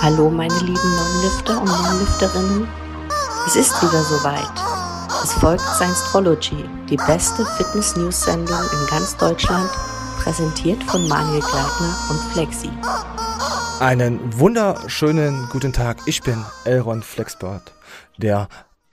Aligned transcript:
Hallo 0.00 0.30
meine 0.30 0.56
lieben 0.60 0.74
Non-Lifter 0.74 1.60
und 1.60 1.66
Non-Lifterinnen. 1.66 2.68
Es 3.46 3.56
ist 3.56 3.82
wieder 3.82 4.04
soweit. 4.04 4.48
Es 5.24 5.32
folgt 5.32 5.60
Science-Trology, 5.60 6.64
die 6.88 6.96
beste 6.96 7.44
Fitness-News-Sendung 7.44 8.60
in 8.72 8.86
ganz 8.86 9.16
Deutschland, 9.16 9.68
präsentiert 10.18 10.82
von 10.84 11.08
Manuel 11.08 11.40
Gleitner 11.40 11.96
und 12.10 12.20
Flexi. 12.32 12.70
Einen 13.80 14.20
wunderschönen 14.38 15.48
guten 15.50 15.72
Tag. 15.72 15.98
Ich 16.06 16.22
bin 16.22 16.44
Elron 16.64 17.02
Flexbert, 17.02 17.72
der 18.18 18.48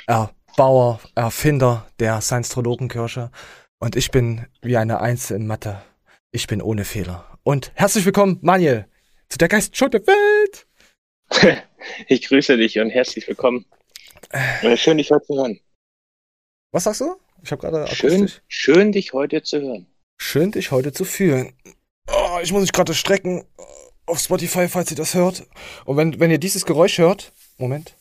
Erbauer, 0.08 1.00
Erfinder 1.14 1.86
der 2.00 2.20
Science-Trologenkirche. 2.20 3.30
Und 3.78 3.96
ich 3.96 4.10
bin 4.10 4.48
wie 4.64 4.78
eine 4.78 5.02
Eins 5.02 5.30
in 5.30 5.46
Mathe. 5.46 5.84
Ich 6.32 6.48
bin 6.48 6.64
ohne 6.64 6.84
Fehler. 6.84 7.26
Und 7.44 7.72
herzlich 7.76 8.06
willkommen, 8.06 8.40
Manuel, 8.42 8.88
zu 9.30 9.38
der 9.38 9.50
Geistshow 9.50 9.88
der 9.88 10.02
Welt. 10.08 10.66
Ich 12.08 12.28
grüße 12.28 12.58
dich 12.58 12.80
und 12.80 12.90
herzlich 12.90 13.28
willkommen. 13.28 13.66
Äh, 14.32 14.76
schön, 14.76 14.98
dich 14.98 15.12
heute 15.12 15.26
zu 15.26 15.36
hören. 15.36 15.60
Was 16.72 16.86
sagst 16.86 17.02
du? 17.02 17.16
Ich 17.44 17.52
habe 17.52 17.62
gerade 17.62 17.88
schön, 17.96 18.30
schön, 18.48 18.92
dich 18.92 19.14
heute 19.14 19.44
zu 19.44 19.62
hören. 19.62 19.86
Schön, 20.20 20.52
dich 20.52 20.72
heute 20.72 20.92
zu 20.92 21.06
fühlen. 21.06 21.54
Oh, 22.12 22.40
ich 22.42 22.52
muss 22.52 22.62
mich 22.62 22.72
gerade 22.72 22.94
strecken 22.94 23.46
auf 24.08 24.20
Spotify, 24.20 24.68
falls 24.68 24.90
ihr 24.92 24.98
das 24.98 25.14
hört. 25.14 25.46
Und 25.86 25.98
wenn, 25.98 26.20
wenn 26.20 26.32
ihr 26.32 26.40
dieses 26.40 26.66
Geräusch 26.66 26.98
hört, 26.98 27.34
Moment. 27.58 27.96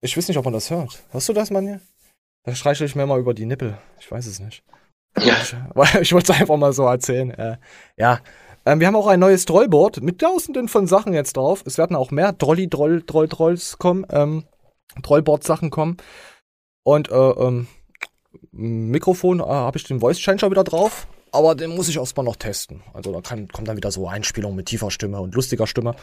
Ich 0.00 0.16
weiß 0.16 0.28
nicht, 0.28 0.38
ob 0.38 0.44
man 0.44 0.54
das 0.54 0.70
hört. 0.70 1.02
Hörst 1.10 1.28
du 1.28 1.32
das, 1.32 1.50
Manje? 1.50 1.80
Da 2.44 2.54
streiche 2.54 2.84
ich 2.84 2.94
mir 2.94 3.06
mal 3.06 3.20
über 3.20 3.34
die 3.34 3.46
Nippel. 3.46 3.78
Ich 4.00 4.10
weiß 4.10 4.26
es 4.26 4.40
nicht. 4.40 4.64
Ja. 5.18 5.40
Ich, 5.42 5.54
ich 6.00 6.12
wollte 6.12 6.32
es 6.32 6.40
einfach 6.40 6.56
mal 6.56 6.72
so 6.72 6.84
erzählen. 6.84 7.30
Äh, 7.30 7.58
ja, 7.96 8.20
ähm, 8.64 8.80
wir 8.80 8.86
haben 8.86 8.96
auch 8.96 9.06
ein 9.06 9.20
neues 9.20 9.44
Trollboard 9.44 10.02
mit 10.02 10.20
tausenden 10.20 10.68
von 10.68 10.86
Sachen 10.86 11.12
jetzt 11.12 11.36
drauf. 11.36 11.62
Es 11.66 11.78
werden 11.78 11.96
auch 11.96 12.10
mehr 12.10 12.32
Drolli, 12.32 12.68
Droll, 12.68 13.02
Troll, 13.02 13.28
Trolls 13.28 13.78
kommen, 13.78 14.06
ähm, 14.10 14.44
Trollboard-Sachen 15.02 15.70
kommen. 15.70 15.96
Und 16.84 17.10
äh, 17.10 17.14
ähm, 17.14 17.66
Mikrofon 18.52 19.40
äh, 19.40 19.44
habe 19.44 19.78
ich 19.78 19.84
den 19.84 20.00
Voice 20.00 20.18
Changer 20.18 20.50
wieder 20.50 20.64
drauf, 20.64 21.06
aber 21.30 21.54
den 21.54 21.74
muss 21.74 21.88
ich 21.88 21.96
erstmal 21.96 22.24
noch 22.24 22.36
testen. 22.36 22.82
Also 22.92 23.12
da 23.12 23.20
kann, 23.20 23.48
kommt 23.48 23.68
dann 23.68 23.76
wieder 23.76 23.90
so 23.90 24.06
Einspielung 24.08 24.54
mit 24.54 24.66
tiefer 24.66 24.90
Stimme 24.90 25.20
und 25.20 25.34
lustiger 25.34 25.66
Stimme. 25.66 25.94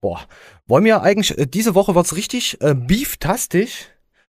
Boah, 0.00 0.20
wollen 0.66 0.84
wir 0.84 1.02
eigentlich, 1.02 1.36
äh, 1.36 1.46
diese 1.46 1.74
Woche 1.74 1.94
wird's 1.94 2.16
richtig 2.16 2.60
äh, 2.60 2.74
beeftastisch. 2.74 3.88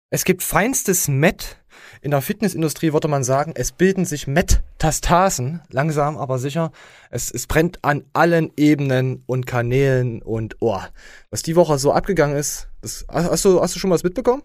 Es 0.10 0.26
gibt 0.26 0.44
feinstes 0.44 1.08
Met 1.08 1.63
in 2.04 2.12
der 2.12 2.22
Fitnessindustrie 2.22 2.92
würde 2.92 3.08
man 3.08 3.24
sagen, 3.24 3.54
es 3.56 3.72
bilden 3.72 4.04
sich 4.04 4.28
Metastasen, 4.28 5.62
langsam 5.70 6.18
aber 6.18 6.38
sicher. 6.38 6.74
Es, 7.10 7.32
es 7.32 7.48
brennt 7.48 7.80
an 7.82 8.04
allen 8.12 8.52
Ebenen 8.58 9.24
und 9.26 9.46
Kanälen 9.46 10.22
und 10.22 10.58
oh, 10.60 10.82
was 11.30 11.44
die 11.44 11.56
Woche 11.56 11.78
so 11.78 11.94
abgegangen 11.94 12.36
ist. 12.36 12.68
Das, 12.82 13.06
hast, 13.10 13.46
du, 13.46 13.62
hast 13.62 13.76
du 13.76 13.80
schon 13.80 13.90
was 13.90 14.04
mitbekommen? 14.04 14.44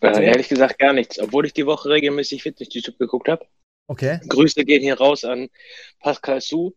Äh, 0.00 0.24
ehrlich 0.24 0.48
gesagt 0.48 0.78
gar 0.78 0.94
nichts, 0.94 1.18
obwohl 1.18 1.44
ich 1.44 1.52
die 1.52 1.66
Woche 1.66 1.90
regelmäßig 1.90 2.42
Fitness-YouTube 2.42 2.98
geguckt 2.98 3.28
habe. 3.28 3.44
Okay. 3.86 4.18
Grüße 4.26 4.64
gehen 4.64 4.80
hier 4.80 4.98
raus 4.98 5.24
an 5.24 5.50
Pascal 6.00 6.40
Su, 6.40 6.72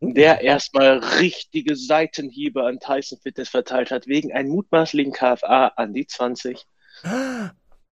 uh. 0.00 0.12
der 0.14 0.40
erstmal 0.40 1.00
richtige 1.20 1.76
Seitenhiebe 1.76 2.64
an 2.64 2.80
Tyson 2.80 3.18
Fitness 3.22 3.50
verteilt 3.50 3.90
hat, 3.90 4.06
wegen 4.06 4.32
einem 4.32 4.48
mutmaßlichen 4.48 5.12
KFA 5.12 5.66
an 5.76 5.92
die 5.92 6.06
20. 6.06 6.64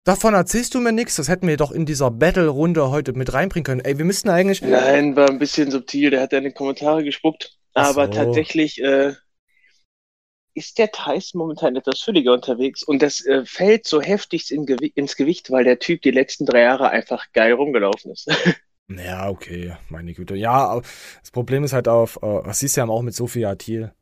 Davon 0.07 0.35
erzählst 0.35 0.73
du 0.73 0.81
mir 0.81 0.93
nichts. 0.93 1.17
Das 1.17 1.29
hätten 1.29 1.49
wir 1.49 1.57
doch 1.57 1.73
in 1.73 1.85
dieser 1.85 2.13
Battle-Runde 2.13 2.91
heute 2.91 3.13
mit 3.13 3.33
reinbringen 3.33 3.65
können. 3.65 3.81
Ey, 3.81 3.99
wir 3.99 4.05
müssten 4.05 4.29
eigentlich. 4.29 4.63
Nein, 4.63 5.17
war 5.17 5.29
ein 5.29 5.41
bisschen 5.41 5.73
subtil. 5.73 6.11
Der 6.11 6.21
hat 6.21 6.31
ja 6.31 6.39
in 6.39 6.45
die 6.45 6.53
Kommentare 6.53 7.03
gespuckt. 7.03 7.59
Aber 7.75 8.07
so. 8.07 8.13
tatsächlich 8.13 8.81
äh, 8.81 9.15
ist 10.55 10.79
der 10.79 10.93
Tyson 10.93 11.41
momentan 11.41 11.75
etwas 11.75 12.03
fülliger 12.03 12.33
unterwegs. 12.33 12.85
Und 12.85 13.03
das 13.03 13.27
äh, 13.27 13.45
fällt 13.45 13.89
so 13.89 14.01
heftig 14.01 14.53
in 14.53 14.65
Gew 14.65 14.77
ins 14.95 15.17
Gewicht, 15.17 15.51
weil 15.51 15.65
der 15.65 15.81
Typ 15.81 16.03
die 16.03 16.13
letzten 16.13 16.47
drei 16.47 16.61
Jahre 16.61 16.91
einfach 16.91 17.33
geil 17.33 17.55
rumgelaufen 17.55 18.13
ist. 18.13 18.29
ja, 18.89 19.29
okay. 19.29 19.77
Meine 19.89 20.15
Güte. 20.15 20.37
Ja, 20.37 20.81
das 21.21 21.33
Problem 21.33 21.65
ist 21.65 21.73
halt 21.73 21.89
auf. 21.89 22.21
Äh, 22.23 22.53
siehst 22.53 22.77
du 22.77 22.81
ja 22.81 22.87
auch 22.87 23.03
mit 23.03 23.17
Sophia 23.17 23.57
Thiel. 23.57 23.93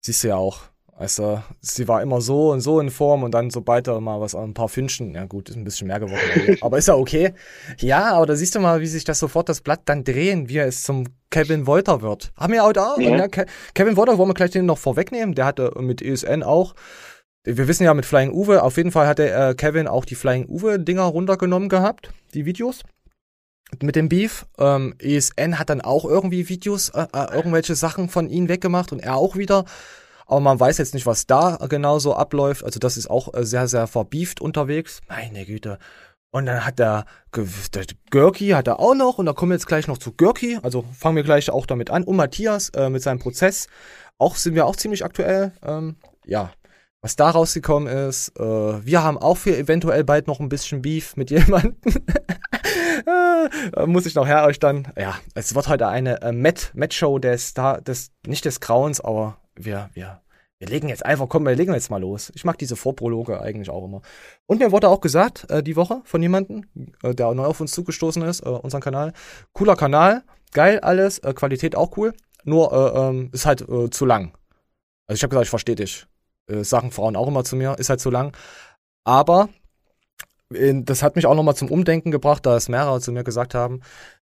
Siehst 0.00 0.24
du 0.24 0.28
ja 0.28 0.36
auch 0.38 0.71
also, 0.94 1.42
sie 1.60 1.88
war 1.88 2.02
immer 2.02 2.20
so 2.20 2.52
und 2.52 2.60
so 2.60 2.78
in 2.78 2.90
Form 2.90 3.22
und 3.22 3.32
dann, 3.32 3.50
sobald 3.50 3.88
da 3.88 3.98
mal 3.98 4.20
was, 4.20 4.34
ein 4.34 4.54
paar 4.54 4.68
Fünschen, 4.68 5.14
ja 5.14 5.24
gut, 5.24 5.48
ist 5.48 5.56
ein 5.56 5.64
bisschen 5.64 5.86
mehr 5.86 5.98
geworden. 5.98 6.58
aber 6.60 6.78
ist 6.78 6.88
ja 6.88 6.94
okay. 6.94 7.32
Ja, 7.78 8.12
aber 8.12 8.26
da 8.26 8.36
siehst 8.36 8.54
du 8.54 8.60
mal, 8.60 8.80
wie 8.80 8.86
sich 8.86 9.04
das 9.04 9.18
sofort 9.18 9.48
das 9.48 9.62
Blatt 9.62 9.80
dann 9.86 10.04
drehen, 10.04 10.48
wie 10.48 10.58
es 10.58 10.82
zum 10.82 11.06
Kevin 11.30 11.66
Wolter 11.66 12.02
wird. 12.02 12.32
Haben 12.36 12.52
wir 12.52 12.64
auch 12.64 12.74
da, 12.74 12.96
ja. 12.98 13.16
ne? 13.16 13.28
Kevin 13.74 13.96
Wolter 13.96 14.18
wollen 14.18 14.28
wir 14.28 14.34
gleich 14.34 14.50
den 14.50 14.66
noch 14.66 14.78
vorwegnehmen. 14.78 15.34
Der 15.34 15.46
hatte 15.46 15.72
mit 15.80 16.02
ESN 16.02 16.42
auch, 16.42 16.74
wir 17.44 17.66
wissen 17.66 17.84
ja 17.84 17.94
mit 17.94 18.04
Flying 18.04 18.30
Uwe, 18.30 18.62
auf 18.62 18.76
jeden 18.76 18.92
Fall 18.92 19.06
hatte 19.06 19.30
äh, 19.30 19.54
Kevin 19.54 19.88
auch 19.88 20.04
die 20.04 20.14
Flying 20.14 20.46
Uwe 20.46 20.78
Dinger 20.78 21.04
runtergenommen 21.04 21.70
gehabt, 21.70 22.10
die 22.34 22.44
Videos 22.44 22.82
mit 23.80 23.96
dem 23.96 24.10
Beef. 24.10 24.46
Ähm, 24.58 24.94
ESN 24.98 25.58
hat 25.58 25.70
dann 25.70 25.80
auch 25.80 26.04
irgendwie 26.04 26.48
Videos, 26.50 26.90
äh, 26.90 27.06
äh, 27.14 27.34
irgendwelche 27.34 27.74
Sachen 27.74 28.10
von 28.10 28.28
ihnen 28.28 28.48
weggemacht 28.48 28.92
und 28.92 29.00
er 29.00 29.16
auch 29.16 29.36
wieder 29.36 29.64
aber 30.26 30.40
man 30.40 30.58
weiß 30.58 30.78
jetzt 30.78 30.94
nicht, 30.94 31.06
was 31.06 31.26
da 31.26 31.58
genau 31.68 31.98
so 31.98 32.14
abläuft. 32.14 32.64
Also 32.64 32.78
das 32.78 32.96
ist 32.96 33.10
auch 33.10 33.32
äh, 33.34 33.44
sehr, 33.44 33.68
sehr 33.68 33.86
verbieft 33.86 34.40
unterwegs. 34.40 35.00
Meine 35.08 35.44
Güte. 35.44 35.78
Und 36.34 36.46
dann 36.46 36.64
hat 36.64 36.78
der, 36.78 37.04
der 37.34 37.84
Görki 38.10 38.48
hat 38.50 38.66
er 38.66 38.80
auch 38.80 38.94
noch 38.94 39.18
und 39.18 39.26
da 39.26 39.34
kommen 39.34 39.50
wir 39.50 39.56
jetzt 39.56 39.66
gleich 39.66 39.86
noch 39.86 39.98
zu 39.98 40.12
Görki. 40.12 40.58
Also 40.62 40.82
fangen 40.98 41.16
wir 41.16 41.24
gleich 41.24 41.50
auch 41.50 41.66
damit 41.66 41.90
an. 41.90 42.04
Und 42.04 42.16
Matthias 42.16 42.70
äh, 42.70 42.88
mit 42.88 43.02
seinem 43.02 43.18
Prozess. 43.18 43.66
Auch 44.18 44.36
sind 44.36 44.54
wir 44.54 44.66
auch 44.66 44.76
ziemlich 44.76 45.04
aktuell. 45.04 45.52
Ähm, 45.62 45.96
ja, 46.24 46.50
was 47.02 47.16
da 47.16 47.28
rausgekommen 47.30 48.08
ist. 48.08 48.32
Äh, 48.38 48.42
wir 48.42 49.02
haben 49.02 49.18
auch 49.18 49.36
für 49.36 49.56
eventuell 49.56 50.04
bald 50.04 50.26
noch 50.26 50.40
ein 50.40 50.48
bisschen 50.48 50.80
Beef 50.80 51.16
mit 51.16 51.30
jemandem. 51.32 51.76
äh, 53.76 53.86
muss 53.86 54.06
ich 54.06 54.14
noch 54.14 54.26
her 54.26 54.44
euch 54.44 54.58
dann. 54.58 54.88
Ja, 54.96 55.16
es 55.34 55.54
wird 55.54 55.68
heute 55.68 55.88
eine 55.88 56.22
äh, 56.22 56.32
Met-Show 56.32 57.18
des, 57.18 57.52
des, 57.84 58.10
nicht 58.26 58.46
des 58.46 58.60
Grauens, 58.60 59.00
aber 59.02 59.36
wir, 59.54 59.90
wir, 59.94 60.22
wir 60.58 60.68
legen 60.68 60.88
jetzt 60.88 61.04
einfach, 61.04 61.28
komm, 61.28 61.44
wir 61.44 61.56
legen 61.56 61.72
jetzt 61.74 61.90
mal 61.90 62.00
los. 62.00 62.30
Ich 62.34 62.44
mag 62.44 62.56
diese 62.58 62.76
Vorprologe 62.76 63.40
eigentlich 63.40 63.70
auch 63.70 63.84
immer. 63.84 64.02
Und 64.46 64.60
mir 64.60 64.72
wurde 64.72 64.88
auch 64.88 65.00
gesagt, 65.00 65.50
äh, 65.50 65.62
die 65.62 65.76
Woche 65.76 66.02
von 66.04 66.22
jemandem, 66.22 66.66
äh, 67.02 67.14
der 67.14 67.32
neu 67.34 67.46
auf 67.46 67.60
uns 67.60 67.72
zugestoßen 67.72 68.22
ist, 68.22 68.40
äh, 68.40 68.48
unseren 68.48 68.80
Kanal. 68.80 69.12
Cooler 69.52 69.76
Kanal, 69.76 70.22
geil 70.52 70.80
alles, 70.80 71.18
äh, 71.18 71.34
Qualität 71.34 71.74
auch 71.74 71.96
cool. 71.96 72.14
Nur 72.44 72.72
äh, 72.72 72.98
ähm, 72.98 73.30
ist 73.32 73.46
halt 73.46 73.62
äh, 73.68 73.90
zu 73.90 74.06
lang. 74.06 74.32
Also 75.06 75.16
ich 75.16 75.22
habe 75.22 75.30
gesagt, 75.30 75.46
ich 75.46 75.50
verstehe 75.50 75.74
dich. 75.74 76.06
Äh, 76.48 76.64
sagen 76.64 76.90
Frauen 76.90 77.16
auch 77.16 77.28
immer 77.28 77.44
zu 77.44 77.56
mir, 77.56 77.78
ist 77.78 77.90
halt 77.90 78.00
zu 78.00 78.10
lang. 78.10 78.36
Aber 79.04 79.48
äh, 80.54 80.74
das 80.82 81.02
hat 81.02 81.16
mich 81.16 81.26
auch 81.26 81.34
nochmal 81.34 81.56
zum 81.56 81.70
Umdenken 81.70 82.10
gebracht, 82.10 82.46
da 82.46 82.56
es 82.56 82.68
mehrere 82.68 83.00
zu 83.00 83.12
mir 83.12 83.24
gesagt 83.24 83.54
haben. 83.54 83.80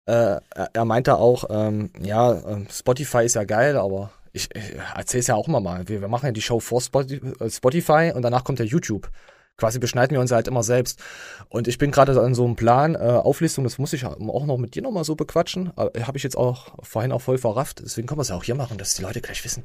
Äh, 0.06 0.40
er 0.72 0.84
meinte 0.84 1.16
auch, 1.16 1.44
ähm, 1.48 1.90
ja, 2.00 2.32
äh, 2.32 2.64
Spotify 2.70 3.24
ist 3.24 3.34
ja 3.34 3.44
geil, 3.44 3.76
aber 3.76 4.10
ich, 4.34 4.54
ich 4.54 4.74
erzähle 4.94 5.20
es 5.20 5.26
ja 5.28 5.36
auch 5.36 5.48
immer 5.48 5.60
mal. 5.60 5.88
Wir, 5.88 6.00
wir 6.00 6.08
machen 6.08 6.26
ja 6.26 6.32
die 6.32 6.42
Show 6.42 6.60
vor 6.60 6.82
äh, 6.82 7.50
Spotify 7.50 8.12
und 8.14 8.22
danach 8.22 8.44
kommt 8.44 8.58
ja 8.58 8.64
YouTube. 8.64 9.08
Quasi 9.56 9.78
beschneiden 9.78 10.16
wir 10.16 10.20
uns 10.20 10.32
halt 10.32 10.48
immer 10.48 10.64
selbst. 10.64 11.00
Und 11.48 11.68
ich 11.68 11.78
bin 11.78 11.92
gerade 11.92 12.20
an 12.20 12.34
so 12.34 12.44
einem 12.44 12.56
Plan, 12.56 12.96
äh, 12.96 12.98
Auflistung, 12.98 13.62
das 13.62 13.78
muss 13.78 13.92
ich 13.92 14.04
auch 14.04 14.18
noch 14.18 14.58
mit 14.58 14.74
dir 14.74 14.82
nochmal 14.82 15.04
so 15.04 15.14
bequatschen. 15.14 15.72
Äh, 15.76 16.02
Habe 16.02 16.18
ich 16.18 16.24
jetzt 16.24 16.36
auch 16.36 16.74
vorhin 16.82 17.12
auch 17.12 17.20
voll 17.20 17.38
verrafft. 17.38 17.80
Deswegen 17.84 18.08
können 18.08 18.18
wir 18.18 18.22
es 18.22 18.30
ja 18.30 18.36
auch 18.36 18.42
hier 18.42 18.56
machen, 18.56 18.76
dass 18.76 18.94
die 18.94 19.02
Leute 19.02 19.20
gleich 19.20 19.44
wissen. 19.44 19.64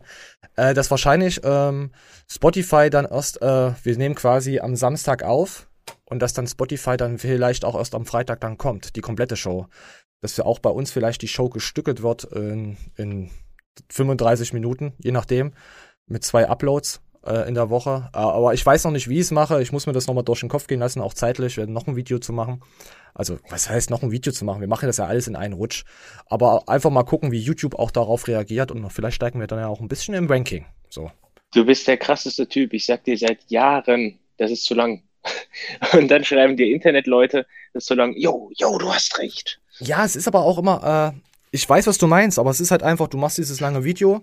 Äh, 0.55 0.75
dass 0.75 0.91
wahrscheinlich 0.91 1.41
ähm, 1.43 1.91
Spotify 2.29 2.91
dann 2.91 3.05
erst, 3.05 3.41
äh, 3.41 3.71
wir 3.83 3.97
nehmen 3.97 4.13
quasi 4.13 4.59
am 4.59 4.75
Samstag 4.75 5.23
auf 5.23 5.67
und 6.05 6.21
dass 6.21 6.33
dann 6.33 6.45
Spotify 6.45 6.95
dann 6.95 7.17
vielleicht 7.17 7.65
auch 7.65 7.75
erst 7.75 7.95
am 7.95 8.05
Freitag 8.05 8.41
dann 8.41 8.59
kommt, 8.59 8.95
die 8.95 9.01
komplette 9.01 9.35
Show. 9.35 9.65
Dass 10.21 10.37
ja 10.37 10.45
auch 10.45 10.59
bei 10.59 10.69
uns 10.69 10.91
vielleicht 10.91 11.23
die 11.23 11.27
Show 11.27 11.49
gestückelt 11.49 12.03
wird 12.03 12.25
in, 12.25 12.77
in 12.95 13.31
35 13.89 14.53
Minuten, 14.53 14.93
je 14.99 15.11
nachdem, 15.11 15.53
mit 16.07 16.23
zwei 16.23 16.47
Uploads 16.47 17.01
äh, 17.25 17.47
in 17.47 17.55
der 17.55 17.69
Woche. 17.69 18.09
Äh, 18.13 18.17
aber 18.17 18.53
ich 18.53 18.65
weiß 18.65 18.83
noch 18.83 18.91
nicht, 18.91 19.09
wie 19.09 19.15
ich 19.15 19.21
es 19.21 19.31
mache. 19.31 19.61
Ich 19.61 19.71
muss 19.71 19.87
mir 19.87 19.93
das 19.93 20.07
nochmal 20.07 20.23
durch 20.23 20.39
den 20.41 20.49
Kopf 20.49 20.67
gehen 20.67 20.79
lassen, 20.79 21.01
auch 21.01 21.13
zeitlich, 21.13 21.57
werden 21.57 21.73
noch 21.73 21.87
ein 21.87 21.95
Video 21.95 22.19
zu 22.19 22.33
machen. 22.33 22.61
Also, 23.13 23.39
was 23.49 23.69
heißt 23.69 23.89
noch 23.89 24.03
ein 24.03 24.11
Video 24.11 24.31
zu 24.31 24.45
machen? 24.45 24.61
Wir 24.61 24.67
machen 24.67 24.87
das 24.87 24.97
ja 24.97 25.05
alles 25.05 25.27
in 25.27 25.35
einen 25.35 25.53
Rutsch. 25.53 25.83
Aber 26.27 26.67
einfach 26.67 26.89
mal 26.89 27.03
gucken, 27.03 27.31
wie 27.31 27.39
YouTube 27.39 27.75
auch 27.75 27.91
darauf 27.91 28.27
reagiert 28.27 28.71
und 28.71 28.89
vielleicht 28.91 29.15
steigen 29.15 29.39
wir 29.39 29.47
dann 29.47 29.59
ja 29.59 29.67
auch 29.67 29.81
ein 29.81 29.87
bisschen 29.87 30.13
im 30.13 30.27
Ranking. 30.27 30.65
So. 30.89 31.11
Du 31.53 31.65
bist 31.65 31.87
der 31.87 31.97
krasseste 31.97 32.47
Typ. 32.47 32.73
Ich 32.73 32.85
sag 32.85 33.03
dir 33.03 33.17
seit 33.17 33.49
Jahren, 33.49 34.19
das 34.37 34.51
ist 34.51 34.65
zu 34.65 34.75
lang. 34.75 35.03
Und 35.93 36.09
dann 36.09 36.23
schreiben 36.23 36.55
dir 36.55 36.67
Internetleute, 36.67 37.45
das 37.73 37.83
ist 37.83 37.87
zu 37.87 37.95
lang. 37.95 38.13
Jo, 38.15 38.51
jo, 38.55 38.77
du 38.77 38.93
hast 38.93 39.17
recht. 39.17 39.59
Ja, 39.79 40.05
es 40.05 40.15
ist 40.15 40.27
aber 40.27 40.43
auch 40.43 40.57
immer, 40.57 41.13
äh, 41.15 41.28
ich 41.51 41.67
weiß, 41.67 41.87
was 41.87 41.97
du 41.97 42.07
meinst, 42.07 42.39
aber 42.39 42.51
es 42.51 42.59
ist 42.59 42.71
halt 42.71 42.83
einfach, 42.83 43.07
du 43.07 43.17
machst 43.17 43.37
dieses 43.37 43.59
lange 43.59 43.83
Video, 43.83 44.21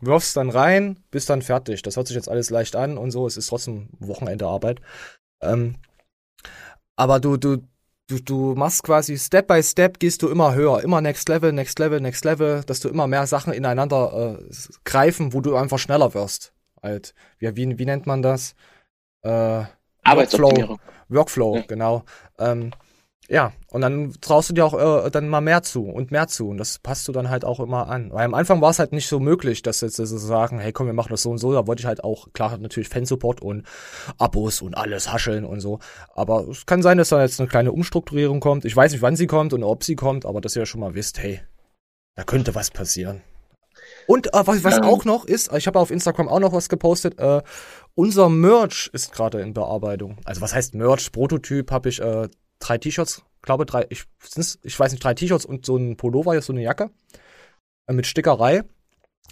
wirfst 0.00 0.36
dann 0.36 0.50
rein, 0.50 0.98
bist 1.10 1.30
dann 1.30 1.42
fertig. 1.42 1.82
Das 1.82 1.96
hört 1.96 2.06
sich 2.06 2.16
jetzt 2.16 2.28
alles 2.28 2.50
leicht 2.50 2.76
an 2.76 2.98
und 2.98 3.10
so, 3.10 3.26
es 3.26 3.36
ist 3.36 3.46
trotzdem 3.48 3.88
Wochenende 3.98 4.46
Arbeit. 4.46 4.80
Ähm, 5.40 5.76
aber 6.96 7.20
du, 7.20 7.36
du, 7.36 7.58
du, 8.08 8.18
du 8.20 8.54
machst 8.54 8.82
quasi 8.82 9.18
Step 9.18 9.46
by 9.46 9.62
Step, 9.62 9.98
gehst 9.98 10.22
du 10.22 10.28
immer 10.28 10.54
höher, 10.54 10.82
immer 10.82 11.00
Next 11.00 11.28
Level, 11.28 11.52
Next 11.52 11.78
Level, 11.78 12.00
Next 12.00 12.24
Level, 12.24 12.62
dass 12.64 12.80
du 12.80 12.88
immer 12.88 13.06
mehr 13.06 13.26
Sachen 13.26 13.52
ineinander 13.52 14.38
äh, 14.38 14.54
greifen, 14.84 15.32
wo 15.32 15.40
du 15.40 15.56
einfach 15.56 15.78
schneller 15.78 16.14
wirst. 16.14 16.52
Halt, 16.82 17.14
wie, 17.38 17.54
wie, 17.56 17.78
wie 17.78 17.86
nennt 17.86 18.06
man 18.06 18.22
das? 18.22 18.54
Äh, 19.22 19.64
Arbeitsoptimierung. 20.02 20.78
Workflow, 21.08 21.54
Workflow 21.54 21.56
ja. 21.56 21.62
genau. 21.62 22.04
Ähm, 22.38 22.72
ja, 23.28 23.52
und 23.70 23.80
dann 23.80 24.14
traust 24.20 24.50
du 24.50 24.54
dir 24.54 24.64
auch 24.64 25.04
äh, 25.06 25.10
dann 25.10 25.28
mal 25.28 25.40
mehr 25.40 25.62
zu 25.62 25.84
und 25.84 26.12
mehr 26.12 26.28
zu. 26.28 26.48
Und 26.48 26.58
das 26.58 26.78
passt 26.78 27.08
du 27.08 27.12
dann 27.12 27.28
halt 27.28 27.44
auch 27.44 27.58
immer 27.58 27.88
an. 27.88 28.12
Weil 28.12 28.24
am 28.24 28.34
Anfang 28.34 28.60
war 28.60 28.70
es 28.70 28.78
halt 28.78 28.92
nicht 28.92 29.08
so 29.08 29.18
möglich, 29.18 29.62
dass 29.62 29.80
jetzt 29.80 29.96
so 29.96 30.04
sagen, 30.18 30.60
hey 30.60 30.72
komm, 30.72 30.86
wir 30.86 30.92
machen 30.92 31.10
das 31.10 31.22
so 31.22 31.30
und 31.30 31.38
so. 31.38 31.52
Da 31.52 31.66
wollte 31.66 31.80
ich 31.80 31.86
halt 31.86 32.04
auch, 32.04 32.32
klar, 32.32 32.56
natürlich 32.58 32.88
Fansupport 32.88 33.42
und 33.42 33.66
Abos 34.18 34.62
und 34.62 34.76
alles 34.76 35.12
hascheln 35.12 35.44
und 35.44 35.60
so. 35.60 35.80
Aber 36.14 36.46
es 36.48 36.66
kann 36.66 36.82
sein, 36.82 36.98
dass 36.98 37.08
da 37.08 37.20
jetzt 37.20 37.40
eine 37.40 37.48
kleine 37.48 37.72
Umstrukturierung 37.72 38.38
kommt. 38.38 38.64
Ich 38.64 38.76
weiß 38.76 38.92
nicht, 38.92 39.02
wann 39.02 39.16
sie 39.16 39.26
kommt 39.26 39.52
und 39.52 39.64
ob 39.64 39.82
sie 39.82 39.96
kommt, 39.96 40.24
aber 40.24 40.40
dass 40.40 40.54
ihr 40.54 40.62
ja 40.62 40.66
schon 40.66 40.80
mal 40.80 40.94
wisst, 40.94 41.18
hey, 41.18 41.40
da 42.14 42.22
könnte 42.22 42.54
was 42.54 42.70
passieren. 42.70 43.22
Und 44.06 44.28
äh, 44.28 44.46
was, 44.46 44.62
was 44.62 44.78
auch 44.80 45.04
noch 45.04 45.24
ist, 45.24 45.52
ich 45.52 45.66
habe 45.66 45.80
auf 45.80 45.90
Instagram 45.90 46.28
auch 46.28 46.40
noch 46.40 46.52
was 46.52 46.68
gepostet, 46.68 47.18
äh, 47.18 47.42
unser 47.94 48.28
Merch 48.28 48.88
ist 48.92 49.12
gerade 49.12 49.40
in 49.40 49.52
Bearbeitung. 49.52 50.18
Also 50.24 50.40
was 50.42 50.54
heißt 50.54 50.74
Merch? 50.74 51.10
Prototyp 51.10 51.72
habe 51.72 51.88
ich 51.88 52.00
äh, 52.00 52.28
drei 52.66 52.78
T-Shirts, 52.78 53.22
glaube 53.42 53.66
drei, 53.66 53.86
ich, 53.90 54.04
ich 54.62 54.78
weiß 54.78 54.92
nicht, 54.92 55.02
drei 55.02 55.14
T-Shirts 55.14 55.44
und 55.44 55.66
so 55.66 55.76
ein 55.76 55.96
Pullover, 55.96 56.40
so 56.42 56.52
eine 56.52 56.62
Jacke 56.62 56.90
äh, 57.86 57.92
mit 57.92 58.06
Stickerei. 58.06 58.62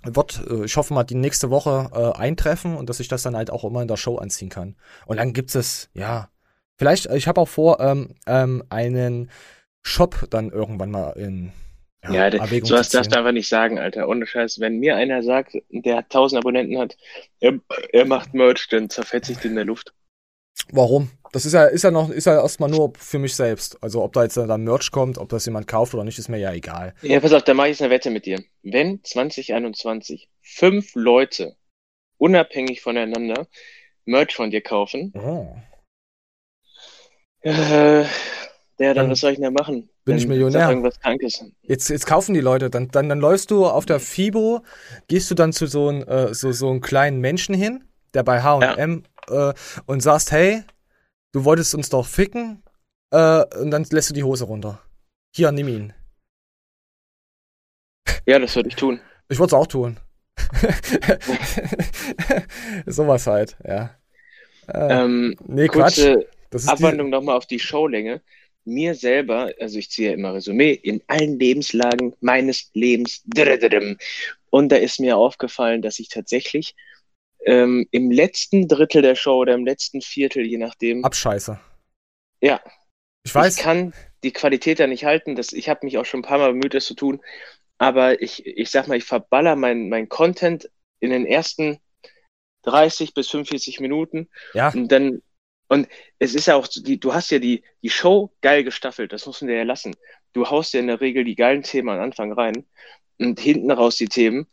Wird, 0.05 0.43
äh, 0.49 0.65
ich 0.65 0.77
hoffe 0.77 0.95
mal, 0.95 1.05
die 1.05 1.15
nächste 1.15 1.51
Woche 1.51 1.91
äh, 1.95 2.19
eintreffen 2.19 2.77
und 2.77 2.89
dass 2.91 3.01
ich 3.01 3.09
das 3.09 3.23
dann 3.23 3.37
halt 3.37 3.51
auch 3.51 3.65
immer 3.65 3.83
in 3.83 3.89
der 3.89 3.97
Show 3.97 4.17
anziehen 4.17 4.51
kann. 4.51 4.77
Und 5.07 5.19
dann 5.19 5.33
gibt 5.33 5.55
es, 5.55 5.91
ja, 5.95 6.29
vielleicht, 6.77 7.07
ich 7.07 7.29
habe 7.29 7.41
auch 7.41 7.49
vor, 7.49 7.81
ähm, 7.81 8.15
ähm, 8.27 8.63
einen 8.69 9.31
Shop 9.83 10.27
dann 10.31 10.51
irgendwann 10.51 10.91
mal 10.91 11.11
in 11.11 11.53
ja, 12.05 12.29
ja 12.29 12.39
Erwägung 12.39 12.69
sowas 12.69 12.91
darfst 12.91 13.13
du 13.13 13.19
einfach 13.19 13.33
nicht 13.33 13.49
sagen, 13.49 13.79
Alter. 13.79 14.09
Ohne 14.09 14.27
Scheiß. 14.27 14.61
Wenn 14.61 14.79
mir 14.79 14.97
einer 14.97 15.23
sagt, 15.23 15.57
der 15.71 15.97
hat 15.97 16.05
1000 16.07 16.41
Abonnenten 16.41 16.79
hat, 16.79 16.97
er, 17.41 17.59
er 17.93 18.05
macht 18.05 18.35
Merch, 18.35 18.69
dann 18.69 18.91
zerfetzt 18.91 19.29
sich 19.29 19.43
in 19.45 19.55
der 19.55 19.65
Luft. 19.65 19.95
Warum? 20.71 21.11
Das 21.33 21.45
ist 21.45 21.53
ja, 21.53 21.65
ist 21.65 21.83
ja 21.83 21.91
noch, 21.91 22.11
ist 22.11 22.27
ja 22.27 22.41
erstmal 22.41 22.71
nur 22.71 22.93
für 22.97 23.19
mich 23.19 23.35
selbst. 23.35 23.83
Also 23.83 24.03
ob 24.05 24.13
da 24.13 24.23
jetzt 24.23 24.37
dann 24.37 24.63
Merch 24.63 24.93
kommt, 24.93 25.19
ob 25.19 25.29
das 25.31 25.47
jemand 25.47 25.67
kauft 25.67 25.93
oder 25.95 26.05
nicht, 26.05 26.19
ist 26.19 26.29
mir 26.29 26.39
ja 26.39 26.53
egal. 26.53 26.95
Ja, 27.03 27.19
pass 27.19 27.33
auf, 27.33 27.43
da 27.43 27.55
mache 27.55 27.69
ich 27.69 27.73
jetzt 27.73 27.83
eine 27.83 27.91
Wette 27.91 28.11
mit 28.11 28.25
dir. 28.25 28.41
Wenn 28.63 29.03
2021 29.03 30.29
fünf 30.43 30.95
Leute 30.95 31.57
unabhängig 32.19 32.83
voneinander 32.83 33.49
Merch 34.05 34.37
von 34.37 34.53
dir 34.53 34.61
kaufen, 34.61 35.13
oh. 35.17 35.57
äh, 37.41 38.03
ja, 38.03 38.93
dann, 38.93 38.95
dann, 38.95 39.11
was 39.11 39.21
soll 39.21 39.33
ich 39.33 39.39
denn 39.39 39.45
da 39.45 39.51
machen? 39.51 39.89
Bin 40.05 40.13
dann 40.13 40.19
ich 40.19 40.27
Millionär. 40.27 40.69
Irgendwas 40.69 41.01
Krankes. 41.01 41.45
Jetzt, 41.63 41.89
jetzt 41.89 42.07
kaufen 42.07 42.35
die 42.35 42.41
Leute, 42.41 42.71
dann, 42.71 42.89
dann, 42.89 43.09
dann 43.09 43.19
läufst 43.19 43.51
du 43.51 43.67
auf 43.67 43.87
der 43.87 44.01
FIBO, 44.01 44.63
gehst 45.09 45.31
du 45.31 45.35
dann 45.35 45.53
zu 45.53 45.67
so 45.67 45.89
einem 45.89 46.03
äh, 46.03 46.35
so, 46.35 46.53
so 46.53 46.71
einem 46.71 46.81
kleinen 46.81 47.21
Menschen 47.21 47.55
hin, 47.55 47.85
der 48.15 48.23
bei 48.23 48.43
H&M 48.43 49.03
ja. 49.29 49.51
äh, 49.51 49.55
und 49.87 50.01
sagst, 50.01 50.33
hey, 50.33 50.63
du 51.33 51.45
wolltest 51.45 51.75
uns 51.75 51.91
doch 51.91 52.07
ficken 52.07 52.63
äh, 53.11 53.45
und 53.59 53.71
dann 53.71 53.85
lässt 53.91 54.11
du 54.11 54.15
die 54.15 54.25
Hose 54.25 54.45
runter. 54.45 54.81
Hier, 55.35 55.53
nimm 55.53 55.69
ihn. 55.69 55.93
Ja, 58.27 58.39
das 58.39 58.55
würde 58.57 58.69
ich 58.69 58.77
tun. 58.77 59.01
Ich 59.29 59.39
würde 59.39 59.49
es 59.49 59.55
auch 59.55 59.67
tun. 59.67 59.99
Sowas 62.87 63.27
halt, 63.27 63.57
ja. 63.67 63.95
Äh, 64.69 65.03
ähm, 65.03 65.37
nee, 65.47 65.69
Quatsch. 65.69 66.01
Abwandlung 66.67 67.11
nochmal 67.11 67.37
auf 67.37 67.47
die 67.47 67.59
Showlänge 67.59 68.23
mir 68.65 68.95
selber, 68.95 69.53
also 69.61 69.79
ich 69.79 69.91
ziehe 69.91 70.09
ja 70.09 70.15
immer 70.15 70.35
Resümee, 70.35 70.73
in 70.73 71.03
allen 71.07 71.39
Lebenslagen 71.39 72.15
meines 72.21 72.71
Lebens. 72.73 73.23
Und 74.51 74.71
da 74.71 74.77
ist 74.77 75.01
mir 75.01 75.17
aufgefallen, 75.17 75.83
dass 75.83 75.99
ich 75.99 76.09
tatsächlich 76.09 76.75
ähm, 77.45 77.87
im 77.91 78.11
letzten 78.11 78.69
Drittel 78.69 79.03
der 79.03 79.15
Show 79.15 79.37
oder 79.37 79.55
im 79.55 79.65
letzten 79.65 80.01
Viertel, 80.01 80.45
je 80.45 80.59
nachdem. 80.59 81.05
Abscheiße. 81.05 81.59
Ja. 82.41 82.61
Ich 83.25 83.35
weiß. 83.35 83.57
Ich 83.57 83.63
kann 83.63 83.95
die 84.23 84.33
Qualität 84.33 84.81
da 84.81 84.87
nicht 84.87 85.05
halten. 85.05 85.37
Das, 85.37 85.53
ich 85.53 85.69
habe 85.69 85.81
mich 85.85 85.99
auch 85.99 86.05
schon 86.05 86.21
ein 86.21 86.25
paar 86.25 86.39
Mal 86.39 86.53
bemüht, 86.53 86.75
das 86.75 86.87
zu 86.87 86.95
tun. 86.95 87.21
Aber 87.79 88.21
ich, 88.23 88.47
ich 88.47 88.71
sag 88.71 88.89
mal, 88.89 88.97
ich 88.97 89.05
verballer 89.05 89.57
mein, 89.57 89.89
mein 89.89 90.09
Content 90.09 90.71
in 91.01 91.11
den 91.11 91.27
ersten 91.27 91.79
30 92.63 93.15
bis 93.15 93.31
45 93.31 93.81
Minuten. 93.81 94.29
Ja. 94.53 94.73
Und 94.73 94.89
dann 94.89 95.23
und 95.69 95.89
es 96.19 96.35
ist 96.35 96.47
ja 96.47 96.57
auch, 96.57 96.69
die, 96.69 97.01
du 97.01 97.15
hast 97.15 97.31
ja 97.31 97.39
die, 97.39 97.65
die 97.83 97.91
Show 97.91 98.33
geil 98.43 98.65
gestaffelt, 98.65 99.13
das 99.13 99.27
muss 99.27 99.41
man 99.41 99.49
dir 99.49 99.57
ja 99.57 99.63
lassen. 99.63 99.97
Du 100.33 100.49
haust 100.49 100.75
ja 100.75 100.81
in 100.81 100.89
der 100.89 101.01
Regel 101.01 101.25
die 101.25 101.37
geilen 101.37 101.63
Themen 101.63 101.89
am 101.89 102.01
Anfang 102.01 102.33
rein 102.33 102.67
und 103.19 103.41
hinten 103.41 103.71
raus 103.71 103.97
die 103.97 104.09
Themen 104.09 104.47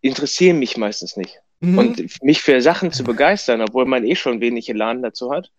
interessieren 0.00 0.58
mich 0.58 0.76
meistens 0.76 1.16
nicht. 1.16 1.40
Mhm. 1.64 1.78
Und 1.78 2.22
mich 2.22 2.42
für 2.42 2.60
Sachen 2.60 2.92
zu 2.92 3.04
begeistern, 3.04 3.60
obwohl 3.60 3.86
man 3.86 4.04
eh 4.04 4.14
schon 4.14 4.40
wenig 4.40 4.68
Elan 4.68 5.02
dazu 5.02 5.30
hat, 5.30 5.50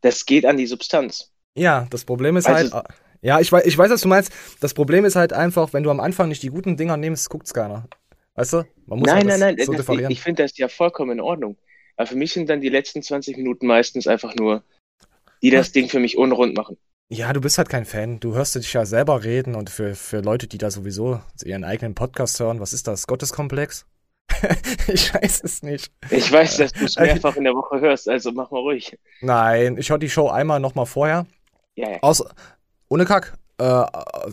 das 0.00 0.26
geht 0.26 0.46
an 0.46 0.56
die 0.56 0.66
Substanz. 0.66 1.32
Ja, 1.54 1.86
das 1.90 2.04
Problem 2.04 2.36
ist 2.36 2.46
also, 2.46 2.72
halt, 2.72 2.86
ja, 3.20 3.40
ich 3.40 3.50
weiß, 3.50 3.66
ich 3.66 3.76
weiß, 3.76 3.90
was 3.90 4.00
du 4.00 4.08
meinst. 4.08 4.32
Das 4.60 4.74
Problem 4.74 5.04
ist 5.04 5.16
halt 5.16 5.32
einfach, 5.32 5.72
wenn 5.72 5.82
du 5.82 5.90
am 5.90 6.00
Anfang 6.00 6.28
nicht 6.28 6.42
die 6.42 6.50
guten 6.50 6.76
Dinger 6.76 6.96
nimmst, 6.96 7.28
guckt's 7.30 7.52
keiner. 7.52 7.88
Weißt 8.34 8.52
du? 8.52 8.64
Man 8.86 9.00
muss 9.00 9.06
nein, 9.08 9.26
nein, 9.26 9.40
nein, 9.40 9.56
so 9.58 9.72
das, 9.72 9.88
ich, 9.88 10.10
ich 10.10 10.20
finde 10.20 10.44
das 10.44 10.56
ja 10.56 10.68
vollkommen 10.68 11.12
in 11.12 11.20
Ordnung. 11.20 11.56
Aber 11.96 12.06
für 12.06 12.16
mich 12.16 12.32
sind 12.32 12.48
dann 12.48 12.60
die 12.60 12.68
letzten 12.68 13.02
20 13.02 13.36
Minuten 13.36 13.66
meistens 13.66 14.06
einfach 14.06 14.34
nur, 14.36 14.62
die 15.42 15.50
das 15.50 15.72
Ding 15.72 15.88
für 15.88 15.98
mich 15.98 16.16
unrund 16.16 16.56
machen. 16.56 16.76
Ja, 17.10 17.32
du 17.32 17.40
bist 17.40 17.58
halt 17.58 17.68
kein 17.68 17.86
Fan. 17.86 18.20
Du 18.20 18.34
hörst 18.34 18.54
dich 18.54 18.72
ja 18.72 18.84
selber 18.84 19.24
reden 19.24 19.56
und 19.56 19.70
für, 19.70 19.94
für 19.94 20.20
Leute, 20.20 20.46
die 20.46 20.58
da 20.58 20.70
sowieso 20.70 21.20
ihren 21.42 21.64
eigenen 21.64 21.94
Podcast 21.94 22.38
hören, 22.38 22.60
was 22.60 22.72
ist 22.72 22.86
das? 22.86 23.06
Gotteskomplex? 23.06 23.86
ich 24.88 25.12
weiß 25.14 25.42
es 25.44 25.62
nicht. 25.62 25.90
Ich 26.10 26.30
weiß, 26.30 26.58
dass 26.58 26.72
du 26.72 26.84
es 26.84 26.96
mehrfach 26.96 27.36
in 27.36 27.44
der 27.44 27.54
Woche 27.54 27.80
hörst, 27.80 28.08
also 28.08 28.30
mach 28.32 28.50
mal 28.50 28.60
ruhig. 28.60 28.96
Nein, 29.20 29.76
ich 29.78 29.90
höre 29.90 29.98
die 29.98 30.10
Show 30.10 30.28
einmal 30.28 30.60
nochmal 30.60 30.86
vorher. 30.86 31.26
Ja, 31.74 31.90
ja. 31.90 31.98
Aus, 32.02 32.24
ohne 32.88 33.04
Kack 33.04 33.38
äh, 33.58 33.84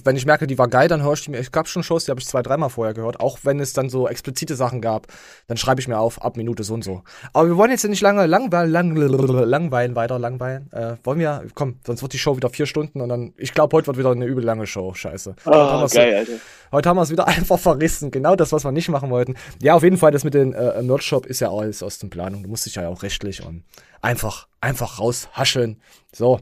wenn 0.04 0.16
ich 0.16 0.26
merke, 0.26 0.46
die 0.46 0.58
war 0.58 0.68
geil, 0.68 0.88
dann 0.88 1.02
höre 1.02 1.14
ich 1.14 1.24
die 1.24 1.32
mir. 1.32 1.40
Ich 1.40 1.52
gab 1.52 1.68
schon 1.68 1.84
Shows, 1.84 2.06
die 2.06 2.12
habe 2.12 2.20
ich 2.20 2.28
zwei, 2.28 2.44
dreimal 2.44 2.70
vorher 2.70 2.94
gehört. 2.94 3.20
Auch 3.20 3.40
wenn 3.44 3.60
es 3.60 3.74
dann 3.74 3.90
so 3.90 4.08
explizite 4.08 4.56
Sachen 4.56 4.82
gab, 4.82 5.08
dann 5.48 5.58
schreibe 5.58 5.82
ich 5.82 5.88
mir 5.88 5.98
auf, 5.98 6.22
ab 6.22 6.38
Minute 6.38 6.64
so 6.64 6.76
und 6.76 6.84
so. 6.84 7.02
Aber 7.34 7.48
wir 7.48 7.58
wollen 7.58 7.72
jetzt 7.72 7.84
nicht 7.86 8.02
lange 8.02 8.26
langweilen, 8.28 8.72
lang, 8.72 8.96
langweilen 8.96 9.96
weiter, 9.96 10.20
langweilen. 10.20 10.72
Äh, 10.72 10.98
wollen 11.04 11.20
wir, 11.20 11.44
komm, 11.56 11.80
sonst 11.86 12.04
wird 12.04 12.14
die 12.14 12.20
Show 12.20 12.38
wieder 12.38 12.50
vier 12.50 12.68
Stunden 12.68 13.02
und 13.02 13.10
dann, 13.10 13.34
ich 13.38 13.54
glaube, 13.54 13.76
heute 13.76 13.88
wird 13.88 13.98
wieder 13.98 14.12
eine 14.12 14.26
übel 14.26 14.44
lange 14.44 14.68
Show. 14.68 14.94
Scheiße. 14.94 15.36
Oh, 15.46 15.82
heute 15.82 15.96
geil, 15.96 16.16
Alter. 16.16 16.34
Heute 16.72 16.90
haben 16.90 16.98
wir 16.98 17.04
es 17.04 17.10
wieder 17.10 17.28
einfach 17.28 17.58
verrissen. 17.58 18.12
Genau 18.12 18.36
das, 18.36 18.52
was 18.52 18.64
wir 18.64 18.72
nicht 18.72 18.90
machen 18.90 19.10
wollten. 19.10 19.36
Ja, 19.62 19.74
auf 19.74 19.84
jeden 19.84 19.98
Fall, 19.98 20.12
das 20.12 20.24
mit 20.24 20.36
dem 20.36 20.54
äh, 20.54 20.82
Merch-Shop 20.82 21.26
ist 21.26 21.40
ja 21.40 21.52
alles 21.52 21.82
aus 21.82 21.98
den 21.98 22.12
Planungen. 22.12 22.44
Du 22.44 22.50
musst 22.50 22.66
dich 22.66 22.76
ja 22.76 22.88
auch 22.88 23.02
rechtlich 23.02 23.44
und 23.44 23.64
einfach, 24.02 24.48
einfach 24.62 25.00
raushascheln. 25.00 25.82
So. 26.12 26.40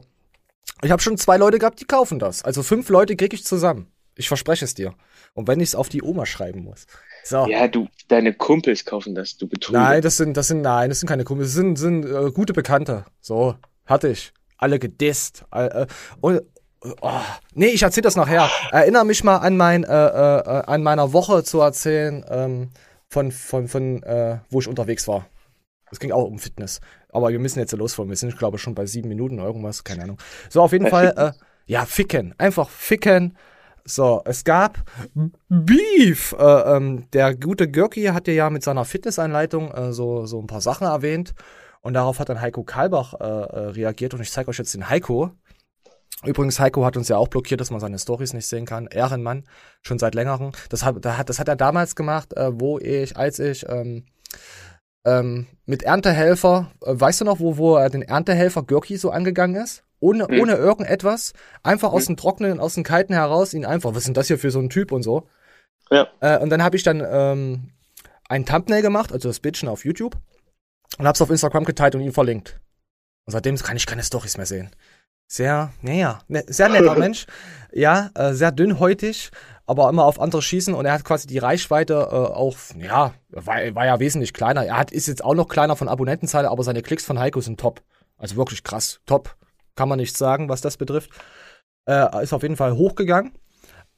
Ich 0.84 0.90
habe 0.90 1.00
schon 1.00 1.16
zwei 1.16 1.38
Leute 1.38 1.58
gehabt, 1.58 1.80
die 1.80 1.86
kaufen 1.86 2.18
das. 2.18 2.44
Also 2.44 2.62
fünf 2.62 2.90
Leute 2.90 3.16
kriege 3.16 3.34
ich 3.34 3.44
zusammen. 3.44 3.86
Ich 4.16 4.28
verspreche 4.28 4.66
es 4.66 4.74
dir. 4.74 4.94
Und 5.32 5.48
wenn 5.48 5.58
ich 5.60 5.70
es 5.70 5.74
auf 5.74 5.88
die 5.88 6.02
Oma 6.02 6.26
schreiben 6.26 6.62
muss. 6.62 6.86
So. 7.24 7.46
Ja, 7.48 7.66
du, 7.68 7.88
deine 8.08 8.34
Kumpels 8.34 8.84
kaufen 8.84 9.14
das, 9.14 9.38
du 9.38 9.48
betrügst. 9.48 9.72
Nein, 9.72 10.02
das 10.02 10.18
sind, 10.18 10.36
das 10.36 10.48
sind, 10.48 10.60
nein, 10.60 10.90
das 10.90 11.00
sind 11.00 11.08
keine 11.08 11.24
Kumpels, 11.24 11.48
das 11.48 11.54
sind, 11.56 11.76
sind 11.76 12.04
äh, 12.04 12.30
gute 12.32 12.52
Bekannte. 12.52 13.06
So, 13.20 13.54
hatte 13.86 14.08
ich. 14.08 14.32
Alle 14.58 14.78
gedisst. 14.78 15.44
Äh, 15.52 15.86
und, 16.20 16.42
oh, 17.00 17.10
nee, 17.54 17.68
ich 17.68 17.82
erzähl 17.82 18.02
das 18.02 18.14
nachher. 18.14 18.50
Erinnere 18.70 19.06
mich 19.06 19.24
mal 19.24 19.38
an 19.38 19.56
mein, 19.56 19.84
äh, 19.84 19.88
äh, 19.88 20.62
an 20.66 20.82
meiner 20.82 21.14
Woche 21.14 21.44
zu 21.44 21.60
erzählen, 21.60 22.24
ähm, 22.28 22.70
von, 23.08 23.32
von, 23.32 23.68
von, 23.68 24.02
äh, 24.02 24.38
wo 24.50 24.60
ich 24.60 24.68
unterwegs 24.68 25.08
war. 25.08 25.26
Es 25.94 26.00
ging 26.00 26.12
auch 26.12 26.24
um 26.24 26.38
Fitness. 26.38 26.80
Aber 27.08 27.30
wir 27.30 27.38
müssen 27.38 27.60
jetzt 27.60 27.72
losfahren. 27.72 28.08
Wir 28.08 28.16
sind, 28.16 28.36
glaube 28.36 28.56
ich, 28.56 28.62
schon 28.62 28.74
bei 28.74 28.86
sieben 28.86 29.08
Minuten 29.08 29.38
oder 29.38 29.46
irgendwas. 29.46 29.84
Keine 29.84 30.02
Ahnung. 30.02 30.18
So, 30.50 30.62
auf 30.62 30.72
jeden 30.72 30.88
Fall, 30.88 31.14
äh, 31.16 31.32
ja, 31.66 31.86
ficken. 31.86 32.34
Einfach 32.36 32.68
ficken. 32.68 33.36
So, 33.84 34.22
es 34.24 34.44
gab 34.44 34.82
Beef. 35.48 36.34
Äh, 36.38 36.76
ähm, 36.76 37.08
der 37.12 37.34
gute 37.34 37.70
Görki 37.70 38.04
hat 38.06 38.26
ja 38.28 38.50
mit 38.50 38.64
seiner 38.64 38.84
Fitnessanleitung 38.84 39.70
äh, 39.72 39.92
so, 39.92 40.26
so 40.26 40.40
ein 40.40 40.46
paar 40.46 40.60
Sachen 40.60 40.86
erwähnt. 40.86 41.34
Und 41.80 41.94
darauf 41.94 42.18
hat 42.18 42.28
dann 42.28 42.40
Heiko 42.40 42.64
Kalbach 42.64 43.14
äh, 43.14 43.24
äh, 43.24 43.58
reagiert. 43.68 44.14
Und 44.14 44.20
ich 44.20 44.32
zeige 44.32 44.48
euch 44.48 44.58
jetzt 44.58 44.74
den 44.74 44.88
Heiko. 44.88 45.30
Übrigens, 46.24 46.58
Heiko 46.58 46.84
hat 46.84 46.96
uns 46.96 47.08
ja 47.08 47.18
auch 47.18 47.28
blockiert, 47.28 47.60
dass 47.60 47.70
man 47.70 47.80
seine 47.80 47.98
Stories 47.98 48.32
nicht 48.32 48.46
sehen 48.46 48.64
kann. 48.64 48.86
Ehrenmann, 48.86 49.44
schon 49.82 49.98
seit 49.98 50.14
längerem. 50.14 50.52
Das 50.70 50.84
hat, 50.84 51.04
das 51.04 51.38
hat 51.38 51.48
er 51.48 51.56
damals 51.56 51.94
gemacht, 51.94 52.34
äh, 52.36 52.58
wo 52.58 52.78
ich, 52.78 53.16
als 53.16 53.38
ich 53.38 53.66
ähm, 53.68 54.06
ähm, 55.04 55.46
mit 55.66 55.82
Erntehelfer, 55.82 56.70
äh, 56.82 56.92
weißt 56.94 57.20
du 57.20 57.24
noch, 57.24 57.40
wo, 57.40 57.56
wo 57.56 57.76
er 57.76 57.90
den 57.90 58.02
Erntehelfer 58.02 58.62
Görki 58.62 58.96
so 58.96 59.10
angegangen 59.10 59.62
ist? 59.62 59.84
Ohne, 60.00 60.26
mhm. 60.28 60.40
ohne 60.40 60.54
irgendetwas, 60.54 61.32
einfach 61.62 61.92
aus 61.92 62.04
mhm. 62.04 62.14
dem 62.14 62.16
Trockenen, 62.18 62.60
aus 62.60 62.74
dem 62.74 62.84
Kalten 62.84 63.14
heraus, 63.14 63.54
ihn 63.54 63.64
einfach, 63.64 63.90
was 63.90 63.98
ist 63.98 64.08
denn 64.08 64.14
das 64.14 64.26
hier 64.26 64.38
für 64.38 64.50
so 64.50 64.58
ein 64.58 64.68
Typ 64.68 64.92
und 64.92 65.02
so. 65.02 65.28
Ja. 65.90 66.08
Äh, 66.20 66.38
und 66.38 66.50
dann 66.50 66.62
habe 66.62 66.76
ich 66.76 66.82
dann 66.82 67.02
ähm, 67.06 67.70
ein 68.28 68.44
Thumbnail 68.44 68.82
gemacht, 68.82 69.12
also 69.12 69.28
das 69.28 69.40
Bildchen 69.40 69.68
auf 69.68 69.84
YouTube, 69.84 70.16
und 70.98 71.06
hab's 71.06 71.22
auf 71.22 71.30
Instagram 71.30 71.64
geteilt 71.64 71.94
und 71.94 72.02
ihn 72.02 72.12
verlinkt. 72.12 72.60
Und 73.26 73.32
seitdem 73.32 73.56
kann 73.56 73.76
ich 73.76 73.86
keine 73.86 74.02
Stories 74.02 74.36
mehr 74.36 74.46
sehen. 74.46 74.70
Sehr, 75.26 75.72
naja, 75.82 76.20
ne, 76.28 76.44
sehr 76.46 76.68
netter 76.68 76.94
Mensch. 76.98 77.26
Ja, 77.72 78.10
äh, 78.14 78.34
sehr 78.34 78.52
dünnhäutig, 78.52 79.30
aber 79.66 79.88
immer 79.88 80.04
auf 80.04 80.20
andere 80.20 80.42
schießen 80.42 80.74
und 80.74 80.84
er 80.86 80.92
hat 80.92 81.04
quasi 81.04 81.26
die 81.26 81.38
Reichweite 81.38 81.94
äh, 81.94 82.14
auch, 82.14 82.56
ja, 82.78 83.14
war, 83.30 83.74
war 83.74 83.86
ja 83.86 83.98
wesentlich 83.98 84.32
kleiner. 84.32 84.64
Er 84.64 84.78
hat, 84.78 84.92
ist 84.92 85.08
jetzt 85.08 85.24
auch 85.24 85.34
noch 85.34 85.48
kleiner 85.48 85.74
von 85.74 85.88
Abonnentenzahl, 85.88 86.46
aber 86.46 86.62
seine 86.62 86.82
Klicks 86.82 87.04
von 87.04 87.18
Heiko 87.18 87.40
sind 87.40 87.58
top. 87.58 87.82
Also 88.16 88.36
wirklich 88.36 88.62
krass, 88.62 89.00
top. 89.06 89.36
Kann 89.74 89.88
man 89.88 89.98
nichts 89.98 90.18
sagen, 90.18 90.48
was 90.48 90.60
das 90.60 90.76
betrifft. 90.76 91.10
Äh, 91.88 92.22
ist 92.22 92.32
auf 92.32 92.42
jeden 92.42 92.56
Fall 92.56 92.76
hochgegangen. 92.76 93.32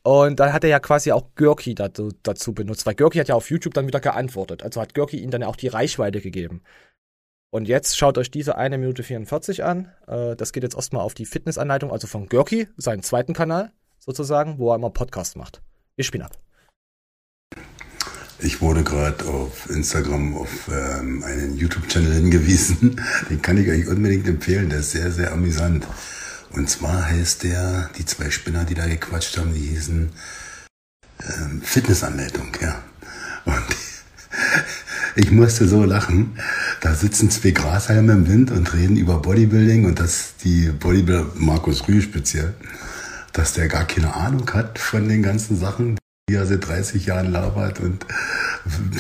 Und 0.02 0.38
dann 0.38 0.52
hat 0.52 0.62
er 0.62 0.70
ja 0.70 0.78
quasi 0.78 1.10
auch 1.10 1.34
Görki 1.34 1.74
dazu, 1.74 2.12
dazu 2.22 2.54
benutzt, 2.54 2.86
weil 2.86 2.94
Görki 2.94 3.18
hat 3.18 3.28
ja 3.28 3.34
auf 3.34 3.50
YouTube 3.50 3.74
dann 3.74 3.88
wieder 3.88 3.98
geantwortet. 3.98 4.62
Also 4.62 4.80
hat 4.80 4.94
Görki 4.94 5.18
ihm 5.18 5.32
dann 5.32 5.42
auch 5.42 5.56
die 5.56 5.66
Reichweite 5.66 6.20
gegeben. 6.20 6.62
Und 7.50 7.68
jetzt 7.68 7.96
schaut 7.96 8.18
euch 8.18 8.30
diese 8.30 8.56
1 8.56 8.76
Minute 8.76 9.02
44 9.02 9.64
an. 9.64 9.92
Äh, 10.06 10.36
das 10.36 10.52
geht 10.52 10.62
jetzt 10.62 10.76
erstmal 10.76 11.02
auf 11.02 11.14
die 11.14 11.26
Fitnessanleitung, 11.26 11.90
also 11.90 12.06
von 12.06 12.28
Görki, 12.28 12.68
seinen 12.76 13.02
zweiten 13.02 13.34
Kanal 13.34 13.72
sozusagen, 13.98 14.58
wo 14.58 14.70
er 14.70 14.76
immer 14.76 14.90
Podcast 14.90 15.36
macht. 15.36 15.62
Wir 15.96 16.04
spielen 16.04 16.24
ab. 16.24 16.38
Ich 18.38 18.60
wurde 18.60 18.84
gerade 18.84 19.24
auf 19.24 19.70
Instagram 19.70 20.36
auf 20.36 20.68
ähm, 20.68 21.22
einen 21.24 21.56
YouTube-Channel 21.56 22.12
hingewiesen. 22.12 23.00
Den 23.30 23.40
kann 23.40 23.56
ich 23.56 23.68
euch 23.68 23.86
unbedingt 23.88 24.28
empfehlen. 24.28 24.68
Der 24.68 24.80
ist 24.80 24.90
sehr, 24.90 25.10
sehr 25.10 25.32
amüsant. 25.32 25.86
Und 26.50 26.68
zwar 26.68 27.06
heißt 27.06 27.44
der, 27.44 27.90
die 27.96 28.04
zwei 28.04 28.30
Spinner, 28.30 28.64
die 28.64 28.74
da 28.74 28.86
gequatscht 28.86 29.38
haben, 29.38 29.54
die 29.54 29.60
hießen 29.60 30.12
ähm, 31.22 31.62
Fitnessanleitung, 31.62 32.52
ja. 32.60 32.82
Und 33.46 33.54
ich 35.16 35.30
musste 35.30 35.66
so 35.66 35.84
lachen. 35.84 36.36
Da 36.80 36.94
sitzen 36.94 37.30
zwei 37.30 37.50
Grashalme 37.50 38.12
im 38.12 38.28
Wind 38.28 38.50
und 38.50 38.72
reden 38.74 38.96
über 38.96 39.18
Bodybuilding 39.18 39.86
und 39.86 39.98
dass 39.98 40.34
die 40.44 40.68
Bodybuilder, 40.68 41.26
Markus 41.36 41.88
Rühl 41.88 42.02
speziell, 42.02 42.54
dass 43.32 43.54
der 43.54 43.68
gar 43.68 43.86
keine 43.86 44.14
Ahnung 44.14 44.48
hat 44.52 44.78
von 44.78 45.08
den 45.08 45.22
ganzen 45.22 45.58
Sachen, 45.58 45.98
die 46.28 46.34
er 46.34 46.46
seit 46.46 46.66
30 46.66 47.06
Jahren 47.06 47.32
labert 47.32 47.80
und 47.80 48.04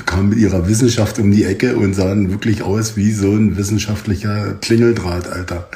kam 0.06 0.30
mit 0.30 0.38
ihrer 0.38 0.68
Wissenschaft 0.68 1.18
um 1.18 1.30
die 1.30 1.44
Ecke 1.44 1.76
und 1.76 1.94
sahen 1.94 2.30
wirklich 2.30 2.62
aus 2.62 2.96
wie 2.96 3.12
so 3.12 3.32
ein 3.32 3.56
wissenschaftlicher 3.56 4.54
Klingeldraht, 4.54 5.28
Alter. 5.28 5.68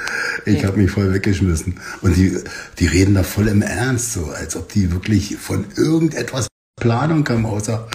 Ich 0.47 0.65
habe 0.65 0.79
mich 0.79 0.91
voll 0.91 1.13
weggeschmissen. 1.13 1.81
Und 2.01 2.17
die, 2.17 2.39
die 2.79 2.87
reden 2.87 3.15
da 3.15 3.25
voll 3.25 3.49
im 3.49 3.63
Ernst, 3.63 4.15
so 4.15 4.31
als 4.31 4.57
ob 4.57 4.73
die 4.73 4.93
wirklich 4.93 5.37
von 5.37 5.67
irgendetwas 5.77 6.49
Planung 6.81 7.29
haben, 7.29 7.45
außer 7.45 7.89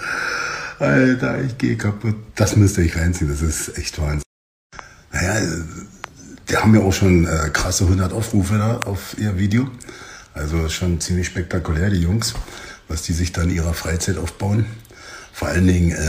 Alter, 0.80 1.42
ich 1.42 1.58
gehe 1.58 1.78
kaputt. 1.78 2.16
Das 2.36 2.56
müsste 2.56 2.82
ich 2.82 2.96
reinziehen, 2.96 3.30
das 3.30 3.42
ist 3.42 3.78
echt 3.78 4.00
Wahnsinn. 4.02 4.24
Naja, 5.12 5.42
die 6.50 6.58
haben 6.58 6.76
ja 6.76 6.82
auch 6.82 6.94
schon 6.94 7.26
äh, 7.26 7.50
krasse 7.52 7.86
100 7.86 8.12
Aufrufe 8.14 8.58
da 8.58 8.80
auf 8.80 9.16
ihr 9.18 9.38
Video. 9.38 9.70
Also 10.34 10.68
schon 10.70 11.00
ziemlich 11.00 11.28
spektakulär, 11.28 11.90
die 11.90 12.02
Jungs, 12.02 12.34
was 12.88 13.04
die 13.04 13.14
sich 13.14 13.32
dann 13.32 13.50
in 13.50 13.56
ihrer 13.56 13.74
Freizeit 13.74 14.18
aufbauen. 14.18 14.66
Vor 15.32 15.48
allen 15.48 15.66
Dingen. 15.68 15.92
Äh 15.92 16.08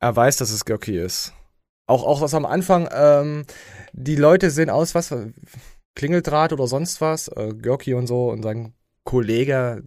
er 0.00 0.16
weiß, 0.16 0.36
dass 0.36 0.50
es 0.50 0.64
Göcki 0.64 0.98
ist. 0.98 1.32
Auch, 1.86 2.04
auch 2.04 2.20
was 2.20 2.34
am 2.34 2.46
Anfang, 2.46 2.88
ähm, 2.92 3.44
die 3.92 4.16
Leute 4.16 4.50
sehen 4.50 4.70
aus, 4.70 4.94
was, 4.94 5.14
Klingeldraht 5.94 6.52
oder 6.52 6.66
sonst 6.66 7.00
was, 7.00 7.28
äh, 7.28 7.54
Görki 7.54 7.94
und 7.94 8.06
so 8.06 8.30
und 8.30 8.42
sein 8.42 8.74
Kollege, 9.04 9.82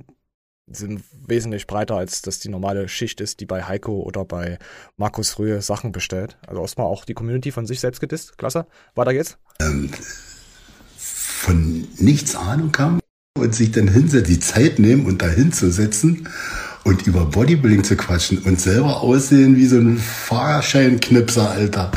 sind 0.70 1.02
wesentlich 1.26 1.66
breiter, 1.66 1.96
als 1.96 2.22
das 2.22 2.40
die 2.40 2.50
normale 2.50 2.90
Schicht 2.90 3.22
ist, 3.22 3.40
die 3.40 3.46
bei 3.46 3.64
Heiko 3.64 4.02
oder 4.02 4.26
bei 4.26 4.60
Markus 4.98 5.40
Rühe 5.40 5.62
Sachen 5.62 5.92
bestellt. 5.92 6.38
Also 6.46 6.62
erstmal 6.62 6.88
auch 6.88 7.06
die 7.06 7.14
Community 7.14 7.52
von 7.52 7.66
sich 7.66 7.80
selbst 7.80 8.00
gedisst. 8.02 8.38
Klasse. 8.38 8.66
Weiter 8.96 9.14
geht's. 9.14 9.38
Ähm, 9.60 9.90
von 10.98 11.88
nichts 11.98 12.36
Ahnung 12.36 12.72
kam 12.72 13.00
und 13.38 13.56
sich 13.56 13.72
dann 13.72 13.88
hinsetzt, 13.88 14.30
die 14.30 14.40
Zeit 14.40 14.80
nehmen 14.80 15.06
und 15.06 15.22
da 15.22 15.28
hinzusetzen 15.28 16.28
und 16.84 17.06
über 17.06 17.26
Bodybuilding 17.26 17.84
zu 17.84 17.96
quatschen 17.96 18.40
und 18.40 18.60
selber 18.60 19.02
aussehen 19.02 19.56
wie 19.56 19.68
so 19.68 19.78
ein 19.78 19.98
Fahrscheinknipser, 19.98 21.50
Alter. 21.50 21.92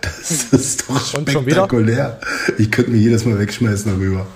Das 0.00 0.44
ist 0.52 0.88
doch 0.88 1.04
spektakulär. 1.04 2.20
Ich 2.58 2.70
könnte 2.70 2.90
mich 2.90 3.02
jedes 3.02 3.24
Mal 3.24 3.38
wegschmeißen 3.38 3.92
darüber. 3.92 4.26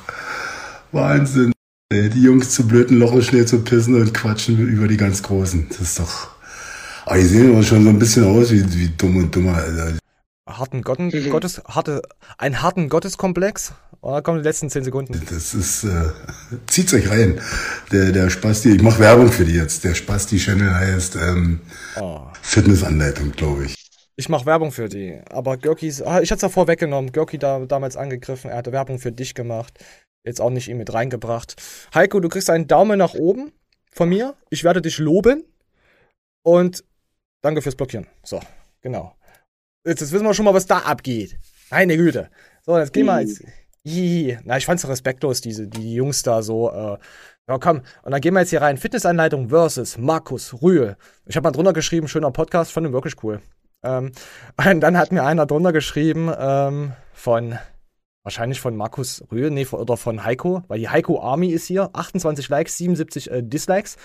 Wahnsinn. 0.93 1.53
Die 1.91 2.23
Jungs 2.23 2.51
zu 2.51 2.69
blöden 2.69 2.99
Lochen 2.99 3.23
schnell 3.23 3.47
zu 3.47 3.63
pissen 3.63 3.95
und 3.95 4.13
quatschen 4.13 4.59
über 4.59 4.89
die 4.89 4.99
ganz 4.99 5.23
Großen. 5.23 5.69
Das 5.71 5.81
ist 5.81 5.99
doch. 5.99 6.29
Aber 7.07 7.17
die 7.17 7.25
sehen 7.25 7.51
immer 7.51 7.63
schon 7.63 7.83
so 7.83 7.89
ein 7.89 7.99
bisschen 7.99 8.25
aus 8.25 8.51
wie, 8.51 8.63
wie 8.75 8.89
dumm 8.91 9.17
und 9.17 9.35
dummer, 9.35 9.55
Alter. 9.57 9.97
Harten 10.47 10.83
Gotten, 10.83 11.07
mhm. 11.07 11.31
Gottes, 11.31 11.63
harte, 11.67 12.03
einen 12.37 12.61
harten 12.61 12.91
Gotteskomplex. 12.91 13.73
Oh, 14.03 14.13
da 14.13 14.21
kommen 14.21 14.43
die 14.43 14.45
letzten 14.45 14.69
zehn 14.69 14.85
Sekunden. 14.85 15.19
Das 15.31 15.55
ist, 15.55 15.85
äh, 15.85 16.11
zieht's 16.67 16.93
euch 16.93 17.09
rein. 17.09 17.41
Der, 17.91 18.13
der 18.13 18.29
Spasti, 18.29 18.75
ich 18.75 18.83
mache 18.83 18.99
Werbung 18.99 19.33
für 19.33 19.47
die 19.47 19.55
jetzt. 19.55 19.83
Der 19.85 19.95
Spasti-Channel 19.95 20.75
heißt 20.75 21.17
ähm, 21.17 21.61
oh. 21.99 22.21
Fitnessanleitung, 22.43 23.33
glaube 23.33 23.65
ich. 23.65 23.75
Ich 24.17 24.29
mache 24.29 24.45
Werbung 24.45 24.73
für 24.73 24.91
die. 24.91 25.19
Aber 25.31 25.57
Görkis, 25.57 26.03
ah, 26.03 26.21
ich 26.21 26.31
hatte 26.31 26.37
es 26.37 26.43
ja 26.43 26.49
vorweggenommen. 26.51 27.13
Görki 27.13 27.39
da 27.39 27.61
damals 27.61 27.97
angegriffen. 27.97 28.51
Er 28.51 28.59
hatte 28.59 28.73
Werbung 28.73 28.99
für 28.99 29.13
dich 29.13 29.35
gemacht 29.35 29.79
jetzt 30.25 30.41
auch 30.41 30.51
nicht 30.51 30.69
ihn 30.69 30.77
mit 30.79 30.93
reingebracht. 30.93 31.57
Heiko, 31.95 32.21
du 32.21 32.29
kriegst 32.29 32.51
einen 32.51 32.67
Daumen 32.67 32.99
nach 32.99 33.15
oben 33.15 33.53
von 33.91 34.09
mir. 34.09 34.35
Ich 34.51 34.65
werde 34.65 34.83
dich 34.83 34.99
loben. 34.99 35.45
Und 36.43 36.85
danke 37.43 37.63
fürs 37.63 37.77
Blockieren. 37.77 38.07
So, 38.23 38.41
genau. 38.81 39.15
Jetzt, 39.87 40.01
jetzt 40.01 40.13
wissen 40.13 40.25
wir 40.25 40.35
schon 40.35 40.45
mal, 40.45 40.55
was 40.55 40.67
da 40.67 40.79
abgeht. 40.79 41.39
Meine 41.71 41.97
Güte. 41.97 42.31
So, 42.65 42.79
jetzt 42.79 42.93
gehen 42.93 43.07
wir 43.07 43.21
jetzt. 43.21 43.43
Hihi. 43.85 44.39
Na, 44.45 44.57
ich 44.57 44.67
fand's 44.67 44.87
respektlos, 44.87 45.41
diese, 45.41 45.69
die 45.69 45.95
Jungs 45.95 46.23
da 46.23 46.43
so. 46.43 46.71
Äh, 46.71 46.99
ja, 47.49 47.59
komm. 47.59 47.83
Und 48.03 48.13
dann 48.13 48.21
gehen 48.21 48.35
wir 48.35 48.41
jetzt 48.41 48.51
hier 48.51 48.61
rein. 48.61 48.77
Fitnessanleitung 48.77 49.49
versus 49.49 49.97
Markus 49.97 50.61
Rühl. 50.63 50.97
Ich 51.27 51.37
habe 51.37 51.47
mal 51.47 51.53
drunter 51.53 51.73
geschrieben, 51.73 52.09
schöner 52.09 52.31
Podcast, 52.31 52.73
fand 52.73 52.87
ihn 52.87 52.93
wirklich 52.93 53.23
cool. 53.23 53.41
Ähm, 53.83 54.13
und 54.57 54.81
dann 54.81 54.99
hat 54.99 55.13
mir 55.13 55.25
einer 55.25 55.47
drunter 55.47 55.73
geschrieben 55.73 56.31
ähm, 56.39 56.93
von 57.13 57.59
Wahrscheinlich 58.23 58.61
von 58.61 58.77
Markus 58.77 59.25
Röhl, 59.33 59.51
nee, 59.51 59.67
oder 59.67 59.97
von 59.97 60.25
Heiko, 60.25 60.63
weil 60.69 60.81
die 60.81 60.89
Heiko 60.89 61.21
Army 61.21 61.49
ist 61.49 61.67
hier. 61.67 61.91
28 61.93 62.49
Likes, 62.49 62.77
77 62.77 63.31
äh, 63.31 63.43
Dislikes. 63.43 63.97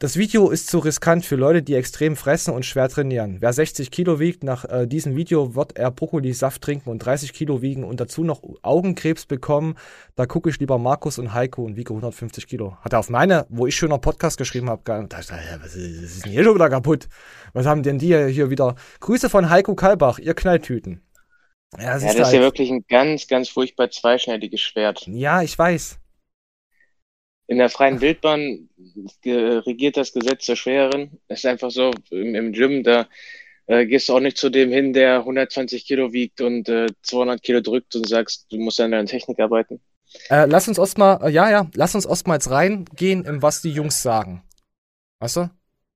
Das 0.00 0.16
Video 0.16 0.50
ist 0.50 0.68
zu 0.68 0.80
riskant 0.80 1.24
für 1.24 1.36
Leute, 1.36 1.62
die 1.62 1.74
extrem 1.74 2.16
fressen 2.16 2.52
und 2.52 2.66
schwer 2.66 2.88
trainieren. 2.88 3.36
Wer 3.40 3.52
60 3.52 3.90
Kilo 3.90 4.18
wiegt, 4.18 4.42
nach 4.42 4.64
äh, 4.64 4.86
diesem 4.86 5.14
Video 5.14 5.54
wird 5.54 5.78
er 5.78 5.92
Brokkolisaft 5.92 6.60
trinken 6.62 6.90
und 6.90 6.98
30 6.98 7.32
Kilo 7.32 7.62
wiegen 7.62 7.84
und 7.84 8.00
dazu 8.00 8.24
noch 8.24 8.42
Augenkrebs 8.62 9.26
bekommen. 9.26 9.76
Da 10.16 10.26
gucke 10.26 10.50
ich 10.50 10.58
lieber 10.58 10.78
Markus 10.78 11.18
und 11.18 11.32
Heiko 11.32 11.62
und 11.62 11.76
wiege 11.76 11.90
150 11.90 12.48
Kilo. 12.48 12.76
Hat 12.80 12.92
er 12.92 12.98
auf 12.98 13.08
meine, 13.08 13.46
wo 13.48 13.66
ich 13.66 13.76
schöner 13.76 13.98
Podcast 13.98 14.36
geschrieben 14.36 14.68
habe, 14.68 14.82
da 14.84 15.00
ist, 15.18 15.32
was 15.60 15.76
ist 15.76 16.24
denn 16.24 16.32
hier 16.32 16.44
schon 16.44 16.56
wieder 16.56 16.70
kaputt? 16.70 17.08
Was 17.52 17.66
haben 17.66 17.82
denn 17.82 17.98
die 17.98 18.16
hier 18.30 18.50
wieder? 18.50 18.74
Grüße 19.00 19.30
von 19.30 19.48
Heiko 19.48 19.74
Kalbach, 19.74 20.18
ihr 20.18 20.34
Knalltüten. 20.34 21.02
Ja, 21.76 21.94
das, 21.94 22.02
ja, 22.02 22.10
ist, 22.10 22.18
das 22.18 22.28
ist 22.28 22.34
ja 22.34 22.40
wirklich 22.40 22.70
ein 22.70 22.84
ganz, 22.88 23.26
ganz 23.26 23.48
furchtbar 23.48 23.90
zweischneidiges 23.90 24.60
Schwert. 24.60 25.06
Ja, 25.06 25.42
ich 25.42 25.58
weiß. 25.58 25.98
In 27.46 27.58
der 27.58 27.70
freien 27.70 28.00
Wildbahn 28.00 28.68
regiert 29.24 29.96
das 29.96 30.12
Gesetz 30.12 30.46
der 30.46 30.56
Schwereren. 30.56 31.18
Es 31.28 31.40
ist 31.40 31.46
einfach 31.46 31.70
so, 31.70 31.90
im, 32.10 32.34
im 32.34 32.52
Gym, 32.52 32.84
da 32.84 33.08
äh, 33.66 33.86
gehst 33.86 34.08
du 34.08 34.14
auch 34.14 34.20
nicht 34.20 34.38
zu 34.38 34.50
dem 34.50 34.70
hin, 34.70 34.92
der 34.92 35.18
120 35.20 35.86
Kilo 35.86 36.12
wiegt 36.12 36.40
und 36.40 36.68
äh, 36.68 36.86
200 37.02 37.42
Kilo 37.42 37.60
drückt 37.60 37.94
und 37.96 38.08
sagst, 38.08 38.46
du 38.50 38.58
musst 38.58 38.80
an 38.80 38.90
deiner 38.90 39.06
Technik 39.06 39.38
arbeiten. 39.40 39.80
Äh, 40.30 40.46
lass 40.46 40.68
uns 40.68 40.78
erstmal, 40.78 41.22
äh, 41.22 41.30
ja, 41.30 41.50
ja, 41.50 41.70
lass 41.74 41.94
uns 41.94 42.06
erstmals 42.06 42.50
reingehen, 42.50 43.24
in 43.24 43.42
was 43.42 43.62
die 43.62 43.70
Jungs 43.70 44.02
sagen. 44.02 44.42
Weißt 45.20 45.36
du? 45.36 45.50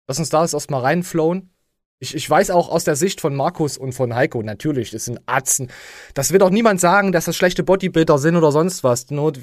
Lass 0.07 0.19
uns 0.19 0.31
da 0.31 0.43
erstmal 0.43 0.83
reinflowen. 0.83 1.50
Ich, 2.02 2.16
ich 2.16 2.28
weiß 2.28 2.50
auch 2.50 2.68
aus 2.68 2.82
der 2.82 2.97
Sicht 2.97 3.21
von 3.21 3.32
Markus 3.32 3.78
und 3.78 3.92
von 3.92 4.12
Heiko, 4.12 4.42
natürlich, 4.42 4.90
das 4.90 5.04
sind 5.04 5.21
Atzen. 5.26 5.71
Das 6.14 6.32
wird 6.32 6.42
auch 6.42 6.50
niemand 6.50 6.80
sagen, 6.80 7.12
dass 7.12 7.26
das 7.26 7.37
schlechte 7.37 7.62
Bodybuilder 7.62 8.18
sind 8.18 8.35
oder 8.35 8.50
sonst 8.50 8.82
was. 8.82 9.09
Nur 9.12 9.35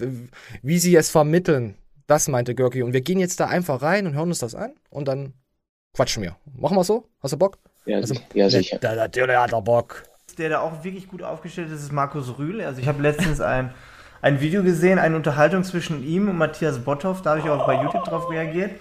wie 0.61 0.77
sie 0.77 0.93
es 0.97 1.09
vermitteln, 1.09 1.75
das 2.05 2.27
meinte 2.27 2.55
Görki. 2.55 2.83
Und 2.83 2.91
wir 2.91 2.99
gehen 2.99 3.17
jetzt 3.17 3.39
da 3.39 3.45
einfach 3.45 3.81
rein 3.81 4.07
und 4.07 4.13
hören 4.13 4.27
uns 4.27 4.39
das 4.39 4.55
an 4.55 4.73
und 4.89 5.07
dann 5.07 5.35
quatschen 5.95 6.21
wir. 6.21 6.35
Machen 6.53 6.75
wir 6.75 6.83
so? 6.83 7.07
Hast 7.23 7.31
du 7.31 7.37
Bock? 7.37 7.59
Ja, 7.85 7.95
also, 7.95 8.15
ja 8.33 8.49
sicher. 8.49 8.77
Der, 8.77 8.97
natürlich 8.97 9.37
hat 9.37 9.53
er 9.53 9.61
Bock. 9.61 10.03
Der 10.37 10.49
da 10.49 10.59
auch 10.59 10.83
wirklich 10.83 11.07
gut 11.07 11.23
aufgestellt 11.23 11.71
ist, 11.71 11.81
ist 11.81 11.93
Markus 11.93 12.37
Rühl. 12.37 12.59
Also 12.59 12.81
ich 12.81 12.89
habe 12.89 13.01
letztens 13.01 13.39
ein, 13.39 13.73
ein 14.21 14.41
Video 14.41 14.63
gesehen, 14.63 14.99
eine 14.99 15.15
Unterhaltung 15.15 15.63
zwischen 15.63 16.05
ihm 16.05 16.27
und 16.27 16.37
Matthias 16.37 16.79
Botthoff. 16.79 17.21
Da 17.21 17.29
habe 17.29 17.39
ich 17.39 17.49
auch 17.49 17.65
bei 17.65 17.81
YouTube 17.81 18.03
drauf 18.03 18.29
reagiert 18.29 18.71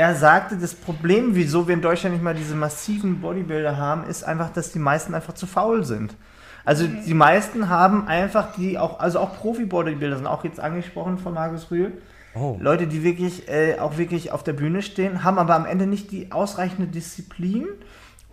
er 0.00 0.14
sagte, 0.14 0.56
das 0.56 0.74
Problem, 0.74 1.34
wieso 1.34 1.68
wir 1.68 1.74
in 1.74 1.82
Deutschland 1.82 2.14
nicht 2.14 2.24
mal 2.24 2.34
diese 2.34 2.54
massiven 2.54 3.20
Bodybuilder 3.20 3.76
haben, 3.76 4.04
ist 4.04 4.24
einfach, 4.24 4.50
dass 4.50 4.72
die 4.72 4.78
meisten 4.78 5.14
einfach 5.14 5.34
zu 5.34 5.46
faul 5.46 5.84
sind. 5.84 6.16
Also 6.64 6.86
die 6.86 7.12
meisten 7.12 7.68
haben 7.68 8.08
einfach 8.08 8.54
die 8.56 8.78
auch, 8.78 8.98
also 8.98 9.18
auch 9.18 9.36
Profi-Bodybuilder 9.36 10.16
sind 10.16 10.26
auch 10.26 10.42
jetzt 10.42 10.58
angesprochen 10.58 11.18
von 11.18 11.34
Markus 11.34 11.70
Rühl. 11.70 12.00
Oh. 12.34 12.56
Leute, 12.58 12.86
die 12.86 13.04
wirklich 13.04 13.46
äh, 13.50 13.78
auch 13.78 13.98
wirklich 13.98 14.32
auf 14.32 14.42
der 14.42 14.54
Bühne 14.54 14.80
stehen, 14.80 15.22
haben 15.22 15.38
aber 15.38 15.54
am 15.54 15.66
Ende 15.66 15.86
nicht 15.86 16.10
die 16.12 16.32
ausreichende 16.32 16.86
Disziplin 16.86 17.66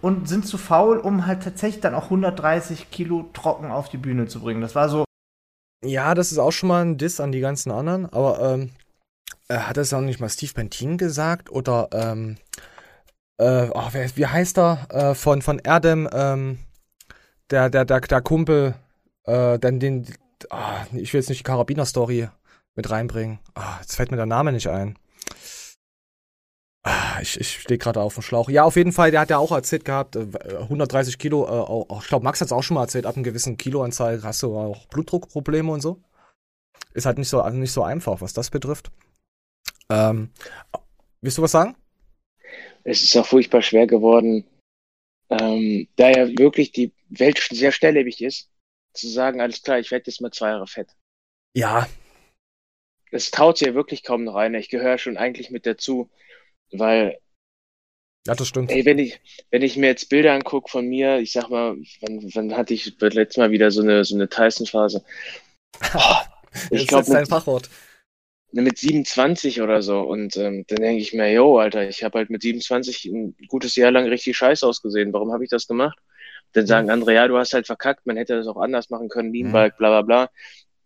und 0.02 0.30
sind 0.30 0.48
zu 0.48 0.58
faul, 0.58 0.98
um 0.98 1.28
halt 1.28 1.44
tatsächlich 1.44 1.82
dann 1.82 1.96
auch 1.96 2.06
130 2.06 2.92
Kilo 2.92 3.30
trocken 3.34 3.72
auf 3.72 3.90
die 3.90 3.98
Bühne 3.98 4.28
zu 4.28 4.40
bringen. 4.40 4.62
Das 4.62 4.74
war 4.74 4.88
so 4.88 5.04
Ja, 5.84 6.16
das 6.16 6.32
ist 6.32 6.38
auch 6.38 6.52
schon 6.52 6.70
mal 6.70 6.86
ein 6.86 6.98
Diss 6.98 7.20
an 7.20 7.34
die 7.34 7.42
ganzen 7.42 7.72
anderen, 7.72 8.06
aber 8.06 8.40
ähm, 8.54 8.70
äh, 9.48 9.58
hat 9.58 9.77
das 9.77 9.94
auch 9.94 10.01
nicht 10.01 10.20
mal 10.20 10.30
Steve 10.30 10.54
Bentin 10.54 10.98
gesagt? 10.98 11.51
Oder, 11.51 11.89
ähm, 11.92 12.38
äh, 13.38 13.70
oh, 13.72 13.88
wer, 13.92 14.16
wie 14.16 14.25
heißt 14.25 14.58
er? 14.58 14.88
Äh, 14.89 15.16
von, 15.16 15.42
von 15.42 15.60
Erdem, 15.60 16.10
ähm, 16.12 16.60
der, 17.50 17.70
der, 17.70 17.86
der, 17.86 18.01
der 18.01 18.22
Kumpel, 18.22 18.75
äh, 19.25 19.60
dann 19.60 19.80
den, 19.80 20.08
oh, 20.50 20.96
ich 20.96 21.13
will 21.13 21.22
jetzt 21.22 21.30
nicht 21.30 21.39
die 21.39 21.44
Karabiner-Story 21.44 22.30
mit 22.75 22.89
reinbringen. 22.89 23.39
Oh, 23.56 23.62
jetzt 23.82 23.96
fällt 23.96 24.12
mir 24.12 24.18
der 24.18 24.25
Name 24.25 24.51
nicht 24.51 24.68
ein. 24.68 24.98
Ah, 26.84 27.20
ich, 27.22 27.38
ich 27.39 27.60
stehe 27.62 27.77
gerade 27.77 28.00
auf 28.00 28.13
dem 28.13 28.24
Schlauch. 28.24 28.50
Ja, 28.50 28.63
auf 28.63 28.77
jeden 28.77 28.94
Fall, 28.94 29.12
der 29.12 29.20
hat 29.20 29.30
ja 29.30 29.39
auch 29.39 29.51
erzählt 29.51 29.84
gehabt, 29.84 30.16
130 30.16 31.16
äh, 31.16 31.18
Kilo, 31.18 31.46
äh, 31.46 31.50
auch, 31.50 32.01
ich 32.01 32.08
glaube, 32.08 32.24
Max 32.24 32.39
hat 32.39 32.46
es 32.46 32.54
auch 32.54 32.63
schon 32.63 32.75
mal 32.75 32.84
erzählt, 32.84 33.06
ab 33.06 33.16
einem 33.16 33.25
gewissen 33.25 33.58
Kiloanzahl 33.58 34.24
hast 34.24 34.42
du 34.42 34.58
auch 34.58 34.86
Blutdruckprobleme 34.86 35.70
und 35.70 35.82
so. 35.82 36.01
Ist 36.94 37.06
halt 37.06 37.18
nicht 37.18 37.27
so, 37.27 37.42
also 37.42 37.58
nicht 37.58 37.74
so 37.74 37.84
einfach, 37.84 38.22
was 38.22 38.32
das 38.32 38.50
betrifft. 38.50 38.89
Ähm, 39.91 40.32
willst 41.22 41.38
du 41.38 41.41
was 41.41 41.51
sagen? 41.51 41.75
Es 42.84 43.01
ist 43.01 43.15
auch 43.17 43.25
furchtbar 43.25 43.62
schwer 43.62 43.88
geworden, 43.88 44.46
ähm, 45.29 45.88
da 45.96 46.10
ja 46.10 46.27
wirklich 46.38 46.72
die 46.72 46.94
Welt 47.10 47.39
schon 47.39 47.58
sehr 47.58 47.72
schnelllebig 47.72 48.22
ist, 48.22 48.50
zu 48.94 49.08
sagen, 49.08 49.41
alles 49.41 49.62
klar, 49.62 49.79
ich 49.79 49.91
werde 49.91 50.06
jetzt 50.08 50.22
mal 50.22 50.32
zwei 50.32 50.50
Jahre 50.50 50.67
fett. 50.67 50.96
Ja. 51.53 51.88
Es 53.12 53.32
traut 53.32 53.58
sich 53.58 53.67
ja 53.67 53.74
wirklich 53.74 54.03
kaum 54.03 54.24
noch 54.24 54.36
einer. 54.36 54.58
Ich 54.58 54.70
gehöre 54.70 54.98
schon 54.98 55.17
eigentlich 55.17 55.50
mit 55.50 55.65
dazu, 55.65 56.10
weil 56.72 57.20
ja, 58.27 58.36
das 58.36 58.50
stimmt. 58.50 58.70
Ey, 58.72 58.84
wenn 58.86 59.00
ich, 59.00 59.22
wenn 59.51 59.62
ich 59.62 59.77
mir 59.77 59.88
jetzt 59.88 60.10
Bilder 60.10 60.34
angucke 60.34 60.70
von 60.70 60.86
mir, 60.86 61.20
ich 61.20 61.32
sag 61.32 61.50
mal, 61.50 61.77
wann, 62.01 62.29
wann 62.34 62.58
hatte 62.58 62.74
ich 62.74 62.94
letztes 63.00 63.38
Mal 63.38 63.51
wieder 63.51 63.72
so 63.72 63.82
eine, 63.82 64.03
so 64.03 64.15
eine 64.15 64.29
Tyson-Phase? 64.29 65.03
Oh, 65.94 66.15
ich 66.72 66.88
glaube, 66.88 67.08
dein 67.08 67.27
Fachwort. 67.27 67.70
Mit 68.51 68.77
27 68.77 69.62
oder 69.62 69.82
so. 69.82 70.01
Und 70.01 70.38
ähm, 70.38 70.66
dann 70.68 70.77
denke 70.77 71.01
ich 71.01 71.13
mir, 71.13 71.32
yo, 71.32 71.58
Alter, 71.58 71.88
ich 71.88 72.04
habe 72.04 72.20
halt 72.20 72.30
mit 72.30 72.42
27 72.42 73.06
ein 73.06 73.36
gutes 73.48 73.75
Jahr 73.75 73.92
lang 73.92 74.08
richtig 74.08 74.38
scheiße 74.38 74.66
ausgesehen. 74.66 75.13
Warum 75.13 75.34
habe 75.34 75.44
ich 75.44 75.50
das 75.50 75.68
gemacht? 75.68 76.00
Dann 76.54 76.66
sagen 76.66 76.89
andere, 76.89 77.13
ja, 77.13 77.27
du 77.27 77.38
hast 77.38 77.54
halt 77.54 77.68
verkackt, 77.68 78.06
man 78.06 78.16
hätte 78.18 78.36
das 78.36 78.48
auch 78.48 78.58
anders 78.58 78.89
machen 78.89 79.10
können, 79.10 79.34
Leanbike, 79.34 79.74
mhm. 79.74 79.77
bla 79.77 79.89
bla 79.89 80.01
bla. 80.01 80.30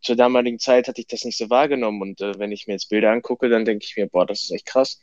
Zur 0.02 0.16
damaligen 0.16 0.58
Zeit 0.58 0.88
hatte 0.88 1.00
ich 1.00 1.08
das 1.08 1.24
nicht 1.24 1.38
so 1.38 1.50
wahrgenommen. 1.52 2.02
Und 2.02 2.22
äh, 2.22 2.38
wenn 2.40 2.52
ich 2.52 2.66
mir 2.66 2.74
jetzt 2.74 2.90
Bilder 2.90 3.12
angucke, 3.12 3.48
dann 3.48 3.66
denke 3.66 3.86
ich 3.86 3.96
mir, 3.96 4.08
boah, 4.08 4.26
das 4.26 4.42
ist 4.42 4.52
echt 4.52 4.66
krass. 4.66 5.00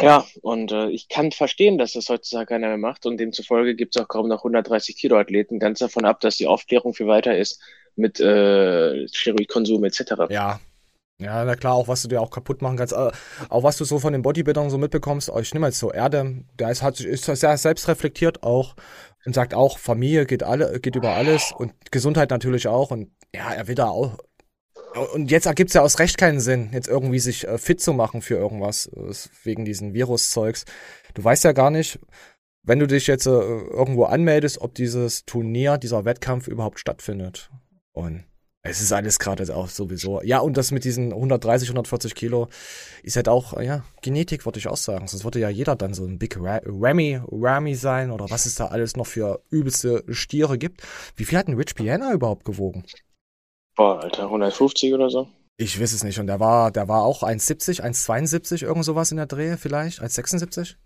Ja, 0.00 0.24
und 0.40 0.72
äh, 0.72 0.88
ich 0.88 1.08
kann 1.08 1.32
verstehen, 1.32 1.76
dass 1.76 1.92
das 1.92 2.08
heutzutage 2.08 2.46
keiner 2.46 2.68
mehr 2.68 2.78
macht 2.78 3.04
und 3.04 3.18
demzufolge 3.18 3.74
gibt 3.74 3.94
es 3.94 4.02
auch 4.02 4.08
kaum 4.08 4.28
noch 4.28 4.38
130 4.38 4.96
Kilo 4.96 5.18
Athleten, 5.18 5.58
ganz 5.58 5.80
davon 5.80 6.04
ab, 6.04 6.20
dass 6.20 6.36
die 6.36 6.46
Aufklärung 6.46 6.94
viel 6.94 7.08
weiter 7.08 7.36
ist 7.36 7.60
mit 7.94 8.18
äh, 8.18 9.06
Steroidkonsum 9.08 9.84
etc. 9.84 10.30
Ja. 10.30 10.60
Ja, 11.22 11.44
na 11.44 11.56
klar, 11.56 11.74
auch 11.74 11.88
was 11.88 12.02
du 12.02 12.08
dir 12.08 12.20
auch 12.20 12.30
kaputt 12.30 12.62
machen 12.62 12.76
kannst. 12.76 12.92
Äh, 12.92 13.10
auch 13.48 13.62
was 13.62 13.76
du 13.76 13.84
so 13.84 13.98
von 13.98 14.12
den 14.12 14.22
Bodybuildern 14.22 14.70
so 14.70 14.78
mitbekommst. 14.78 15.30
Oh, 15.30 15.38
ich 15.38 15.54
nehme 15.54 15.66
jetzt 15.66 15.78
so 15.78 15.92
Erde, 15.92 16.44
der 16.58 16.70
ist, 16.70 16.82
hat, 16.82 17.00
ist 17.00 17.24
sehr 17.24 17.56
selbstreflektiert 17.56 18.42
auch 18.42 18.74
und 19.24 19.34
sagt 19.34 19.54
auch, 19.54 19.78
Familie 19.78 20.26
geht 20.26 20.42
alle, 20.42 20.80
geht 20.80 20.96
über 20.96 21.10
alles 21.10 21.52
und 21.56 21.72
Gesundheit 21.90 22.30
natürlich 22.30 22.68
auch. 22.68 22.90
Und 22.90 23.10
ja, 23.34 23.52
er 23.52 23.68
will 23.68 23.76
da 23.76 23.88
auch 23.88 24.18
und 25.14 25.30
jetzt 25.30 25.46
ergibt 25.46 25.70
es 25.70 25.74
ja 25.74 25.82
aus 25.82 25.98
Recht 25.98 26.18
keinen 26.18 26.40
Sinn, 26.40 26.70
jetzt 26.72 26.88
irgendwie 26.88 27.18
sich 27.18 27.46
äh, 27.48 27.56
fit 27.56 27.80
zu 27.80 27.92
machen 27.92 28.20
für 28.20 28.34
irgendwas, 28.34 28.86
äh, 28.86 29.12
wegen 29.44 29.64
diesen 29.64 29.94
Viruszeugs. 29.94 30.64
Du 31.14 31.24
weißt 31.24 31.44
ja 31.44 31.52
gar 31.52 31.70
nicht, 31.70 31.98
wenn 32.62 32.78
du 32.78 32.86
dich 32.86 33.06
jetzt 33.06 33.26
irgendwo 33.26 34.04
anmeldest, 34.04 34.60
ob 34.60 34.74
dieses 34.74 35.24
Turnier, 35.24 35.78
dieser 35.78 36.04
Wettkampf 36.04 36.46
überhaupt 36.46 36.78
stattfindet. 36.78 37.50
Und 37.92 38.24
es 38.62 38.80
ist 38.80 38.92
alles 38.92 39.18
gerade 39.18 39.54
auch 39.54 39.68
sowieso. 39.68 40.22
Ja, 40.22 40.38
und 40.38 40.56
das 40.56 40.70
mit 40.70 40.84
diesen 40.84 41.12
130, 41.12 41.68
140 41.68 42.14
Kilo 42.14 42.48
ist 43.02 43.16
halt 43.16 43.28
auch, 43.28 43.60
ja, 43.60 43.84
Genetik, 44.02 44.44
würde 44.44 44.60
ich 44.60 44.68
auch 44.68 44.76
sagen. 44.76 45.08
Sonst 45.08 45.24
würde 45.24 45.40
ja 45.40 45.48
jeder 45.48 45.74
dann 45.74 45.94
so 45.94 46.04
ein 46.04 46.18
Big 46.18 46.38
Ramy, 46.40 47.20
Ramy 47.26 47.74
sein 47.74 48.12
oder 48.12 48.30
was 48.30 48.46
es 48.46 48.54
da 48.54 48.66
alles 48.66 48.96
noch 48.96 49.06
für 49.06 49.42
übelste 49.50 50.04
Stiere 50.08 50.58
gibt. 50.58 50.82
Wie 51.16 51.24
viel 51.24 51.38
hat 51.38 51.48
ein 51.48 51.56
Rich 51.56 51.74
Piana 51.74 52.12
überhaupt 52.12 52.44
gewogen? 52.44 52.84
Boah, 53.74 54.00
Alter, 54.00 54.24
150 54.24 54.94
oder 54.94 55.10
so? 55.10 55.26
Ich 55.56 55.80
weiß 55.80 55.92
es 55.92 56.04
nicht. 56.04 56.20
Und 56.20 56.28
der 56.28 56.38
war, 56.38 56.70
der 56.70 56.86
war 56.86 57.02
auch 57.02 57.24
1,70, 57.24 57.82
1,72, 57.82 58.62
irgend 58.64 58.84
sowas 58.84 59.10
in 59.10 59.16
der 59.16 59.26
Dreh 59.26 59.56
vielleicht, 59.56 60.00
1,76. 60.00 60.76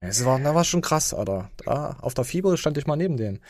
Es 0.00 0.24
war, 0.24 0.38
das 0.38 0.54
war 0.54 0.64
schon 0.64 0.80
krass, 0.80 1.12
Alter. 1.12 1.50
Da, 1.64 1.96
auf 2.00 2.14
der 2.14 2.24
Fieber 2.24 2.56
stand 2.56 2.78
ich 2.78 2.86
mal 2.86 2.96
neben 2.96 3.16
dem. 3.16 3.40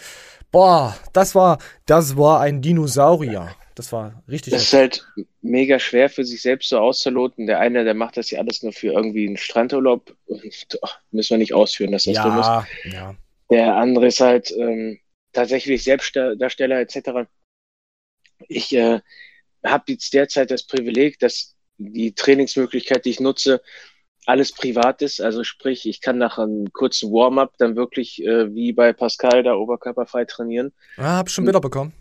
Boah, 0.50 0.96
das 1.12 1.34
war, 1.34 1.58
das 1.86 2.16
war 2.16 2.40
ein 2.40 2.60
Dinosaurier. 2.60 3.54
Das 3.76 3.92
war 3.92 4.22
richtig. 4.28 4.52
Das 4.52 4.64
ist 4.64 4.72
halt 4.72 5.06
mega 5.42 5.78
schwer 5.78 6.10
für 6.10 6.24
sich 6.24 6.42
selbst 6.42 6.68
so 6.68 6.78
auszuloten. 6.78 7.46
Der 7.46 7.60
eine, 7.60 7.84
der 7.84 7.94
macht 7.94 8.16
das 8.16 8.30
ja 8.30 8.40
alles 8.40 8.62
nur 8.62 8.72
für 8.72 8.88
irgendwie 8.88 9.26
einen 9.26 9.36
Strandurlaub. 9.36 10.14
Und, 10.26 10.78
oh, 10.82 10.88
müssen 11.12 11.30
wir 11.30 11.38
nicht 11.38 11.54
ausführen, 11.54 11.92
dass 11.92 12.02
das 12.02 12.16
ja, 12.16 12.22
dumm 12.24 12.38
ist. 12.40 12.92
Ja. 12.92 13.14
Der 13.48 13.76
andere 13.76 14.08
ist 14.08 14.20
halt 14.20 14.50
ähm, 14.50 14.98
tatsächlich 15.32 15.84
Selbstdarsteller 15.84 16.80
etc 16.80 17.26
ich 18.48 18.74
äh, 18.74 19.00
habe 19.64 19.84
jetzt 19.88 20.12
derzeit 20.14 20.50
das 20.50 20.62
Privileg, 20.62 21.18
dass 21.18 21.56
die 21.78 22.14
Trainingsmöglichkeit, 22.14 23.04
die 23.04 23.10
ich 23.10 23.20
nutze, 23.20 23.62
alles 24.30 24.52
privat 24.52 25.02
ist. 25.02 25.20
Also 25.20 25.44
sprich, 25.44 25.86
ich 25.86 26.00
kann 26.00 26.18
nach 26.18 26.38
einem 26.38 26.72
kurzen 26.72 27.12
Warm-up 27.12 27.54
dann 27.58 27.76
wirklich 27.76 28.24
äh, 28.24 28.54
wie 28.54 28.72
bei 28.72 28.92
Pascal 28.92 29.42
da 29.42 29.54
oberkörperfrei 29.54 30.24
trainieren. 30.24 30.72
Ah, 30.96 31.18
hab 31.18 31.30
schon 31.30 31.44
Bilder 31.44 31.60
bekommen. 31.60 31.92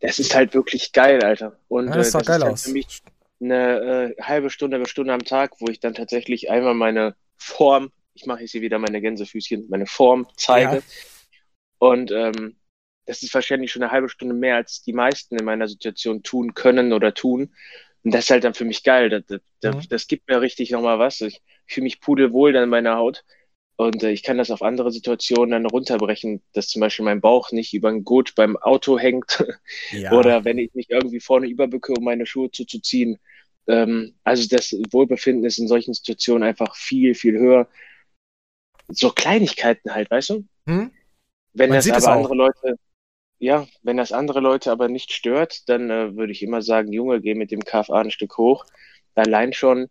Das 0.00 0.18
ist 0.18 0.34
halt 0.34 0.52
wirklich 0.52 0.92
geil, 0.92 1.22
Alter. 1.22 1.56
Und 1.68 1.88
ja, 1.88 1.94
das, 1.94 2.08
äh, 2.08 2.18
das 2.18 2.26
geil 2.26 2.36
ist 2.36 2.42
halt 2.42 2.52
aus. 2.52 2.62
für 2.64 2.72
mich 2.72 3.02
eine 3.40 4.14
äh, 4.18 4.22
halbe 4.22 4.50
Stunde, 4.50 4.76
eine 4.76 4.86
Stunde 4.86 5.12
am 5.12 5.24
Tag, 5.24 5.52
wo 5.60 5.66
ich 5.68 5.80
dann 5.80 5.94
tatsächlich 5.94 6.50
einmal 6.50 6.74
meine 6.74 7.14
Form, 7.36 7.90
ich 8.14 8.26
mache 8.26 8.40
jetzt 8.40 8.52
hier 8.52 8.62
wieder 8.62 8.78
meine 8.78 9.00
Gänsefüßchen, 9.00 9.66
meine 9.68 9.86
Form 9.86 10.26
zeige. 10.36 10.76
Ja. 10.76 10.82
Und 11.78 12.10
ähm, 12.12 12.56
das 13.06 13.22
ist 13.22 13.34
wahrscheinlich 13.34 13.72
schon 13.72 13.82
eine 13.82 13.92
halbe 13.92 14.08
Stunde 14.08 14.34
mehr, 14.34 14.56
als 14.56 14.82
die 14.82 14.92
meisten 14.92 15.36
in 15.36 15.44
meiner 15.44 15.66
Situation 15.68 16.22
tun 16.22 16.54
können 16.54 16.92
oder 16.92 17.14
tun. 17.14 17.54
Und 18.04 18.14
das 18.14 18.24
ist 18.24 18.30
halt 18.30 18.44
dann 18.44 18.54
für 18.54 18.64
mich 18.64 18.82
geil. 18.82 19.08
Das, 19.08 19.40
das, 19.60 19.76
mhm. 19.76 19.88
das 19.88 20.06
gibt 20.06 20.28
mir 20.28 20.40
richtig 20.40 20.70
nochmal 20.70 20.98
was. 20.98 21.20
Ich 21.20 21.40
fühle 21.66 21.84
mich 21.84 22.00
pudelwohl 22.00 22.52
dann 22.52 22.64
in 22.64 22.70
meiner 22.70 22.96
Haut. 22.96 23.24
Und 23.76 24.02
äh, 24.02 24.10
ich 24.10 24.22
kann 24.22 24.38
das 24.38 24.50
auf 24.50 24.62
andere 24.62 24.92
Situationen 24.92 25.50
dann 25.50 25.66
runterbrechen, 25.66 26.42
dass 26.52 26.68
zum 26.68 26.80
Beispiel 26.80 27.04
mein 27.04 27.20
Bauch 27.20 27.52
nicht 27.52 27.74
über 27.74 27.88
ein 27.88 28.04
Gurt 28.04 28.34
beim 28.34 28.56
Auto 28.56 28.98
hängt 28.98 29.44
ja. 29.92 30.12
oder 30.12 30.44
wenn 30.44 30.58
ich 30.58 30.74
mich 30.74 30.90
irgendwie 30.90 31.20
vorne 31.20 31.48
überbücke, 31.48 31.92
um 31.92 32.04
meine 32.04 32.26
Schuhe 32.26 32.50
zuzuziehen. 32.50 33.18
Ähm, 33.66 34.14
also 34.24 34.46
das 34.48 34.72
Wohlbefinden 34.90 35.44
ist 35.44 35.58
in 35.58 35.68
solchen 35.68 35.94
Situationen 35.94 36.42
einfach 36.42 36.76
viel, 36.76 37.14
viel 37.14 37.38
höher. 37.38 37.68
So 38.88 39.10
Kleinigkeiten 39.10 39.94
halt, 39.94 40.10
weißt 40.10 40.30
du? 40.30 40.44
Hm? 40.66 40.90
Wenn 41.54 41.70
Man 41.70 41.78
das 41.78 42.04
aber 42.04 42.16
andere 42.16 42.34
Leute, 42.34 42.76
ja, 43.38 43.66
wenn 43.82 43.96
das 43.96 44.12
andere 44.12 44.40
Leute 44.40 44.70
aber 44.70 44.88
nicht 44.88 45.12
stört, 45.12 45.68
dann 45.68 45.90
äh, 45.90 46.16
würde 46.16 46.32
ich 46.32 46.42
immer 46.42 46.62
sagen, 46.62 46.92
Junge, 46.92 47.20
geh 47.20 47.34
mit 47.34 47.50
dem 47.50 47.64
KFA 47.64 48.00
ein 48.00 48.10
Stück 48.10 48.36
hoch. 48.38 48.64
Allein 49.14 49.52
schon 49.52 49.88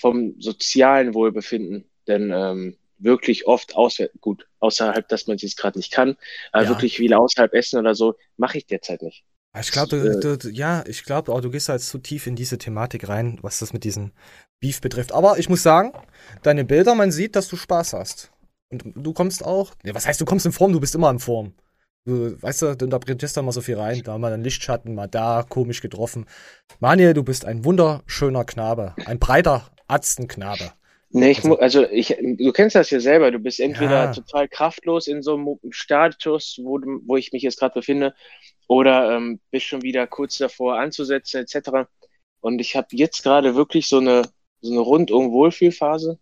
vom 0.00 0.34
sozialen 0.38 1.14
Wohlbefinden, 1.14 1.84
denn 2.06 2.32
ähm, 2.34 2.76
wirklich 2.98 3.46
oft 3.46 3.76
außer, 3.76 4.08
gut, 4.20 4.46
außerhalb, 4.58 5.08
dass 5.08 5.26
man 5.26 5.36
es 5.36 5.42
jetzt 5.42 5.56
gerade 5.56 5.78
nicht 5.78 5.92
kann, 5.92 6.16
aber 6.52 6.64
ja. 6.64 6.68
wirklich 6.70 6.96
viel 6.96 7.12
außerhalb 7.14 7.52
essen 7.54 7.78
oder 7.78 7.94
so, 7.94 8.14
mache 8.36 8.58
ich 8.58 8.66
derzeit 8.66 9.02
nicht. 9.02 9.24
Ich 9.58 9.72
glaube, 9.72 10.20
du, 10.20 10.38
du, 10.38 10.48
ja, 10.50 10.84
ich 10.86 11.04
glaube, 11.04 11.32
auch 11.32 11.40
du 11.40 11.50
gehst 11.50 11.68
halt 11.68 11.82
zu 11.82 11.98
tief 11.98 12.28
in 12.28 12.36
diese 12.36 12.56
Thematik 12.56 13.08
rein, 13.08 13.38
was 13.42 13.58
das 13.58 13.72
mit 13.72 13.82
diesem 13.82 14.12
Beef 14.60 14.80
betrifft. 14.80 15.10
Aber 15.10 15.38
ich 15.38 15.48
muss 15.48 15.64
sagen, 15.64 15.92
deine 16.42 16.64
Bilder, 16.64 16.94
man 16.94 17.10
sieht, 17.10 17.34
dass 17.34 17.48
du 17.48 17.56
Spaß 17.56 17.94
hast. 17.94 18.30
Und 18.70 18.84
du 18.94 19.12
kommst 19.12 19.44
auch, 19.44 19.72
ja, 19.82 19.92
was 19.92 20.06
heißt, 20.06 20.20
du 20.20 20.24
kommst 20.24 20.46
in 20.46 20.52
Form, 20.52 20.72
du 20.72 20.78
bist 20.78 20.94
immer 20.94 21.10
in 21.10 21.18
Form. 21.18 21.54
Du, 22.04 22.40
weißt 22.40 22.62
du, 22.62 22.76
du 22.76 22.84
interpretierst 22.84 23.36
da 23.36 23.42
mal 23.42 23.50
so 23.50 23.60
viel 23.60 23.76
rein. 23.76 24.02
Da 24.04 24.16
mal 24.18 24.32
einen 24.32 24.44
Lichtschatten, 24.44 24.94
mal 24.94 25.08
da, 25.08 25.44
komisch 25.48 25.80
getroffen. 25.80 26.26
Manuel, 26.78 27.12
du 27.12 27.24
bist 27.24 27.44
ein 27.44 27.64
wunderschöner 27.64 28.44
Knabe. 28.44 28.94
Ein 29.04 29.18
breiter 29.18 29.68
Atzenknabe. 29.90 30.72
Nee, 31.12 31.32
ich 31.32 31.38
also, 31.38 31.58
also 31.58 31.90
ich, 31.90 32.16
du 32.20 32.52
kennst 32.52 32.76
das 32.76 32.90
ja 32.90 33.00
selber. 33.00 33.32
Du 33.32 33.40
bist 33.40 33.58
entweder 33.58 34.04
ja. 34.04 34.12
total 34.12 34.48
kraftlos 34.48 35.08
in 35.08 35.22
so 35.22 35.34
einem 35.34 35.58
Status, 35.70 36.60
wo, 36.62 36.78
wo 37.04 37.16
ich 37.16 37.32
mich 37.32 37.42
jetzt 37.42 37.58
gerade 37.58 37.74
befinde, 37.74 38.14
oder 38.68 39.16
ähm, 39.16 39.40
bist 39.50 39.66
schon 39.66 39.82
wieder 39.82 40.06
kurz 40.06 40.38
davor 40.38 40.78
anzusetzen, 40.78 41.40
etc. 41.40 41.88
Und 42.40 42.60
ich 42.60 42.76
habe 42.76 42.86
jetzt 42.92 43.24
gerade 43.24 43.56
wirklich 43.56 43.88
so 43.88 43.98
eine, 43.98 44.22
so 44.60 44.70
eine 44.72 44.80
rundum 44.80 45.32
Wohlfühlphase. 45.32 46.18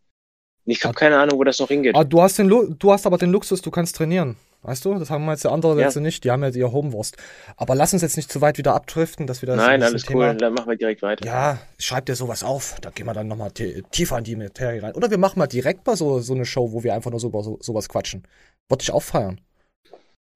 Ich 0.64 0.84
habe 0.84 0.94
keine 0.94 1.18
Ahnung, 1.18 1.38
wo 1.38 1.44
das 1.44 1.58
noch 1.58 1.68
hingeht. 1.68 1.94
Ah, 1.94 2.04
du, 2.04 2.22
hast 2.22 2.38
den 2.38 2.48
du 2.48 2.92
hast 2.92 3.06
aber 3.06 3.18
den 3.18 3.30
Luxus, 3.30 3.60
du 3.60 3.70
kannst 3.70 3.96
trainieren. 3.96 4.36
Weißt 4.62 4.84
du, 4.84 4.98
das 4.98 5.08
haben 5.08 5.24
wir 5.24 5.32
jetzt 5.32 5.44
die 5.44 5.48
andere 5.48 5.80
ja. 5.80 6.00
nicht, 6.00 6.24
die 6.24 6.32
haben 6.32 6.42
ja 6.42 6.48
ihr 6.48 6.72
Homenwurst. 6.72 7.16
Aber 7.56 7.76
lass 7.76 7.92
uns 7.92 8.02
jetzt 8.02 8.16
nicht 8.16 8.30
zu 8.30 8.40
weit 8.40 8.58
wieder 8.58 8.74
abdriften, 8.74 9.28
dass 9.28 9.40
wir 9.40 9.46
das. 9.46 9.56
Nein, 9.56 9.82
alles 9.82 10.02
Thema... 10.02 10.30
cool, 10.30 10.36
dann 10.36 10.52
machen 10.54 10.68
wir 10.68 10.76
direkt 10.76 11.00
weiter. 11.02 11.24
Ja, 11.24 11.58
schreib 11.78 12.06
dir 12.06 12.16
sowas 12.16 12.42
auf, 12.42 12.76
da 12.80 12.90
gehen 12.90 13.06
wir 13.06 13.14
dann 13.14 13.28
nochmal 13.28 13.52
tiefer 13.52 14.18
in 14.18 14.24
die 14.24 14.34
Materie 14.34 14.82
rein. 14.82 14.94
Oder 14.94 15.10
wir 15.10 15.18
machen 15.18 15.38
mal 15.38 15.46
direkt 15.46 15.86
mal 15.86 15.96
so, 15.96 16.18
so 16.18 16.34
eine 16.34 16.44
Show, 16.44 16.72
wo 16.72 16.82
wir 16.82 16.94
einfach 16.94 17.10
nur 17.10 17.20
so 17.20 17.28
über 17.28 17.42
so, 17.44 17.58
sowas 17.60 17.88
quatschen. 17.88 18.26
Wollte 18.68 18.82
ich 18.82 18.90
auch 18.90 19.02
feiern. 19.02 19.40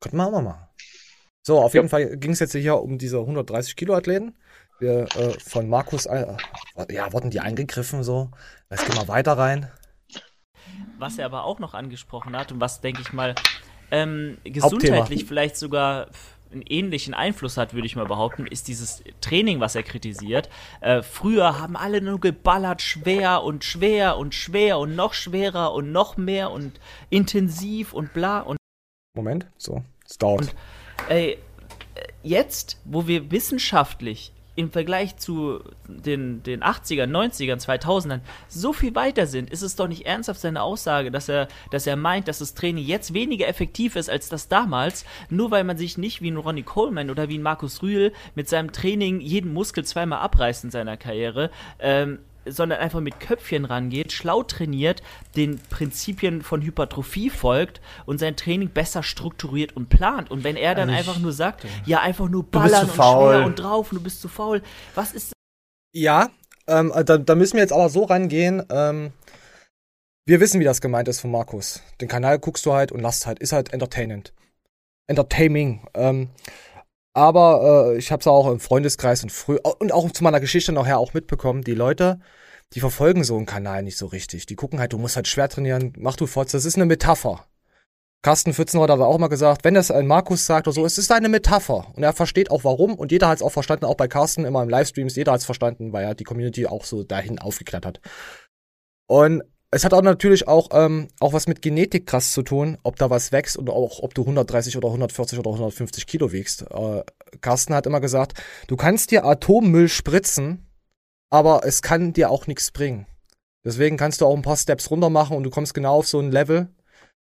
Könnten 0.01 0.17
wir 0.17 0.27
auch 0.27 0.33
mal 0.33 0.43
machen. 0.43 0.69
So, 1.45 1.61
auf 1.61 1.75
jeden 1.75 1.89
Fall 1.89 2.17
ging 2.17 2.31
es 2.31 2.39
jetzt 2.39 2.53
hier 2.53 2.81
um 2.81 2.99
diese 2.99 3.19
130 3.19 3.75
Kilo 3.75 3.95
Athleten. 3.95 4.37
Wir 4.79 5.03
äh, 5.17 5.39
von 5.41 5.69
Markus, 5.69 6.07
äh, 6.07 6.37
ja, 6.91 7.13
wurden 7.13 7.31
die 7.31 7.41
eingegriffen 7.41 8.05
so. 8.05 8.31
Jetzt 8.71 8.87
gehen 8.87 8.97
wir 8.97 9.09
weiter 9.09 9.33
rein. 9.33 9.71
Was 10.99 11.19
er 11.19 11.27
aber 11.27 11.45
auch 11.45 11.59
noch 11.59 11.75
angesprochen 11.75 12.37
hat 12.37 12.53
und 12.53 12.61
was, 12.61 12.81
denke 12.81 13.01
ich 13.03 13.13
mal, 13.13 13.35
ähm, 13.93 14.39
gesundheitlich 14.43 15.27
vielleicht 15.27 15.57
sogar 15.57 16.09
einen 16.51 16.63
ähnlichen 16.63 17.15
Einfluss 17.15 17.57
hat, 17.57 17.75
würde 17.75 17.87
ich 17.87 17.97
mal 17.97 18.07
behaupten, 18.07 18.47
ist 18.47 18.69
dieses 18.69 19.03
Training, 19.21 19.61
was 19.61 19.75
er 19.75 19.83
kritisiert. 19.83 20.49
Äh, 20.81 21.03
früher 21.03 21.61
haben 21.61 21.77
alle 21.77 22.01
nur 22.01 22.21
geballert, 22.21 22.83
schwer 22.83 23.43
und 23.43 23.65
schwer 23.65 24.17
und 24.17 24.35
schwer 24.35 24.79
und 24.79 24.97
noch 24.97 25.15
schwerer 25.15 25.73
und 25.73 25.93
noch 25.93 26.17
mehr 26.17 26.51
und 26.51 26.81
intensiv 27.11 27.93
und 27.93 28.13
bla 28.13 28.41
und. 28.41 28.57
Moment, 29.15 29.47
so, 29.57 29.83
es 30.07 30.19
dauert. 30.19 30.41
Und, 30.41 30.55
ey, 31.09 31.39
jetzt, 32.23 32.81
wo 32.85 33.07
wir 33.07 33.31
wissenschaftlich 33.31 34.33
im 34.55 34.71
Vergleich 34.71 35.17
zu 35.17 35.61
den, 35.88 36.43
den 36.43 36.62
80ern, 36.62 37.11
90ern, 37.11 37.65
2000ern 37.65 38.21
so 38.49 38.73
viel 38.73 38.95
weiter 38.95 39.27
sind, 39.27 39.51
ist 39.51 39.62
es 39.62 39.77
doch 39.77 39.88
nicht 39.88 40.07
ernsthaft 40.07 40.41
seine 40.41 40.62
Aussage, 40.62 41.11
dass 41.11 41.29
er, 41.29 41.49
dass 41.71 41.87
er 41.87 41.97
meint, 41.97 42.29
dass 42.29 42.38
das 42.38 42.55
Training 42.55 42.85
jetzt 42.85 43.15
weniger 43.15 43.49
effektiv 43.49 43.97
ist 43.97 44.11
als 44.11 44.29
das 44.29 44.49
damals, 44.49 45.05
nur 45.31 45.51
weil 45.51 45.65
man 45.65 45.79
sich 45.79 45.97
nicht 45.97 46.21
wie 46.21 46.31
ein 46.31 46.37
Ronnie 46.37 46.62
Coleman 46.62 47.11
oder 47.11 47.29
wie 47.29 47.38
ein 47.38 47.43
Markus 47.43 47.83
Rühl 47.83 48.12
mit 48.35 48.49
seinem 48.49 48.73
Training 48.73 49.21
jeden 49.21 49.53
Muskel 49.53 49.85
zweimal 49.85 50.21
abreißt 50.21 50.65
in 50.65 50.71
seiner 50.71 50.97
Karriere, 50.97 51.51
ähm, 51.79 52.19
sondern 52.45 52.81
einfach 52.81 53.01
mit 53.01 53.21
Köpfchen 53.21 53.65
rangeht, 53.65 54.13
schlau 54.13 54.43
trainiert, 54.43 55.03
den 55.37 55.59
Prinzipien 55.71 56.43
von 56.43 56.63
Hypertrophie 56.63 57.31
folgt 57.31 57.81
und 58.07 58.19
sein 58.19 58.37
Training 58.37 58.71
besser 58.71 59.03
strukturiert 59.03 59.77
und 59.77 59.89
plant. 59.89 60.31
Und 60.31 60.45
wenn 60.45 60.57
er 60.57 60.75
dann 60.75 60.91
also 60.91 60.99
einfach 60.99 61.21
nur 61.21 61.33
sagt, 61.33 61.67
ja, 61.87 62.01
einfach 62.01 62.29
nur 62.29 62.45
ballern 62.45 62.87
und 62.87 62.95
schwer 62.95 63.45
und 63.45 63.57
drauf 63.57 63.93
und 63.93 63.99
du 63.99 64.03
bist 64.03 64.21
zu 64.21 64.29
faul, 64.29 64.63
was 64.95 65.13
ist. 65.13 65.33
Ja, 65.95 66.31
ähm, 66.67 66.93
da, 67.05 67.19
da, 67.19 67.35
müssen 67.35 67.55
wir 67.55 67.63
jetzt 67.63 67.73
aber 67.73 67.89
so 67.89 68.05
rangehen. 68.05 68.65
Ähm, 68.71 69.13
wir 70.25 70.41
wissen, 70.41 70.61
wie 70.61 70.65
das 70.65 70.81
gemeint 70.81 71.09
ist 71.09 71.21
von 71.21 71.31
Markus. 71.31 71.83
Den 72.01 72.09
Kanal 72.09 72.39
guckst 72.39 72.65
du 72.65 72.73
halt 72.73 72.93
und 72.93 73.01
lasst 73.01 73.27
halt, 73.27 73.41
ist 73.41 73.53
halt 73.53 73.73
entertainend. 73.73 74.33
Entertaining. 75.09 75.87
Ähm, 75.95 76.31
aber 77.14 77.92
äh, 77.92 77.98
ich 77.98 78.11
habe 78.11 78.20
es 78.20 78.27
auch 78.27 78.51
im 78.51 78.61
Freundeskreis 78.61 79.22
und 79.22 79.31
früh 79.31 79.59
und 79.79 79.92
auch 79.92 80.11
zu 80.11 80.25
meiner 80.25 80.40
Geschichte 80.40 80.72
nachher 80.72 80.98
auch 80.98 81.14
mitbekommen, 81.14 81.62
die 81.62 81.75
Leute, 81.75 82.20
die 82.75 82.81
verfolgen 82.81 83.25
so 83.25 83.37
einen 83.37 83.46
Kanal 83.46 83.83
nicht 83.83 83.98
so 83.98 84.07
richtig. 84.07 84.46
Die 84.46 84.57
gucken 84.57 84.81
halt, 84.81 84.92
du 84.92 84.98
musst 84.98 85.16
halt 85.16 85.29
schwer 85.29 85.48
trainieren, 85.48 85.92
mach 85.98 86.16
du 86.16 86.27
Fotze. 86.27 86.57
Das 86.57 86.64
ist 86.64 86.77
eine 86.77 86.87
Metapher. 86.87 87.46
Carsten 88.22 88.55
Pfützenreuth 88.55 88.88
hat 88.88 89.01
auch 89.01 89.18
mal 89.18 89.27
gesagt, 89.27 89.64
wenn 89.64 89.75
das 89.75 89.90
ein 89.90 90.07
Markus 90.07 90.46
sagt 90.46 90.68
oder 90.68 90.75
so, 90.75 90.87
es 90.87 90.96
ist 90.96 91.11
eine 91.11 91.29
Metapher. 91.29 91.88
Und 91.94 92.05
er 92.05 92.12
versteht 92.12 92.53
auch 92.53 92.62
warum. 92.62 92.94
Und 92.94 93.11
jeder 93.11 93.29
hat 93.29 93.38
es 93.38 93.42
auch 93.42 93.51
verstanden, 93.51 93.85
auch 93.85 93.96
bei 93.96 94.07
Carsten 94.07 94.44
immer 94.44 94.62
im 94.62 94.68
Livestreams, 94.68 95.16
jeder 95.16 95.33
hat 95.33 95.40
es 95.40 95.46
verstanden, 95.46 95.92
weil 95.92 96.05
er 96.05 96.14
die 96.14 96.25
Community 96.25 96.66
auch 96.66 96.85
so 96.85 97.03
dahin 97.03 97.40
aufgeklärt 97.40 97.85
hat. 97.85 98.01
Und 99.09 99.42
es 99.75 99.85
hat 99.85 99.95
auch 99.95 100.03
natürlich 100.03 100.47
auch, 100.49 100.69
ähm, 100.73 101.09
auch 101.19 101.33
was 101.33 101.49
mit 101.49 101.63
Genetik 101.63 102.07
krass 102.07 102.33
zu 102.33 102.43
tun, 102.43 102.77
ob 102.83 102.97
da 102.97 103.09
was 103.09 103.33
wächst 103.33 103.57
und 103.57 103.71
auch 103.71 104.01
ob 104.01 104.15
du 104.15 104.21
130 104.21 104.77
oder 104.77 104.89
140 104.89 105.39
oder 105.39 105.51
150 105.51 106.07
Kilo 106.07 106.31
wiegst. 106.31 106.67
Äh, 106.71 107.03
Carsten 107.41 107.75
hat 107.75 107.87
immer 107.87 108.01
gesagt, 108.01 108.35
du 108.67 108.77
kannst 108.77 109.11
dir 109.11 109.25
Atommüll 109.25 109.89
spritzen, 109.89 110.67
aber 111.31 111.63
es 111.65 111.81
kann 111.81 112.13
dir 112.13 112.31
auch 112.31 112.47
nichts 112.47 112.71
bringen. 112.71 113.07
Deswegen 113.65 113.97
kannst 113.97 114.21
du 114.21 114.27
auch 114.27 114.37
ein 114.37 114.43
paar 114.43 114.59
Steps 114.59 114.91
runter 114.91 115.09
machen 115.09 115.39
und 115.39 115.45
du 115.45 115.51
kommst 115.51 115.73
genau 115.73 115.95
auf 116.01 116.09
so 116.09 116.21
ein 116.21 116.31
Level 116.31 116.69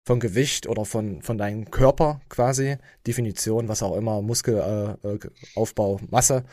von 0.06 0.18
Gewicht 0.18 0.66
oder 0.66 0.86
von, 0.86 1.20
von 1.20 1.36
deinem 1.36 1.70
Körper 1.70 2.22
quasi, 2.30 2.78
Definition, 3.06 3.68
was 3.68 3.82
auch 3.82 3.94
immer, 3.94 4.22
Muskelaufbau, 4.22 5.98
äh, 5.98 6.06
Masse. 6.08 6.44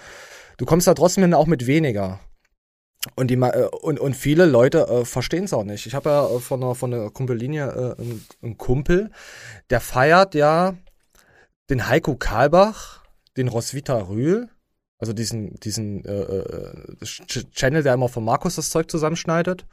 Du 0.58 0.66
kommst 0.66 0.88
da 0.88 0.94
trotzdem 0.94 1.24
hin 1.24 1.34
auch 1.34 1.48
mit 1.48 1.68
weniger. 1.68 2.20
Und, 3.16 3.28
die, 3.30 3.36
äh, 3.36 3.68
und, 3.82 4.00
und 4.00 4.16
viele 4.16 4.46
Leute 4.46 4.88
äh, 4.88 5.06
verstehen 5.06 5.46
es 5.46 5.54
auch 5.54 5.64
nicht. 5.64 5.86
Ich 5.86 5.94
habe 5.94 6.10
ja 6.10 6.28
äh, 6.28 6.40
von 6.40 6.64
einer, 6.64 6.76
von 6.76 6.94
einer 6.94 7.10
Kumpellinie 7.12 7.66
äh, 7.66 8.02
einen, 8.02 8.26
einen, 8.42 8.58
Kumpel, 8.58 9.12
der 9.70 9.80
feiert 9.80 10.34
ja 10.34 10.76
den 11.70 11.88
Heiko 11.88 12.16
Karlbach, 12.16 13.04
den 13.38 13.48
Roswitha 13.48 13.98
Rühl, 14.08 14.50
also 14.98 15.14
diesen, 15.14 15.56
diesen 15.60 16.06
äh, 16.06 16.22
äh 16.22 17.06
Channel, 17.52 17.84
der 17.84 17.94
immer 17.94 18.10
von 18.10 18.24
Markus 18.24 18.56
das 18.56 18.70
Zeug 18.70 18.90
zusammenschneidet. 18.90 19.66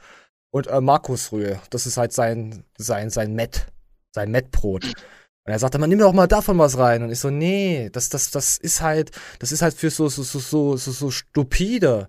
Und 0.51 0.67
äh, 0.67 0.81
Markus 0.81 1.31
Rühl, 1.31 1.59
das 1.71 1.87
ist 1.87 1.97
halt 1.97 2.13
sein, 2.13 2.63
sein, 2.77 3.09
sein 3.09 3.33
Met, 3.33 3.67
sein 4.13 4.29
Mettbrot. 4.29 4.85
Und 4.85 5.51
er 5.51 5.59
sagt 5.59 5.75
immer, 5.75 5.87
nimm 5.87 5.99
doch 5.99 6.13
mal 6.13 6.27
davon 6.27 6.57
was 6.57 6.77
rein. 6.77 7.03
Und 7.03 7.11
ich 7.11 7.19
so, 7.19 7.29
nee, 7.29 7.89
das, 7.91 8.09
das, 8.09 8.31
das 8.31 8.57
ist 8.57 8.81
halt, 8.81 9.11
das 9.39 9.51
ist 9.51 9.61
halt 9.61 9.73
für 9.73 9.89
so, 9.89 10.07
so, 10.07 10.23
so, 10.23 10.39
so, 10.39 10.77
so, 10.77 10.91
so 10.91 11.11
stupide 11.11 12.07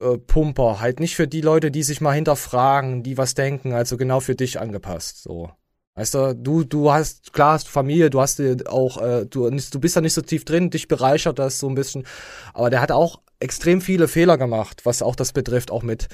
äh, 0.00 0.18
Pumper, 0.18 0.80
halt 0.80 1.00
nicht 1.00 1.16
für 1.16 1.28
die 1.28 1.40
Leute, 1.40 1.70
die 1.70 1.82
sich 1.82 2.00
mal 2.00 2.12
hinterfragen, 2.12 3.02
die 3.02 3.18
was 3.18 3.34
denken, 3.34 3.72
also 3.72 3.96
genau 3.96 4.20
für 4.20 4.34
dich 4.34 4.60
angepasst, 4.60 5.22
so. 5.22 5.50
Weißt 5.94 6.14
du, 6.14 6.36
du, 6.36 6.62
du 6.62 6.92
hast, 6.92 7.32
klar 7.32 7.54
hast 7.54 7.68
Familie, 7.68 8.08
du 8.08 8.20
hast 8.20 8.40
auch, 8.68 9.02
äh, 9.02 9.26
du, 9.26 9.50
du 9.50 9.80
bist 9.80 9.96
da 9.96 10.00
nicht 10.00 10.14
so 10.14 10.22
tief 10.22 10.44
drin, 10.44 10.70
dich 10.70 10.86
bereichert 10.86 11.40
das 11.40 11.58
so 11.58 11.68
ein 11.68 11.74
bisschen. 11.74 12.06
Aber 12.54 12.70
der 12.70 12.80
hat 12.80 12.92
auch 12.92 13.20
extrem 13.40 13.80
viele 13.80 14.06
Fehler 14.06 14.38
gemacht, 14.38 14.86
was 14.86 15.02
auch 15.02 15.16
das 15.16 15.32
betrifft, 15.32 15.72
auch 15.72 15.82
mit, 15.82 16.06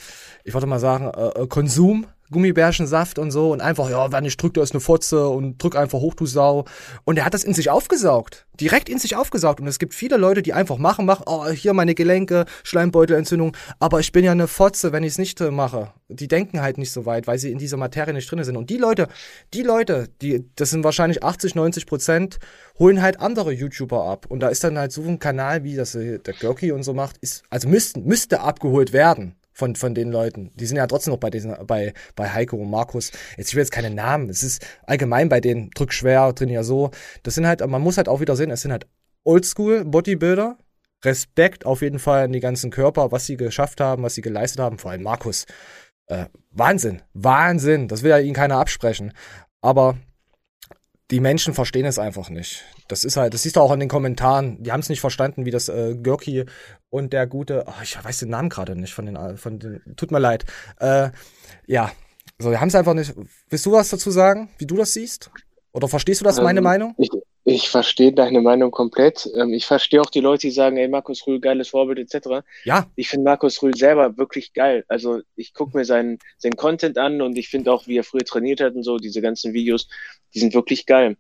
ich 0.42 0.54
wollte 0.54 0.66
mal 0.66 0.80
sagen, 0.80 1.10
äh, 1.14 1.42
äh 1.42 1.46
Konsum 1.48 2.06
Gummibärchensaft 2.34 3.18
und 3.18 3.30
so 3.30 3.52
und 3.52 3.62
einfach, 3.62 3.88
ja, 3.88 4.12
wenn 4.12 4.24
ich 4.26 4.36
drück, 4.36 4.52
da 4.54 4.62
ist 4.62 4.72
eine 4.72 4.80
Fotze 4.80 5.28
und 5.28 5.62
drück 5.62 5.76
einfach 5.76 6.00
hoch, 6.00 6.14
du 6.14 6.26
Sau. 6.26 6.66
Und 7.04 7.16
er 7.16 7.24
hat 7.24 7.32
das 7.32 7.44
in 7.44 7.54
sich 7.54 7.70
aufgesaugt. 7.70 8.46
Direkt 8.60 8.88
in 8.88 8.98
sich 8.98 9.16
aufgesaugt. 9.16 9.60
Und 9.60 9.66
es 9.66 9.78
gibt 9.78 9.94
viele 9.94 10.16
Leute, 10.16 10.42
die 10.42 10.52
einfach 10.52 10.76
machen, 10.76 11.06
machen, 11.06 11.24
oh, 11.26 11.48
hier 11.48 11.72
meine 11.72 11.94
Gelenke, 11.94 12.44
Schleimbeutelentzündung. 12.62 13.56
Aber 13.78 14.00
ich 14.00 14.12
bin 14.12 14.24
ja 14.24 14.32
eine 14.32 14.48
Fotze, 14.48 14.92
wenn 14.92 15.02
ich 15.02 15.12
es 15.12 15.18
nicht 15.18 15.40
äh, 15.40 15.50
mache. 15.50 15.92
Die 16.08 16.28
denken 16.28 16.60
halt 16.60 16.76
nicht 16.76 16.92
so 16.92 17.06
weit, 17.06 17.26
weil 17.26 17.38
sie 17.38 17.50
in 17.50 17.58
dieser 17.58 17.76
Materie 17.76 18.12
nicht 18.12 18.30
drin 18.30 18.44
sind. 18.44 18.56
Und 18.56 18.68
die 18.68 18.76
Leute, 18.76 19.08
die 19.54 19.62
Leute, 19.62 20.08
die, 20.20 20.44
das 20.56 20.70
sind 20.70 20.84
wahrscheinlich 20.84 21.22
80, 21.22 21.54
90 21.54 21.86
Prozent, 21.86 22.38
holen 22.78 23.00
halt 23.00 23.20
andere 23.20 23.52
YouTuber 23.52 24.04
ab. 24.04 24.26
Und 24.28 24.40
da 24.40 24.48
ist 24.48 24.62
dann 24.62 24.78
halt 24.78 24.92
so 24.92 25.02
ein 25.02 25.18
Kanal, 25.18 25.64
wie 25.64 25.76
das 25.76 25.94
äh, 25.94 26.18
der 26.18 26.34
Görki 26.34 26.72
und 26.72 26.82
so 26.82 26.92
macht, 26.92 27.16
ist, 27.18 27.44
also 27.48 27.68
müssten, 27.68 28.04
müsste 28.04 28.40
abgeholt 28.40 28.92
werden 28.92 29.36
von, 29.54 29.76
von 29.76 29.94
den 29.94 30.10
Leuten. 30.10 30.50
Die 30.54 30.66
sind 30.66 30.76
ja 30.76 30.86
trotzdem 30.86 31.12
noch 31.12 31.20
bei 31.20 31.30
diesen, 31.30 31.54
bei, 31.66 31.94
bei 32.16 32.28
Heiko 32.28 32.56
und 32.56 32.70
Markus. 32.70 33.12
Jetzt, 33.38 33.48
ich 33.48 33.54
will 33.54 33.62
jetzt 33.62 33.70
keine 33.70 33.90
Namen. 33.90 34.28
Es 34.28 34.42
ist 34.42 34.66
allgemein 34.86 35.28
bei 35.28 35.40
denen 35.40 35.70
drück 35.70 35.92
schwer, 35.92 36.34
trainier 36.34 36.64
so. 36.64 36.90
Das 37.22 37.34
sind 37.34 37.46
halt, 37.46 37.66
man 37.66 37.80
muss 37.80 37.96
halt 37.96 38.08
auch 38.08 38.20
wieder 38.20 38.36
sehen, 38.36 38.50
es 38.50 38.60
sind 38.60 38.72
halt 38.72 38.86
Oldschool 39.22 39.84
Bodybuilder. 39.84 40.58
Respekt 41.04 41.66
auf 41.66 41.82
jeden 41.82 41.98
Fall 41.98 42.24
an 42.24 42.32
die 42.32 42.40
ganzen 42.40 42.70
Körper, 42.70 43.12
was 43.12 43.26
sie 43.26 43.36
geschafft 43.36 43.80
haben, 43.80 44.02
was 44.02 44.14
sie 44.14 44.22
geleistet 44.22 44.60
haben. 44.60 44.78
Vor 44.78 44.90
allem 44.90 45.02
Markus. 45.02 45.46
Äh, 46.06 46.26
Wahnsinn. 46.50 47.02
Wahnsinn. 47.12 47.88
Das 47.88 48.02
will 48.02 48.10
ja 48.10 48.18
ihnen 48.18 48.34
keiner 48.34 48.58
absprechen. 48.58 49.12
Aber 49.60 49.96
die 51.14 51.20
Menschen 51.20 51.54
verstehen 51.54 51.86
es 51.86 52.00
einfach 52.00 52.28
nicht. 52.28 52.64
Das 52.88 53.04
ist 53.04 53.16
halt, 53.16 53.34
das 53.34 53.44
siehst 53.44 53.54
du 53.54 53.60
auch 53.60 53.70
in 53.70 53.78
den 53.78 53.88
Kommentaren. 53.88 54.60
Die 54.60 54.72
haben 54.72 54.80
es 54.80 54.88
nicht 54.88 55.00
verstanden, 55.00 55.44
wie 55.44 55.52
das 55.52 55.68
äh, 55.68 55.94
Görki 55.94 56.44
und 56.90 57.12
der 57.12 57.28
gute, 57.28 57.66
oh, 57.68 57.82
ich 57.84 58.02
weiß 58.02 58.18
den 58.18 58.30
Namen 58.30 58.48
gerade 58.48 58.74
nicht 58.74 58.94
von 58.94 59.06
den, 59.06 59.36
von 59.36 59.60
den, 59.60 59.80
tut 59.94 60.10
mir 60.10 60.18
leid. 60.18 60.44
Äh, 60.80 61.10
ja, 61.68 61.92
so, 62.40 62.50
die 62.50 62.58
haben 62.58 62.66
es 62.66 62.74
einfach 62.74 62.94
nicht. 62.94 63.14
Willst 63.48 63.64
du 63.64 63.70
was 63.70 63.90
dazu 63.90 64.10
sagen, 64.10 64.50
wie 64.58 64.66
du 64.66 64.76
das 64.76 64.92
siehst? 64.92 65.30
Oder 65.70 65.86
verstehst 65.86 66.20
du 66.20 66.24
das, 66.24 66.40
meine 66.40 66.58
ähm, 66.58 66.64
Meinung? 66.64 66.94
Ich, 66.98 67.10
ich 67.44 67.68
verstehe 67.68 68.12
deine 68.12 68.40
Meinung 68.40 68.70
komplett. 68.70 69.30
Ähm, 69.36 69.52
ich 69.52 69.66
verstehe 69.66 70.00
auch 70.00 70.10
die 70.10 70.20
Leute, 70.20 70.46
die 70.46 70.50
sagen, 70.50 70.78
ey, 70.78 70.88
Markus 70.88 71.26
Rühl, 71.26 71.40
geiles 71.40 71.68
Vorbild, 71.68 71.98
etc. 71.98 72.42
Ja. 72.64 72.90
Ich 72.96 73.08
finde 73.08 73.24
Markus 73.24 73.62
Rühl 73.62 73.76
selber 73.76 74.16
wirklich 74.16 74.54
geil. 74.54 74.84
Also 74.88 75.20
ich 75.36 75.52
gucke 75.52 75.76
mir 75.76 75.84
seinen, 75.84 76.18
seinen 76.38 76.56
Content 76.56 76.96
an 76.96 77.20
und 77.20 77.36
ich 77.36 77.48
finde 77.48 77.70
auch, 77.70 77.86
wie 77.86 77.98
er 77.98 78.04
früher 78.04 78.24
trainiert 78.24 78.60
hat 78.60 78.74
und 78.74 78.82
so, 78.82 78.96
diese 78.96 79.20
ganzen 79.20 79.52
Videos, 79.52 79.88
die 80.32 80.40
sind 80.40 80.54
wirklich 80.54 80.86
geil. 80.86 81.18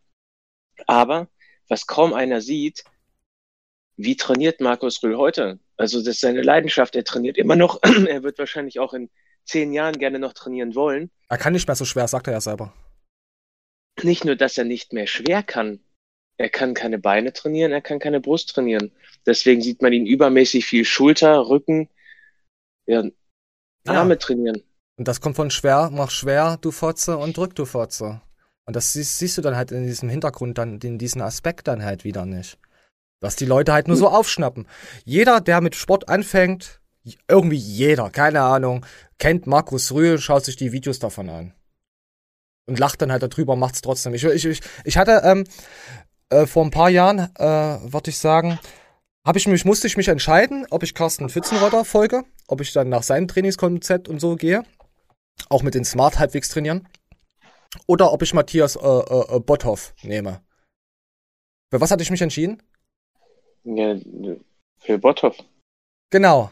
Aber 0.86 1.28
was 1.68 1.86
kaum 1.86 2.14
einer 2.14 2.40
sieht, 2.40 2.84
wie 3.96 4.16
trainiert 4.16 4.60
Markus 4.60 5.02
Rühl 5.02 5.18
heute? 5.18 5.58
Also 5.76 5.98
das 5.98 6.08
ist 6.08 6.20
seine 6.20 6.42
Leidenschaft. 6.42 6.96
Er 6.96 7.04
trainiert 7.04 7.36
immer 7.36 7.54
noch. 7.54 7.80
er 8.08 8.22
wird 8.22 8.38
wahrscheinlich 8.38 8.80
auch 8.80 8.94
in 8.94 9.10
zehn 9.44 9.74
Jahren 9.74 9.98
gerne 9.98 10.18
noch 10.18 10.32
trainieren 10.32 10.74
wollen. 10.74 11.10
Er 11.28 11.36
kann 11.36 11.52
nicht 11.52 11.68
mehr 11.68 11.76
so 11.76 11.84
schwer, 11.84 12.08
sagt 12.08 12.28
er 12.28 12.32
ja 12.32 12.40
selber. 12.40 12.72
Nicht 14.02 14.24
nur, 14.24 14.36
dass 14.36 14.56
er 14.56 14.64
nicht 14.64 14.94
mehr 14.94 15.06
schwer 15.06 15.42
kann. 15.42 15.80
Er 16.36 16.48
kann 16.48 16.74
keine 16.74 16.98
Beine 16.98 17.32
trainieren, 17.32 17.72
er 17.72 17.80
kann 17.80 17.98
keine 17.98 18.20
Brust 18.20 18.50
trainieren. 18.50 18.90
Deswegen 19.26 19.62
sieht 19.62 19.82
man 19.82 19.92
ihn 19.92 20.06
übermäßig 20.06 20.66
viel 20.66 20.84
Schulter, 20.84 21.48
Rücken, 21.48 21.88
ja, 22.86 23.04
Arme 23.86 24.14
ja. 24.14 24.18
trainieren. 24.18 24.62
Und 24.96 25.08
das 25.08 25.20
kommt 25.20 25.36
von 25.36 25.50
schwer, 25.50 25.90
mach 25.92 26.10
schwer, 26.10 26.58
du 26.60 26.70
Fotze, 26.70 27.16
und 27.16 27.36
drück, 27.36 27.54
du 27.54 27.64
Fotze. 27.64 28.20
Und 28.66 28.76
das 28.76 28.92
siehst, 28.92 29.18
siehst, 29.18 29.38
du 29.38 29.42
dann 29.42 29.56
halt 29.56 29.72
in 29.72 29.86
diesem 29.86 30.08
Hintergrund 30.08 30.58
dann, 30.58 30.78
in 30.80 30.98
diesen 30.98 31.20
Aspekt 31.20 31.68
dann 31.68 31.84
halt 31.84 32.04
wieder 32.04 32.24
nicht. 32.24 32.58
Was 33.20 33.36
die 33.36 33.46
Leute 33.46 33.72
halt 33.72 33.88
nur 33.88 33.96
so 33.96 34.08
aufschnappen. 34.08 34.66
Jeder, 35.04 35.40
der 35.40 35.60
mit 35.60 35.74
Sport 35.74 36.08
anfängt, 36.08 36.80
irgendwie 37.28 37.56
jeder, 37.56 38.10
keine 38.10 38.42
Ahnung, 38.42 38.86
kennt 39.18 39.46
Markus 39.46 39.92
Rühl, 39.92 40.18
schaut 40.18 40.44
sich 40.44 40.56
die 40.56 40.72
Videos 40.72 40.98
davon 40.98 41.28
an. 41.28 41.54
Und 42.66 42.78
lacht 42.78 43.02
dann 43.02 43.12
halt 43.12 43.22
darüber, 43.22 43.56
macht's 43.56 43.82
trotzdem. 43.82 44.14
Ich, 44.14 44.24
ich, 44.24 44.46
ich, 44.46 44.60
ich 44.84 44.96
hatte, 44.96 45.20
ähm, 45.24 45.44
äh, 46.30 46.46
vor 46.46 46.64
ein 46.64 46.70
paar 46.70 46.90
Jahren, 46.90 47.18
äh, 47.36 47.92
würde 47.92 48.10
ich 48.10 48.18
sagen, 48.18 48.58
habe 49.26 49.38
ich 49.38 49.46
mich, 49.46 49.64
musste 49.64 49.86
ich 49.86 49.96
mich 49.96 50.08
entscheiden, 50.08 50.66
ob 50.70 50.82
ich 50.82 50.94
Carsten 50.94 51.28
Pfützenrotter 51.28 51.84
folge, 51.84 52.24
ob 52.46 52.60
ich 52.60 52.72
dann 52.72 52.88
nach 52.88 53.02
seinem 53.02 53.28
Trainingskonzept 53.28 54.08
und 54.08 54.20
so 54.20 54.36
gehe, 54.36 54.64
auch 55.48 55.62
mit 55.62 55.74
den 55.74 55.84
Smart 55.84 56.18
halbwegs 56.18 56.50
trainieren, 56.50 56.86
oder 57.86 58.12
ob 58.12 58.22
ich 58.22 58.34
Matthias 58.34 58.76
äh, 58.76 58.80
äh, 58.80 59.36
äh 59.36 59.40
Botthoff 59.40 59.94
nehme. 60.02 60.42
Für 61.70 61.80
was 61.80 61.90
hatte 61.90 62.02
ich 62.02 62.10
mich 62.10 62.22
entschieden? 62.22 62.62
Ja, 63.64 63.96
für 64.78 64.98
Botthoff. 64.98 65.36
Genau. 66.10 66.50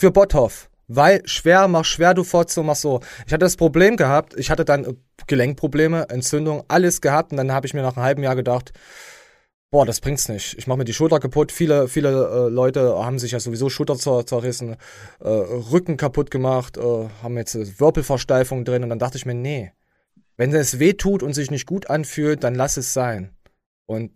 Für 0.00 0.10
Botthoff. 0.10 0.69
Weil 0.92 1.22
schwer, 1.24 1.68
mach 1.68 1.84
schwer, 1.84 2.14
du 2.14 2.24
Fotze, 2.24 2.64
mach 2.64 2.74
so. 2.74 2.98
Ich 3.24 3.32
hatte 3.32 3.44
das 3.44 3.56
Problem 3.56 3.96
gehabt, 3.96 4.34
ich 4.36 4.50
hatte 4.50 4.64
dann 4.64 4.96
Gelenkprobleme, 5.28 6.08
Entzündung, 6.08 6.64
alles 6.66 7.00
gehabt 7.00 7.30
und 7.30 7.36
dann 7.36 7.52
habe 7.52 7.64
ich 7.64 7.74
mir 7.74 7.82
nach 7.82 7.96
einem 7.96 8.04
halben 8.04 8.22
Jahr 8.24 8.34
gedacht, 8.34 8.72
boah, 9.70 9.86
das 9.86 10.00
bringt's 10.00 10.28
nicht. 10.28 10.58
Ich 10.58 10.66
mache 10.66 10.78
mir 10.78 10.84
die 10.84 10.92
Schulter 10.92 11.20
kaputt. 11.20 11.52
Viele, 11.52 11.86
viele 11.86 12.08
äh, 12.08 12.48
Leute 12.48 12.80
haben 13.04 13.20
sich 13.20 13.30
ja 13.30 13.38
sowieso 13.38 13.70
Schulter 13.70 13.96
zer 13.96 14.26
zerrissen, 14.26 14.76
äh, 15.20 15.28
Rücken 15.28 15.96
kaputt 15.96 16.32
gemacht, 16.32 16.76
äh, 16.76 17.08
haben 17.22 17.36
jetzt 17.36 17.78
Wirbelversteifung 17.78 18.64
drin 18.64 18.82
und 18.82 18.88
dann 18.88 18.98
dachte 18.98 19.16
ich 19.16 19.26
mir, 19.26 19.34
nee, 19.34 19.72
wenn 20.36 20.52
es 20.52 20.80
weh 20.80 20.94
tut 20.94 21.22
und 21.22 21.34
sich 21.34 21.52
nicht 21.52 21.66
gut 21.66 21.88
anfühlt, 21.88 22.42
dann 22.42 22.56
lass 22.56 22.76
es 22.76 22.92
sein. 22.92 23.30
Und 23.86 24.10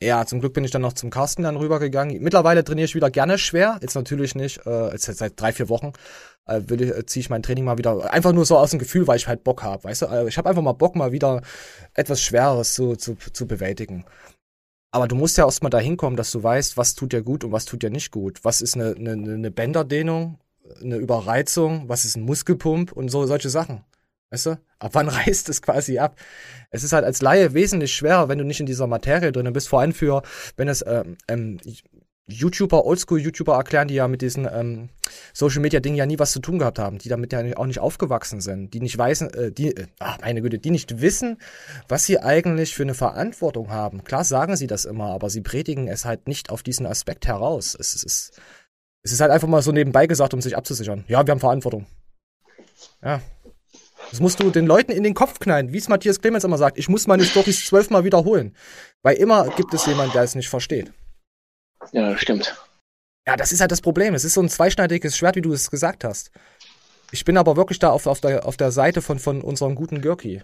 ja, 0.00 0.24
zum 0.26 0.40
Glück 0.40 0.52
bin 0.52 0.64
ich 0.64 0.70
dann 0.70 0.82
noch 0.82 0.92
zum 0.92 1.10
Carsten 1.10 1.42
dann 1.42 1.56
rübergegangen. 1.56 2.22
Mittlerweile 2.22 2.62
trainiere 2.62 2.84
ich 2.84 2.94
wieder 2.94 3.10
gerne 3.10 3.36
schwer. 3.36 3.78
Jetzt 3.82 3.96
natürlich 3.96 4.34
nicht, 4.34 4.64
äh, 4.64 4.92
jetzt 4.92 5.04
seit 5.06 5.40
drei, 5.40 5.52
vier 5.52 5.68
Wochen 5.68 5.92
äh, 6.46 6.62
will 6.66 6.82
äh, 6.82 7.06
ziehe 7.06 7.20
ich 7.20 7.30
mein 7.30 7.42
Training 7.42 7.64
mal 7.64 7.78
wieder. 7.78 8.12
Einfach 8.12 8.32
nur 8.32 8.46
so 8.46 8.58
aus 8.58 8.70
dem 8.70 8.78
Gefühl, 8.78 9.06
weil 9.06 9.16
ich 9.16 9.28
halt 9.28 9.44
Bock 9.44 9.62
habe. 9.62 9.84
Weißt 9.84 10.02
du, 10.02 10.06
äh, 10.06 10.28
ich 10.28 10.38
habe 10.38 10.48
einfach 10.48 10.62
mal 10.62 10.72
Bock, 10.72 10.96
mal 10.96 11.12
wieder 11.12 11.42
etwas 11.94 12.22
Schweres 12.22 12.74
zu, 12.74 12.96
zu, 12.96 13.16
zu 13.16 13.46
bewältigen. 13.46 14.04
Aber 14.90 15.06
du 15.06 15.16
musst 15.16 15.36
ja 15.36 15.44
erstmal 15.44 15.70
dahin 15.70 15.96
kommen, 15.96 16.16
dass 16.16 16.32
du 16.32 16.42
weißt, 16.42 16.76
was 16.76 16.94
tut 16.94 17.12
dir 17.12 17.22
gut 17.22 17.44
und 17.44 17.52
was 17.52 17.66
tut 17.66 17.82
dir 17.82 17.90
nicht 17.90 18.10
gut. 18.10 18.44
Was 18.44 18.62
ist 18.62 18.74
eine, 18.74 18.94
eine, 18.94 19.12
eine 19.12 19.50
Bänderdehnung, 19.50 20.38
eine 20.80 20.96
Überreizung, 20.96 21.88
was 21.88 22.04
ist 22.04 22.16
ein 22.16 22.24
Muskelpump 22.24 22.92
und 22.92 23.10
so 23.10 23.26
solche 23.26 23.50
Sachen. 23.50 23.84
Weißt 24.30 24.46
du? 24.46 24.60
Ab 24.78 24.90
wann 24.94 25.08
reißt 25.08 25.48
es 25.48 25.62
quasi 25.62 25.98
ab? 25.98 26.16
Es 26.70 26.84
ist 26.84 26.92
halt 26.92 27.04
als 27.04 27.22
Laie 27.22 27.54
wesentlich 27.54 27.94
schwerer, 27.94 28.28
wenn 28.28 28.38
du 28.38 28.44
nicht 28.44 28.60
in 28.60 28.66
dieser 28.66 28.86
Materie 28.86 29.32
drin 29.32 29.52
bist. 29.52 29.68
Vor 29.68 29.80
allem 29.80 29.92
für, 29.92 30.22
wenn 30.56 30.68
es 30.68 30.84
ähm, 30.86 31.16
ähm, 31.28 31.58
YouTuber, 32.28 32.84
Oldschool-YouTuber 32.84 33.54
erklären, 33.54 33.88
die 33.88 33.94
ja 33.94 34.06
mit 34.06 34.20
diesen 34.20 34.46
ähm, 34.52 34.90
Social-Media-Dingen 35.32 35.96
ja 35.96 36.04
nie 36.04 36.18
was 36.18 36.32
zu 36.32 36.40
tun 36.40 36.58
gehabt 36.58 36.78
haben, 36.78 36.98
die 36.98 37.08
damit 37.08 37.32
ja 37.32 37.40
auch 37.56 37.64
nicht 37.64 37.78
aufgewachsen 37.80 38.42
sind, 38.42 38.74
die 38.74 38.80
nicht 38.80 38.98
wissen, 38.98 39.32
äh, 39.32 39.50
die, 39.50 39.74
äh, 39.74 39.86
ach 39.98 40.18
meine 40.20 40.42
Güte, 40.42 40.58
die 40.58 40.70
nicht 40.70 41.00
wissen, 41.00 41.38
was 41.88 42.04
sie 42.04 42.20
eigentlich 42.20 42.74
für 42.74 42.82
eine 42.82 42.94
Verantwortung 42.94 43.70
haben. 43.70 44.04
Klar 44.04 44.24
sagen 44.24 44.56
sie 44.56 44.66
das 44.66 44.84
immer, 44.84 45.06
aber 45.06 45.30
sie 45.30 45.40
predigen 45.40 45.88
es 45.88 46.04
halt 46.04 46.28
nicht 46.28 46.50
auf 46.50 46.62
diesen 46.62 46.84
Aspekt 46.84 47.26
heraus. 47.26 47.74
Es, 47.78 47.94
es, 47.94 48.04
ist, 48.04 48.40
es 49.02 49.12
ist 49.12 49.20
halt 49.20 49.30
einfach 49.30 49.48
mal 49.48 49.62
so 49.62 49.72
nebenbei 49.72 50.06
gesagt, 50.06 50.34
um 50.34 50.42
sich 50.42 50.54
abzusichern. 50.54 51.04
Ja, 51.08 51.26
wir 51.26 51.30
haben 51.30 51.40
Verantwortung. 51.40 51.86
Ja, 53.02 53.22
das 54.10 54.20
musst 54.20 54.40
du 54.40 54.50
den 54.50 54.66
Leuten 54.66 54.92
in 54.92 55.02
den 55.02 55.14
Kopf 55.14 55.38
knallen, 55.38 55.72
wie 55.72 55.78
es 55.78 55.88
Matthias 55.88 56.20
Clemens 56.20 56.44
immer 56.44 56.58
sagt. 56.58 56.78
Ich 56.78 56.88
muss 56.88 57.06
meine 57.06 57.24
Storys 57.24 57.66
zwölfmal 57.66 58.04
wiederholen. 58.04 58.54
Weil 59.02 59.16
immer 59.16 59.48
gibt 59.50 59.74
es 59.74 59.86
jemanden, 59.86 60.12
der 60.12 60.22
es 60.22 60.34
nicht 60.34 60.48
versteht. 60.48 60.92
Ja, 61.92 62.16
stimmt. 62.16 62.56
Ja, 63.26 63.36
das 63.36 63.52
ist 63.52 63.60
halt 63.60 63.70
das 63.70 63.80
Problem. 63.80 64.14
Es 64.14 64.24
ist 64.24 64.34
so 64.34 64.40
ein 64.40 64.48
zweischneidiges 64.48 65.16
Schwert, 65.16 65.36
wie 65.36 65.42
du 65.42 65.52
es 65.52 65.70
gesagt 65.70 66.04
hast. 66.04 66.30
Ich 67.10 67.24
bin 67.24 67.36
aber 67.36 67.56
wirklich 67.56 67.78
da 67.78 67.90
auf, 67.90 68.06
auf, 68.06 68.20
der, 68.20 68.46
auf 68.46 68.56
der 68.56 68.72
Seite 68.72 69.02
von, 69.02 69.18
von 69.18 69.42
unserem 69.42 69.74
guten 69.74 70.00
Görki. 70.00 70.42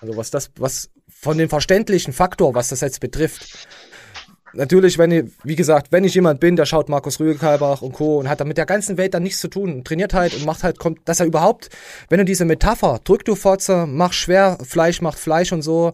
Also 0.00 0.16
was 0.16 0.30
das, 0.30 0.50
was 0.56 0.90
von 1.08 1.38
dem 1.38 1.48
verständlichen 1.48 2.12
Faktor, 2.12 2.54
was 2.54 2.68
das 2.68 2.80
jetzt 2.80 3.00
betrifft 3.00 3.68
natürlich, 4.54 4.98
wenn 4.98 5.10
ich, 5.10 5.24
wie 5.44 5.56
gesagt, 5.56 5.92
wenn 5.92 6.04
ich 6.04 6.14
jemand 6.14 6.40
bin, 6.40 6.56
der 6.56 6.66
schaut 6.66 6.88
Markus 6.88 7.20
Rügekalbach 7.20 7.82
und 7.82 7.92
Co. 7.92 8.18
und 8.18 8.28
hat 8.28 8.40
dann 8.40 8.48
mit 8.48 8.58
der 8.58 8.66
ganzen 8.66 8.96
Welt 8.96 9.14
dann 9.14 9.22
nichts 9.22 9.40
zu 9.40 9.48
tun 9.48 9.72
und 9.72 9.86
trainiert 9.86 10.14
halt 10.14 10.34
und 10.34 10.44
macht 10.44 10.62
halt, 10.62 10.78
kommt, 10.78 11.00
dass 11.06 11.20
er 11.20 11.26
überhaupt, 11.26 11.68
wenn 12.08 12.18
du 12.18 12.24
diese 12.24 12.44
Metapher, 12.44 13.00
drück 13.04 13.24
du 13.24 13.34
Fotze, 13.34 13.86
mach 13.86 14.12
schwer, 14.12 14.58
Fleisch 14.62 15.00
macht 15.00 15.18
Fleisch 15.18 15.52
und 15.52 15.62
so, 15.62 15.92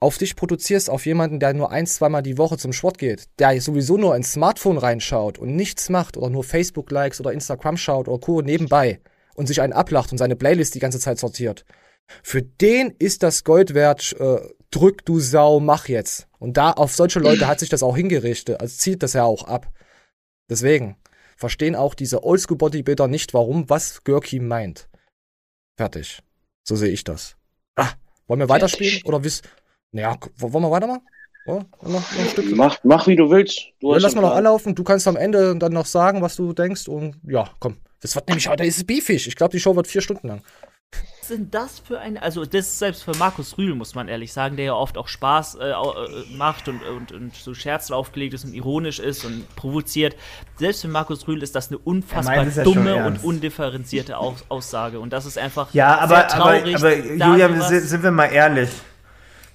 auf 0.00 0.18
dich 0.18 0.36
produzierst, 0.36 0.90
auf 0.90 1.06
jemanden, 1.06 1.40
der 1.40 1.54
nur 1.54 1.70
ein, 1.70 1.86
zweimal 1.86 2.22
die 2.22 2.36
Woche 2.36 2.58
zum 2.58 2.72
Sport 2.72 2.98
geht, 2.98 3.24
der 3.38 3.58
sowieso 3.60 3.96
nur 3.96 4.14
ins 4.16 4.32
Smartphone 4.32 4.78
reinschaut 4.78 5.38
und 5.38 5.56
nichts 5.56 5.88
macht 5.88 6.16
oder 6.16 6.30
nur 6.30 6.44
Facebook-Likes 6.44 7.20
oder 7.20 7.32
Instagram 7.32 7.76
schaut 7.76 8.08
oder 8.08 8.18
Co. 8.18 8.42
nebenbei 8.42 9.00
und 9.34 9.46
sich 9.46 9.60
einen 9.60 9.72
ablacht 9.72 10.12
und 10.12 10.18
seine 10.18 10.36
Playlist 10.36 10.74
die 10.74 10.80
ganze 10.80 11.00
Zeit 11.00 11.18
sortiert. 11.18 11.64
Für 12.22 12.42
den 12.42 12.94
ist 12.98 13.22
das 13.22 13.44
Gold 13.44 13.74
wert, 13.74 14.14
äh, 14.18 14.40
drück 14.74 15.04
du 15.04 15.20
Sau, 15.20 15.60
mach 15.60 15.88
jetzt. 15.88 16.28
Und 16.38 16.56
da 16.56 16.72
auf 16.72 16.94
solche 16.94 17.20
Leute 17.20 17.46
hat 17.46 17.60
sich 17.60 17.68
das 17.68 17.82
auch 17.82 17.96
hingerichtet, 17.96 18.60
also 18.60 18.76
zieht 18.76 19.02
das 19.02 19.12
ja 19.12 19.24
auch 19.24 19.44
ab. 19.44 19.72
Deswegen 20.50 20.96
verstehen 21.36 21.74
auch 21.74 21.94
diese 21.94 22.24
Oldschool 22.24 22.56
Bodybuilder 22.56 23.08
nicht, 23.08 23.34
warum 23.34 23.68
was 23.70 24.04
Görki 24.04 24.40
meint. 24.40 24.88
Fertig. 25.76 26.20
So 26.66 26.76
sehe 26.76 26.90
ich 26.90 27.04
das. 27.04 27.36
Ah, 27.76 27.90
wollen 28.26 28.40
wir 28.40 28.48
weiterspielen 28.48 29.02
oder 29.04 29.24
wiss? 29.24 29.42
Naja, 29.92 30.16
wollen 30.36 30.64
wir 30.64 30.70
weitermachen? 30.70 31.02
Oh, 31.46 31.60
noch, 31.82 31.90
noch 31.90 32.44
mach, 32.54 32.78
mach 32.84 33.06
wie 33.06 33.16
du 33.16 33.28
willst. 33.28 33.68
Du 33.80 33.92
ja, 33.92 33.98
lass 33.98 34.14
mal 34.14 34.22
noch 34.22 34.34
anlaufen. 34.34 34.74
Du 34.74 34.82
kannst 34.82 35.06
am 35.06 35.16
Ende 35.16 35.56
dann 35.58 35.72
noch 35.72 35.84
sagen, 35.84 36.22
was 36.22 36.36
du 36.36 36.54
denkst. 36.54 36.88
Und 36.88 37.16
ja, 37.26 37.50
komm. 37.60 37.76
Das 38.00 38.14
wird 38.14 38.28
nämlich 38.28 38.48
heute 38.48 38.64
ist 38.64 38.78
es 38.78 38.84
beefig. 38.84 39.28
Ich 39.28 39.36
glaube, 39.36 39.52
die 39.52 39.60
Show 39.60 39.76
wird 39.76 39.86
vier 39.86 40.00
Stunden 40.00 40.28
lang. 40.28 40.42
Was 41.20 41.28
sind 41.28 41.54
das 41.54 41.78
für 41.78 42.00
ein. 42.00 42.18
Also, 42.18 42.44
das 42.44 42.66
ist 42.66 42.78
selbst 42.78 43.02
für 43.02 43.16
Markus 43.16 43.56
Rühl, 43.56 43.74
muss 43.74 43.94
man 43.94 44.08
ehrlich 44.08 44.32
sagen, 44.32 44.56
der 44.56 44.66
ja 44.66 44.74
oft 44.74 44.98
auch 44.98 45.08
Spaß 45.08 45.54
äh, 45.54 45.70
äh, 45.70 45.74
macht 46.36 46.68
und, 46.68 46.82
und, 46.82 47.12
und 47.12 47.34
so 47.34 47.54
Scherzen 47.54 47.94
aufgelegt 47.94 48.34
ist 48.34 48.44
und 48.44 48.52
ironisch 48.52 48.98
ist 48.98 49.24
und 49.24 49.46
provoziert. 49.56 50.16
Selbst 50.58 50.82
für 50.82 50.88
Markus 50.88 51.26
Rühl 51.26 51.42
ist 51.42 51.54
das 51.54 51.68
eine 51.68 51.78
unfassbar 51.78 52.46
ja 52.46 52.62
dumme 52.62 53.06
und 53.06 53.24
undifferenzierte 53.24 54.18
Aus 54.18 54.44
Aussage. 54.48 55.00
Und 55.00 55.12
das 55.12 55.24
ist 55.24 55.38
einfach 55.38 55.72
ja, 55.72 55.98
aber, 55.98 56.16
sehr 56.16 56.28
traurig. 56.28 56.76
Aber, 56.76 56.88
aber 56.88 56.96
Julian, 56.96 57.62
sind 57.62 58.02
wir 58.02 58.10
mal 58.10 58.26
ehrlich. 58.26 58.70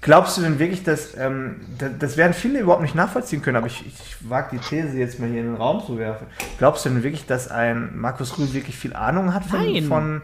Glaubst 0.02 0.38
du 0.38 0.42
denn 0.42 0.58
wirklich, 0.58 0.82
dass 0.82 1.14
ähm, 1.16 1.60
das 1.98 2.16
werden 2.16 2.32
viele 2.32 2.60
überhaupt 2.60 2.80
nicht 2.80 2.94
nachvollziehen 2.94 3.42
können, 3.42 3.58
aber 3.58 3.66
ich, 3.66 3.86
ich 3.86 4.16
wage 4.28 4.56
die 4.56 4.58
These 4.58 4.96
jetzt 4.96 5.20
mal 5.20 5.28
hier 5.28 5.40
in 5.40 5.48
den 5.48 5.56
Raum 5.56 5.84
zu 5.84 5.98
werfen. 5.98 6.26
Glaubst 6.56 6.86
du 6.86 6.88
denn 6.88 7.02
wirklich, 7.02 7.26
dass 7.26 7.48
ein 7.48 7.98
Markus 7.98 8.38
Rühl 8.38 8.54
wirklich 8.54 8.76
viel 8.76 8.94
Ahnung 8.94 9.34
hat 9.34 9.44
von, 9.44 9.82
von 9.84 10.22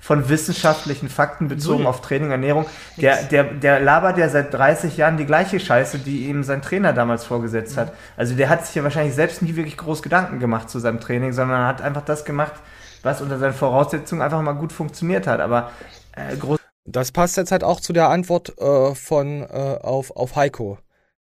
von 0.00 0.28
wissenschaftlichen 0.28 1.08
Fakten 1.08 1.48
bezogen 1.48 1.82
Null. 1.82 1.88
auf 1.88 2.00
Training, 2.00 2.30
Ernährung. 2.30 2.66
Der, 2.96 3.22
der, 3.24 3.44
der 3.44 3.80
labert 3.80 4.16
ja 4.18 4.28
seit 4.28 4.54
30 4.54 4.96
Jahren 4.96 5.16
die 5.16 5.26
gleiche 5.26 5.60
Scheiße, 5.60 5.98
die 5.98 6.26
ihm 6.28 6.44
sein 6.44 6.62
Trainer 6.62 6.92
damals 6.92 7.24
vorgesetzt 7.24 7.76
hat. 7.76 7.92
Also 8.16 8.34
der 8.34 8.48
hat 8.48 8.64
sich 8.66 8.74
ja 8.74 8.84
wahrscheinlich 8.84 9.14
selbst 9.14 9.42
nie 9.42 9.56
wirklich 9.56 9.76
groß 9.76 10.02
Gedanken 10.02 10.38
gemacht 10.38 10.70
zu 10.70 10.78
seinem 10.78 11.00
Training, 11.00 11.32
sondern 11.32 11.66
hat 11.66 11.82
einfach 11.82 12.04
das 12.04 12.24
gemacht, 12.24 12.54
was 13.02 13.20
unter 13.20 13.38
seinen 13.38 13.54
Voraussetzungen 13.54 14.22
einfach 14.22 14.40
mal 14.40 14.52
gut 14.52 14.72
funktioniert 14.72 15.26
hat. 15.26 15.40
Aber 15.40 15.72
äh, 16.12 16.36
groß. 16.36 16.58
Das 16.84 17.12
passt 17.12 17.36
jetzt 17.36 17.52
halt 17.52 17.64
auch 17.64 17.80
zu 17.80 17.92
der 17.92 18.08
Antwort 18.08 18.58
äh, 18.58 18.94
von 18.94 19.42
äh, 19.42 19.78
auf, 19.82 20.10
auf 20.12 20.36
Heiko. 20.36 20.78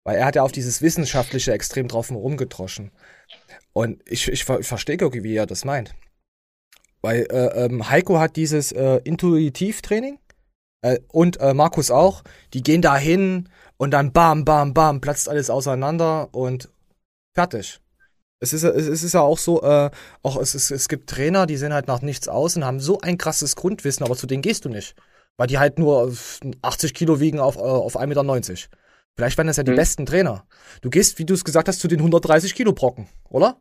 Weil 0.05 0.17
er 0.17 0.27
hat 0.27 0.37
ja 0.37 0.43
auf 0.43 0.53
dieses 0.53 0.81
Wissenschaftliche 0.81 1.53
extrem 1.53 1.89
drauf 1.89 2.11
rumgedroschen. 2.11 2.91
Und 3.73 4.03
ich, 4.07 4.29
ich, 4.29 4.49
ich 4.49 4.67
verstehe 4.67 4.97
irgendwie, 4.97 5.23
wie 5.23 5.37
er 5.37 5.47
das 5.47 5.65
meint. 5.65 5.95
Weil 7.03 7.27
äh, 7.31 7.65
ähm, 7.65 7.89
Heiko 7.89 8.19
hat 8.19 8.37
dieses 8.37 8.73
äh, 8.73 9.01
Intuitivtraining 9.05 10.19
äh, 10.83 10.99
und 11.09 11.41
äh, 11.41 11.55
Markus 11.55 11.91
auch. 11.91 12.23
Die 12.53 12.63
gehen 12.63 12.83
da 12.83 12.97
hin 12.97 13.49
und 13.77 13.93
dann 13.93 14.13
bam, 14.13 14.45
bam, 14.45 14.75
bam, 14.75 15.01
platzt 15.01 15.29
alles 15.29 15.51
auseinander 15.51 16.29
und 16.33 16.69
fertig. 17.35 17.81
Es 18.43 18.55
ist, 18.55 18.65
es 18.65 19.03
ist 19.03 19.13
ja 19.13 19.21
auch 19.21 19.39
so, 19.39 19.63
äh, 19.63 19.91
auch 20.23 20.39
es, 20.39 20.55
es, 20.55 20.71
es 20.71 20.89
gibt 20.89 21.11
Trainer, 21.11 21.47
die 21.47 21.59
sehen 21.59 21.75
halt 21.75 21.89
nach 21.89 22.01
nichts 22.01 22.27
aus 22.27 22.57
und 22.57 22.65
haben 22.65 22.81
so 22.81 22.99
ein 23.01 23.19
krasses 23.19 23.55
Grundwissen, 23.55 24.05
aber 24.05 24.17
zu 24.17 24.27
denen 24.27 24.43
gehst 24.43 24.65
du 24.65 24.71
nicht. 24.71 24.95
Weil 25.37 25.47
die 25.47 25.59
halt 25.59 25.79
nur 25.79 26.13
80 26.63 26.95
Kilo 26.95 27.21
wiegen 27.21 27.39
auf, 27.39 27.57
äh, 27.57 27.61
auf 27.61 27.99
1,90 27.99 28.07
Meter. 28.07 28.25
Vielleicht 29.17 29.37
wären 29.37 29.47
das 29.47 29.59
ja 29.59 29.63
die 29.63 29.73
hm. 29.73 29.77
besten 29.77 30.07
Trainer. 30.07 30.47
Du 30.81 30.89
gehst, 30.89 31.19
wie 31.19 31.27
du 31.27 31.35
es 31.35 31.45
gesagt 31.45 31.69
hast, 31.69 31.81
zu 31.81 31.89
den 31.89 31.99
130 31.99 32.55
Kilo 32.55 32.73
Brocken, 32.73 33.09
oder? 33.29 33.59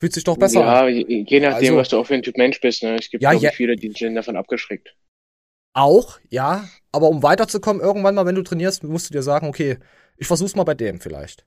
Fühlt 0.00 0.14
sich 0.14 0.24
doch 0.24 0.38
besser 0.38 0.60
ja, 0.60 0.80
an. 0.80 0.94
Ja, 0.94 1.06
je 1.06 1.40
nachdem, 1.40 1.74
also, 1.74 1.76
was 1.76 1.88
du 1.90 1.98
auch 1.98 2.06
für 2.06 2.14
ein 2.14 2.22
Typ 2.22 2.36
Mensch 2.36 2.60
bist. 2.60 2.82
Ne? 2.82 2.96
Es 2.98 3.10
gibt 3.10 3.22
ja, 3.22 3.32
ja, 3.32 3.50
viele, 3.50 3.76
die 3.76 3.92
sind 3.92 4.14
davon 4.14 4.36
abgeschreckt. 4.36 4.96
Auch, 5.74 6.18
ja. 6.30 6.68
Aber 6.90 7.08
um 7.08 7.22
weiterzukommen, 7.22 7.82
irgendwann 7.82 8.14
mal, 8.14 8.26
wenn 8.26 8.34
du 8.34 8.42
trainierst, 8.42 8.82
musst 8.82 9.10
du 9.10 9.12
dir 9.12 9.22
sagen, 9.22 9.46
okay, 9.46 9.78
ich 10.16 10.26
versuch's 10.26 10.56
mal 10.56 10.64
bei 10.64 10.74
dem 10.74 11.00
vielleicht. 11.00 11.46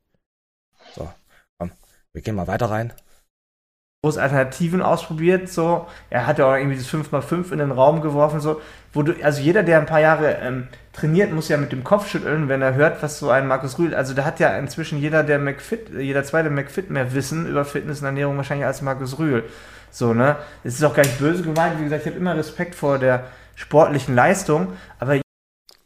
So, 0.96 1.10
komm, 1.58 1.72
wir 2.14 2.22
gehen 2.22 2.36
mal 2.36 2.48
weiter 2.48 2.68
rein 2.68 2.94
groß 4.04 4.18
Alternativen 4.18 4.82
ausprobiert, 4.82 5.48
so. 5.48 5.88
Er 6.10 6.28
hat 6.28 6.38
ja 6.38 6.46
auch 6.46 6.58
irgendwie 6.58 6.76
das 6.78 6.90
5x5 6.90 7.54
in 7.54 7.60
den 7.60 7.72
Raum 7.72 8.02
geworfen, 8.02 8.42
so. 8.42 8.62
Wo 8.92 9.02
du, 9.02 9.14
also 9.24 9.42
jeder, 9.42 9.64
der 9.64 9.80
ein 9.80 9.86
paar 9.86 10.02
Jahre 10.02 10.40
ähm, 10.42 10.68
trainiert, 10.92 11.32
muss 11.32 11.48
ja 11.48 11.56
mit 11.56 11.72
dem 11.72 11.86
Kopf 11.86 12.10
schütteln, 12.10 12.50
wenn 12.50 12.62
er 12.62 12.76
hört, 12.76 13.02
was 13.02 13.18
so 13.18 13.30
ein 13.30 13.48
Markus 13.48 13.80
Rühl, 13.80 13.96
also 13.96 14.14
da 14.14 14.26
hat 14.26 14.42
ja 14.42 14.58
inzwischen 14.58 15.00
jeder, 15.00 15.24
der 15.24 15.40
McFit, 15.40 15.90
jeder 15.98 16.24
zweite 16.26 16.50
McFit 16.50 16.90
mehr 16.90 17.14
Wissen 17.14 17.48
über 17.48 17.64
Fitness 17.64 18.02
und 18.02 18.08
Ernährung 18.08 18.36
wahrscheinlich 18.36 18.66
als 18.66 18.82
Markus 18.82 19.18
Rühl. 19.18 19.46
So, 19.90 20.14
ne? 20.14 20.36
Es 20.66 20.76
ist 20.76 20.84
auch 20.84 20.94
gar 20.94 21.04
nicht 21.04 21.18
böse 21.20 21.44
gemeint, 21.44 21.80
wie 21.80 21.86
gesagt, 21.86 22.02
ich 22.02 22.08
habe 22.08 22.20
immer 22.20 22.36
Respekt 22.36 22.76
vor 22.76 23.00
der 23.00 23.24
sportlichen 23.56 24.16
Leistung, 24.16 24.74
aber 25.00 25.22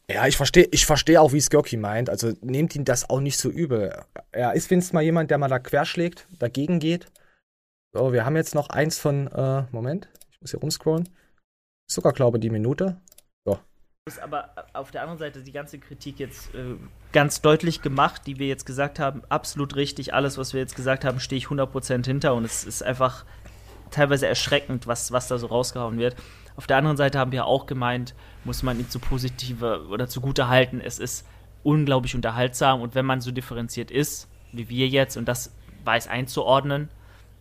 Ja, 0.10 0.26
ich 0.26 0.38
verstehe 0.38 0.68
ich 0.72 0.88
versteh 0.88 1.20
auch, 1.20 1.34
wie 1.34 1.42
Skirky 1.42 1.78
meint. 1.78 2.10
Also 2.10 2.34
nehmt 2.42 2.76
ihn 2.76 2.84
das 2.84 3.10
auch 3.10 3.20
nicht 3.20 3.38
so 3.38 3.50
übel. 3.50 3.94
Er 4.32 4.54
ist 4.54 4.72
wenigstens 4.72 4.94
mal 4.94 5.04
jemand, 5.04 5.30
der 5.30 5.38
mal 5.38 5.50
da 5.50 5.60
querschlägt, 5.60 6.28
dagegen 6.40 6.80
geht. 6.80 7.06
So, 7.94 8.12
wir 8.14 8.26
haben 8.26 8.36
jetzt 8.36 8.56
noch 8.56 8.70
eins 8.70 9.00
von, 9.00 9.28
äh, 9.28 9.64
Moment, 9.72 10.10
ich 10.32 10.42
muss 10.42 10.52
hier 10.52 10.60
rumscrollen. 10.60 11.10
Sogar, 11.90 12.14
glaube 12.14 12.40
die 12.40 12.50
Minute. 12.50 13.02
So. 13.46 13.60
Aber 14.22 14.54
auf 14.74 14.92
der 14.92 15.02
anderen 15.02 15.18
Seite 15.18 15.42
die 15.42 15.52
ganze 15.52 15.80
Kritik 15.80 16.20
jetzt 16.20 16.54
äh, 16.54 16.76
ganz 17.12 17.42
deutlich 17.42 17.82
gemacht, 17.82 18.24
die 18.26 18.40
wir 18.40 18.48
jetzt 18.48 18.66
gesagt 18.66 19.00
haben, 19.00 19.24
absolut 19.30 19.76
richtig. 19.76 20.14
Alles, 20.14 20.38
was 20.38 20.54
wir 20.54 20.60
jetzt 20.60 20.76
gesagt 20.76 21.06
haben, 21.06 21.20
stehe 21.20 21.38
ich 21.38 21.48
100% 21.48 22.06
hinter 22.06 22.36
und 22.36 22.44
es 22.44 22.64
ist 22.64 22.84
einfach 22.84 23.26
teilweise 23.90 24.28
erschreckend, 24.28 24.86
was, 24.88 25.12
was 25.12 25.28
da 25.28 25.38
so 25.38 25.48
rausgehauen 25.48 25.98
wird. 25.98 26.16
Auf 26.58 26.68
der 26.68 26.78
anderen 26.78 26.98
Seite 26.98 27.20
haben 27.20 27.32
wir 27.32 27.46
auch 27.46 27.68
gemeint, 27.68 28.16
muss 28.44 28.64
man 28.64 28.80
ihn 28.80 28.90
zu 28.90 29.00
positive 29.00 29.88
oder 29.90 30.08
zugute 30.08 30.48
halten. 30.50 30.82
Es 30.82 31.00
ist 31.00 31.26
unglaublich 31.64 32.16
unterhaltsam 32.16 32.82
und 32.82 32.96
wenn 32.96 33.06
man 33.06 33.22
so 33.22 33.32
differenziert 33.32 33.92
ist, 33.92 34.28
wie 34.52 34.70
wir 34.70 34.88
jetzt, 34.88 35.18
und 35.18 35.28
das 35.28 35.54
weiß 35.86 36.08
einzuordnen, 36.08 36.90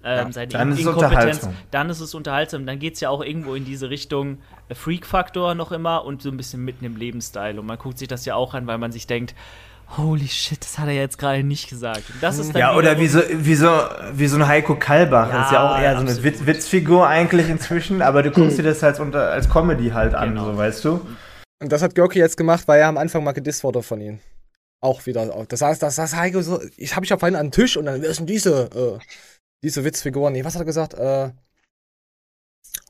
ähm, 0.05 0.27
ja, 0.27 0.33
seine 0.33 0.49
dann 0.49 0.73
In 0.73 0.79
Inkompetenz, 0.79 1.49
dann 1.71 1.91
ist 1.91 2.01
es 2.01 2.15
unterhaltsam. 2.15 2.67
Dann 2.67 2.79
geht 2.79 2.95
es 2.95 3.01
ja 3.01 3.11
auch 3.11 3.23
irgendwo 3.23 3.55
in 3.55 3.65
diese 3.65 3.91
Richtung 3.91 4.39
äh, 4.69 4.75
Freak-Faktor 4.75 5.55
noch 5.55 5.73
immer 5.73 6.05
und 6.05 6.23
so 6.23 6.31
ein 6.31 6.37
bisschen 6.37 6.65
mitten 6.65 6.85
im 6.85 6.97
Lebensstil. 6.97 7.59
Und 7.59 7.67
man 7.67 7.79
guckt 7.79 7.99
sich 7.99 8.09
das 8.09 8.25
ja 8.25 8.35
auch 8.35 8.55
an, 8.55 8.67
weil 8.67 8.79
man 8.79 8.93
sich 8.93 9.07
denkt, 9.07 9.35
holy 9.97 10.27
shit, 10.27 10.61
das 10.61 10.79
hat 10.79 10.89
er 10.89 10.95
jetzt 10.95 11.19
gerade 11.19 11.43
nicht 11.43 11.69
gesagt. 11.69 12.05
das 12.21 12.39
ist 12.39 12.55
ja, 12.55 12.75
oder 12.75 12.99
wie 12.99 13.07
so, 13.07 13.21
wie, 13.31 13.55
so, 13.55 13.71
wie 14.13 14.27
so 14.27 14.37
ein 14.37 14.47
Heiko 14.47 14.77
Kalbach. 14.77 15.29
Ja, 15.29 15.39
das 15.39 15.47
ist 15.47 15.53
ja 15.53 15.71
auch 15.71 15.79
eher 15.79 15.95
so 15.95 16.07
eine 16.07 16.23
Witz, 16.23 16.47
Witzfigur 16.47 17.07
eigentlich 17.07 17.49
inzwischen, 17.49 18.03
aber 18.03 18.23
du 18.23 18.31
guckst 18.31 18.59
dir 18.59 18.63
das 18.63 18.83
halt 18.83 18.99
unter, 19.01 19.31
als 19.31 19.49
Comedy 19.49 19.91
halt 19.91 20.15
an, 20.15 20.31
genau. 20.31 20.47
so 20.47 20.57
weißt 20.57 20.85
du. 20.85 21.07
Und 21.63 21.73
das 21.73 21.83
hat 21.83 21.95
Görki 21.95 22.19
jetzt 22.19 22.37
gemacht, 22.37 22.67
weil 22.67 22.81
er 22.81 22.89
am 22.89 22.99
Anfang 22.99 23.25
mal 23.25 23.33
gedisst 23.33 23.65
wurde 23.65 23.83
von 23.83 24.01
ihm. 24.01 24.19
Auch 24.81 25.07
wieder. 25.07 25.27
Das 25.49 25.63
heißt, 25.63 25.83
das, 25.83 25.97
das 25.97 26.15
Heiko 26.15 26.43
so, 26.43 26.61
ich 26.77 26.95
habe 26.95 27.05
ich 27.05 27.11
ja 27.11 27.17
vorhin 27.17 27.37
an 27.37 27.47
den 27.47 27.53
Tisch 27.53 27.77
und 27.77 27.87
dann, 27.87 28.03
wer 28.03 28.11
ist 28.11 28.19
denn 28.19 28.27
diese, 28.27 28.69
äh, 28.75 28.99
diese 29.62 29.85
Witzfigur? 29.85 30.31
Nee, 30.31 30.45
was 30.45 30.55
hat 30.55 30.62
er 30.62 30.66
gesagt? 30.66 30.95
Äh, 30.95 31.31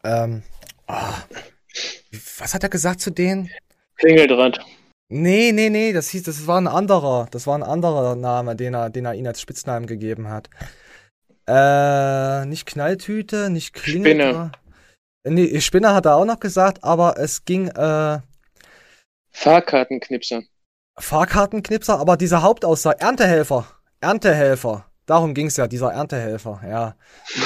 ähm, 0.04 0.42
oh, 0.88 1.12
was 2.38 2.54
hat 2.54 2.62
er 2.62 2.68
gesagt 2.68 3.00
zu 3.00 3.10
denen? 3.10 3.50
Klingeldraht. 3.96 4.60
Nee, 5.08 5.52
nee, 5.52 5.70
nee, 5.70 5.92
das 5.92 6.08
hieß, 6.08 6.24
das 6.24 6.46
war 6.46 6.60
ein 6.60 6.66
anderer. 6.66 7.28
Das 7.30 7.46
war 7.46 7.56
ein 7.56 7.62
anderer 7.62 8.16
Name, 8.16 8.56
den 8.56 8.74
er, 8.74 8.90
den 8.90 9.04
er 9.04 9.14
ihnen 9.14 9.28
als 9.28 9.40
Spitznamen 9.40 9.86
gegeben 9.86 10.28
hat. 10.28 10.50
Äh, 11.46 12.44
nicht 12.46 12.66
Knalltüte, 12.66 13.50
nicht 13.50 13.72
Klingel. 13.72 14.12
Spinne. 14.12 14.52
Nee, 15.24 15.60
Spinner 15.60 15.94
hat 15.94 16.06
er 16.06 16.16
auch 16.16 16.24
noch 16.24 16.40
gesagt, 16.40 16.82
aber 16.82 17.18
es 17.18 17.44
ging, 17.44 17.68
äh. 17.68 18.20
Fahrkartenknipser. 19.30 20.42
Fahrkartenknipser, 20.98 21.98
aber 21.98 22.16
diese 22.16 22.42
Hauptaussage, 22.42 23.00
Erntehelfer. 23.00 23.66
Erntehelfer. 24.00 24.86
Darum 25.06 25.34
ging's 25.34 25.56
ja, 25.56 25.66
dieser 25.66 25.92
Erntehelfer, 25.92 26.60
ja. 26.68 26.94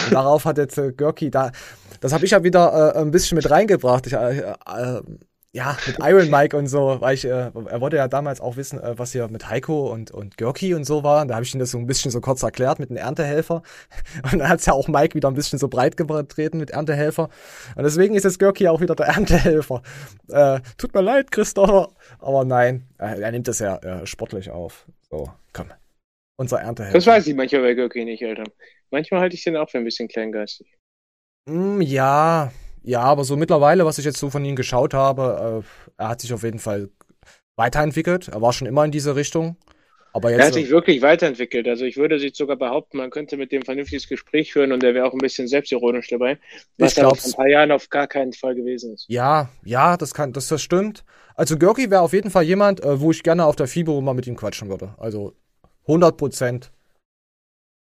Und 0.07 0.13
darauf 0.13 0.45
hat 0.45 0.59
jetzt 0.59 0.79
äh, 0.79 0.93
Görki 0.93 1.31
da, 1.31 1.53
das 2.01 2.13
habe 2.13 2.25
ich 2.25 2.31
ja 2.31 2.43
wieder 2.43 2.95
äh, 2.95 2.99
ein 2.99 3.11
bisschen 3.11 3.37
mit 3.37 3.51
reingebracht. 3.51 4.07
Ich, 4.07 4.15
äh, 4.15 4.41
äh, 4.41 5.03
ja, 5.53 5.77
mit 5.87 5.99
Iron 6.01 6.31
Mike 6.31 6.57
und 6.57 6.69
so, 6.69 7.01
weil 7.01 7.15
ich, 7.15 7.25
äh, 7.25 7.51
er 7.51 7.81
wollte 7.81 7.97
ja 7.97 8.07
damals 8.07 8.41
auch 8.41 8.57
wissen, 8.57 8.79
äh, 8.81 8.97
was 8.97 9.11
hier 9.13 9.27
mit 9.29 9.51
Heiko 9.51 9.93
und, 9.93 10.13
und 10.13 10.37
Görki 10.37 10.75
und 10.75 10.85
so 10.85 11.03
war. 11.03 11.27
Da 11.27 11.35
habe 11.35 11.45
ich 11.45 11.53
ihm 11.53 11.59
das 11.59 11.73
so 11.73 11.79
ein 11.79 11.87
bisschen 11.87 12.13
so 12.13 12.21
kurz 12.21 12.43
erklärt 12.45 12.79
mit 12.79 12.89
den 12.89 12.97
Erntehelfer. 12.97 13.63
Und 14.33 14.39
dann 14.39 14.49
hat's 14.49 14.67
ja 14.67 14.73
auch 14.75 14.87
Mike 14.87 15.15
wieder 15.15 15.29
ein 15.29 15.35
bisschen 15.35 15.59
so 15.59 15.69
breit 15.69 15.97
getreten 15.97 16.59
mit 16.59 16.71
Erntehelfer. 16.71 17.29
Und 17.75 17.83
deswegen 17.83 18.15
ist 18.15 18.25
jetzt 18.25 18.39
Görki 18.39 18.69
auch 18.69 18.81
wieder 18.81 18.95
der 18.95 19.07
Erntehelfer. 19.07 19.83
Äh, 20.29 20.61
tut 20.79 20.95
mir 20.95 21.03
leid, 21.03 21.33
Christopher. 21.33 21.89
Aber 22.21 22.45
nein, 22.45 22.87
er 22.99 23.31
nimmt 23.33 23.49
das 23.49 23.59
ja 23.59 23.77
äh, 23.79 24.07
sportlich 24.07 24.51
auf. 24.51 24.87
So, 25.11 25.31
komm. 25.53 25.67
Unser 26.41 26.63
Erntehelfer. 26.63 26.97
Das 26.97 27.07
weiß 27.07 27.27
ich 27.27 27.35
manchmal 27.35 27.61
bei 27.61 27.75
Görki 27.75 28.03
nicht, 28.03 28.25
Alter. 28.25 28.45
Manchmal 28.91 29.21
halte 29.21 29.37
ich 29.37 29.45
den 29.45 29.59
auch 29.59 29.69
für 29.69 29.77
ein 29.77 29.85
bisschen 29.85 30.09
kleingeistig. 30.09 30.67
Mm, 31.45 31.83
ja, 31.83 32.51
ja, 32.83 33.01
aber 33.03 33.25
so 33.25 33.37
mittlerweile, 33.37 33.85
was 33.85 33.99
ich 33.99 34.07
jetzt 34.07 34.17
so 34.17 34.31
von 34.31 34.43
ihm 34.47 34.57
geschaut 34.57 34.95
habe, 34.95 35.63
äh, 35.63 35.93
er 36.03 36.09
hat 36.09 36.23
sich 36.23 36.33
auf 36.33 36.43
jeden 36.43 36.59
Fall 36.59 36.89
weiterentwickelt. 37.57 38.29
Er 38.29 38.41
war 38.41 38.55
schon 38.55 38.67
immer 38.67 38.87
in 38.87 38.91
diese 38.91 39.17
Richtung. 39.17 39.59
Aber 40.15 40.31
jetzt, 40.31 40.41
er 40.41 40.47
hat 40.47 40.55
sich 40.55 40.71
wirklich 40.71 41.03
weiterentwickelt. 41.03 41.69
Also 41.69 41.85
ich 41.85 41.99
würde 41.99 42.19
sich 42.19 42.35
sogar 42.35 42.57
behaupten, 42.57 42.97
man 42.97 43.11
könnte 43.11 43.37
mit 43.37 43.53
dem 43.53 43.61
vernünftiges 43.61 44.09
Gespräch 44.09 44.55
führen 44.55 44.73
und 44.73 44.83
er 44.83 44.95
wäre 44.95 45.07
auch 45.07 45.13
ein 45.13 45.19
bisschen 45.19 45.47
selbstironisch 45.47 46.09
dabei. 46.09 46.39
Was 46.79 46.99
aber 46.99 47.15
vor 47.17 47.33
ein 47.33 47.37
paar 47.37 47.49
Jahren 47.49 47.71
auf 47.71 47.91
gar 47.91 48.07
keinen 48.07 48.33
Fall 48.33 48.55
gewesen 48.55 48.95
ist. 48.95 49.05
Ja, 49.09 49.51
ja, 49.63 49.99
das 49.99 50.15
kann, 50.15 50.33
das, 50.33 50.49
das 50.49 50.63
stimmt. 50.63 51.05
Also 51.35 51.59
Görki 51.59 51.91
wäre 51.91 52.01
auf 52.01 52.15
jeden 52.15 52.31
Fall 52.31 52.45
jemand, 52.45 52.83
äh, 52.83 52.99
wo 52.99 53.11
ich 53.11 53.23
gerne 53.23 53.45
auf 53.45 53.57
der 53.57 53.67
FIBO 53.67 54.01
mal 54.01 54.15
mit 54.15 54.27
ihm 54.27 54.37
quatschen 54.37 54.71
würde. 54.71 54.95
Also 54.97 55.35
100 55.87 56.17
Prozent 56.17 56.73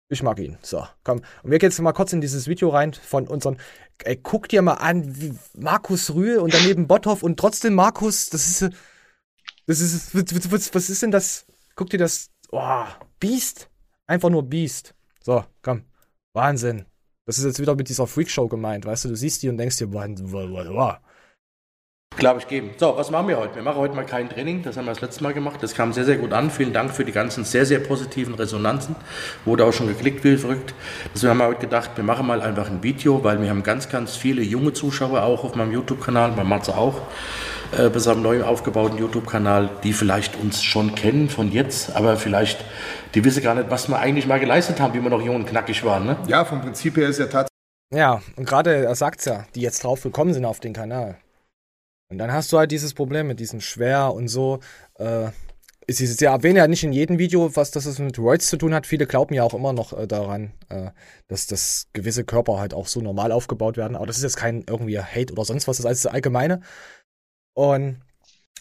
ich 0.08 0.22
mag 0.22 0.38
ihn. 0.38 0.56
So, 0.62 0.86
komm. 1.02 1.20
Und 1.42 1.50
wir 1.50 1.58
gehen 1.58 1.70
jetzt 1.70 1.80
mal 1.80 1.92
kurz 1.92 2.12
in 2.12 2.20
dieses 2.20 2.46
Video 2.46 2.68
rein 2.68 2.94
von 2.94 3.26
unseren. 3.26 3.58
Ey, 4.04 4.16
guck 4.16 4.48
dir 4.48 4.62
mal 4.62 4.74
an, 4.74 5.20
wie 5.20 5.34
Markus 5.54 6.14
Rühl 6.14 6.38
und 6.38 6.54
daneben 6.54 6.86
Botthoff 6.86 7.22
und 7.22 7.38
trotzdem 7.38 7.74
Markus, 7.74 8.30
das 8.30 8.46
ist. 8.46 8.74
Das 9.66 9.80
ist. 9.80 10.14
Was, 10.14 10.74
was 10.74 10.90
ist 10.90 11.02
denn 11.02 11.10
das? 11.10 11.44
Guck 11.74 11.90
dir 11.90 11.98
das. 11.98 12.30
Oh, 12.52 12.84
Beast. 13.18 13.68
Einfach 14.06 14.30
nur 14.30 14.44
Beast. 14.44 14.94
So, 15.24 15.44
komm. 15.62 15.82
Wahnsinn. 16.34 16.86
Das 17.24 17.38
ist 17.38 17.44
jetzt 17.44 17.58
wieder 17.58 17.74
mit 17.74 17.88
dieser 17.88 18.06
Freakshow 18.06 18.46
gemeint, 18.46 18.86
weißt 18.86 19.06
du? 19.06 19.08
Du 19.08 19.16
siehst 19.16 19.42
die 19.42 19.48
und 19.48 19.56
denkst 19.56 19.78
dir, 19.78 19.92
wow, 19.92 20.06
wow, 20.06 20.66
wow. 20.68 20.96
Glaube 22.16 22.40
ich 22.40 22.48
geben. 22.48 22.70
So, 22.78 22.96
was 22.96 23.10
machen 23.10 23.28
wir 23.28 23.36
heute? 23.36 23.56
Wir 23.56 23.62
machen 23.62 23.76
heute 23.76 23.94
mal 23.94 24.06
kein 24.06 24.30
Training, 24.30 24.62
das 24.62 24.78
haben 24.78 24.86
wir 24.86 24.92
das 24.92 25.02
letzte 25.02 25.22
Mal 25.22 25.34
gemacht. 25.34 25.62
Das 25.62 25.74
kam 25.74 25.92
sehr, 25.92 26.06
sehr 26.06 26.16
gut 26.16 26.32
an. 26.32 26.50
Vielen 26.50 26.72
Dank 26.72 26.92
für 26.92 27.04
die 27.04 27.12
ganzen 27.12 27.44
sehr, 27.44 27.66
sehr 27.66 27.78
positiven 27.78 28.32
Resonanzen. 28.32 28.96
Wurde 29.44 29.66
auch 29.66 29.72
schon 29.72 29.86
geklickt 29.86 30.24
wie 30.24 30.38
verrückt. 30.38 30.72
Deswegen 31.14 31.32
haben 31.32 31.38
wir 31.38 31.48
heute 31.48 31.60
gedacht, 31.60 31.90
wir 31.94 32.04
machen 32.04 32.26
mal 32.26 32.40
einfach 32.40 32.70
ein 32.70 32.82
Video, 32.82 33.22
weil 33.22 33.42
wir 33.42 33.50
haben 33.50 33.62
ganz, 33.62 33.90
ganz 33.90 34.16
viele 34.16 34.40
junge 34.40 34.72
Zuschauer 34.72 35.24
auch 35.24 35.44
auf 35.44 35.56
meinem 35.56 35.72
YouTube-Kanal, 35.72 36.32
bei 36.32 36.42
Matze 36.42 36.74
auch, 36.74 37.02
äh, 37.76 37.90
bei 37.90 37.98
seinem 37.98 38.22
neu 38.22 38.42
aufgebauten 38.44 38.96
YouTube-Kanal, 38.96 39.68
die 39.84 39.92
vielleicht 39.92 40.36
uns 40.36 40.62
schon 40.62 40.94
kennen 40.94 41.28
von 41.28 41.52
jetzt, 41.52 41.94
aber 41.94 42.16
vielleicht, 42.16 42.64
die 43.14 43.22
wissen 43.26 43.42
gar 43.42 43.54
nicht, 43.54 43.68
was 43.68 43.90
wir 43.90 43.98
eigentlich 43.98 44.26
mal 44.26 44.40
geleistet 44.40 44.80
haben, 44.80 44.94
wie 44.94 45.02
wir 45.02 45.10
noch 45.10 45.20
jung 45.20 45.36
und 45.36 45.46
knackig 45.46 45.84
waren. 45.84 46.06
Ne? 46.06 46.16
Ja, 46.28 46.46
vom 46.46 46.62
Prinzip 46.62 46.96
her 46.96 47.08
ist 47.08 47.18
ja 47.18 47.26
tatsächlich. 47.26 47.50
Ja, 47.92 48.22
und 48.36 48.48
gerade, 48.48 48.86
er 48.86 48.94
sagt 48.94 49.18
es 49.18 49.26
ja, 49.26 49.44
die 49.54 49.60
jetzt 49.60 49.84
drauf 49.84 50.02
gekommen 50.02 50.32
sind 50.32 50.46
auf 50.46 50.60
den 50.60 50.72
Kanal. 50.72 51.18
Und 52.08 52.18
dann 52.18 52.32
hast 52.32 52.52
du 52.52 52.58
halt 52.58 52.70
dieses 52.70 52.94
Problem 52.94 53.26
mit 53.26 53.40
diesem 53.40 53.60
Schwer 53.60 54.14
und 54.14 54.28
so. 54.28 54.60
Äh, 54.94 55.30
es 55.88 56.20
ja 56.20 56.32
erwähne 56.32 56.58
ja 56.58 56.66
nicht 56.66 56.82
in 56.82 56.92
jedem 56.92 57.18
Video, 57.18 57.54
was 57.54 57.70
das 57.70 57.98
mit 57.98 58.18
Roids 58.18 58.48
zu 58.48 58.56
tun 58.56 58.74
hat. 58.74 58.86
Viele 58.86 59.06
glauben 59.06 59.34
ja 59.34 59.44
auch 59.44 59.54
immer 59.54 59.72
noch 59.72 59.96
äh, 59.96 60.06
daran, 60.06 60.52
äh, 60.68 60.90
dass 61.28 61.46
das 61.46 61.88
gewisse 61.92 62.24
Körper 62.24 62.58
halt 62.58 62.74
auch 62.74 62.88
so 62.88 63.00
normal 63.00 63.30
aufgebaut 63.30 63.76
werden. 63.76 63.96
Aber 63.96 64.06
das 64.06 64.16
ist 64.16 64.24
jetzt 64.24 64.36
kein 64.36 64.64
irgendwie 64.68 64.98
Hate 64.98 65.32
oder 65.32 65.44
sonst 65.44 65.68
was, 65.68 65.76
das 65.76 65.80
ist 65.80 65.86
alles 65.86 66.02
das 66.02 66.12
Allgemeine. 66.12 66.60
Und 67.54 68.00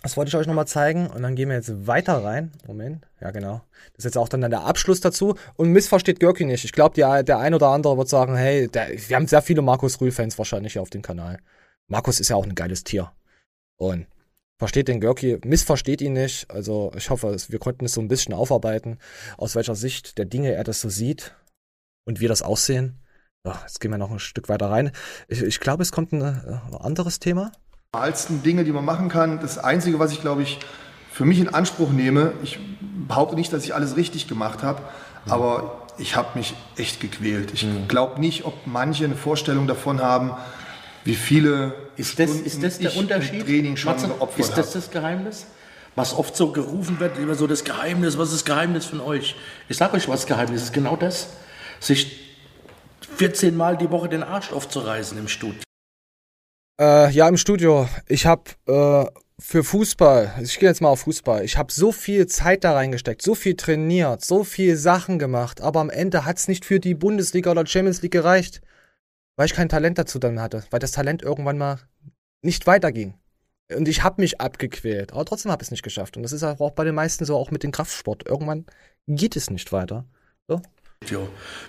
das 0.03 0.17
wollte 0.17 0.29
ich 0.29 0.35
euch 0.35 0.45
nochmal 0.45 0.67
zeigen. 0.67 1.07
Und 1.07 1.23
dann 1.23 1.35
gehen 1.35 1.49
wir 1.49 1.55
jetzt 1.55 1.87
weiter 1.87 2.23
rein. 2.23 2.51
Moment. 2.67 3.07
Ja, 3.19 3.31
genau. 3.31 3.61
Das 3.93 3.99
ist 3.99 4.05
jetzt 4.05 4.17
auch 4.19 4.29
dann 4.29 4.41
der 4.41 4.65
Abschluss 4.65 5.01
dazu. 5.01 5.35
Und 5.55 5.71
missversteht 5.71 6.19
Görki 6.19 6.45
nicht. 6.45 6.63
Ich 6.63 6.73
glaube, 6.73 6.93
der 6.95 7.39
ein 7.39 7.53
oder 7.55 7.69
andere 7.69 7.97
wird 7.97 8.07
sagen, 8.07 8.35
hey, 8.35 8.67
der, 8.67 8.89
wir 8.89 9.15
haben 9.15 9.27
sehr 9.27 9.41
viele 9.41 9.63
Markus 9.63 9.99
Rühl-Fans 9.99 10.37
wahrscheinlich 10.37 10.73
hier 10.73 10.83
auf 10.83 10.91
dem 10.91 11.01
Kanal. 11.01 11.39
Markus 11.87 12.19
ist 12.19 12.29
ja 12.29 12.35
auch 12.35 12.45
ein 12.45 12.53
geiles 12.53 12.83
Tier. 12.83 13.11
Und 13.77 14.07
versteht 14.57 14.87
den 14.87 15.01
Görki, 15.01 15.39
missversteht 15.43 16.01
ihn 16.01 16.13
nicht. 16.13 16.49
Also 16.49 16.91
ich 16.95 17.09
hoffe, 17.09 17.35
wir 17.49 17.59
konnten 17.59 17.85
es 17.85 17.93
so 17.93 18.01
ein 18.01 18.07
bisschen 18.07 18.33
aufarbeiten, 18.33 18.99
aus 19.37 19.55
welcher 19.55 19.75
Sicht 19.75 20.17
der 20.17 20.25
Dinge 20.25 20.53
er 20.53 20.63
das 20.63 20.81
so 20.81 20.89
sieht 20.89 21.35
und 22.05 22.19
wir 22.19 22.29
das 22.29 22.41
aussehen. 22.41 22.99
Ja, 23.45 23.59
jetzt 23.61 23.79
gehen 23.79 23.91
wir 23.91 23.97
noch 23.97 24.11
ein 24.11 24.19
Stück 24.19 24.49
weiter 24.49 24.69
rein. 24.71 24.91
Ich, 25.27 25.41
ich 25.41 25.59
glaube, 25.59 25.83
es 25.83 25.91
kommt 25.91 26.13
ein, 26.13 26.21
äh, 26.21 26.77
anderes 26.77 27.19
Thema. 27.19 27.51
Normalsten 27.93 28.43
Dinge, 28.43 28.63
die 28.63 28.71
man 28.71 28.83
machen 28.83 29.07
kann. 29.07 29.39
Das 29.39 29.57
Einzige, 29.57 29.99
was 29.99 30.11
ich, 30.11 30.21
glaube 30.21 30.41
ich, 30.41 30.59
für 31.11 31.25
mich 31.25 31.39
in 31.39 31.47
Anspruch 31.47 31.91
nehme, 31.91 32.33
ich 32.43 32.59
behaupte 33.07 33.35
nicht, 33.35 33.53
dass 33.53 33.63
ich 33.63 33.75
alles 33.75 33.95
richtig 33.95 34.27
gemacht 34.27 34.63
habe, 34.63 34.81
mhm. 35.25 35.31
aber 35.31 35.85
ich 35.97 36.15
habe 36.15 36.37
mich 36.37 36.55
echt 36.75 36.99
gequält. 36.99 37.53
Ich 37.53 37.63
mhm. 37.63 37.87
glaube 37.87 38.19
nicht, 38.19 38.45
ob 38.45 38.53
manche 38.65 39.05
eine 39.05 39.15
Vorstellung 39.15 39.67
davon 39.67 40.01
haben, 40.01 40.31
wie 41.05 41.15
viele 41.15 41.75
ist 41.97 42.19
das, 42.19 42.31
ist 42.31 42.63
das 42.63 42.79
der 42.79 42.95
Unterschied? 42.97 43.45
Training 43.45 43.77
schon 43.77 43.93
Matze, 43.93 44.11
ist 44.37 44.57
das 44.57 44.73
das 44.73 44.89
Geheimnis? 44.89 45.45
Was 45.93 46.13
oft 46.13 46.35
so 46.35 46.51
gerufen 46.51 46.99
wird, 46.99 47.17
immer 47.19 47.35
so 47.35 47.45
das 47.45 47.63
Geheimnis, 47.63 48.17
was 48.17 48.29
ist 48.29 48.41
das 48.41 48.45
Geheimnis 48.45 48.85
von 48.85 48.99
euch? 48.99 49.35
Ich 49.69 49.77
sage 49.77 49.95
euch, 49.95 50.09
was 50.09 50.21
das 50.21 50.27
Geheimnis 50.27 50.63
ist, 50.63 50.73
genau 50.73 50.95
das. 50.95 51.29
Sich 51.79 52.35
14 53.17 53.55
Mal 53.55 53.77
die 53.77 53.89
Woche 53.91 54.09
den 54.09 54.23
Arsch 54.23 54.51
aufzureißen 54.51 55.17
im 55.17 55.27
Studio. 55.27 55.61
Äh, 56.81 57.11
ja, 57.11 57.29
im 57.29 57.37
Studio. 57.37 57.87
Ich 58.07 58.25
habe 58.25 58.43
äh, 58.65 59.05
für 59.39 59.63
Fußball, 59.63 60.39
ich 60.41 60.57
gehe 60.57 60.67
jetzt 60.67 60.81
mal 60.81 60.89
auf 60.89 61.01
Fußball, 61.01 61.45
ich 61.45 61.55
habe 61.55 61.71
so 61.71 61.91
viel 61.91 62.25
Zeit 62.25 62.63
da 62.63 62.73
reingesteckt, 62.73 63.21
so 63.21 63.35
viel 63.35 63.55
trainiert, 63.55 64.25
so 64.25 64.43
viel 64.43 64.75
Sachen 64.75 65.19
gemacht, 65.19 65.61
aber 65.61 65.81
am 65.81 65.91
Ende 65.91 66.25
hat 66.25 66.37
es 66.37 66.47
nicht 66.47 66.65
für 66.65 66.79
die 66.79 66.95
Bundesliga 66.95 67.51
oder 67.51 67.65
Champions 67.67 68.01
League 68.01 68.11
gereicht 68.11 68.61
weil 69.35 69.45
ich 69.45 69.53
kein 69.53 69.69
Talent 69.69 69.97
dazu 69.97 70.19
dann 70.19 70.39
hatte, 70.39 70.63
weil 70.71 70.79
das 70.79 70.91
Talent 70.91 71.21
irgendwann 71.21 71.57
mal 71.57 71.79
nicht 72.41 72.67
weiterging. 72.67 73.15
Und 73.75 73.87
ich 73.87 74.03
habe 74.03 74.21
mich 74.21 74.39
abgequält, 74.39 75.13
aber 75.13 75.25
trotzdem 75.25 75.51
habe 75.51 75.63
ich 75.63 75.67
es 75.67 75.71
nicht 75.71 75.83
geschafft. 75.83 76.17
Und 76.17 76.23
das 76.23 76.31
ist 76.31 76.43
auch 76.43 76.71
bei 76.71 76.83
den 76.83 76.93
meisten 76.95 77.25
so, 77.25 77.35
auch 77.35 77.49
mit 77.49 77.63
dem 77.63 77.71
Kraftsport. 77.71 78.27
Irgendwann 78.27 78.65
geht 79.07 79.35
es 79.35 79.49
nicht 79.49 79.71
weiter. 79.71 80.05
So. 80.47 80.61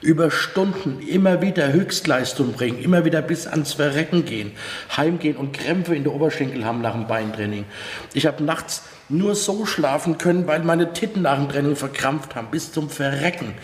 Über 0.01 0.31
Stunden 0.31 1.01
immer 1.01 1.43
wieder 1.43 1.73
Höchstleistung 1.73 2.53
bringen, 2.53 2.79
immer 2.79 3.05
wieder 3.05 3.21
bis 3.21 3.47
ans 3.47 3.75
Verrecken 3.75 4.25
gehen, 4.25 4.53
heimgehen 4.97 5.37
und 5.37 5.53
Krämpfe 5.53 5.95
in 5.95 6.05
der 6.05 6.15
Oberschenkel 6.15 6.65
haben 6.65 6.81
nach 6.81 6.93
dem 6.93 7.07
Beintraining. 7.07 7.67
Ich 8.15 8.27
habe 8.27 8.43
nachts 8.43 8.85
nur 9.09 9.35
so 9.35 9.67
schlafen 9.67 10.17
können, 10.17 10.47
weil 10.47 10.63
meine 10.63 10.93
Titten 10.93 11.23
nach 11.23 11.37
dem 11.37 11.49
Training 11.49 11.77
verkrampft 11.77 12.35
haben, 12.35 12.51
bis 12.51 12.73
zum 12.73 12.89
Verrecken. 12.89 13.55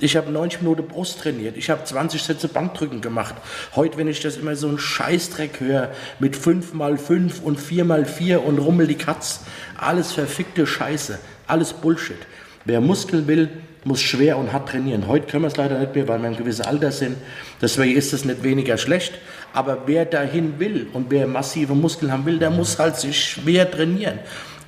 Ich 0.00 0.16
habe 0.16 0.30
90 0.30 0.62
Minuten 0.62 0.88
Brust 0.88 1.20
trainiert, 1.20 1.56
ich 1.56 1.68
habe 1.68 1.84
20 1.84 2.22
Sätze 2.22 2.48
Bankdrücken 2.48 3.02
gemacht. 3.02 3.34
Heute, 3.76 3.98
wenn 3.98 4.08
ich 4.08 4.20
das 4.20 4.38
immer 4.38 4.56
so 4.56 4.68
einen 4.68 4.78
Scheißdreck 4.78 5.60
höre, 5.60 5.90
mit 6.18 6.36
5 6.36 6.72
mal 6.72 6.96
5 6.96 7.42
und 7.42 7.60
4 7.60 7.84
mal 7.84 8.06
4 8.06 8.42
und 8.42 8.58
Rummel 8.58 8.86
die 8.86 8.94
Katz, 8.94 9.40
alles 9.76 10.12
verfickte 10.12 10.66
Scheiße, 10.66 11.18
alles 11.46 11.74
Bullshit. 11.74 12.16
Wer 12.64 12.80
Muskeln 12.80 13.26
will, 13.26 13.50
muss 13.84 14.00
schwer 14.00 14.38
und 14.38 14.52
hart 14.52 14.68
trainieren. 14.70 15.06
Heute 15.06 15.26
können 15.26 15.44
wir 15.44 15.48
es 15.48 15.56
leider 15.56 15.78
nicht 15.78 15.94
mehr, 15.94 16.08
weil 16.08 16.20
wir 16.20 16.28
ein 16.28 16.36
gewisses 16.36 16.66
Alter 16.66 16.92
sind. 16.92 17.16
Deswegen 17.60 17.96
ist 17.96 18.12
es 18.12 18.24
nicht 18.24 18.42
weniger 18.42 18.76
schlecht. 18.76 19.14
Aber 19.52 19.82
wer 19.86 20.04
dahin 20.04 20.58
will 20.58 20.88
und 20.92 21.10
wer 21.10 21.26
massive 21.26 21.74
Muskeln 21.74 22.12
haben 22.12 22.26
will, 22.26 22.38
der 22.38 22.50
muss 22.50 22.78
halt 22.78 22.96
sich 22.96 23.22
schwer 23.24 23.70
trainieren. 23.70 24.18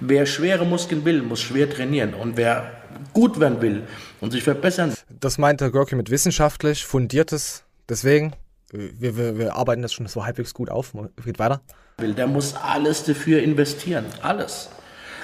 Wer 0.01 0.26
schwere 0.26 0.64
Muskeln 0.64 1.05
will, 1.05 1.22
muss 1.22 1.41
schwer 1.41 1.68
trainieren. 1.68 2.14
Und 2.14 2.37
wer 2.37 2.72
gut 3.12 3.39
werden 3.39 3.61
will 3.61 3.83
und 4.20 4.33
sich 4.33 4.43
verbessern. 4.43 4.95
Das 5.23 5.39
meinte 5.39 5.70
Gorki 5.70 5.95
mit 5.95 6.11
wissenschaftlich, 6.11 6.85
fundiertes. 6.85 7.64
Deswegen, 7.89 8.35
wir, 8.70 9.16
wir, 9.16 9.39
wir 9.39 9.57
arbeiten 9.57 9.81
das 9.81 9.95
schon 9.95 10.07
so 10.07 10.27
halbwegs 10.27 10.53
gut 10.53 10.68
auf. 10.68 10.93
Geht 11.25 11.39
weiter. 11.39 11.62
Der 11.99 12.27
muss 12.27 12.55
alles 12.55 13.05
dafür 13.05 13.43
investieren. 13.43 14.05
Alles. 14.20 14.68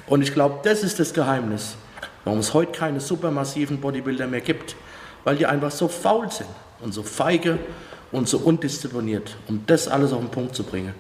Und 0.07 0.23
ich 0.23 0.33
glaube, 0.33 0.61
das 0.63 0.83
ist 0.83 0.99
das 0.99 1.13
Geheimnis 1.13 1.77
warum 2.29 2.41
es 2.41 2.53
heute 2.53 2.73
keine 2.73 3.01
supermassiven 3.01 3.81
Bodybuilder 3.81 4.27
mehr 4.27 4.43
gibt, 4.43 4.77
weil 5.25 5.37
die 5.37 5.47
einfach 5.47 5.71
so 5.71 5.89
faul 5.89 6.31
sind 6.31 6.51
und 6.81 6.93
so 6.93 7.03
feige 7.03 7.59
und 8.13 8.29
so 8.29 8.37
undiszipliniert, 8.37 9.39
um 9.49 9.65
das 9.67 9.89
alles 9.89 10.13
auf 10.13 10.21
den 10.21 10.31
Punkt 10.31 10.55
zu 10.55 10.63
bringen. 10.63 10.95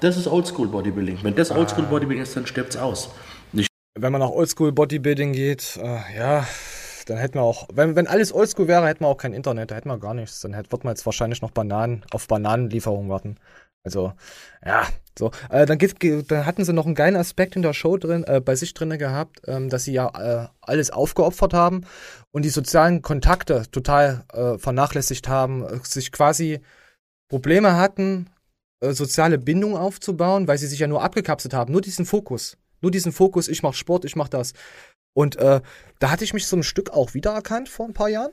Das 0.00 0.18
ist 0.18 0.26
Oldschool 0.26 0.68
Bodybuilding. 0.68 1.20
Wenn 1.22 1.34
das 1.34 1.50
Oldschool 1.50 1.84
ah. 1.84 1.88
Bodybuilding 1.88 2.22
ist, 2.22 2.36
dann 2.36 2.46
stirbt 2.46 2.74
es 2.74 2.76
aus. 2.76 3.08
Nicht 3.52 3.68
wenn 3.98 4.12
man 4.12 4.20
nach 4.20 4.28
Oldschool 4.28 4.72
Bodybuilding 4.72 5.32
geht, 5.32 5.78
äh, 5.82 6.18
ja, 6.18 6.46
dann 7.06 7.18
hätten 7.18 7.38
wir 7.38 7.42
auch, 7.42 7.68
wenn, 7.72 7.96
wenn 7.96 8.06
alles 8.06 8.32
Oldschool 8.32 8.68
wäre, 8.68 8.86
hätten 8.86 9.04
wir 9.04 9.08
auch 9.08 9.16
kein 9.16 9.32
Internet, 9.32 9.70
da 9.70 9.76
hätten 9.76 9.88
wir 9.88 9.98
gar 9.98 10.14
nichts. 10.14 10.40
Dann 10.40 10.54
hätte, 10.54 10.72
wird 10.72 10.84
man 10.84 10.92
jetzt 10.92 11.06
wahrscheinlich 11.06 11.40
noch 11.40 11.52
Bananen 11.52 12.04
auf 12.10 12.28
Bananenlieferungen 12.28 13.08
warten. 13.08 13.38
Also, 13.84 14.12
ja, 14.64 14.84
so. 15.16 15.30
Äh, 15.48 15.64
dann, 15.64 15.78
geht, 15.78 16.30
dann 16.30 16.44
hatten 16.44 16.64
sie 16.64 16.72
noch 16.72 16.86
einen 16.86 16.96
geilen 16.96 17.14
Aspekt 17.14 17.54
in 17.54 17.62
der 17.62 17.72
Show 17.72 17.96
drin, 17.96 18.24
äh, 18.24 18.40
bei 18.40 18.56
sich 18.56 18.74
drin 18.74 18.98
gehabt, 18.98 19.42
ähm, 19.46 19.68
dass 19.70 19.84
sie 19.84 19.92
ja 19.92 20.08
äh, 20.08 20.48
alles 20.60 20.90
aufgeopfert 20.90 21.54
haben 21.54 21.86
und 22.32 22.44
die 22.44 22.50
sozialen 22.50 23.00
Kontakte 23.00 23.62
total 23.70 24.24
äh, 24.32 24.58
vernachlässigt 24.58 25.28
haben, 25.28 25.64
äh, 25.64 25.78
sich 25.84 26.10
quasi 26.10 26.60
Probleme 27.28 27.76
hatten, 27.76 28.28
äh, 28.80 28.92
soziale 28.92 29.38
Bindung 29.38 29.76
aufzubauen, 29.76 30.48
weil 30.48 30.58
sie 30.58 30.66
sich 30.66 30.80
ja 30.80 30.88
nur 30.88 31.02
abgekapselt 31.02 31.54
haben, 31.54 31.70
nur 31.70 31.80
diesen 31.80 32.06
Fokus. 32.06 32.56
Nur 32.82 32.90
diesen 32.90 33.12
Fokus, 33.12 33.48
ich 33.48 33.62
mach 33.62 33.74
Sport, 33.74 34.04
ich 34.04 34.16
mach 34.16 34.28
das. 34.28 34.52
Und 35.16 35.36
da 35.36 35.62
hatte 36.02 36.24
ich 36.24 36.34
mich 36.34 36.46
so 36.46 36.56
ein 36.56 36.62
Stück 36.62 36.90
auch 36.90 37.14
wiedererkannt 37.14 37.70
vor 37.70 37.86
ein 37.86 37.94
paar 37.94 38.10
Jahren. 38.10 38.32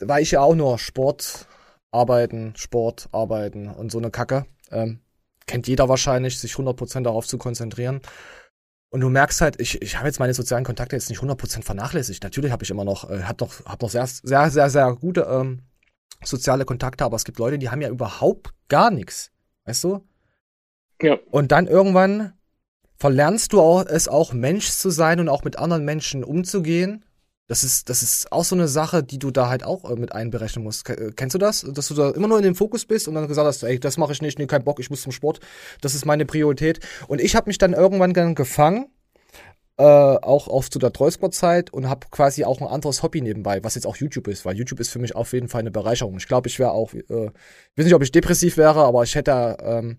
War 0.00 0.20
ich 0.20 0.32
ja 0.32 0.42
auch 0.42 0.54
nur 0.54 0.78
Sport, 0.78 1.46
arbeiten, 1.90 2.52
Sport, 2.56 3.08
arbeiten 3.10 3.68
und 3.68 3.90
so 3.90 3.98
eine 3.98 4.10
Kacke. 4.10 4.44
Ähm, 4.70 5.00
kennt 5.46 5.66
jeder 5.66 5.88
wahrscheinlich, 5.88 6.38
sich 6.38 6.52
100% 6.52 7.04
darauf 7.04 7.26
zu 7.26 7.38
konzentrieren. 7.38 8.02
Und 8.90 9.00
du 9.00 9.08
merkst 9.08 9.40
halt, 9.40 9.60
ich, 9.60 9.80
ich 9.80 9.96
habe 9.96 10.06
jetzt 10.06 10.18
meine 10.18 10.34
sozialen 10.34 10.64
Kontakte 10.64 10.94
jetzt 10.94 11.08
nicht 11.08 11.20
100% 11.20 11.62
vernachlässigt. 11.62 12.22
Natürlich 12.22 12.52
habe 12.52 12.64
ich 12.64 12.70
immer 12.70 12.84
noch, 12.84 13.08
äh, 13.08 13.22
hab 13.22 13.40
noch, 13.40 13.64
hab 13.64 13.80
noch 13.80 13.90
sehr, 13.90 14.06
sehr, 14.06 14.50
sehr, 14.50 14.68
sehr 14.68 14.94
gute 14.94 15.22
ähm, 15.22 15.62
soziale 16.22 16.66
Kontakte, 16.66 17.04
aber 17.04 17.16
es 17.16 17.24
gibt 17.24 17.38
Leute, 17.38 17.58
die 17.58 17.70
haben 17.70 17.80
ja 17.80 17.88
überhaupt 17.88 18.52
gar 18.68 18.90
nichts. 18.90 19.32
Weißt 19.64 19.84
du? 19.84 20.06
Ja. 21.00 21.18
Und 21.30 21.50
dann 21.50 21.66
irgendwann 21.66 22.34
verlernst 22.96 23.52
du 23.52 23.60
auch, 23.60 23.84
es 23.86 24.08
auch 24.08 24.32
Mensch 24.32 24.70
zu 24.70 24.90
sein 24.90 25.20
und 25.20 25.28
auch 25.28 25.44
mit 25.44 25.58
anderen 25.58 25.84
Menschen 25.84 26.24
umzugehen 26.24 27.04
das 27.46 27.62
ist, 27.62 27.90
das 27.90 28.02
ist 28.02 28.32
auch 28.32 28.44
so 28.44 28.54
eine 28.54 28.68
Sache, 28.68 29.02
die 29.02 29.18
du 29.18 29.30
da 29.30 29.50
halt 29.50 29.64
auch 29.64 29.90
äh, 29.90 29.96
mit 29.96 30.12
einberechnen 30.12 30.64
musst. 30.64 30.88
Äh, 30.88 31.12
kennst 31.14 31.34
du 31.34 31.38
das? 31.38 31.60
Dass 31.60 31.88
du 31.88 31.94
da 31.94 32.10
immer 32.10 32.28
nur 32.28 32.38
in 32.38 32.44
dem 32.44 32.54
Fokus 32.54 32.86
bist 32.86 33.06
und 33.06 33.14
dann 33.14 33.28
gesagt 33.28 33.46
hast, 33.46 33.62
ey, 33.64 33.78
das 33.78 33.98
mache 33.98 34.12
ich 34.12 34.22
nicht, 34.22 34.38
nee, 34.38 34.46
kein 34.46 34.64
Bock, 34.64 34.80
ich 34.80 34.88
muss 34.88 35.02
zum 35.02 35.12
Sport. 35.12 35.40
Das 35.82 35.94
ist 35.94 36.06
meine 36.06 36.24
Priorität. 36.24 36.80
Und 37.06 37.20
ich 37.20 37.36
habe 37.36 37.48
mich 37.48 37.58
dann 37.58 37.74
irgendwann 37.74 38.14
dann 38.14 38.34
gefangen, 38.34 38.86
äh, 39.76 39.82
auch 39.82 40.48
auf 40.48 40.70
zu 40.70 40.78
der 40.78 40.92
Trollsport-Zeit 40.92 41.70
und 41.70 41.88
habe 41.88 42.06
quasi 42.10 42.44
auch 42.44 42.62
ein 42.62 42.66
anderes 42.66 43.02
Hobby 43.02 43.20
nebenbei, 43.20 43.62
was 43.62 43.74
jetzt 43.74 43.86
auch 43.86 43.96
YouTube 43.96 44.28
ist, 44.28 44.46
weil 44.46 44.56
YouTube 44.56 44.80
ist 44.80 44.90
für 44.90 44.98
mich 44.98 45.14
auf 45.14 45.32
jeden 45.34 45.48
Fall 45.48 45.60
eine 45.60 45.70
Bereicherung. 45.70 46.16
Ich 46.16 46.28
glaube, 46.28 46.48
ich 46.48 46.58
wäre 46.58 46.70
auch, 46.70 46.94
äh, 46.94 47.00
ich 47.02 47.76
weiß 47.76 47.84
nicht, 47.84 47.94
ob 47.94 48.02
ich 48.02 48.12
depressiv 48.12 48.56
wäre, 48.56 48.84
aber 48.84 49.02
ich 49.02 49.14
hätte 49.16 49.58
ähm, 49.60 49.98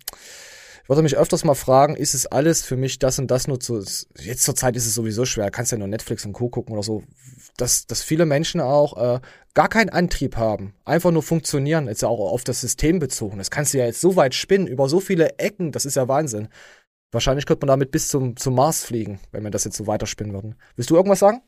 ich 0.85 0.89
wollte 0.89 1.01
mich 1.01 1.17
öfters 1.17 1.43
mal 1.43 1.55
fragen, 1.55 1.95
ist 1.95 2.13
es 2.13 2.27
alles 2.27 2.63
für 2.63 2.77
mich 2.77 2.99
das 2.99 3.17
und 3.17 3.31
das 3.31 3.47
nur 3.47 3.59
zu, 3.59 3.83
jetzt 4.19 4.43
zur 4.43 4.53
Zeit 4.53 4.75
ist 4.75 4.85
es 4.85 4.93
sowieso 4.93 5.25
schwer, 5.25 5.49
kannst 5.49 5.71
ja 5.71 5.79
nur 5.79 5.87
Netflix 5.87 6.23
und 6.27 6.33
Co. 6.33 6.47
gucken 6.47 6.73
oder 6.73 6.83
so, 6.83 7.01
dass, 7.57 7.87
dass 7.87 8.03
viele 8.03 8.27
Menschen 8.27 8.61
auch 8.61 9.15
äh, 9.15 9.19
gar 9.55 9.67
keinen 9.67 9.89
Antrieb 9.89 10.37
haben, 10.37 10.75
einfach 10.85 11.09
nur 11.09 11.23
funktionieren, 11.23 11.87
jetzt 11.87 12.05
auch 12.05 12.19
auf 12.19 12.43
das 12.43 12.61
System 12.61 12.99
bezogen. 12.99 13.39
Das 13.39 13.49
kannst 13.49 13.73
du 13.73 13.79
ja 13.79 13.85
jetzt 13.85 13.99
so 13.99 14.15
weit 14.15 14.35
spinnen, 14.35 14.67
über 14.67 14.87
so 14.87 14.99
viele 14.99 15.39
Ecken, 15.39 15.71
das 15.71 15.87
ist 15.87 15.95
ja 15.95 16.07
Wahnsinn. 16.07 16.49
Wahrscheinlich 17.11 17.47
könnte 17.47 17.65
man 17.65 17.79
damit 17.79 17.89
bis 17.89 18.09
zum, 18.09 18.37
zum 18.37 18.53
Mars 18.53 18.83
fliegen, 18.83 19.19
wenn 19.31 19.43
wir 19.43 19.49
das 19.49 19.63
jetzt 19.63 19.77
so 19.77 19.87
weiterspinnen 19.87 20.33
würden. 20.33 20.53
Willst 20.75 20.91
du 20.91 20.95
irgendwas 20.95 21.17
sagen? 21.17 21.41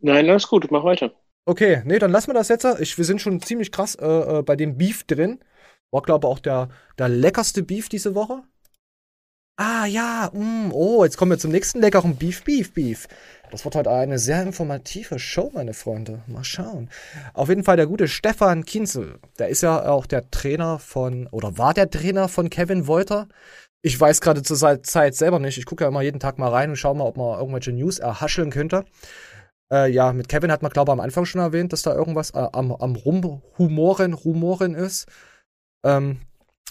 Nein, 0.00 0.28
alles 0.28 0.48
gut, 0.48 0.68
mach 0.72 0.82
weiter. 0.82 1.12
Okay, 1.44 1.82
nee, 1.84 2.00
dann 2.00 2.10
lassen 2.10 2.30
wir 2.30 2.34
das 2.34 2.48
jetzt. 2.48 2.66
Ich, 2.80 2.98
wir 2.98 3.04
sind 3.04 3.20
schon 3.20 3.40
ziemlich 3.40 3.70
krass 3.70 3.94
äh, 3.94 4.38
äh 4.38 4.42
bei 4.42 4.56
dem 4.56 4.76
Beef 4.76 5.04
drin. 5.04 5.38
War, 5.92 6.02
glaube 6.02 6.26
ich, 6.26 6.32
auch 6.32 6.38
der, 6.38 6.68
der 6.98 7.08
leckerste 7.08 7.62
Beef 7.62 7.88
diese 7.88 8.14
Woche. 8.14 8.42
Ah, 9.56 9.84
ja, 9.84 10.30
mm, 10.32 10.72
oh, 10.72 11.04
jetzt 11.04 11.18
kommen 11.18 11.32
wir 11.32 11.38
zum 11.38 11.50
nächsten 11.50 11.80
leckeren 11.80 12.16
Beef, 12.16 12.44
Beef, 12.44 12.72
Beef. 12.72 13.08
Das 13.50 13.64
wird 13.64 13.74
heute 13.74 13.90
eine 13.90 14.18
sehr 14.18 14.42
informative 14.42 15.18
Show, 15.18 15.50
meine 15.52 15.74
Freunde. 15.74 16.22
Mal 16.28 16.44
schauen. 16.44 16.88
Auf 17.34 17.48
jeden 17.48 17.64
Fall 17.64 17.76
der 17.76 17.86
gute 17.86 18.08
Stefan 18.08 18.64
Kinzel. 18.64 19.18
Der 19.38 19.48
ist 19.48 19.62
ja 19.62 19.86
auch 19.86 20.06
der 20.06 20.30
Trainer 20.30 20.78
von, 20.78 21.26
oder 21.26 21.58
war 21.58 21.74
der 21.74 21.90
Trainer 21.90 22.28
von 22.28 22.48
Kevin 22.48 22.86
Wolter. 22.86 23.28
Ich 23.82 24.00
weiß 24.00 24.20
gerade 24.20 24.42
zur 24.42 24.82
Zeit 24.82 25.14
selber 25.14 25.38
nicht. 25.38 25.58
Ich 25.58 25.66
gucke 25.66 25.84
ja 25.84 25.88
immer 25.88 26.02
jeden 26.02 26.20
Tag 26.20 26.38
mal 26.38 26.48
rein 26.50 26.70
und 26.70 26.76
schaue 26.76 26.96
mal, 26.96 27.04
ob 27.04 27.16
man 27.16 27.38
irgendwelche 27.38 27.72
News 27.72 27.98
erhascheln 27.98 28.50
könnte. 28.50 28.84
Äh, 29.72 29.90
ja, 29.90 30.12
mit 30.12 30.28
Kevin 30.28 30.52
hat 30.52 30.62
man, 30.62 30.70
glaube 30.70 30.90
ich, 30.90 30.92
am 30.92 31.00
Anfang 31.00 31.24
schon 31.26 31.40
erwähnt, 31.40 31.72
dass 31.72 31.82
da 31.82 31.94
irgendwas 31.94 32.30
äh, 32.30 32.46
am, 32.52 32.72
am 32.72 32.94
Rumhumoren, 32.94 34.14
Rumoren 34.14 34.74
ist. 34.74 35.06
Ähm, 35.84 36.20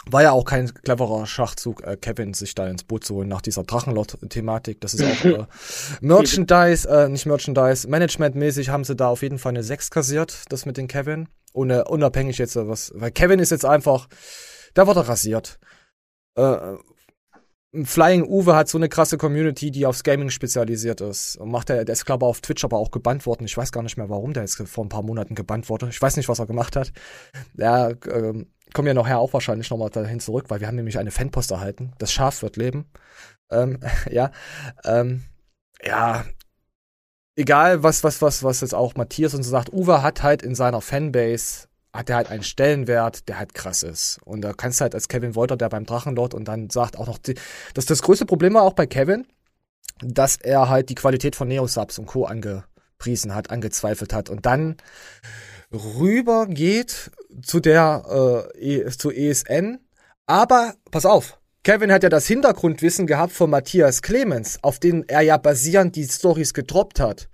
war 0.05 0.23
ja 0.23 0.31
auch 0.31 0.45
kein 0.45 0.73
cleverer 0.73 1.25
Schachzug, 1.25 1.83
äh, 1.83 1.97
Kevin 1.97 2.33
sich 2.33 2.55
da 2.55 2.67
ins 2.67 2.83
Boot 2.83 3.03
zu 3.03 3.15
holen 3.15 3.27
nach 3.27 3.41
dieser 3.41 3.63
Drachenlord-Thematik. 3.63 4.81
Das 4.81 4.93
ist 4.93 5.03
auch 5.03 5.25
äh, 5.25 5.45
Merchandise, 6.01 6.89
äh, 6.89 7.09
nicht 7.09 7.25
Merchandise, 7.25 7.87
Management-mäßig 7.87 8.69
haben 8.69 8.83
sie 8.83 8.95
da 8.95 9.09
auf 9.09 9.21
jeden 9.21 9.39
Fall 9.39 9.51
eine 9.51 9.63
6 9.63 9.91
kassiert, 9.91 10.43
das 10.49 10.65
mit 10.65 10.77
den 10.77 10.87
Kevin. 10.87 11.27
Ohne, 11.53 11.85
unabhängig 11.85 12.37
jetzt 12.37 12.55
äh, 12.55 12.67
was, 12.67 12.91
weil 12.95 13.11
Kevin 13.11 13.39
ist 13.39 13.51
jetzt 13.51 13.65
einfach, 13.65 14.07
da 14.73 14.87
wird 14.87 14.97
er 14.97 15.09
rasiert. 15.09 15.59
Äh, 16.35 16.77
Flying 17.83 18.23
Uwe 18.23 18.55
hat 18.55 18.67
so 18.67 18.79
eine 18.79 18.89
krasse 18.89 19.19
Community, 19.19 19.69
die 19.69 19.85
aufs 19.85 20.03
Gaming 20.03 20.31
spezialisiert 20.31 21.01
ist. 21.01 21.35
Und 21.37 21.51
macht 21.51 21.69
er, 21.69 21.85
der 21.85 21.93
ist 21.93 22.05
glaube 22.05 22.25
ich 22.25 22.29
auf 22.29 22.41
Twitch 22.41 22.63
aber 22.63 22.77
auch 22.77 22.89
gebannt 22.89 23.27
worden. 23.27 23.45
Ich 23.45 23.55
weiß 23.55 23.71
gar 23.71 23.83
nicht 23.83 23.95
mehr, 23.95 24.09
warum 24.09 24.33
der 24.33 24.41
jetzt 24.41 24.55
vor 24.55 24.83
ein 24.83 24.89
paar 24.89 25.03
Monaten 25.03 25.35
gebannt 25.35 25.69
wurde. 25.69 25.87
Ich 25.89 26.01
weiß 26.01 26.17
nicht, 26.17 26.29
was 26.29 26.39
er 26.39 26.47
gemacht 26.47 26.75
hat. 26.75 26.91
Ja, 27.55 27.91
ähm, 28.11 28.47
kommen 28.73 28.87
ja 28.87 28.93
nachher 28.93 29.19
auch 29.19 29.33
wahrscheinlich 29.33 29.69
nochmal 29.69 29.89
dahin 29.89 30.19
zurück, 30.19 30.45
weil 30.49 30.59
wir 30.59 30.67
haben 30.67 30.75
nämlich 30.75 30.97
eine 30.99 31.11
Fanpost 31.11 31.51
erhalten. 31.51 31.93
Das 31.97 32.11
Schaf 32.11 32.41
wird 32.41 32.57
leben. 32.57 32.85
Ähm, 33.51 33.79
ja, 34.11 34.31
ähm, 34.83 35.23
ja, 35.83 36.25
egal 37.35 37.83
was, 37.83 38.03
was, 38.03 38.21
was, 38.21 38.43
was 38.43 38.61
jetzt 38.61 38.75
auch 38.75 38.95
Matthias 38.95 39.33
und 39.33 39.43
so 39.43 39.49
sagt, 39.49 39.71
Uwe 39.71 40.03
hat 40.03 40.23
halt 40.23 40.43
in 40.43 40.55
seiner 40.55 40.81
Fanbase, 40.81 41.67
hat 41.93 42.09
er 42.09 42.17
halt 42.17 42.29
einen 42.29 42.43
Stellenwert, 42.43 43.27
der 43.27 43.39
halt 43.39 43.53
krass 43.53 43.81
ist. 43.81 44.19
Und 44.25 44.41
da 44.41 44.53
kannst 44.53 44.79
du 44.79 44.83
halt 44.83 44.93
als 44.93 45.07
Kevin 45.07 45.35
Wolter, 45.35 45.57
der 45.57 45.69
beim 45.69 45.85
Drachenlord 45.85 46.33
und 46.33 46.47
dann 46.47 46.69
sagt 46.69 46.97
auch 46.97 47.07
noch, 47.07 47.17
die, 47.17 47.35
das 47.73 47.85
das 47.85 48.01
größte 48.01 48.25
Problem 48.25 48.53
war 48.53 48.63
auch 48.63 48.73
bei 48.73 48.85
Kevin, 48.85 49.25
dass 50.01 50.35
er 50.35 50.69
halt 50.69 50.89
die 50.89 50.95
Qualität 50.95 51.35
von 51.35 51.47
Neosubs 51.47 51.97
und 51.97 52.05
Co. 52.05 52.25
angepriesen 52.25 53.33
hat, 53.33 53.49
angezweifelt 53.49 54.13
hat. 54.13 54.29
Und 54.29 54.45
dann 54.45 54.77
rüber 55.71 56.47
geht 56.47 57.11
zu 57.41 57.59
der 57.59 58.51
äh, 58.55 58.81
e 58.83 58.89
zu 58.91 59.11
ESN. 59.11 59.79
Aber 60.25 60.75
pass 60.91 61.05
auf, 61.05 61.39
Kevin 61.63 61.91
hat 61.91 62.03
ja 62.03 62.09
das 62.09 62.27
Hintergrundwissen 62.27 63.07
gehabt 63.07 63.33
von 63.33 63.49
Matthias 63.49 64.01
Clemens, 64.01 64.59
auf 64.63 64.79
den 64.79 65.07
er 65.07 65.21
ja 65.21 65.37
basierend 65.37 65.95
die 65.95 66.05
Stories 66.07 66.53
getroppt 66.53 66.99
hat. 66.99 67.29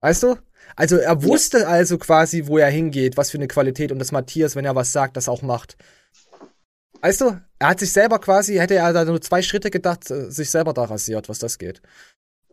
Weißt 0.00 0.22
du? 0.22 0.36
Also 0.74 0.96
er 0.96 1.22
wusste 1.22 1.60
ja. 1.60 1.68
also 1.68 1.96
quasi, 1.96 2.46
wo 2.46 2.58
er 2.58 2.68
hingeht, 2.68 3.16
was 3.16 3.30
für 3.30 3.38
eine 3.38 3.48
Qualität 3.48 3.92
und 3.92 3.98
dass 3.98 4.12
Matthias, 4.12 4.56
wenn 4.56 4.64
er 4.64 4.74
was 4.74 4.92
sagt, 4.92 5.16
das 5.16 5.28
auch 5.28 5.42
macht. 5.42 5.76
weißt 7.00 7.20
du, 7.20 7.40
er 7.58 7.68
hat 7.68 7.80
sich 7.80 7.92
selber 7.92 8.18
quasi, 8.18 8.56
hätte 8.56 8.74
er 8.74 8.92
da 8.92 9.04
nur 9.04 9.20
zwei 9.20 9.42
Schritte 9.42 9.70
gedacht, 9.70 10.10
äh, 10.10 10.30
sich 10.30 10.50
selber 10.50 10.72
da 10.72 10.84
rasiert, 10.84 11.28
was 11.28 11.38
das 11.38 11.58
geht. 11.58 11.80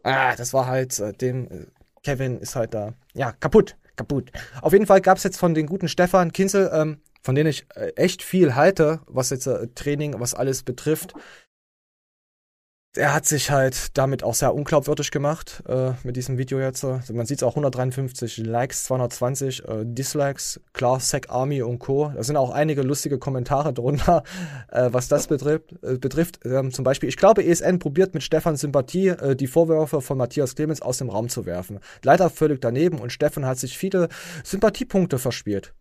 Ah, 0.04 0.36
das 0.36 0.54
war 0.54 0.68
halt 0.68 1.00
äh, 1.00 1.14
dem, 1.14 1.48
äh, 1.48 1.66
Kevin 2.04 2.40
ist 2.40 2.56
halt 2.56 2.74
da, 2.74 2.94
ja, 3.14 3.32
kaputt, 3.32 3.76
kaputt. 3.96 4.32
Auf 4.62 4.74
jeden 4.74 4.86
Fall 4.86 5.02
gab 5.02 5.18
es 5.18 5.24
jetzt 5.24 5.38
von 5.38 5.54
den 5.54 5.66
guten 5.66 5.88
Stefan 5.88 6.32
Kinzel, 6.32 6.70
ähm, 6.74 6.98
von 7.22 7.36
denen 7.36 7.50
ich 7.50 7.66
äh, 7.76 7.94
echt 7.96 8.22
viel 8.22 8.56
halte, 8.56 9.02
was 9.08 9.30
jetzt 9.30 9.48
äh, 9.48 9.68
Training, 9.76 10.20
was 10.20 10.34
alles 10.34 10.64
betrifft, 10.64 11.14
er 12.96 13.14
hat 13.14 13.26
sich 13.26 13.50
halt 13.50 13.98
damit 13.98 14.24
auch 14.24 14.36
sehr 14.36 14.54
unglaubwürdig 14.54 15.10
gemacht 15.10 15.64
äh, 15.68 15.92
mit 16.04 16.16
diesem 16.16 16.38
Video 16.38 16.60
jetzt. 16.60 16.84
Also 16.86 17.14
man 17.14 17.26
sieht 17.26 17.40
es 17.40 17.44
auch 17.44 17.54
153 17.54 18.38
Likes, 18.38 18.84
220 18.84 19.68
äh, 19.68 19.84
Dislikes, 19.84 20.62
klar, 20.74 21.00
Sec 21.00 21.30
Army 21.30 21.64
und 21.64 21.80
Co. 21.80 22.12
Da 22.16 22.24
sind 22.24 22.38
auch 22.38 22.52
einige 22.52 22.84
lustige 22.84 23.18
Kommentare 23.18 23.74
drunter, 23.74 24.24
äh, 24.72 24.90
was 24.92 25.08
das 25.08 25.28
betrifft. 25.28 25.74
Äh, 25.82 25.98
betrifft. 25.98 26.40
Ähm, 26.46 26.72
zum 26.72 26.84
Beispiel, 26.84 27.10
ich 27.10 27.18
glaube, 27.18 27.44
ESN 27.44 27.80
probiert 27.80 28.14
mit 28.14 28.22
Stefan 28.22 28.58
Sympathie 28.58 29.08
äh, 29.10 29.36
die 29.36 29.48
Vorwürfe 29.48 30.02
von 30.02 30.18
Matthias 30.18 30.56
Clemens 30.56 30.82
aus 30.82 31.00
dem 31.00 31.10
Raum 31.10 31.30
zu 31.30 31.46
werfen. 31.46 31.80
Leider 32.04 32.30
völlig 32.30 32.62
daneben 32.62 33.00
und 33.00 33.12
Stefan 33.12 33.46
hat 33.46 33.58
sich 33.58 33.78
viele 33.78 34.10
Sympathiepunkte 34.44 35.18
verspielt. 35.18 35.74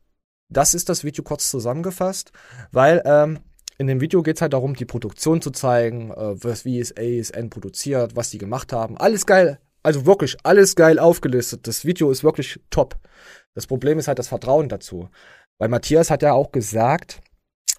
Das 0.48 0.74
ist 0.74 0.88
das 0.88 1.04
Video 1.04 1.24
kurz 1.24 1.50
zusammengefasst, 1.50 2.32
weil 2.72 3.02
ähm, 3.04 3.40
in 3.82 3.88
dem 3.88 4.00
Video 4.00 4.22
geht 4.22 4.36
es 4.36 4.42
halt 4.42 4.54
darum, 4.54 4.74
die 4.74 4.84
Produktion 4.84 5.42
zu 5.42 5.50
zeigen, 5.50 6.10
äh, 6.10 6.42
was, 6.42 6.64
wie 6.64 6.80
es 6.80 6.94
ASN 6.96 7.50
produziert, 7.50 8.16
was 8.16 8.30
die 8.30 8.38
gemacht 8.38 8.72
haben. 8.72 8.96
Alles 8.96 9.26
geil. 9.26 9.58
Also 9.82 10.06
wirklich 10.06 10.36
alles 10.44 10.76
geil 10.76 10.98
aufgelistet. 10.98 11.66
Das 11.66 11.84
Video 11.84 12.10
ist 12.10 12.24
wirklich 12.24 12.60
top. 12.70 12.96
Das 13.54 13.66
Problem 13.66 13.98
ist 13.98 14.08
halt 14.08 14.18
das 14.18 14.28
Vertrauen 14.28 14.68
dazu. 14.68 15.10
Weil 15.58 15.68
Matthias 15.68 16.10
hat 16.10 16.22
ja 16.22 16.32
auch 16.32 16.52
gesagt, 16.52 17.20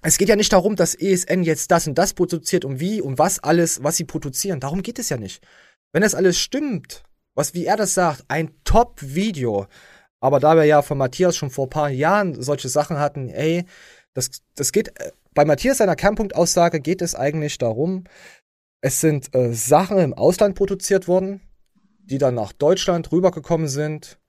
es 0.02 0.18
geht 0.18 0.30
ja 0.30 0.36
nicht 0.36 0.52
darum, 0.52 0.76
dass 0.76 0.96
ESN 0.96 1.44
jetzt 1.44 1.72
das 1.72 1.88
und 1.88 1.98
das 1.98 2.14
produziert 2.14 2.66
und 2.66 2.80
wie 2.82 3.02
und 3.02 3.18
was 3.18 3.40
alles, 3.40 3.82
was 3.84 3.96
sie 3.96 4.04
produzieren. 4.04 4.60
Darum 4.60 4.84
geht 4.84 5.00
es 5.00 5.10
ja 5.10 5.18
nicht. 5.18 5.42
Wenn 5.94 6.02
das 6.02 6.16
alles 6.16 6.38
stimmt, 6.38 7.04
was 7.36 7.54
wie 7.54 7.66
er 7.66 7.78
das 7.78 7.94
sagt, 7.94 8.26
ein 8.28 8.52
Top-Video. 8.66 9.68
Aber 10.20 10.42
da 10.42 10.56
wir 10.56 10.66
ja 10.66 10.82
von 10.82 10.98
Matthias 10.98 11.38
schon 11.38 11.50
vor 11.50 11.68
ein 11.68 11.70
paar 11.70 11.90
Jahren 11.90 12.42
solche 12.42 12.68
Sachen 12.68 13.00
hatten, 13.00 13.30
ey, 13.30 13.66
das, 14.14 14.30
das 14.56 14.72
geht, 14.74 15.00
äh, 15.00 15.12
bei 15.34 15.46
Matthias 15.46 15.78
seiner 15.78 15.96
Kernpunktaussage 15.96 16.80
geht 16.80 17.02
es 17.02 17.16
eigentlich 17.16 17.58
darum, 17.58 18.06
es 18.82 19.00
sind 19.00 19.34
äh, 19.34 19.54
Sachen 19.54 19.98
im 19.98 20.14
Ausland 20.14 20.56
produziert 20.56 21.08
worden, 21.08 21.42
die 22.00 22.18
dann 22.18 22.36
nach 22.36 22.52
Deutschland 22.52 23.12
rübergekommen 23.12 23.68
sind 23.68 24.20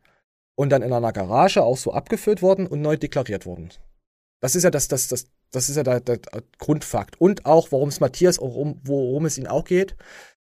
und 0.54 0.70
dann 0.70 0.82
in 0.82 0.92
einer 0.92 1.12
Garage 1.12 1.62
auch 1.62 1.76
so 1.76 1.92
abgeführt 1.92 2.40
worden 2.40 2.66
und 2.66 2.80
neu 2.80 2.96
deklariert 2.96 3.46
wurden. 3.46 3.70
Das 4.40 4.54
ist 4.54 4.62
ja 4.62 4.70
das, 4.70 4.88
das, 4.88 5.08
das, 5.08 5.26
das 5.50 5.68
ist 5.68 5.76
ja 5.76 5.82
der, 5.82 6.00
der 6.00 6.20
Grundfakt. 6.58 7.20
Und 7.20 7.46
auch, 7.46 7.72
warum 7.72 7.88
es 7.88 8.00
Matthias, 8.00 8.38
worum, 8.38 8.80
worum 8.84 9.26
es 9.26 9.38
ihn 9.38 9.46
auch 9.46 9.64
geht. 9.64 9.96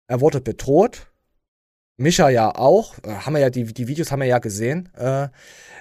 Er 0.08 0.22
wurde 0.22 0.42
bedroht. 0.42 1.08
Micha 1.98 2.30
ja 2.30 2.54
auch. 2.54 2.96
Äh, 3.04 3.12
haben 3.12 3.34
wir 3.34 3.40
ja, 3.40 3.50
die, 3.50 3.64
die 3.64 3.88
Videos 3.88 4.12
haben 4.12 4.20
wir 4.20 4.28
ja 4.28 4.40
gesehen. 4.40 4.90
Äh, 4.96 5.30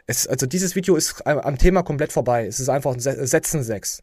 es, 0.07 0.29
also 0.29 0.47
dieses 0.47 0.77
Video 0.77 0.97
ist 0.97 1.27
am 1.27 1.59
Thema 1.59 1.83
komplett 1.83 2.13
vorbei. 2.13 2.47
Es 2.47 2.61
ist 2.61 2.69
einfach 2.69 2.93
ein 2.93 3.01
Setzen 3.01 3.63
6. 3.63 4.03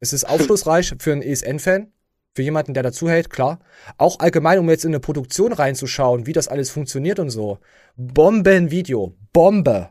Es 0.00 0.12
ist 0.12 0.24
aufschlussreich 0.24 0.94
für 0.98 1.12
einen 1.12 1.22
ESN-Fan, 1.22 1.92
für 2.34 2.42
jemanden, 2.42 2.74
der 2.74 2.82
dazuhält, 2.82 3.28
klar. 3.28 3.60
Auch 3.98 4.18
allgemein, 4.20 4.58
um 4.58 4.70
jetzt 4.70 4.84
in 4.84 4.90
eine 4.90 5.00
Produktion 5.00 5.52
reinzuschauen, 5.52 6.26
wie 6.26 6.32
das 6.32 6.48
alles 6.48 6.70
funktioniert 6.70 7.18
und 7.18 7.30
so. 7.30 7.58
Bombenvideo. 7.96 9.14
Bombe. 9.32 9.90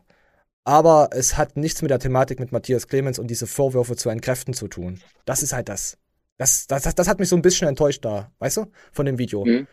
Aber 0.64 1.10
es 1.12 1.36
hat 1.36 1.56
nichts 1.56 1.82
mit 1.82 1.90
der 1.90 1.98
Thematik 1.98 2.40
mit 2.40 2.52
Matthias 2.52 2.88
Clemens 2.88 3.18
und 3.18 3.28
diese 3.28 3.46
Vorwürfe 3.46 3.96
zu 3.96 4.08
entkräften 4.08 4.54
zu 4.54 4.68
tun. 4.68 5.00
Das 5.24 5.42
ist 5.42 5.52
halt 5.52 5.68
das. 5.68 5.98
Das, 6.38 6.66
das, 6.66 6.82
das, 6.82 6.94
das 6.94 7.08
hat 7.08 7.18
mich 7.18 7.28
so 7.28 7.36
ein 7.36 7.42
bisschen 7.42 7.68
enttäuscht 7.68 8.04
da, 8.04 8.32
weißt 8.38 8.58
du, 8.58 8.66
von 8.92 9.06
dem 9.06 9.18
Video. 9.18 9.44
Mhm. 9.44 9.66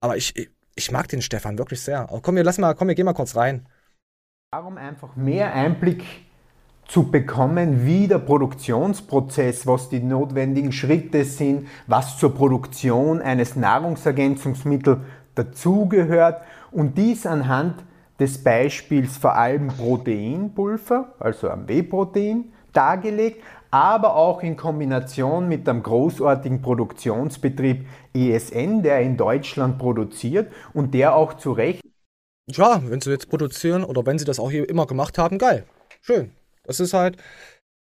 Aber 0.00 0.16
ich, 0.16 0.50
ich 0.74 0.90
mag 0.90 1.08
den 1.08 1.22
Stefan 1.22 1.58
wirklich 1.58 1.80
sehr. 1.80 2.00
Aber 2.00 2.20
komm, 2.20 2.36
wir 2.36 2.44
lass 2.44 2.58
mal, 2.58 2.74
komm, 2.74 2.88
wir 2.88 2.94
gehen 2.94 3.04
mal 3.04 3.14
kurz 3.14 3.36
rein. 3.36 3.68
Darum 4.52 4.76
einfach 4.76 5.16
mehr 5.16 5.52
Einblick 5.52 6.04
zu 6.86 7.10
bekommen, 7.10 7.86
wie 7.86 8.08
der 8.08 8.18
Produktionsprozess, 8.18 9.66
was 9.66 9.88
die 9.88 10.00
notwendigen 10.00 10.72
Schritte 10.72 11.24
sind, 11.24 11.68
was 11.86 12.18
zur 12.18 12.34
Produktion 12.34 13.20
eines 13.22 13.56
Nahrungsergänzungsmittels 13.56 14.98
dazugehört 15.34 16.42
und 16.70 16.96
dies 16.98 17.26
anhand 17.26 17.84
des 18.20 18.42
Beispiels 18.42 19.16
vor 19.16 19.34
allem 19.34 19.68
Proteinpulver, 19.68 21.14
also 21.18 21.50
am 21.50 21.68
W-Protein, 21.68 22.52
dargelegt, 22.72 23.42
aber 23.70 24.14
auch 24.14 24.42
in 24.42 24.56
Kombination 24.56 25.48
mit 25.48 25.66
dem 25.66 25.82
großartigen 25.82 26.62
Produktionsbetrieb 26.62 27.86
ESN, 28.12 28.82
der 28.82 29.00
in 29.00 29.16
Deutschland 29.16 29.78
produziert 29.78 30.52
und 30.74 30.94
der 30.94 31.16
auch 31.16 31.34
zu 31.34 31.52
Recht. 31.52 31.82
Ja, 32.46 32.80
wenn 32.84 33.00
sie 33.00 33.10
jetzt 33.10 33.28
produzieren 33.28 33.82
oder 33.82 34.06
wenn 34.06 34.18
sie 34.18 34.24
das 34.24 34.38
auch 34.38 34.50
hier 34.50 34.68
immer 34.68 34.86
gemacht 34.86 35.18
haben, 35.18 35.38
geil. 35.38 35.64
Schön. 36.02 36.30
Das 36.64 36.80
ist 36.80 36.92
halt, 36.92 37.16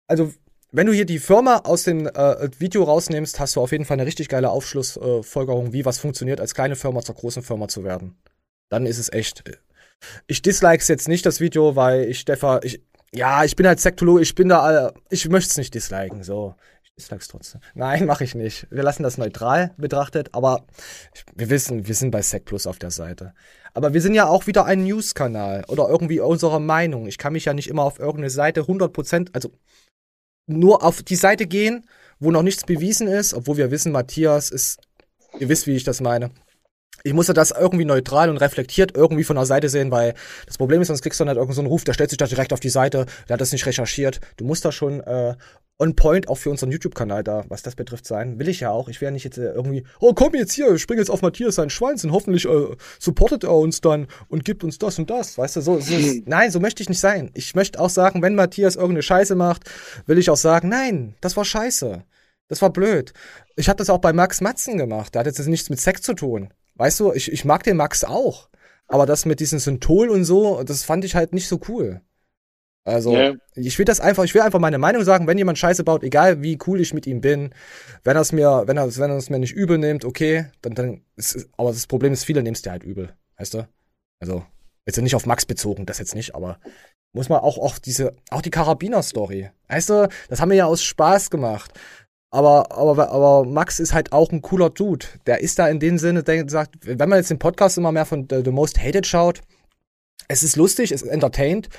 also 0.08 0.34
wenn 0.72 0.88
du 0.88 0.94
hier 0.94 1.06
die 1.06 1.20
Firma 1.20 1.58
aus 1.58 1.84
dem 1.84 2.08
äh, 2.08 2.50
Video 2.60 2.84
rausnimmst, 2.84 3.40
hast 3.40 3.56
du 3.56 3.62
auf 3.62 3.72
jeden 3.72 3.86
Fall 3.86 3.96
eine 3.96 4.08
richtig 4.08 4.28
geile 4.28 4.50
Aufschlussfolgerung, 4.50 5.68
äh, 5.68 5.74
wie 5.74 5.86
was 5.86 6.00
funktioniert, 6.00 6.42
als 6.42 6.56
kleine 6.56 6.76
Firma 6.76 7.02
zur 7.02 7.16
großen 7.16 7.44
Firma 7.44 7.68
zu 7.68 7.84
werden. 7.84 8.18
Dann 8.70 8.86
ist 8.86 8.98
es 8.98 9.12
echt. 9.14 9.44
Ich 10.28 10.42
dislikes 10.42 10.88
jetzt 10.88 11.08
nicht 11.08 11.26
das 11.26 11.40
Video, 11.40 11.76
weil 11.76 12.06
ich 12.06 12.20
Stefan, 12.20 12.60
ich, 12.64 12.82
ja, 13.14 13.44
ich 13.44 13.56
bin 13.56 13.68
halt 13.68 13.80
Sektologe, 13.80 14.22
ich 14.22 14.34
bin 14.34 14.50
da, 14.50 14.88
äh, 14.88 14.94
ich 15.10 15.30
möchte 15.30 15.52
es 15.52 15.58
nicht 15.58 15.74
disliken, 15.74 16.24
so. 16.24 16.56
Ich 16.96 17.06
dislike 17.06 17.26
trotzdem. 17.28 17.60
Nein, 17.74 18.06
mache 18.06 18.24
ich 18.24 18.36
nicht. 18.36 18.68
Wir 18.70 18.84
lassen 18.84 19.02
das 19.02 19.18
neutral 19.18 19.74
betrachtet, 19.78 20.30
aber 20.32 20.68
wir 21.34 21.50
wissen, 21.50 21.88
wir 21.88 21.96
sind 21.96 22.12
bei 22.12 22.22
Sec 22.22 22.46
Plus 22.46 22.68
auf 22.68 22.78
der 22.78 22.92
Seite. 22.92 23.34
Aber 23.74 23.96
wir 23.96 24.02
sind 24.02 24.14
ja 24.14 24.28
auch 24.28 24.46
wieder 24.46 24.66
ein 24.66 24.84
News-Kanal 24.84 25.66
oder 25.70 25.90
irgendwie 25.90 26.20
unsere 26.20 26.62
Meinung. 26.62 27.08
Ich 27.08 27.18
kann 27.18 27.34
mich 27.34 27.46
ja 27.46 27.56
nicht 27.56 27.68
immer 27.68 27.82
auf 27.82 27.98
irgendeine 27.98 28.30
Seite 28.30 28.62
100%, 28.62 29.30
also 29.34 29.52
nur 30.46 30.84
auf 30.84 31.02
die 31.02 31.16
Seite 31.16 31.48
gehen, 31.48 31.88
wo 32.20 32.30
noch 32.30 32.44
nichts 32.44 32.64
bewiesen 32.64 33.08
ist, 33.08 33.34
obwohl 33.34 33.58
wir 33.58 33.72
wissen, 33.72 33.92
Matthias 33.92 34.52
ist, 34.52 34.80
ihr 35.40 35.50
wisst, 35.50 35.66
wie 35.66 35.76
ich 35.76 35.84
das 35.84 36.00
meine. 36.00 36.30
Ich 37.06 37.14
muss 37.14 37.28
ja 37.28 37.34
das 37.34 37.52
irgendwie 37.52 37.84
neutral 37.84 38.30
und 38.30 38.38
reflektiert 38.38 38.96
irgendwie 38.96 39.26
von 39.26 39.36
der 39.36 39.46
Seite 39.46 39.68
sehen, 39.68 39.92
weil 39.92 40.14
das 40.46 40.58
Problem 40.58 40.82
ist, 40.82 40.88
sonst 40.88 41.02
kriegst 41.02 41.20
du 41.20 41.24
dann 41.24 41.30
halt 41.30 41.38
irgendeinen 41.38 41.56
so 41.56 41.62
einen 41.62 41.68
Ruf, 41.68 41.84
der 41.84 41.94
stellt 41.94 42.10
sich 42.10 42.18
da 42.18 42.28
direkt 42.28 42.54
auf 42.54 42.62
die 42.62 42.70
Seite, 42.70 43.06
der 43.28 43.34
hat 43.34 43.42
das 43.42 43.52
nicht 43.52 43.66
recherchiert. 43.66 44.22
Du 44.38 44.46
musst 44.46 44.64
da 44.64 44.72
schon 44.72 45.02
äh, 45.02 45.36
on 45.80 45.96
point 45.96 46.30
auch 46.30 46.38
für 46.38 46.50
unseren 46.50 46.72
YouTube-Kanal 46.72 47.24
da, 47.24 47.44
was 47.50 47.62
das 47.62 47.76
betrifft, 47.76 48.06
sein. 48.06 48.40
Will 48.40 48.48
ich 48.48 48.62
ja 48.62 48.70
auch. 48.70 48.88
Ich 48.88 49.02
werde 49.02 49.14
nicht 49.14 49.26
jetzt 49.26 49.38
äh, 49.38 49.52
irgendwie, 49.52 49.84
oh 50.00 50.14
komm 50.14 50.34
jetzt 50.36 50.54
hier, 50.54 50.78
spring 50.78 50.98
jetzt 50.98 51.10
auf 51.10 51.22
Matthias 51.22 51.56
sein 51.56 51.70
Schwanz 51.70 52.06
und 52.06 52.14
hoffentlich 52.14 52.46
äh, 52.46 52.76
supportet 53.00 53.44
er 53.44 53.54
uns 53.54 53.82
dann 53.82 54.08
und 54.30 54.46
gibt 54.46 54.64
uns 54.64 54.78
das 54.78 54.98
und 54.98 55.10
das. 55.10 55.38
Weißt 55.38 55.58
du, 55.58 55.62
so, 55.62 55.80
so 55.80 55.94
nein, 56.26 56.52
so 56.52 56.62
möchte 56.62 56.82
ich 56.84 56.90
nicht 56.90 57.02
sein. 57.02 57.32
Ich 57.34 57.54
möchte 57.54 57.82
auch 57.82 57.90
sagen, 57.90 58.22
wenn 58.22 58.36
Matthias 58.36 58.76
irgendeine 58.76 59.04
Scheiße 59.04 59.36
macht, 59.36 59.64
will 60.06 60.18
ich 60.18 60.30
auch 60.30 60.38
sagen, 60.38 60.70
nein, 60.70 61.16
das 61.20 61.36
war 61.36 61.44
scheiße. 61.44 62.04
Das 62.48 62.62
war 62.62 62.72
blöd. 62.72 63.14
Ich 63.56 63.68
habe 63.68 63.78
das 63.78 63.90
auch 63.90 64.00
bei 64.00 64.14
Max 64.14 64.42
Matzen 64.42 64.78
gemacht. 64.78 65.14
Der 65.16 65.22
hat 65.22 65.26
jetzt 65.26 65.46
nichts 65.48 65.70
mit 65.70 65.82
Sex 65.82 66.02
zu 66.02 66.14
tun. 66.14 66.50
Weißt 66.76 67.00
du, 67.00 67.14
ich, 67.14 67.32
ich 67.32 67.46
mag 67.46 67.64
den 67.64 67.78
Max 67.78 68.04
auch. 68.04 68.50
Aber 68.88 69.06
das 69.06 69.26
mit 69.26 69.40
diesem 69.40 69.60
Synthol 69.60 70.10
und 70.10 70.24
so, 70.26 70.64
das 70.64 70.84
fand 70.84 71.06
ich 71.06 71.16
halt 71.16 71.34
nicht 71.34 71.48
so 71.48 71.60
cool. 71.68 72.02
Also, 72.86 73.14
yeah. 73.14 73.36
ich 73.56 73.80
will 73.80 73.86
das 73.86 74.02
einfach, 74.02 74.26
ich 74.26 74.34
will 74.34 74.42
einfach 74.42 74.60
meine 74.60 74.78
Meinung 74.78 75.04
sagen, 75.06 75.26
wenn 75.26 75.38
jemand 75.38 75.58
Scheiße 75.58 75.86
baut, 75.86 76.04
egal 76.04 76.42
wie 76.42 76.58
cool 76.68 76.82
ich 76.82 76.94
mit 76.94 77.08
ihm 77.08 77.22
bin, 77.22 77.54
wenn 78.04 78.18
er 78.18 78.22
es 78.22 78.34
mir, 78.34 78.64
wenn 78.66 78.76
er, 78.76 78.96
wenn 78.98 79.10
er 79.10 79.16
es 79.16 79.30
mir 79.30 79.40
nicht 79.40 79.54
übel 79.54 79.78
nimmt, 79.78 80.04
okay, 80.04 80.48
dann, 80.62 80.76
dann 80.76 81.02
ist, 81.16 81.48
aber 81.56 81.70
das 81.70 81.88
Problem 81.88 82.12
ist, 82.12 82.26
viele 82.26 82.44
nehmen 82.44 82.56
es 82.56 82.62
dir 82.62 82.72
halt 82.72 82.84
übel, 82.84 83.16
weißt 83.38 83.54
du? 83.54 83.68
Also, 84.20 84.46
jetzt 84.86 85.02
nicht 85.02 85.16
auf 85.16 85.26
Max 85.26 85.46
bezogen, 85.46 85.86
das 85.86 85.98
jetzt 86.00 86.14
nicht, 86.14 86.36
aber 86.36 86.60
muss 87.14 87.30
man 87.30 87.40
auch, 87.40 87.58
auch 87.58 87.78
diese, 87.78 88.16
auch 88.32 88.42
die 88.42 88.50
Karabiner-Story, 88.50 89.50
weißt 89.70 89.90
du, 89.90 90.10
das 90.28 90.42
haben 90.42 90.50
wir 90.50 90.58
ja 90.58 90.66
aus 90.66 90.84
Spaß 90.84 91.30
gemacht. 91.30 91.72
Aber, 92.34 92.72
aber, 92.72 93.12
aber 93.12 93.46
Max 93.46 93.80
ist 93.80 93.94
halt 93.94 94.12
auch 94.12 94.32
ein 94.32 94.42
cooler 94.42 94.72
Dude. 94.72 95.06
Der 95.28 95.42
ist 95.42 95.60
da 95.60 95.68
in 95.68 95.80
dem 95.80 96.00
Sinne, 96.00 96.24
der 96.24 96.50
sagt, 96.50 96.78
wenn 96.82 97.08
man 97.08 97.20
jetzt 97.20 97.30
den 97.30 97.38
Podcast 97.38 97.78
immer 97.78 97.92
mehr 97.92 98.08
von 98.08 98.28
The, 98.28 98.50
Most 98.50 98.82
Hated 98.82 99.06
schaut, 99.06 99.42
es 100.28 100.42
ist 100.42 100.56
lustig, 100.56 100.92
es 100.92 101.04
ist 101.04 101.12
entertained, 101.12 101.70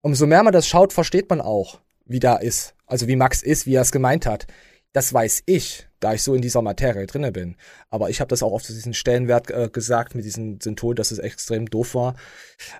umso 0.00 0.26
mehr 0.26 0.42
man 0.42 0.54
das 0.54 0.66
schaut, 0.66 0.94
versteht 0.94 1.28
man 1.28 1.42
auch, 1.42 1.80
wie 2.06 2.20
da 2.20 2.36
ist. 2.36 2.74
Also 2.86 3.06
wie 3.06 3.16
Max 3.16 3.42
ist, 3.42 3.66
wie 3.66 3.74
er 3.74 3.82
es 3.82 3.92
gemeint 3.92 4.24
hat. 4.24 4.46
Das 4.94 5.12
weiß 5.12 5.42
ich, 5.44 5.87
da 6.00 6.14
ich 6.14 6.22
so 6.22 6.34
in 6.34 6.42
dieser 6.42 6.62
Materie 6.62 7.06
drinne 7.06 7.32
bin. 7.32 7.56
Aber 7.90 8.10
ich 8.10 8.20
habe 8.20 8.28
das 8.28 8.42
auch 8.42 8.52
auf 8.52 8.62
diesen 8.62 8.94
Stellenwert 8.94 9.50
äh, 9.50 9.68
gesagt 9.72 10.14
mit 10.14 10.24
diesem 10.24 10.60
Syntol, 10.60 10.94
dass 10.94 11.10
es 11.10 11.18
extrem 11.18 11.66
doof 11.66 11.94
war. 11.94 12.14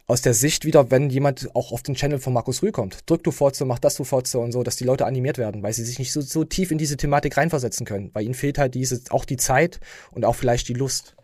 Aus 0.06 0.22
der 0.22 0.34
Sicht 0.34 0.64
wieder, 0.64 0.90
wenn 0.90 1.10
jemand 1.10 1.54
auch 1.54 1.72
auf 1.72 1.82
den 1.82 1.94
Channel 1.94 2.18
von 2.18 2.32
Markus 2.32 2.62
Rühl 2.62 2.72
kommt, 2.72 3.08
drück 3.08 3.22
du 3.24 3.30
Fotze, 3.30 3.64
mach 3.64 3.78
das 3.78 3.96
du 3.96 4.04
Fotze 4.04 4.38
und 4.38 4.52
so, 4.52 4.62
dass 4.62 4.76
die 4.76 4.84
Leute 4.84 5.06
animiert 5.06 5.38
werden, 5.38 5.62
weil 5.62 5.72
sie 5.72 5.84
sich 5.84 5.98
nicht 5.98 6.12
so, 6.12 6.20
so 6.20 6.44
tief 6.44 6.70
in 6.70 6.78
diese 6.78 6.96
Thematik 6.96 7.36
reinversetzen 7.36 7.86
können. 7.86 8.10
Weil 8.12 8.24
ihnen 8.24 8.34
fehlt 8.34 8.58
halt 8.58 8.74
diese, 8.74 9.00
auch 9.10 9.24
die 9.24 9.36
Zeit 9.36 9.80
und 10.12 10.24
auch 10.24 10.34
vielleicht 10.34 10.68
die 10.68 10.74
Lust. 10.74 11.16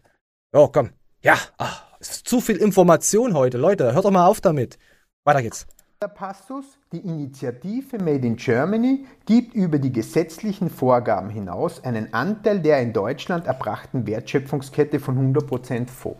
Oh, 0.53 0.69
komm. 0.69 0.91
Ja, 1.23 1.39
ach, 1.59 1.85
zu 2.01 2.41
viel 2.41 2.57
Information 2.57 3.35
heute. 3.35 3.59
Leute, 3.59 3.95
hört 3.95 4.05
doch 4.05 4.11
mal 4.11 4.27
auf 4.27 4.41
damit. 4.41 4.79
Weiter 5.25 5.43
geht's. 5.43 5.67
Der 6.03 6.09
Passus, 6.09 6.65
die 6.93 6.99
Initiative 6.99 7.99
Made 7.99 8.27
in 8.27 8.37
Germany 8.37 9.07
gibt 9.27 9.55
über 9.55 9.79
die 9.79 9.93
gesetzlichen 9.93 10.69
Vorgaben 10.69 11.31
hinaus 11.31 11.83
einen 11.83 12.13
Anteil 12.13 12.61
der 12.61 12.81
in 12.81 12.93
Deutschland 12.93 13.47
erbrachten 13.47 14.07
Wertschöpfungskette 14.07 15.01
von 15.01 15.35
100% 15.35 15.89
vor. 15.89 16.17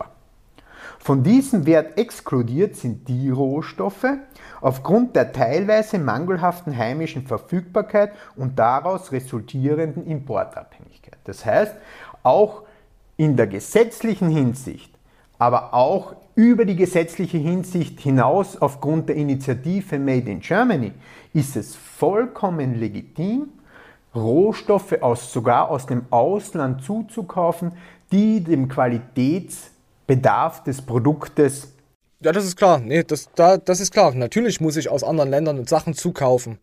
Von 0.97 1.23
diesem 1.23 1.65
Wert 1.65 1.99
exkludiert 1.99 2.75
sind 2.75 3.07
die 3.07 3.29
Rohstoffe 3.29 4.07
aufgrund 4.61 5.15
der 5.15 5.33
teilweise 5.33 5.99
mangelhaften 5.99 6.75
heimischen 6.75 7.27
Verfügbarkeit 7.27 8.13
und 8.35 8.57
daraus 8.57 9.11
resultierenden 9.11 10.07
Importabhängigkeit. 10.07 11.19
Das 11.25 11.45
heißt, 11.45 11.75
auch 12.23 12.63
in 13.17 13.37
der 13.37 13.47
gesetzlichen 13.47 14.29
Hinsicht, 14.29 14.97
aber 15.37 15.73
auch 15.73 16.15
über 16.35 16.65
die 16.65 16.75
gesetzliche 16.75 17.37
Hinsicht 17.37 17.99
hinaus 17.99 18.57
aufgrund 18.61 19.09
der 19.09 19.15
Initiative 19.15 19.97
Made 19.97 20.29
in 20.29 20.41
Germany 20.41 20.91
ist 21.33 21.55
es 21.55 21.75
vollkommen 21.75 22.75
legitim, 22.75 23.49
Rohstoffe 24.13 25.01
aus, 25.01 25.31
sogar 25.31 25.69
aus 25.69 25.85
dem 25.85 26.05
Ausland 26.09 26.83
zuzukaufen, 26.83 27.73
die 28.11 28.41
dem 28.41 28.67
Qualitätsbedarf 28.67 30.63
des 30.63 30.81
Produktes 30.81 31.71
ja, 32.21 32.31
das 32.31 32.45
ist 32.45 32.55
klar. 32.55 32.79
Nee, 32.79 33.03
das, 33.03 33.29
da, 33.35 33.57
das 33.57 33.79
ist 33.79 33.91
klar. 33.91 34.15
Natürlich 34.15 34.59
muss 34.59 34.77
ich 34.77 34.89
aus 34.89 35.03
anderen 35.03 35.29
Ländern 35.29 35.67
Sachen 35.67 35.93
zukaufen. 35.93 36.59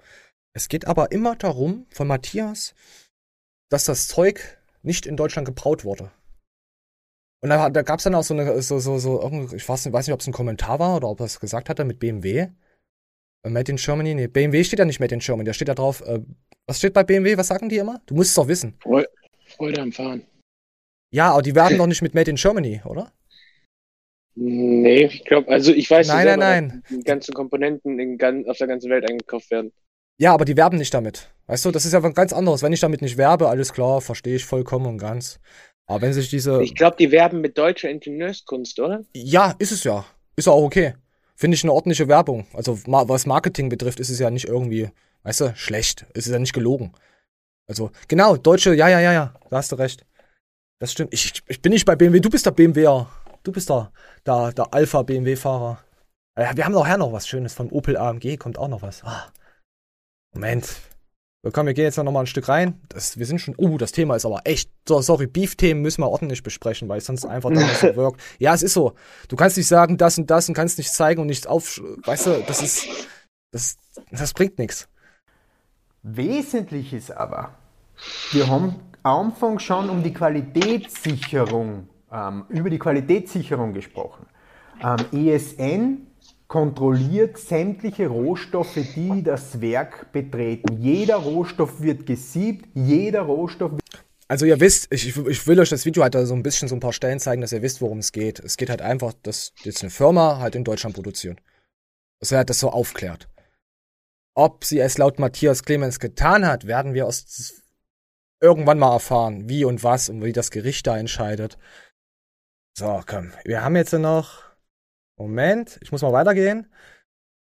Es 0.55 0.69
geht 0.69 0.87
aber 0.87 1.13
immer 1.13 1.37
darum, 1.37 1.87
von 1.91 2.09
Matthias, 2.09 2.75
dass 3.71 3.85
das 3.85 4.09
Zeug 4.09 4.59
nicht 4.83 5.07
in 5.07 5.17
Deutschland 5.17 5.47
gebraut 5.47 5.85
wurde. 5.85 6.11
Und 7.43 7.51
da, 7.51 7.71
da 7.71 7.83
gab 7.83 7.99
es 7.99 8.05
dann 8.05 8.15
auch 8.15 8.23
so 8.23 8.35
eine, 8.35 8.63
so, 8.63 8.79
so, 8.79 8.99
so, 8.99 9.49
ich 9.55 9.69
weiß 9.69 9.85
nicht, 9.85 9.93
weiß 9.93 10.07
nicht 10.07 10.15
ob 10.15 10.21
es 10.21 10.27
ein 10.29 10.33
Kommentar 10.33 10.79
war 10.79 10.97
oder 10.97 11.09
ob 11.09 11.21
er 11.21 11.27
es 11.27 11.41
gesagt 11.41 11.69
hatte 11.69 11.85
mit 11.85 11.99
BMW. 11.99 12.49
Äh, 13.45 13.51
Made 13.51 13.71
in 13.71 13.77
Germany, 13.77 14.15
nee, 14.15 14.29
BMW 14.29 14.63
steht 14.63 14.79
ja 14.79 14.85
nicht 14.85 15.01
Made 15.01 15.15
in 15.15 15.21
Germany, 15.21 15.47
da 15.47 15.53
steht 15.53 15.69
ja 15.69 15.75
drauf, 15.75 16.03
äh, 16.07 16.21
was 16.67 16.79
steht 16.79 16.93
bei 16.93 17.03
BMW, 17.03 17.37
was 17.37 17.49
sagen 17.49 17.69
die 17.69 17.79
immer? 17.79 18.01
Du 18.07 18.15
musst 18.15 18.31
es 18.31 18.35
doch 18.37 18.47
wissen. 18.47 18.79
Freude 19.57 19.83
am 19.83 19.93
Fahren. 19.93 20.25
Ja, 21.13 21.33
aber 21.33 21.43
die 21.43 21.55
werben 21.55 21.77
doch 21.79 21.89
nicht 21.89 22.03
mit 22.03 22.15
Made 22.15 22.31
in 22.31 22.37
Germany, 22.37 22.81
oder? 22.85 23.13
Nee, 24.35 25.07
ich 25.07 25.25
glaube, 25.25 25.51
also 25.51 25.73
ich 25.73 25.91
weiß 25.91 26.07
nein, 26.09 26.27
nicht, 26.27 26.37
nein, 26.39 26.67
nein. 26.69 26.83
die 26.89 27.05
ganzen 27.05 27.35
Komponenten 27.35 27.99
in, 27.99 28.49
auf 28.49 28.57
der 28.57 28.67
ganzen 28.67 28.89
Welt 28.89 29.09
eingekauft 29.11 29.51
werden. 29.51 29.73
Ja, 30.19 30.33
aber 30.33 30.45
die 30.45 30.57
werben 30.57 30.79
nicht 30.79 30.95
damit. 30.95 31.31
Weißt 31.47 31.65
du, 31.65 31.71
das 31.71 31.85
ist 31.85 31.93
ja 31.93 32.03
was 32.03 32.15
ganz 32.15 32.33
anderes. 32.33 32.63
Wenn 32.63 32.73
ich 32.73 32.81
damit 32.81 33.03
nicht 33.03 33.17
werbe, 33.17 33.49
alles 33.49 33.73
klar, 33.73 34.01
verstehe 34.01 34.37
ich 34.37 34.45
vollkommen 34.45 34.87
und 34.87 34.99
ganz. 34.99 35.41
Aber 35.87 36.03
wenn 36.03 36.13
sich 36.13 36.31
diese. 36.31 36.63
Ich 36.63 36.75
glaube, 36.75 36.97
die 36.99 37.11
werben 37.11 37.41
mit 37.41 37.59
deutscher 37.59 37.91
Ingenieurskunst, 37.91 38.79
oder? 38.81 39.05
Ja, 39.15 39.55
ist 39.59 39.73
es 39.73 39.85
ja. 39.85 40.05
Ist 40.37 40.49
auch 40.49 40.63
okay. 40.63 40.95
Finde 41.35 41.57
ich 41.57 41.65
eine 41.65 41.73
ordentliche 41.73 42.09
Werbung. 42.09 42.47
Also, 42.53 42.79
was 42.87 43.27
Marketing 43.27 43.69
betrifft, 43.69 44.01
ist 44.01 44.11
es 44.11 44.19
ja 44.19 44.31
nicht 44.31 44.47
irgendwie, 44.47 44.91
weißt 45.25 45.41
du, 45.41 45.57
schlecht. 45.57 46.07
Es 46.15 46.27
ist 46.27 46.33
ja 46.33 46.39
nicht 46.39 46.53
gelogen. 46.53 46.93
Also, 47.69 47.91
genau, 48.09 48.37
deutsche, 48.37 48.75
ja, 48.75 48.89
ja, 48.89 49.01
ja, 49.01 49.13
ja, 49.13 49.35
da 49.51 49.57
hast 49.57 49.73
du 49.73 49.77
recht. 49.77 50.07
Das 50.79 50.93
stimmt. 50.93 51.13
Ich, 51.15 51.43
ich 51.47 51.63
bin 51.63 51.73
nicht 51.73 51.85
bei 51.85 51.97
BMW, 51.97 52.21
du 52.21 52.31
bist 52.31 52.47
der 52.47 52.51
BMWer. 52.51 53.09
Du 53.43 53.53
bist 53.53 53.71
der, 53.71 53.91
der, 54.27 54.53
der 54.53 54.73
Alpha-BMW-Fahrer. 54.73 55.83
Ja, 56.39 56.57
wir 56.57 56.65
haben 56.65 56.73
nachher 56.73 56.99
noch 56.99 57.13
was 57.13 57.27
Schönes 57.27 57.55
vom 57.55 57.71
Opel 57.73 57.97
AMG, 57.97 58.37
kommt 58.37 58.57
auch 58.57 58.69
noch 58.69 58.83
was. 58.83 59.03
Ah. 59.05 59.33
Moment. 60.35 60.81
Komm, 61.51 61.67
wir 61.67 61.75
gehen 61.75 61.85
jetzt 61.85 61.97
noch 61.97 62.13
mal 62.13 62.21
ein 62.21 62.27
Stück 62.27 62.49
rein. 62.49 62.81
Das, 62.89 63.19
wir 63.19 63.27
sind 63.27 63.41
schon, 63.41 63.57
uh, 63.59 63.77
das 63.77 63.91
Thema 63.91 64.15
ist 64.15 64.25
aber 64.25 64.43
echt, 64.45 64.71
so, 64.87 65.01
sorry, 65.01 65.27
Beef-Themen 65.27 65.83
müssen 65.83 66.03
wir 66.03 66.09
ordentlich 66.09 66.45
besprechen, 66.45 66.89
weil 66.89 66.99
es 66.99 67.07
sonst 67.07 67.27
einfach 67.27 67.51
dann 67.51 67.65
nicht 67.65 67.79
so 67.79 67.97
wirkt. 67.97 68.21
Ja, 68.39 68.55
es 68.55 68.63
ist 68.63 68.75
so. 68.75 68.95
Du 69.29 69.35
kannst 69.35 69.57
nicht 69.57 69.67
sagen, 69.67 69.97
das 69.97 70.19
und 70.19 70.31
das 70.31 70.49
und 70.49 70.55
kannst 70.55 70.79
nicht 70.79 70.93
zeigen 70.93 71.21
und 71.21 71.27
nichts 71.27 71.49
auf, 71.49 71.81
weißt 72.05 72.27
du, 72.27 72.45
das 72.47 72.63
ist, 72.63 72.87
das, 73.51 73.77
das 74.13 74.33
bringt 74.35 74.59
nichts. 74.59 74.89
Wesentlich 76.05 76.93
ist 76.93 77.11
aber, 77.11 77.55
wir 78.31 78.47
haben 78.49 78.77
am 79.03 79.27
Anfang 79.27 79.59
schon 79.59 79.91
um 79.91 80.05
die 80.05 80.13
Qualitätssicherung 80.13 81.89
ähm, 82.13 82.45
über 82.51 82.71
die 82.71 82.79
Qualitätssicherung 82.79 83.73
gesprochen. 83.73 84.27
Ähm, 84.81 85.27
ESN 85.27 86.07
kontrolliert 86.53 87.39
sämtliche 87.39 88.09
Rohstoffe, 88.09 88.79
die 88.95 89.23
das 89.23 89.63
Werk 89.63 90.13
betreten. 90.13 90.83
Jeder 90.83 91.17
Rohstoff 91.17 91.81
wird 91.81 92.05
gesiebt, 92.05 92.69
jeder 92.75 93.23
Rohstoff 93.23 93.73
wird 93.73 93.83
also 94.29 94.45
ihr 94.45 94.61
wisst, 94.61 94.93
ich, 94.93 95.17
ich 95.17 95.47
will 95.47 95.61
euch 95.61 95.71
das 95.71 95.87
Video 95.87 96.03
halt 96.03 96.15
so 96.15 96.35
ein 96.35 96.43
bisschen 96.43 96.69
so 96.69 96.75
ein 96.75 96.81
paar 96.81 96.93
Stellen 96.93 97.21
zeigen, 97.21 97.41
dass 97.41 97.53
ihr 97.53 97.63
wisst, 97.63 97.81
worum 97.81 97.99
es 97.99 98.13
geht. 98.13 98.39
Es 98.39 98.59
geht 98.59 98.69
halt 98.69 98.83
einfach, 98.83 99.15
dass 99.23 99.53
jetzt 99.63 99.83
eine 99.83 99.91
Firma 99.91 100.41
halt 100.41 100.55
in 100.55 100.65
Deutschland 100.65 100.95
produziert. 100.95 101.39
Dass 102.21 102.33
er 102.33 102.39
halt 102.39 102.51
das 102.51 102.61
so 102.61 102.69
aufklärt. 102.71 103.29
Ob 104.35 104.65
sie 104.65 104.79
es 104.79 104.99
laut 104.99 105.19
Matthias 105.19 105.63
Clemens 105.65 106.01
getan 106.01 106.47
hat, 106.47 106.67
werden 106.67 106.93
wir 106.93 107.07
aus 107.07 107.63
irgendwann 108.43 108.79
mal 108.79 108.93
erfahren, 108.93 109.49
wie 109.49 109.65
und 109.65 109.85
was 109.85 110.11
und 110.11 110.23
wie 110.23 110.33
das 110.33 110.51
Gericht 110.51 110.87
da 110.87 110.99
entscheidet. 110.99 111.57
So, 112.77 113.03
komm. 113.07 113.33
Wir 113.45 113.63
haben 113.63 113.77
jetzt 113.77 113.95
noch. 113.95 114.52
Moment, 115.23 115.79
ich 115.83 115.93
muss 115.93 116.03
mal 116.03 116.13
weitergehen. 116.13 116.67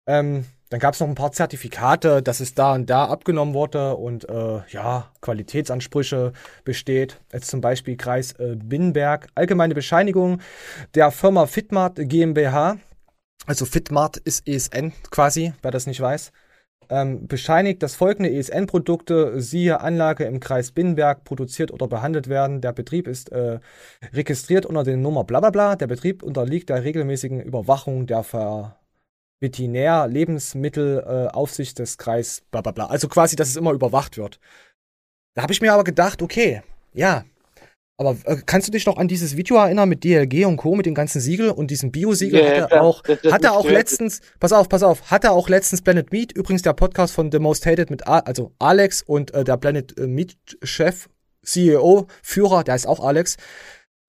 Ähm, 0.06 0.44
dann 0.70 0.80
gab 0.80 0.94
es 0.94 1.00
noch 1.00 1.08
ein 1.08 1.14
paar 1.14 1.32
Zertifikate, 1.32 2.22
dass 2.22 2.40
es 2.40 2.54
da 2.54 2.74
und 2.74 2.88
da 2.88 3.04
abgenommen 3.04 3.54
wurde 3.54 3.94
und 3.96 4.28
äh, 4.28 4.60
ja, 4.68 5.10
Qualitätsansprüche 5.20 6.32
besteht. 6.64 7.20
Jetzt 7.32 7.48
zum 7.48 7.60
Beispiel 7.60 7.96
Kreis 7.96 8.32
äh, 8.32 8.56
Binnenberg. 8.56 9.28
Allgemeine 9.34 9.74
Bescheinigung 9.74 10.40
der 10.94 11.10
Firma 11.10 11.46
Fitmart 11.46 11.96
GmbH. 11.96 12.78
Also 13.46 13.66
Fitmart 13.66 14.16
ist 14.16 14.48
ESN 14.48 14.92
quasi, 15.10 15.52
wer 15.62 15.72
das 15.72 15.86
nicht 15.86 16.00
weiß 16.00 16.32
ähm, 16.92 17.26
bescheinigt, 17.26 17.82
dass 17.82 17.94
folgende 17.94 18.30
ESN-Produkte, 18.30 19.40
siehe 19.40 19.80
Anlage 19.80 20.24
im 20.24 20.40
Kreis 20.40 20.72
Binnenberg, 20.72 21.24
produziert 21.24 21.72
oder 21.72 21.88
behandelt 21.88 22.28
werden. 22.28 22.60
Der 22.60 22.72
Betrieb 22.72 23.08
ist 23.08 23.32
äh, 23.32 23.60
registriert 24.12 24.66
unter 24.66 24.84
der 24.84 24.98
Nummer 24.98 25.24
bla 25.24 25.40
bla 25.40 25.48
bla. 25.50 25.76
Der 25.76 25.86
Betrieb 25.86 26.22
unterliegt 26.22 26.68
der 26.68 26.84
regelmäßigen 26.84 27.40
Überwachung 27.40 28.06
der 28.06 28.22
Ver 28.22 28.76
Veterinär-Lebensmittelaufsicht 29.40 31.80
äh, 31.80 31.82
des 31.82 31.96
Kreis 31.98 32.42
bla 32.50 32.60
bla 32.60 32.72
bla. 32.72 32.86
Also 32.86 33.08
quasi, 33.08 33.36
dass 33.36 33.48
es 33.48 33.56
immer 33.56 33.72
überwacht 33.72 34.18
wird. 34.18 34.38
Da 35.34 35.42
habe 35.42 35.52
ich 35.52 35.60
mir 35.60 35.72
aber 35.72 35.84
gedacht, 35.84 36.22
okay, 36.22 36.62
ja, 36.92 37.24
aber 38.06 38.16
äh, 38.24 38.36
kannst 38.44 38.68
du 38.68 38.72
dich 38.72 38.86
noch 38.86 38.96
an 38.96 39.08
dieses 39.08 39.36
Video 39.36 39.56
erinnern 39.56 39.88
mit 39.88 40.04
DLG 40.04 40.44
und 40.46 40.56
Co. 40.56 40.74
mit 40.74 40.86
dem 40.86 40.94
ganzen 40.94 41.20
Siegel 41.20 41.50
und 41.50 41.70
diesem 41.70 41.92
Bio-Siegel? 41.92 42.40
Yeah, 42.40 42.62
hat 42.62 42.72
er 42.72 42.82
auch, 42.82 43.02
das, 43.02 43.20
das 43.22 43.32
hat 43.32 43.44
er 43.44 43.52
auch 43.52 43.68
letztens, 43.68 44.20
pass 44.40 44.52
auf, 44.52 44.68
pass 44.68 44.82
auf, 44.82 45.10
hat 45.10 45.24
er 45.24 45.32
auch 45.32 45.48
letztens 45.48 45.82
Planet 45.82 46.10
Meat, 46.12 46.32
übrigens 46.32 46.62
der 46.62 46.72
Podcast 46.72 47.14
von 47.14 47.30
The 47.30 47.38
Most 47.38 47.64
Hated 47.66 47.90
mit, 47.90 48.06
A, 48.06 48.18
also 48.18 48.52
Alex 48.58 49.02
und 49.02 49.32
äh, 49.34 49.44
der 49.44 49.56
Planet 49.56 49.96
äh, 49.98 50.06
Meat 50.06 50.36
Chef, 50.62 51.08
CEO, 51.44 52.06
Führer, 52.22 52.64
der 52.64 52.74
ist 52.74 52.86
auch 52.86 53.00
Alex, 53.00 53.36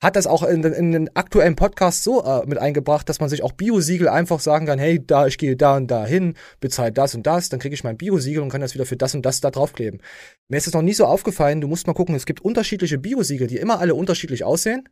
hat 0.04 0.18
das 0.18 0.28
auch 0.28 0.44
in, 0.44 0.64
in 0.64 0.92
den 0.92 1.16
aktuellen 1.16 1.56
Podcast 1.56 2.04
so 2.04 2.24
äh, 2.24 2.46
mit 2.46 2.58
eingebracht, 2.58 3.08
dass 3.08 3.22
man 3.22 3.30
sich 3.30 3.42
auch 3.42 3.54
Biosiegel 3.54 4.10
einfach 4.10 4.42
sagen 4.42 4.66
kann, 4.66 4.78
hey, 4.78 5.04
da, 5.06 5.28
ich 5.28 5.38
gehe 5.38 5.56
da 5.56 5.78
und 5.78 5.88
da 5.88 6.06
hin, 6.06 6.36
bezahle 6.60 6.92
das 6.92 7.16
und 7.16 7.26
das, 7.26 7.48
dann 7.50 7.60
kriege 7.60 7.74
ich 7.74 7.86
mein 7.86 7.98
Biosiegel 7.98 8.44
und 8.44 8.50
kann 8.50 8.62
das 8.62 8.74
wieder 8.74 8.86
für 8.86 8.98
das 8.98 9.16
und 9.16 9.26
das 9.26 9.40
da 9.40 9.50
draufkleben. 9.50 10.02
Mir 10.50 10.58
ist 10.58 10.68
es 10.68 10.74
noch 10.74 10.82
nie 10.82 10.94
so 10.94 11.06
aufgefallen, 11.06 11.62
du 11.62 11.70
musst 11.70 11.88
mal 11.88 11.94
gucken, 11.94 12.16
es 12.16 12.26
gibt 12.26 12.42
unterschiedliche 12.42 12.98
Biosiegel, 12.98 13.48
die 13.48 13.58
immer 13.58 13.80
alle 13.80 13.96
unterschiedlich 13.96 14.44
aussehen, 14.44 14.90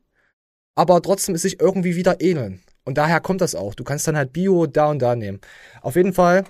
aber 0.75 1.01
trotzdem 1.01 1.35
sich 1.35 1.59
irgendwie 1.59 1.97
wieder 1.97 2.21
ähneln. 2.21 2.61
Und 2.85 2.97
daher 2.97 3.19
kommt 3.19 3.41
das 3.41 3.53
auch. 3.53 3.75
Du 3.75 3.83
kannst 3.83 4.07
dann 4.07 4.15
halt 4.17 4.33
Bio 4.33 4.65
da 4.65 4.89
und 4.89 4.99
da 4.99 5.15
nehmen. 5.15 5.41
Auf 5.81 5.97
jeden 5.97 6.13
Fall 6.13 6.45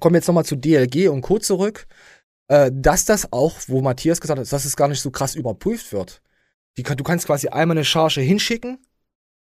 kommen 0.00 0.14
wir 0.14 0.18
jetzt 0.18 0.28
nochmal 0.28 0.44
zu 0.44 0.54
DLG 0.54 1.08
und 1.08 1.22
Co. 1.22 1.38
zurück. 1.38 1.86
Äh, 2.48 2.70
dass 2.72 3.04
das 3.04 3.32
auch, 3.32 3.56
wo 3.66 3.80
Matthias 3.80 4.20
gesagt 4.20 4.38
hat, 4.38 4.52
dass 4.52 4.64
es 4.64 4.76
gar 4.76 4.88
nicht 4.88 5.00
so 5.00 5.10
krass 5.10 5.34
überprüft 5.34 5.92
wird. 5.92 6.22
Die, 6.76 6.82
du 6.82 7.04
kannst 7.04 7.26
quasi 7.26 7.48
einmal 7.48 7.76
eine 7.76 7.84
Charge 7.84 8.20
hinschicken, 8.20 8.78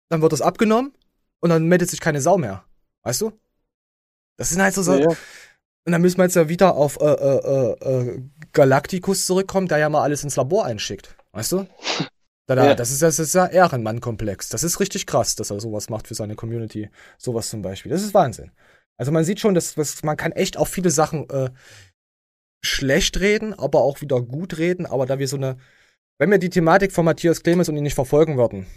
dann 0.10 0.22
wird 0.22 0.34
das 0.34 0.42
abgenommen 0.42 0.94
und 1.40 1.50
dann 1.50 1.66
meldet 1.66 1.90
sich 1.90 2.00
keine 2.00 2.22
Sau 2.22 2.38
mehr. 2.38 2.64
Weißt 3.04 3.22
du? 3.22 3.32
Das 4.38 4.50
sind 4.50 4.62
halt 4.62 4.74
so, 4.74 4.84
so 4.84 4.96
ja. 4.96 5.08
Und 5.86 5.94
dann 5.94 6.02
müssen 6.02 6.18
wir 6.18 6.26
jetzt 6.26 6.36
ja 6.36 6.48
wieder 6.48 6.76
auf 6.76 7.00
äh, 7.02 7.06
äh, 7.06 7.72
äh, 7.82 8.22
Galacticus 8.54 9.26
zurückkommen, 9.26 9.68
der 9.68 9.80
ja 9.80 9.90
mal 9.90 10.04
alles 10.04 10.24
ins 10.24 10.36
Labor 10.36 10.66
einschickt. 10.66 11.16
Weißt 11.32 11.52
du? 11.52 11.68
Da, 12.48 12.56
da, 12.56 12.66
ja. 12.66 12.76
Das, 12.76 12.92
ist, 12.92 13.02
das 13.02 13.18
ist 13.18 13.34
ja 13.34 13.46
Ehrenmann-Komplex. 13.46 14.50
Das 14.50 14.64
ist 14.64 14.82
richtig 14.82 15.06
krass, 15.06 15.36
dass 15.36 15.52
er 15.52 15.62
sowas 15.62 15.90
macht 15.90 16.08
für 16.08 16.16
seine 16.16 16.36
Community. 16.36 16.90
Sowas 17.18 17.50
zum 17.50 17.62
Beispiel. 17.62 17.92
Das 17.92 18.02
ist 18.02 18.14
Wahnsinn. 18.14 18.52
Also 18.98 19.12
man 19.14 19.24
sieht 19.24 19.40
schon, 19.40 19.54
dass, 19.54 19.76
dass 19.76 20.04
man 20.04 20.18
kann 20.18 20.34
echt 20.34 20.58
auch 20.58 20.68
viele 20.68 20.90
Sachen 20.90 21.30
äh, 21.30 21.52
schlecht 22.62 23.20
reden, 23.22 23.54
aber 23.54 23.82
auch 23.82 24.02
wieder 24.02 24.22
gut 24.22 24.58
reden. 24.58 24.86
Aber 24.86 25.06
da 25.06 25.18
wir 25.18 25.30
so 25.30 25.38
eine 25.38 25.58
wenn 26.22 26.30
wir 26.30 26.38
die 26.38 26.52
Thematik 26.52 26.92
von 26.92 27.04
Matthias 27.04 27.42
Clemens 27.42 27.68
und 27.68 27.78
ihn 27.78 27.82
nicht 27.82 27.96
verfolgen 27.96 28.38
würden, 28.38 28.68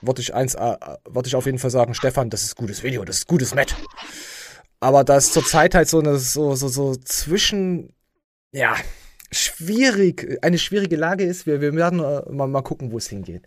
würde 0.00 0.22
ich 0.22 0.32
eins, 0.32 0.54
äh, 0.54 0.78
würde 1.06 1.26
ich 1.28 1.36
auf 1.36 1.44
jeden 1.44 1.58
Fall 1.58 1.68
sagen, 1.68 1.92
Stefan, 1.92 2.30
das 2.30 2.44
ist 2.44 2.56
gutes 2.56 2.82
Video, 2.82 3.04
das 3.04 3.18
ist 3.18 3.26
gutes 3.26 3.54
Met. 3.54 3.76
Aber 4.80 5.04
da 5.04 5.20
zurzeit 5.20 5.74
halt 5.74 5.90
so 5.90 5.98
eine, 5.98 6.16
so, 6.16 6.54
so, 6.54 6.68
so 6.68 6.96
zwischen, 6.96 7.92
ja, 8.54 8.74
schwierig, 9.30 10.38
eine 10.40 10.56
schwierige 10.56 10.96
Lage 10.96 11.24
ist, 11.24 11.44
wir, 11.44 11.60
wir 11.60 11.74
werden 11.74 12.00
äh, 12.00 12.22
mal, 12.32 12.48
mal 12.48 12.62
gucken, 12.62 12.90
wo 12.90 12.96
es 12.96 13.06
hingeht. 13.06 13.46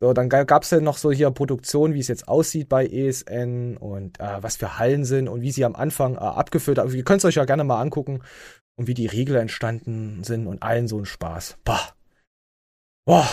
So, 0.00 0.12
dann 0.12 0.28
gab 0.28 0.62
es 0.62 0.70
ja 0.70 0.78
noch 0.78 0.98
so 0.98 1.10
hier 1.10 1.32
Produktion, 1.32 1.94
wie 1.94 2.00
es 2.00 2.06
jetzt 2.06 2.28
aussieht 2.28 2.68
bei 2.68 2.86
ESN 2.86 3.76
und 3.76 4.20
äh, 4.20 4.40
was 4.40 4.54
für 4.54 4.78
Hallen 4.78 5.04
sind 5.04 5.26
und 5.26 5.40
wie 5.40 5.50
sie 5.50 5.64
am 5.64 5.74
Anfang 5.74 6.14
äh, 6.14 6.18
abgeführt 6.18 6.78
haben. 6.78 6.94
Ihr 6.94 7.02
könnt 7.02 7.18
es 7.18 7.24
euch 7.24 7.34
ja 7.34 7.44
gerne 7.44 7.64
mal 7.64 7.80
angucken 7.80 8.22
und 8.76 8.86
wie 8.86 8.94
die 8.94 9.06
Riegel 9.06 9.34
entstanden 9.34 10.22
sind 10.22 10.46
und 10.46 10.62
allen 10.62 10.86
so 10.86 10.96
ein 10.96 11.06
Spaß. 11.06 11.58
Boah. 11.64 11.95
Boah. 13.06 13.28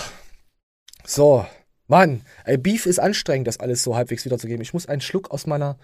So. 1.03 1.45
Mann, 1.87 2.25
ey, 2.45 2.57
Beef 2.57 2.85
ist 2.85 2.99
anstrengend, 2.99 3.47
das 3.47 3.59
alles 3.59 3.83
so 3.83 3.95
halbwegs 3.95 4.23
wiederzugeben. 4.23 4.61
Ich 4.61 4.73
muss 4.73 4.85
einen 4.85 5.01
Schluck 5.01 5.31
aus 5.31 5.45
meiner 5.47 5.77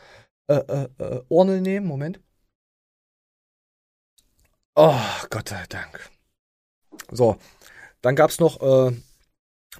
äh, 0.48 0.56
äh, 0.56 0.90
äh, 1.00 1.24
Ornel 1.28 1.60
nehmen. 1.62 1.88
Moment. 1.88 2.22
Oh, 4.76 4.96
Gott 5.30 5.50
sei 5.50 5.66
Dank. 5.68 6.10
So. 7.12 7.38
Dann 8.02 8.16
gab 8.16 8.30
es 8.30 8.40
noch 8.40 8.62
äh, 8.62 8.96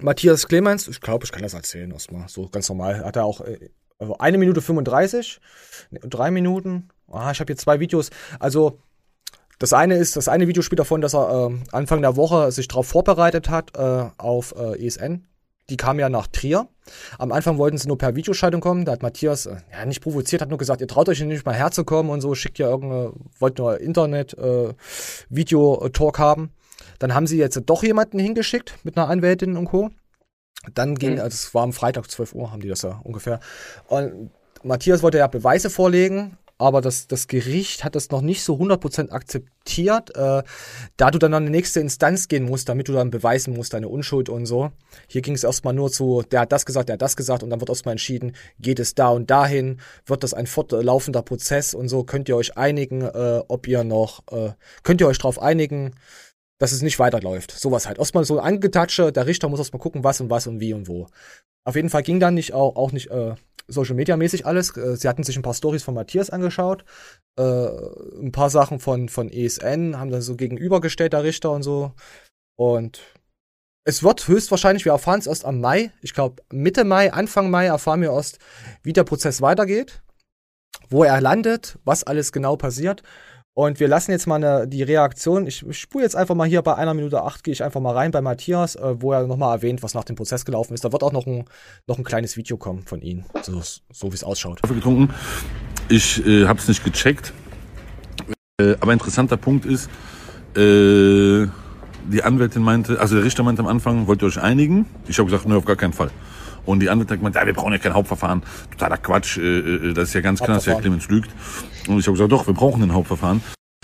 Matthias 0.00 0.46
Clemens. 0.46 0.88
Ich 0.88 1.00
glaube, 1.00 1.24
ich 1.24 1.32
kann 1.32 1.42
das 1.42 1.54
erzählen 1.54 1.90
erstmal. 1.90 2.28
So 2.28 2.48
ganz 2.48 2.68
normal. 2.68 3.04
Hat 3.04 3.16
er 3.16 3.24
auch 3.24 3.40
äh, 3.40 3.70
also 3.98 4.18
eine 4.18 4.38
Minute 4.38 4.60
35, 4.60 5.40
drei 5.90 6.30
Minuten. 6.30 6.88
Ah, 7.08 7.30
ich 7.30 7.40
habe 7.40 7.52
hier 7.52 7.56
zwei 7.56 7.80
Videos. 7.80 8.10
Also, 8.38 8.80
das 9.60 9.74
eine 9.74 9.96
ist, 9.96 10.16
das 10.16 10.26
eine 10.26 10.48
Video 10.48 10.62
spielt 10.62 10.80
davon, 10.80 11.02
dass 11.02 11.14
er 11.14 11.50
äh, 11.50 11.54
Anfang 11.70 12.00
der 12.00 12.16
Woche 12.16 12.50
sich 12.50 12.66
darauf 12.66 12.86
vorbereitet 12.86 13.50
hat 13.50 13.76
äh, 13.76 14.08
auf 14.16 14.54
äh, 14.58 14.84
ESN. 14.84 15.26
Die 15.68 15.76
kam 15.76 16.00
ja 16.00 16.08
nach 16.08 16.26
Trier. 16.28 16.66
Am 17.18 17.30
Anfang 17.30 17.58
wollten 17.58 17.76
sie 17.76 17.86
nur 17.86 17.98
per 17.98 18.16
Videoschaltung 18.16 18.62
kommen. 18.62 18.86
Da 18.86 18.92
hat 18.92 19.02
Matthias 19.02 19.44
äh, 19.44 19.56
ja 19.70 19.84
nicht 19.84 20.00
provoziert, 20.00 20.40
hat 20.40 20.48
nur 20.48 20.56
gesagt, 20.56 20.80
ihr 20.80 20.88
traut 20.88 21.10
euch 21.10 21.20
nicht 21.20 21.44
mal 21.44 21.54
herzukommen 21.54 22.10
und 22.10 22.22
so, 22.22 22.34
schickt 22.34 22.58
ja 22.58 22.70
irgendeine, 22.70 23.12
wollt 23.38 23.58
nur 23.58 23.78
Internet, 23.80 24.32
äh, 24.38 24.72
haben. 26.16 26.52
Dann 26.98 27.14
haben 27.14 27.26
sie 27.26 27.36
jetzt 27.36 27.60
doch 27.66 27.82
jemanden 27.82 28.18
hingeschickt 28.18 28.78
mit 28.82 28.96
einer 28.96 29.10
Anwältin 29.10 29.58
und 29.58 29.66
Co. 29.66 29.90
Dann 30.74 30.94
ging, 30.94 31.14
mhm. 31.14 31.20
also 31.20 31.34
es 31.34 31.54
war 31.54 31.64
am 31.64 31.74
Freitag 31.74 32.10
12 32.10 32.34
Uhr, 32.34 32.50
haben 32.50 32.62
die 32.62 32.68
das 32.68 32.80
ja 32.80 32.98
ungefähr. 33.04 33.40
Und 33.88 34.30
Matthias 34.62 35.02
wollte 35.02 35.18
ja 35.18 35.26
Beweise 35.26 35.68
vorlegen, 35.68 36.38
aber 36.60 36.82
das, 36.82 37.06
das 37.06 37.26
Gericht 37.26 37.84
hat 37.84 37.94
das 37.94 38.10
noch 38.10 38.20
nicht 38.20 38.42
so 38.44 38.56
100% 38.56 39.10
akzeptiert, 39.10 40.14
äh, 40.14 40.42
da 40.98 41.10
du 41.10 41.18
dann 41.18 41.32
an 41.32 41.46
die 41.46 41.50
nächste 41.50 41.80
Instanz 41.80 42.28
gehen 42.28 42.44
musst, 42.44 42.68
damit 42.68 42.88
du 42.88 42.92
dann 42.92 43.10
beweisen 43.10 43.54
musst, 43.54 43.72
deine 43.72 43.88
Unschuld 43.88 44.28
und 44.28 44.44
so. 44.44 44.70
Hier 45.08 45.22
ging 45.22 45.34
es 45.34 45.42
erstmal 45.42 45.72
nur 45.72 45.90
zu, 45.90 46.22
der 46.30 46.40
hat 46.40 46.52
das 46.52 46.66
gesagt, 46.66 46.90
der 46.90 46.94
hat 46.94 47.02
das 47.02 47.16
gesagt 47.16 47.42
und 47.42 47.48
dann 47.48 47.60
wird 47.60 47.70
erstmal 47.70 47.94
entschieden, 47.94 48.36
geht 48.58 48.78
es 48.78 48.94
da 48.94 49.08
und 49.08 49.30
dahin, 49.30 49.80
wird 50.04 50.22
das 50.22 50.34
ein 50.34 50.46
fortlaufender 50.46 51.22
Prozess 51.22 51.72
und 51.72 51.88
so, 51.88 52.04
könnt 52.04 52.28
ihr 52.28 52.36
euch 52.36 52.58
einigen, 52.58 53.02
äh, 53.02 53.42
ob 53.48 53.66
ihr 53.66 53.82
noch, 53.82 54.20
äh, 54.30 54.52
könnt 54.82 55.00
ihr 55.00 55.06
euch 55.06 55.18
darauf 55.18 55.40
einigen, 55.40 55.92
dass 56.58 56.72
es 56.72 56.82
nicht 56.82 56.98
weiterläuft. 56.98 57.52
Sowas 57.52 57.86
halt. 57.86 57.98
Erstmal 57.98 58.24
so 58.24 58.38
angetatsche, 58.38 59.12
der 59.12 59.26
Richter 59.26 59.48
muss 59.48 59.60
erstmal 59.60 59.80
gucken, 59.80 60.04
was 60.04 60.20
und 60.20 60.28
was 60.28 60.46
und 60.46 60.60
wie 60.60 60.74
und 60.74 60.88
wo. 60.88 61.06
Auf 61.64 61.74
jeden 61.74 61.88
Fall 61.88 62.02
ging 62.02 62.20
dann 62.20 62.34
nicht 62.34 62.52
auch, 62.52 62.76
auch 62.76 62.92
nicht 62.92 63.10
äh, 63.10 63.34
Social 63.70 63.94
Media 63.94 64.16
mäßig 64.16 64.46
alles. 64.46 64.76
Äh, 64.76 64.96
sie 64.96 65.08
hatten 65.08 65.22
sich 65.22 65.36
ein 65.36 65.42
paar 65.42 65.54
Stories 65.54 65.82
von 65.82 65.94
Matthias 65.94 66.30
angeschaut, 66.30 66.84
äh, 67.38 67.42
ein 67.42 68.32
paar 68.32 68.50
Sachen 68.50 68.80
von, 68.80 69.08
von 69.08 69.30
ESN, 69.30 69.98
haben 69.98 70.10
dann 70.10 70.22
so 70.22 70.36
gegenübergestellt, 70.36 71.12
der 71.12 71.24
Richter 71.24 71.50
und 71.52 71.62
so. 71.62 71.92
Und 72.56 73.00
es 73.84 74.02
wird 74.02 74.28
höchstwahrscheinlich, 74.28 74.84
wir 74.84 74.92
erfahren 74.92 75.20
es 75.20 75.26
erst 75.26 75.44
am 75.44 75.60
Mai, 75.60 75.90
ich 76.02 76.14
glaube 76.14 76.42
Mitte 76.52 76.84
Mai, 76.84 77.12
Anfang 77.12 77.50
Mai 77.50 77.66
erfahren 77.66 78.02
wir 78.02 78.12
erst, 78.12 78.38
wie 78.82 78.92
der 78.92 79.04
Prozess 79.04 79.40
weitergeht, 79.40 80.02
wo 80.90 81.04
er 81.04 81.20
landet, 81.20 81.78
was 81.84 82.04
alles 82.04 82.32
genau 82.32 82.56
passiert. 82.56 83.02
Und 83.60 83.78
wir 83.78 83.88
lassen 83.88 84.10
jetzt 84.10 84.26
mal 84.26 84.36
eine, 84.36 84.66
die 84.66 84.82
Reaktion. 84.82 85.46
Ich, 85.46 85.66
ich 85.68 85.78
spule 85.78 86.02
jetzt 86.02 86.16
einfach 86.16 86.34
mal 86.34 86.48
hier 86.48 86.62
bei 86.62 86.76
einer 86.76 86.94
Minute 86.94 87.22
acht, 87.22 87.44
gehe 87.44 87.52
ich 87.52 87.62
einfach 87.62 87.82
mal 87.82 87.92
rein 87.92 88.10
bei 88.10 88.22
Matthias, 88.22 88.74
äh, 88.74 89.02
wo 89.02 89.12
er 89.12 89.26
nochmal 89.26 89.54
erwähnt, 89.54 89.82
was 89.82 89.92
nach 89.92 90.04
dem 90.04 90.16
Prozess 90.16 90.46
gelaufen 90.46 90.72
ist. 90.72 90.82
Da 90.82 90.92
wird 90.92 91.02
auch 91.02 91.12
noch 91.12 91.26
ein, 91.26 91.44
noch 91.86 91.98
ein 91.98 92.04
kleines 92.04 92.38
Video 92.38 92.56
kommen 92.56 92.84
von 92.86 93.02
ihm, 93.02 93.24
so, 93.42 93.60
so 93.60 94.10
wie 94.10 94.14
es 94.14 94.24
ausschaut. 94.24 94.62
getrunken. 94.62 95.12
Ich 95.90 96.26
äh, 96.26 96.46
habe 96.46 96.58
es 96.58 96.68
nicht 96.68 96.82
gecheckt. 96.82 97.34
Äh, 98.58 98.76
aber 98.80 98.94
interessanter 98.94 99.36
Punkt 99.36 99.66
ist, 99.66 99.90
äh, 100.56 101.46
die 102.10 102.22
Anwältin 102.22 102.62
meinte, 102.62 102.98
also 102.98 103.16
der 103.16 103.24
Richter 103.26 103.42
meinte 103.42 103.60
am 103.60 103.68
Anfang, 103.68 104.06
wollt 104.06 104.22
ihr 104.22 104.28
euch 104.28 104.40
einigen? 104.40 104.86
Ich 105.06 105.18
habe 105.18 105.30
gesagt, 105.30 105.46
nö, 105.46 105.58
auf 105.58 105.66
gar 105.66 105.76
keinen 105.76 105.92
Fall. 105.92 106.10
Und 106.64 106.80
die 106.80 106.88
Anwältin 106.88 107.12
hat 107.12 107.18
gemeint, 107.18 107.34
ja, 107.36 107.44
wir 107.44 107.52
brauchen 107.52 107.72
ja 107.72 107.78
kein 107.78 107.92
Hauptverfahren. 107.92 108.42
Totaler 108.70 108.96
Quatsch, 108.96 109.36
äh, 109.36 109.58
äh 109.58 109.92
das 109.92 110.08
ist 110.08 110.14
ja 110.14 110.22
ganz 110.22 110.40
klar, 110.40 110.56
dass 110.56 110.64
der 110.64 110.76
Clemens 110.76 111.08
lügt. 111.08 111.30
Und 111.88 111.98
ich 111.98 112.06
habe 112.06 112.12
gesagt, 112.12 112.32
doch, 112.32 112.46
wir 112.46 112.54
brauchen 112.54 112.82
ein 112.82 112.92
Hauptverfahren. 112.92 113.40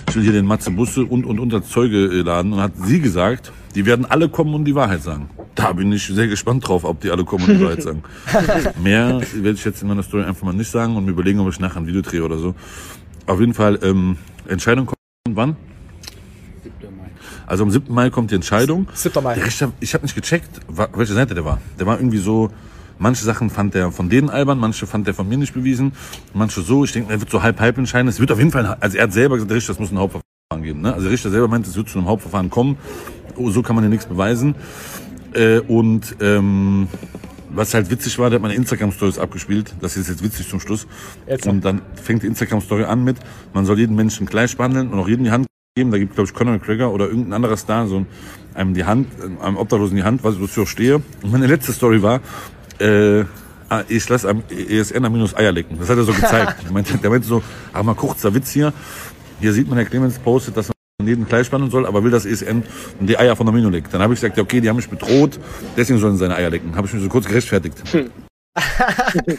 Ich 0.09 0.14
will 0.14 0.22
hier 0.22 0.32
den 0.32 0.47
Matze 0.47 0.70
Busse 0.70 1.05
und, 1.05 1.24
und, 1.24 1.53
als 1.53 1.68
Zeuge 1.68 2.07
äh, 2.07 2.22
laden. 2.22 2.53
Und 2.53 2.61
hat 2.61 2.72
sie 2.76 3.01
gesagt, 3.01 3.53
die 3.74 3.86
werden 3.86 4.05
alle 4.07 4.28
kommen 4.28 4.55
und 4.55 4.64
die 4.64 4.74
Wahrheit 4.74 5.03
sagen. 5.03 5.30
Da 5.55 5.72
bin 5.72 5.90
ich 5.92 6.07
sehr 6.07 6.26
gespannt 6.26 6.66
drauf, 6.68 6.84
ob 6.84 7.01
die 7.01 7.11
alle 7.11 7.24
kommen 7.24 7.44
und 7.44 7.59
die 7.59 7.64
Wahrheit 7.64 7.82
sagen. 7.82 8.03
Mehr 8.82 9.20
werde 9.34 9.53
ich 9.53 9.64
jetzt 9.64 9.82
in 9.82 9.88
meiner 9.88 10.03
Story 10.03 10.24
einfach 10.24 10.44
mal 10.44 10.53
nicht 10.53 10.70
sagen 10.70 10.97
und 10.97 11.05
mir 11.05 11.12
überlegen, 11.12 11.40
ob 11.40 11.49
ich 11.49 11.61
nachher 11.61 11.78
ein 11.78 11.86
Video 11.86 12.03
drehe 12.03 12.22
oder 12.22 12.38
so. 12.38 12.55
Auf 13.26 13.40
jeden 13.40 13.55
Fall, 13.55 13.78
ähm, 13.82 14.16
Entscheidung 14.47 14.86
kommt 14.86 14.97
wann? 15.34 15.57
Also 17.47 17.62
am 17.62 17.70
7. 17.70 17.92
Mai 17.92 18.11
kommt 18.11 18.30
die 18.30 18.34
Entscheidung. 18.34 18.88
7. 18.92 19.22
Mai. 19.22 19.34
Der 19.34 19.47
Richter, 19.47 19.72
ich 19.80 19.94
habe 19.94 20.05
nicht 20.05 20.14
gecheckt, 20.14 20.61
welche 20.68 21.14
Seite 21.14 21.34
der 21.34 21.44
war. 21.44 21.61
Der 21.78 21.86
war 21.86 21.99
irgendwie 21.99 22.18
so, 22.18 22.51
manche 22.99 23.24
Sachen 23.24 23.51
fand 23.51 23.74
der 23.74 23.90
von 23.92 24.09
denen 24.09 24.30
albern, 24.30 24.59
manche 24.59 24.86
fand 24.86 25.07
der 25.07 25.14
von 25.14 25.28
mir 25.28 25.38
nicht 25.38 25.55
bewiesen, 25.55 25.92
manche 26.34 26.62
so. 26.62 26.84
Ich 26.84 26.92
denke, 26.92 27.12
er 27.12 27.20
wird 27.20 27.30
so 27.30 27.42
halb 27.42 27.61
halb 27.61 27.78
entscheiden. 27.78 28.09
Es 28.09 28.20
wird 28.20 28.32
auf 28.32 28.38
jeden 28.38 28.51
Fall, 28.51 28.66
also 28.80 28.97
er 28.97 29.05
hat 29.05 29.12
selber 29.12 29.36
gesagt, 29.36 29.51
der 29.51 29.57
Richter, 29.57 29.72
das 29.72 29.80
muss 29.80 29.92
ein 29.92 29.99
Hauptverfahren 29.99 30.62
geben. 30.62 30.80
Ne? 30.82 30.92
Also 30.92 31.05
der 31.05 31.12
Richter 31.12 31.30
selber 31.30 31.49
meint, 31.49 31.66
es 31.66 31.76
wird 31.76 31.88
zu 31.88 31.99
einem 31.99 32.09
Hauptverfahren 32.09 32.51
kommen. 32.51 32.76
Oh, 33.36 33.51
so 33.51 33.62
kann 33.62 33.76
man 33.76 33.84
ja 33.84 33.90
nichts 33.90 34.07
beweisen. 34.07 34.55
Äh, 35.34 35.61
und 35.61 36.16
ähm, 36.20 36.88
was 37.51 37.74
halt 37.74 37.90
witzig 37.90 38.18
war, 38.18 38.30
der 38.30 38.36
hat 38.36 38.42
meine 38.42 38.55
Instagram-Stories 38.55 39.18
abgespielt. 39.18 39.74
Das 39.80 39.97
ist 39.97 40.09
jetzt 40.09 40.22
witzig 40.22 40.49
zum 40.49 40.61
Schluss. 40.61 40.86
Jetzt. 41.26 41.47
Und 41.47 41.64
dann 41.64 41.82
fängt 41.94 42.22
die 42.22 42.26
Instagram-Story 42.26 42.84
an 42.84 43.05
mit, 43.05 43.16
man 43.53 43.64
soll 43.64 43.78
jeden 43.78 43.97
Menschen 43.97 44.26
gleich 44.26 44.57
behandeln 44.57 44.92
und 44.92 44.99
auch 44.99 45.09
jedem 45.09 45.24
die 45.24 45.30
Hand 45.30 45.47
geben. 45.74 45.90
Da 45.90 45.99
gibt, 45.99 46.14
glaube 46.14 46.28
ich, 46.28 46.34
Conor 46.34 46.55
McGregor 46.55 46.92
oder 46.92 47.07
irgendein 47.07 47.34
anderer 47.34 47.57
Star, 47.57 47.86
so 47.86 48.07
einem 48.55 48.74
die 48.74 48.84
Hand, 48.84 49.09
einem 49.42 49.57
Obdachlosen 49.57 49.97
die 49.97 50.05
Hand, 50.05 50.24
was 50.24 50.36
ich 50.36 50.68
stehe. 50.68 50.97
Und 51.22 51.32
meine 51.32 51.47
letzte 51.47 51.72
Story 51.72 52.03
war, 52.03 52.20
äh, 52.80 53.24
ah, 53.68 53.82
ich 53.88 54.08
lasse 54.08 54.28
am 54.28 54.42
ESN 54.48 55.04
am 55.04 55.12
minus 55.12 55.34
Eier 55.36 55.52
lecken. 55.52 55.78
Das 55.78 55.88
hat 55.88 55.98
er 55.98 56.04
so 56.04 56.12
gezeigt. 56.12 56.56
der, 56.64 56.72
meinte, 56.72 56.96
der 56.98 57.10
meinte 57.10 57.26
so, 57.26 57.42
aber 57.72 57.84
mal 57.84 57.94
kurzer 57.94 58.34
Witz 58.34 58.50
hier. 58.50 58.72
Hier 59.40 59.52
sieht 59.52 59.68
man, 59.68 59.78
Herr 59.78 59.86
Clemens 59.86 60.18
postet, 60.18 60.56
dass 60.56 60.68
man 60.68 60.74
jeden 61.06 61.26
gleich 61.26 61.46
spannen 61.46 61.70
soll, 61.70 61.86
aber 61.86 62.02
will 62.02 62.10
das 62.10 62.24
ESN 62.24 62.62
die 63.00 63.18
Eier 63.18 63.36
von 63.36 63.46
der 63.46 63.54
Mino 63.54 63.68
leckt. 63.68 63.92
Dann 63.92 64.00
habe 64.02 64.14
ich 64.14 64.20
gesagt, 64.20 64.36
ja, 64.36 64.42
okay, 64.42 64.60
die 64.60 64.68
haben 64.68 64.76
mich 64.76 64.88
bedroht, 64.88 65.38
deswegen 65.76 65.98
sollen 65.98 66.14
sie 66.14 66.20
seine 66.20 66.36
Eier 66.36 66.50
lecken. 66.50 66.74
Habe 66.74 66.86
ich 66.86 66.94
mich 66.94 67.02
so 67.02 67.08
kurz 67.08 67.26
gerechtfertigt. 67.26 67.76
Hm. 67.92 68.10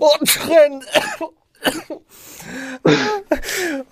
Und 0.00 0.28
Tränen. 0.28 0.82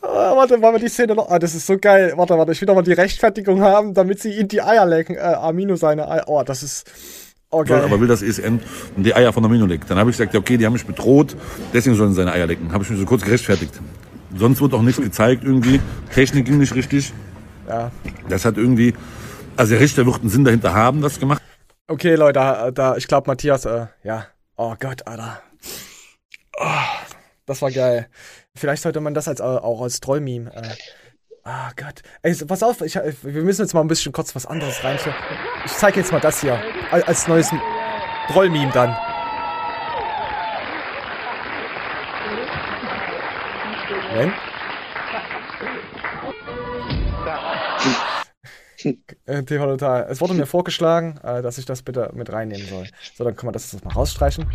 Ah, 0.02 0.36
warte, 0.36 0.60
wollen 0.60 0.74
wir 0.74 0.80
die 0.80 0.88
Szene 0.88 1.14
noch. 1.14 1.28
Ah, 1.30 1.38
das 1.38 1.54
ist 1.54 1.66
so 1.66 1.78
geil. 1.78 2.12
Warte, 2.16 2.36
warte, 2.36 2.52
ich 2.52 2.60
will 2.60 2.66
noch 2.66 2.74
mal 2.74 2.82
die 2.82 2.92
Rechtfertigung 2.92 3.62
haben, 3.62 3.94
damit 3.94 4.20
sie 4.20 4.32
ihn 4.32 4.48
die 4.48 4.62
Eier 4.62 4.86
lecken. 4.86 5.16
Äh, 5.16 5.20
Amino 5.20 5.76
seine 5.76 6.08
Eier. 6.08 6.24
Oh, 6.26 6.42
das 6.42 6.62
ist. 6.62 6.90
Oh, 7.50 7.64
geil. 7.64 7.82
aber 7.82 8.00
will 8.00 8.08
das 8.08 8.22
ESN 8.22 8.60
die 8.96 9.14
Eier 9.14 9.30
von 9.32 9.44
Amino 9.44 9.66
lecken. 9.66 9.84
Dann 9.86 9.98
habe 9.98 10.10
ich 10.10 10.16
gesagt, 10.16 10.32
ja, 10.32 10.40
okay, 10.40 10.56
die 10.56 10.64
haben 10.64 10.72
mich 10.72 10.86
bedroht, 10.86 11.36
deswegen 11.74 11.96
sollen 11.96 12.10
sie 12.10 12.16
seine 12.16 12.32
Eier 12.32 12.46
lecken. 12.46 12.72
Habe 12.72 12.82
ich 12.82 12.88
mich 12.88 12.98
so 12.98 13.04
kurz 13.04 13.22
gerechtfertigt. 13.22 13.74
Sonst 14.34 14.62
wurde 14.62 14.76
auch 14.76 14.82
nichts 14.82 15.02
gezeigt 15.02 15.44
irgendwie. 15.44 15.78
Technik 16.14 16.46
ging 16.46 16.56
nicht 16.56 16.74
richtig. 16.74 17.12
Ja. 17.68 17.90
Das 18.28 18.46
hat 18.46 18.56
irgendwie. 18.56 18.94
Also 19.56 19.72
der 19.72 19.80
Richter 19.80 20.06
wird 20.06 20.20
einen 20.20 20.30
Sinn 20.30 20.44
dahinter 20.44 20.72
haben, 20.72 21.02
das 21.02 21.20
gemacht. 21.20 21.42
Okay, 21.88 22.14
Leute, 22.14 22.34
da, 22.34 22.70
da 22.70 22.96
ich 22.96 23.06
glaube, 23.06 23.28
Matthias, 23.28 23.66
äh, 23.66 23.86
ja. 24.02 24.26
Oh 24.56 24.74
Gott, 24.80 25.06
Alter. 25.06 25.42
Oh, 26.58 26.64
das 27.53 27.62
war 27.62 27.70
geil. 27.70 28.09
Vielleicht 28.55 28.82
sollte 28.82 29.00
man 29.00 29.14
das 29.14 29.28
als, 29.28 29.40
äh, 29.40 29.44
auch 29.44 29.82
als 29.82 30.00
Trollmeme. 30.00 30.55
Äh, 30.55 30.74
Ah 31.44 31.72
Gott. 31.74 32.03
Ey, 32.22 32.36
pass 32.46 32.62
auf, 32.62 32.82
ich, 32.82 32.94
wir 32.94 33.42
müssen 33.42 33.62
jetzt 33.62 33.74
mal 33.74 33.80
ein 33.80 33.88
bisschen 33.88 34.12
kurz 34.12 34.32
was 34.36 34.46
anderes 34.46 34.84
reinstellen. 34.84 35.18
Ich 35.66 35.72
zeige 35.72 35.98
jetzt 35.98 36.12
mal 36.12 36.20
das 36.20 36.40
hier. 36.40 36.62
Als 36.92 37.26
neues 37.26 37.50
Trollmeme 38.28 38.70
dann. 38.70 38.96
Nein? 44.14 44.32
äh, 49.26 49.42
TV 49.42 49.64
Total. 49.64 50.07
Es 50.09 50.20
wurde 50.20 50.34
mir 50.34 50.46
vorgeschlagen, 50.46 51.18
äh, 51.24 51.42
dass 51.42 51.59
ich 51.59 51.64
das 51.64 51.82
bitte 51.82 52.11
mit 52.14 52.32
reinnehmen 52.32 52.66
soll. 52.68 52.86
So, 53.14 53.24
dann 53.24 53.34
können 53.34 53.48
wir 53.48 53.53
das 53.53 53.72
jetzt 53.72 53.84
mal 53.84 53.94
rausstreichen. 53.94 54.46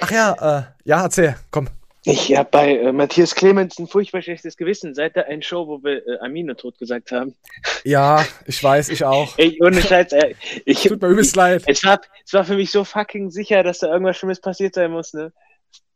Ach 0.00 0.10
ja, 0.10 0.58
äh, 0.58 0.62
ja, 0.84 1.02
erzähl, 1.02 1.36
komm. 1.50 1.68
Ich 2.04 2.34
habe 2.36 2.48
bei 2.50 2.76
äh, 2.76 2.92
Matthias 2.92 3.34
Clemens 3.34 3.78
ein 3.78 3.88
furchtbar 3.88 4.22
schlechtes 4.22 4.56
Gewissen, 4.56 4.94
seit 4.94 5.16
der 5.16 5.26
einen 5.26 5.42
Show, 5.42 5.66
wo 5.66 5.82
wir 5.82 6.06
äh, 6.06 6.18
Amino 6.20 6.54
tot 6.54 6.78
gesagt 6.78 7.12
haben. 7.12 7.34
Ja, 7.84 8.24
ich 8.46 8.62
weiß, 8.62 8.88
ich 8.90 9.04
auch. 9.04 9.36
Ey, 9.36 9.58
ohne 9.60 9.82
Scheiß, 9.82 10.12
äh, 10.12 10.34
ich, 10.64 10.82
Tut 10.82 11.02
mir 11.02 11.08
übelst 11.08 11.36
leid. 11.36 11.64
Es 11.66 11.84
war, 11.84 12.00
es 12.24 12.32
war 12.32 12.44
für 12.44 12.54
mich 12.54 12.70
so 12.70 12.84
fucking 12.84 13.30
sicher, 13.30 13.62
dass 13.62 13.80
da 13.80 13.88
irgendwas 13.88 14.16
Schlimmes 14.16 14.40
passiert 14.40 14.74
sein 14.74 14.92
muss, 14.92 15.12
ne? 15.12 15.32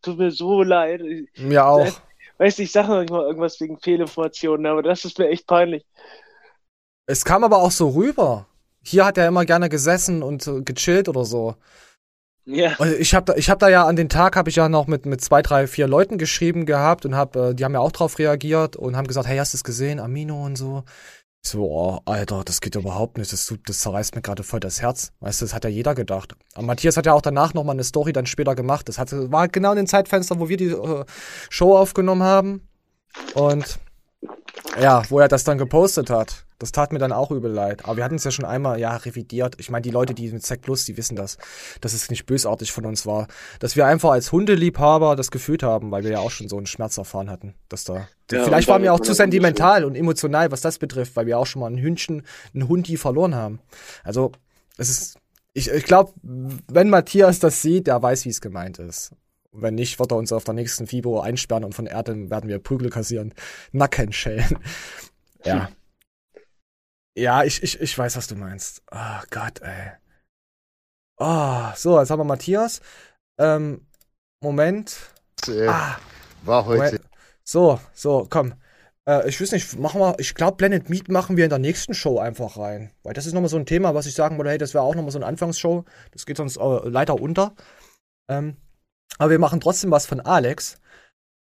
Tut 0.03 0.19
mir 0.19 0.33
so 0.33 0.63
leid. 0.63 1.01
Mir 1.37 1.65
auch. 1.65 1.87
Weißt 2.39 2.59
du, 2.59 2.63
ich 2.65 2.73
sage 2.73 2.89
noch 2.89 3.09
mal 3.09 3.27
irgendwas 3.27 3.61
wegen 3.61 3.79
Fehlinformationen, 3.79 4.67
aber 4.67 4.83
das 4.83 5.05
ist 5.05 5.19
mir 5.19 5.29
echt 5.29 5.47
peinlich. 5.47 5.85
Es 7.07 7.25
kam 7.25 7.45
aber 7.45 7.59
auch 7.59 7.71
so 7.71 7.91
rüber. 7.91 8.47
Hier 8.83 9.05
hat 9.05 9.17
er 9.17 9.29
immer 9.29 9.45
gerne 9.45 9.69
gesessen 9.69 10.23
und 10.25 10.51
gechillt 10.65 11.09
oder 11.09 11.25
so. 11.25 11.55
Ja. 12.45 12.75
Und 12.79 12.93
ich 12.95 13.15
habe 13.15 13.27
da, 13.27 13.35
ich 13.35 13.49
hab 13.51 13.59
da 13.61 13.69
ja 13.69 13.87
an 13.87 13.97
den 13.97 14.09
Tag 14.09 14.37
habe 14.37 14.51
ich 14.51 14.57
ja 14.57 14.69
noch 14.69 14.87
mit 14.87 15.07
mit 15.07 15.21
zwei, 15.21 15.43
drei, 15.43 15.67
vier 15.67 15.87
Leuten 15.87 16.19
geschrieben 16.19 16.67
gehabt 16.67 17.07
und 17.07 17.15
hab, 17.15 17.37
äh, 17.37 17.55
die 17.55 17.65
haben 17.65 17.75
ja 17.75 17.81
auch 17.81 17.93
drauf 17.93 18.19
reagiert 18.19 18.77
und 18.77 18.97
haben 18.97 19.07
gesagt, 19.07 19.29
hey, 19.29 19.39
hast 19.39 19.55
du 19.55 19.57
es 19.57 19.65
gesehen, 19.65 20.01
Amino 20.01 20.45
und 20.45 20.57
so. 20.57 20.85
Ich 21.45 21.51
so, 21.51 21.65
oh, 21.65 21.99
Alter, 22.05 22.43
das 22.45 22.61
geht 22.61 22.77
überhaupt 22.77 23.19
nicht. 23.19 23.33
Das, 23.33 23.53
das 23.67 23.81
zerreißt 23.81 24.15
mir 24.15 24.23
gerade 24.23 24.45
voll 24.45 24.61
das 24.61 24.81
Herz. 24.81 25.13
Weißt 25.19 25.41
du, 25.41 25.45
das 25.45 25.55
hat 25.55 25.65
ja 25.65 25.71
jeder 25.71 25.97
gedacht. 25.97 26.35
Aber 26.55 26.67
Matthias 26.67 26.97
hat 26.97 27.07
ja 27.07 27.15
auch 27.15 27.23
danach 27.23 27.53
nochmal 27.53 27.75
eine 27.75 27.83
Story 27.83 28.13
dann 28.13 28.27
später 28.27 28.55
gemacht. 28.55 28.89
Das 28.89 28.99
hatte, 28.99 29.33
war 29.33 29.49
genau 29.49 29.73
in 29.73 29.79
den 29.79 29.87
Zeitfenstern, 29.89 30.39
wo 30.39 30.49
wir 30.49 30.57
die 30.57 30.69
äh, 30.69 31.05
Show 31.51 31.77
aufgenommen 31.77 32.23
haben. 32.23 32.69
Und 33.35 33.81
ja, 34.81 35.03
wo 35.09 35.19
er 35.19 35.29
das 35.29 35.45
dann 35.45 35.59
gepostet 35.59 36.11
hat. 36.11 36.45
Das 36.59 36.71
tat 36.71 36.93
mir 36.93 37.01
dann 37.01 37.11
auch 37.11 37.33
übel 37.33 37.51
leid. 37.51 37.85
Aber 37.85 37.97
wir 37.97 38.05
hatten 38.05 38.15
es 38.15 38.25
ja 38.25 38.31
schon 38.31 38.45
einmal, 38.45 38.79
ja, 38.79 38.95
revidiert. 38.97 39.57
Ich 39.59 39.69
meine, 39.69 39.83
die 39.83 39.91
Leute, 39.91 40.15
die 40.15 40.31
mit 40.31 40.47
Sec 40.47 40.63
Plus, 40.63 40.85
die 40.85 40.97
wissen 40.97 41.17
das, 41.17 41.37
dass 41.81 41.93
es 41.93 42.09
nicht 42.09 42.25
bösartig 42.25 42.71
von 42.71 42.87
uns 42.87 43.05
war. 43.05 43.27
Dass 43.59 43.75
wir 43.75 43.85
einfach 43.87 44.11
als 44.11 44.31
Hundeliebhaber 44.31 45.17
das 45.17 45.33
gefühlt 45.33 45.65
haben, 45.65 45.91
weil 45.91 46.05
wir 46.05 46.13
ja 46.13 46.19
auch 46.21 46.31
schon 46.31 46.49
so 46.49 46.57
einen 46.57 46.67
Schmerz 46.67 46.97
erfahren 46.99 47.31
hatten. 47.31 47.55
Dass 47.69 47.83
da. 47.83 48.07
Ja, 48.31 48.45
vielleicht 48.45 48.69
waren 48.69 48.83
wir 48.83 48.95
auch 48.95 49.01
zu 49.01 49.13
sentimental 49.13 49.85
und 49.85 49.97
emotional, 49.97 50.53
was 50.53 50.61
das 50.61 50.79
betrifft, 50.79 51.17
weil 51.17 51.27
wir 51.27 51.37
auch 51.37 51.47
schon 51.47 51.61
mal 51.61 51.71
ein 51.71 51.83
Hündchen, 51.83 52.23
ein 52.55 52.69
Hundi 52.69 52.97
verloren 52.97 53.35
haben. 53.35 53.59
Also, 54.05 54.31
es 54.77 54.89
ist. 54.89 55.19
Ich, 55.55 55.69
ich 55.69 55.85
glaube, 55.85 56.13
wenn 56.23 56.89
Matthias 56.89 57.41
das 57.41 57.61
sieht, 57.61 57.89
der 57.89 58.01
weiß, 58.01 58.25
wie 58.25 58.31
es 58.31 58.41
gemeint 58.41 58.79
ist. 58.79 59.11
Wenn 59.55 59.75
nicht, 59.75 59.99
wird 59.99 60.13
er 60.13 60.17
uns 60.17 60.33
auf 60.33 60.45
der 60.45 60.55
nächsten 60.55 60.87
FIBO 60.87 61.21
einsperren 61.21 61.65
und 61.65 61.75
von 61.75 61.87
Erde 61.87 62.31
werden 62.31 62.49
wir 62.49 62.59
Prügel 62.59 62.91
kassieren. 62.91 63.35
Nackenschellen. 63.73 64.59
Ja. 65.45 65.71
Ja, 67.17 67.45
ich, 67.45 67.63
ich, 67.63 67.81
ich 67.81 67.99
weiß, 67.99 68.17
was 68.17 68.29
du 68.29 68.37
meinst. 68.37 68.83
Oh 68.91 69.21
Gott, 69.31 69.61
ey. 69.61 69.93
Oh, 71.19 71.67
so, 71.77 71.99
jetzt 72.01 72.11
haben 72.11 72.21
wir 72.21 72.25
Matthias. 72.25 72.81
Ähm, 73.39 73.87
Moment. 74.43 74.97
Äh, 75.47 75.67
Ah, 75.67 75.99
war 76.43 76.65
heute. 76.65 76.85
Moment. 76.85 77.01
So, 77.45 77.81
so, 77.93 78.27
komm. 78.31 78.55
Äh, 79.07 79.29
ich 79.29 79.41
weiß 79.41 79.53
nicht, 79.53 79.79
machen 79.79 80.01
wir, 80.01 80.19
ich 80.19 80.35
glaube, 80.35 80.57
Blended 80.57 80.89
Meat 80.89 81.09
machen 81.09 81.37
wir 81.37 81.45
in 81.45 81.51
der 81.51 81.59
nächsten 81.59 81.93
Show 81.93 82.19
einfach 82.19 82.57
rein. 82.57 82.93
Weil 83.03 83.15
das 83.15 83.27
ist 83.27 83.35
nochmal 83.35 83.51
so 83.51 83.57
ein 83.59 83.67
Thema, 83.67 83.95
was 83.95 84.07
ich 84.07 84.15
sagen 84.15 84.39
wollte, 84.39 84.51
hey, 84.51 84.59
das 84.59 84.75
wäre 84.75 84.85
auch 84.85 84.95
nochmal 84.95 85.11
so 85.13 85.19
eine 85.19 85.27
Anfangsshow. 85.27 85.85
Das 86.13 86.25
geht 86.25 86.37
sonst 86.39 86.57
äh, 86.57 86.89
leider 86.89 87.21
unter. 87.21 87.55
Ähm, 88.31 88.57
aber 89.19 89.31
wir 89.31 89.39
machen 89.39 89.61
trotzdem 89.61 89.91
was 89.91 90.07
von 90.07 90.21
Alex. 90.21 90.79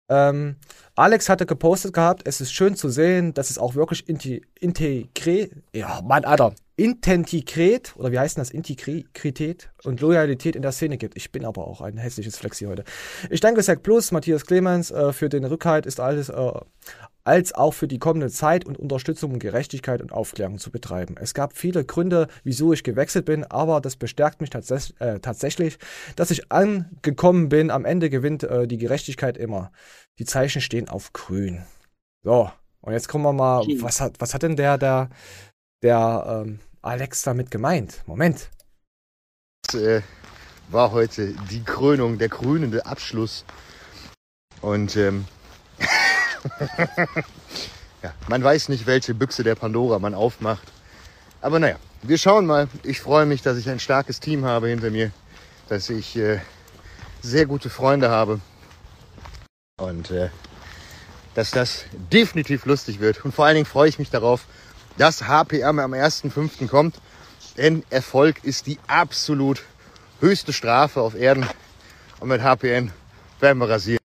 Ähm, 0.08 0.56
Alex 0.94 1.28
hatte 1.28 1.46
gepostet 1.46 1.94
gehabt, 1.94 2.22
es 2.26 2.40
ist 2.40 2.52
schön 2.52 2.76
zu 2.76 2.90
sehen, 2.90 3.32
dass 3.32 3.50
es 3.50 3.58
auch 3.58 3.74
wirklich 3.74 4.08
integriert, 4.08 5.52
ja, 5.74 6.02
Mann, 6.02 6.24
Alter, 6.24 6.54
Intentigret, 6.76 7.94
oder 7.96 8.12
wie 8.12 8.18
heißt 8.18 8.36
das, 8.36 8.50
Integrität 8.50 9.70
und 9.84 10.00
Loyalität 10.00 10.56
in 10.56 10.62
der 10.62 10.72
Szene 10.72 10.98
gibt. 10.98 11.16
Ich 11.16 11.30
bin 11.30 11.44
aber 11.44 11.66
auch 11.66 11.80
ein 11.80 11.96
hässliches 11.96 12.36
Flexi 12.36 12.64
heute. 12.64 12.84
Ich 13.30 13.40
danke 13.40 13.62
Zack 13.62 13.82
Plus, 13.82 14.10
Matthias 14.10 14.44
Clemens 14.44 14.90
äh, 14.90 15.12
für 15.12 15.28
den 15.28 15.44
Rückhalt, 15.44 15.86
ist 15.86 16.00
alles, 16.00 16.28
äh, 16.28 16.52
als 17.24 17.54
auch 17.54 17.72
für 17.72 17.86
die 17.88 17.98
kommende 17.98 18.30
Zeit 18.30 18.64
und 18.64 18.78
Unterstützung, 18.78 19.32
um 19.32 19.38
Gerechtigkeit 19.38 20.02
und 20.02 20.12
Aufklärung 20.12 20.58
zu 20.58 20.70
betreiben. 20.70 21.14
Es 21.18 21.34
gab 21.34 21.56
viele 21.56 21.84
Gründe, 21.84 22.28
wieso 22.44 22.72
ich 22.72 22.82
gewechselt 22.82 23.24
bin, 23.26 23.44
aber 23.44 23.80
das 23.80 23.96
bestärkt 23.96 24.40
mich 24.40 24.50
tats 24.50 24.92
äh, 24.98 25.20
tatsächlich, 25.20 25.78
dass 26.16 26.30
ich 26.30 26.50
angekommen 26.50 27.48
bin. 27.48 27.70
Am 27.70 27.84
Ende 27.84 28.10
gewinnt 28.10 28.42
äh, 28.42 28.66
die 28.66 28.78
Gerechtigkeit 28.78 29.36
immer. 29.36 29.70
Die 30.18 30.24
Zeichen 30.24 30.60
stehen 30.60 30.88
auf 30.88 31.12
grün. 31.12 31.64
So, 32.24 32.50
und 32.80 32.92
jetzt 32.92 33.08
kommen 33.08 33.24
wir 33.24 33.32
mal, 33.32 33.60
Okay. 33.60 33.78
was 33.80 34.00
hat, 34.00 34.20
was 34.20 34.34
hat 34.34 34.42
denn 34.42 34.56
der, 34.56 34.78
der, 34.78 35.08
der 35.82 36.42
ähm, 36.44 36.58
Alex 36.82 37.22
damit 37.22 37.50
gemeint? 37.50 38.02
Moment. 38.06 38.50
äh, 39.74 40.02
war 40.68 40.90
heute 40.92 41.34
die 41.50 41.62
Krönung, 41.62 42.18
der 42.18 42.28
krönende 42.28 42.86
Abschluss. 42.86 43.44
Und 44.60 44.96
ähm, 44.96 45.26
ja, 48.02 48.14
man 48.28 48.42
weiß 48.42 48.68
nicht, 48.68 48.86
welche 48.86 49.14
Büchse 49.14 49.42
der 49.42 49.54
Pandora 49.54 49.98
man 49.98 50.14
aufmacht. 50.14 50.72
Aber 51.40 51.58
naja, 51.58 51.76
wir 52.02 52.18
schauen 52.18 52.46
mal. 52.46 52.68
Ich 52.82 53.00
freue 53.00 53.26
mich, 53.26 53.42
dass 53.42 53.56
ich 53.58 53.68
ein 53.68 53.80
starkes 53.80 54.20
Team 54.20 54.44
habe 54.44 54.68
hinter 54.68 54.90
mir, 54.90 55.10
dass 55.68 55.90
ich 55.90 56.16
äh, 56.16 56.40
sehr 57.20 57.46
gute 57.46 57.70
Freunde 57.70 58.10
habe 58.10 58.40
und 59.78 60.10
äh, 60.10 60.30
dass 61.34 61.50
das 61.50 61.84
definitiv 62.12 62.66
lustig 62.66 63.00
wird. 63.00 63.24
Und 63.24 63.32
vor 63.34 63.46
allen 63.46 63.54
Dingen 63.54 63.66
freue 63.66 63.88
ich 63.88 63.98
mich 63.98 64.10
darauf, 64.10 64.46
dass 64.98 65.26
HPM 65.26 65.78
am 65.78 65.92
1.5. 65.92 66.68
kommt. 66.68 66.96
Denn 67.56 67.84
Erfolg 67.90 68.44
ist 68.44 68.66
die 68.66 68.78
absolut 68.86 69.62
höchste 70.20 70.52
Strafe 70.52 71.00
auf 71.00 71.14
Erden. 71.14 71.46
Und 72.20 72.28
mit 72.28 72.42
HPN 72.42 72.92
werden 73.40 73.58
wir 73.58 73.68
rasieren. 73.68 73.98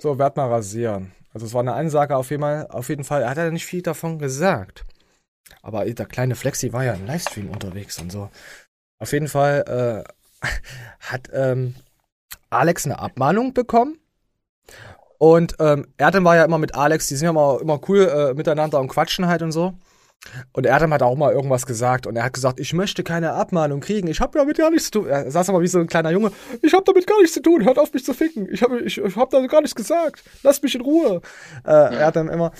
So, 0.00 0.18
werd 0.18 0.36
mal 0.36 0.48
rasieren. 0.48 1.12
Also 1.34 1.46
es 1.46 1.52
war 1.52 1.60
eine 1.60 1.74
Ansage 1.74 2.16
auf 2.16 2.30
jeden 2.30 2.42
Fall. 2.42 2.68
Auf 2.68 2.88
jeden 2.88 3.04
Fall. 3.04 3.22
Er 3.22 3.30
hat 3.30 3.36
ja 3.36 3.50
nicht 3.50 3.66
viel 3.66 3.82
davon 3.82 4.18
gesagt. 4.18 4.86
Aber 5.62 5.84
der 5.84 6.06
kleine 6.06 6.36
Flexi 6.36 6.72
war 6.72 6.84
ja 6.84 6.94
im 6.94 7.06
Livestream 7.06 7.50
unterwegs 7.50 8.00
und 8.00 8.10
so. 8.10 8.30
Auf 8.98 9.12
jeden 9.12 9.28
Fall 9.28 10.04
äh, 10.42 10.48
hat 11.00 11.28
ähm, 11.32 11.74
Alex 12.50 12.86
eine 12.86 12.98
Abmahnung 12.98 13.52
bekommen. 13.52 13.98
Und 15.18 15.56
ähm, 15.58 15.88
Erdem 15.96 16.24
war 16.24 16.36
ja 16.36 16.44
immer 16.44 16.58
mit 16.58 16.74
Alex, 16.74 17.08
die 17.08 17.16
sind 17.16 17.24
ja 17.24 17.30
immer, 17.30 17.58
immer 17.60 17.80
cool 17.88 18.06
äh, 18.08 18.34
miteinander 18.34 18.80
und 18.80 18.88
quatschen 18.88 19.26
halt 19.26 19.42
und 19.42 19.52
so. 19.52 19.74
Und 20.52 20.66
Erdem 20.66 20.92
hat 20.92 21.02
auch 21.02 21.16
mal 21.16 21.32
irgendwas 21.32 21.66
gesagt 21.66 22.06
und 22.06 22.16
er 22.16 22.24
hat 22.24 22.32
gesagt, 22.32 22.58
ich 22.58 22.72
möchte 22.72 23.04
keine 23.04 23.32
Abmahnung 23.32 23.80
kriegen, 23.80 24.08
ich 24.08 24.20
habe 24.20 24.38
damit 24.38 24.56
gar 24.56 24.70
nichts 24.70 24.86
zu 24.86 25.00
tun. 25.00 25.06
Er 25.06 25.30
saß 25.30 25.48
aber 25.50 25.60
wie 25.60 25.66
so 25.66 25.78
ein 25.78 25.86
kleiner 25.86 26.10
Junge, 26.10 26.32
ich 26.62 26.72
habe 26.72 26.84
damit 26.84 27.06
gar 27.06 27.18
nichts 27.20 27.34
zu 27.34 27.42
tun, 27.42 27.64
hört 27.64 27.78
auf 27.78 27.92
mich 27.92 28.04
zu 28.04 28.14
ficken, 28.14 28.48
ich 28.50 28.62
habe 28.62 28.80
ich, 28.80 28.98
ich 28.98 29.16
hab 29.16 29.30
da 29.30 29.44
gar 29.46 29.60
nichts 29.60 29.74
gesagt, 29.74 30.22
lasst 30.42 30.62
mich 30.62 30.74
in 30.74 30.80
Ruhe. 30.80 31.20
Äh, 31.66 31.96
Erdem 31.96 32.28
immer. 32.28 32.52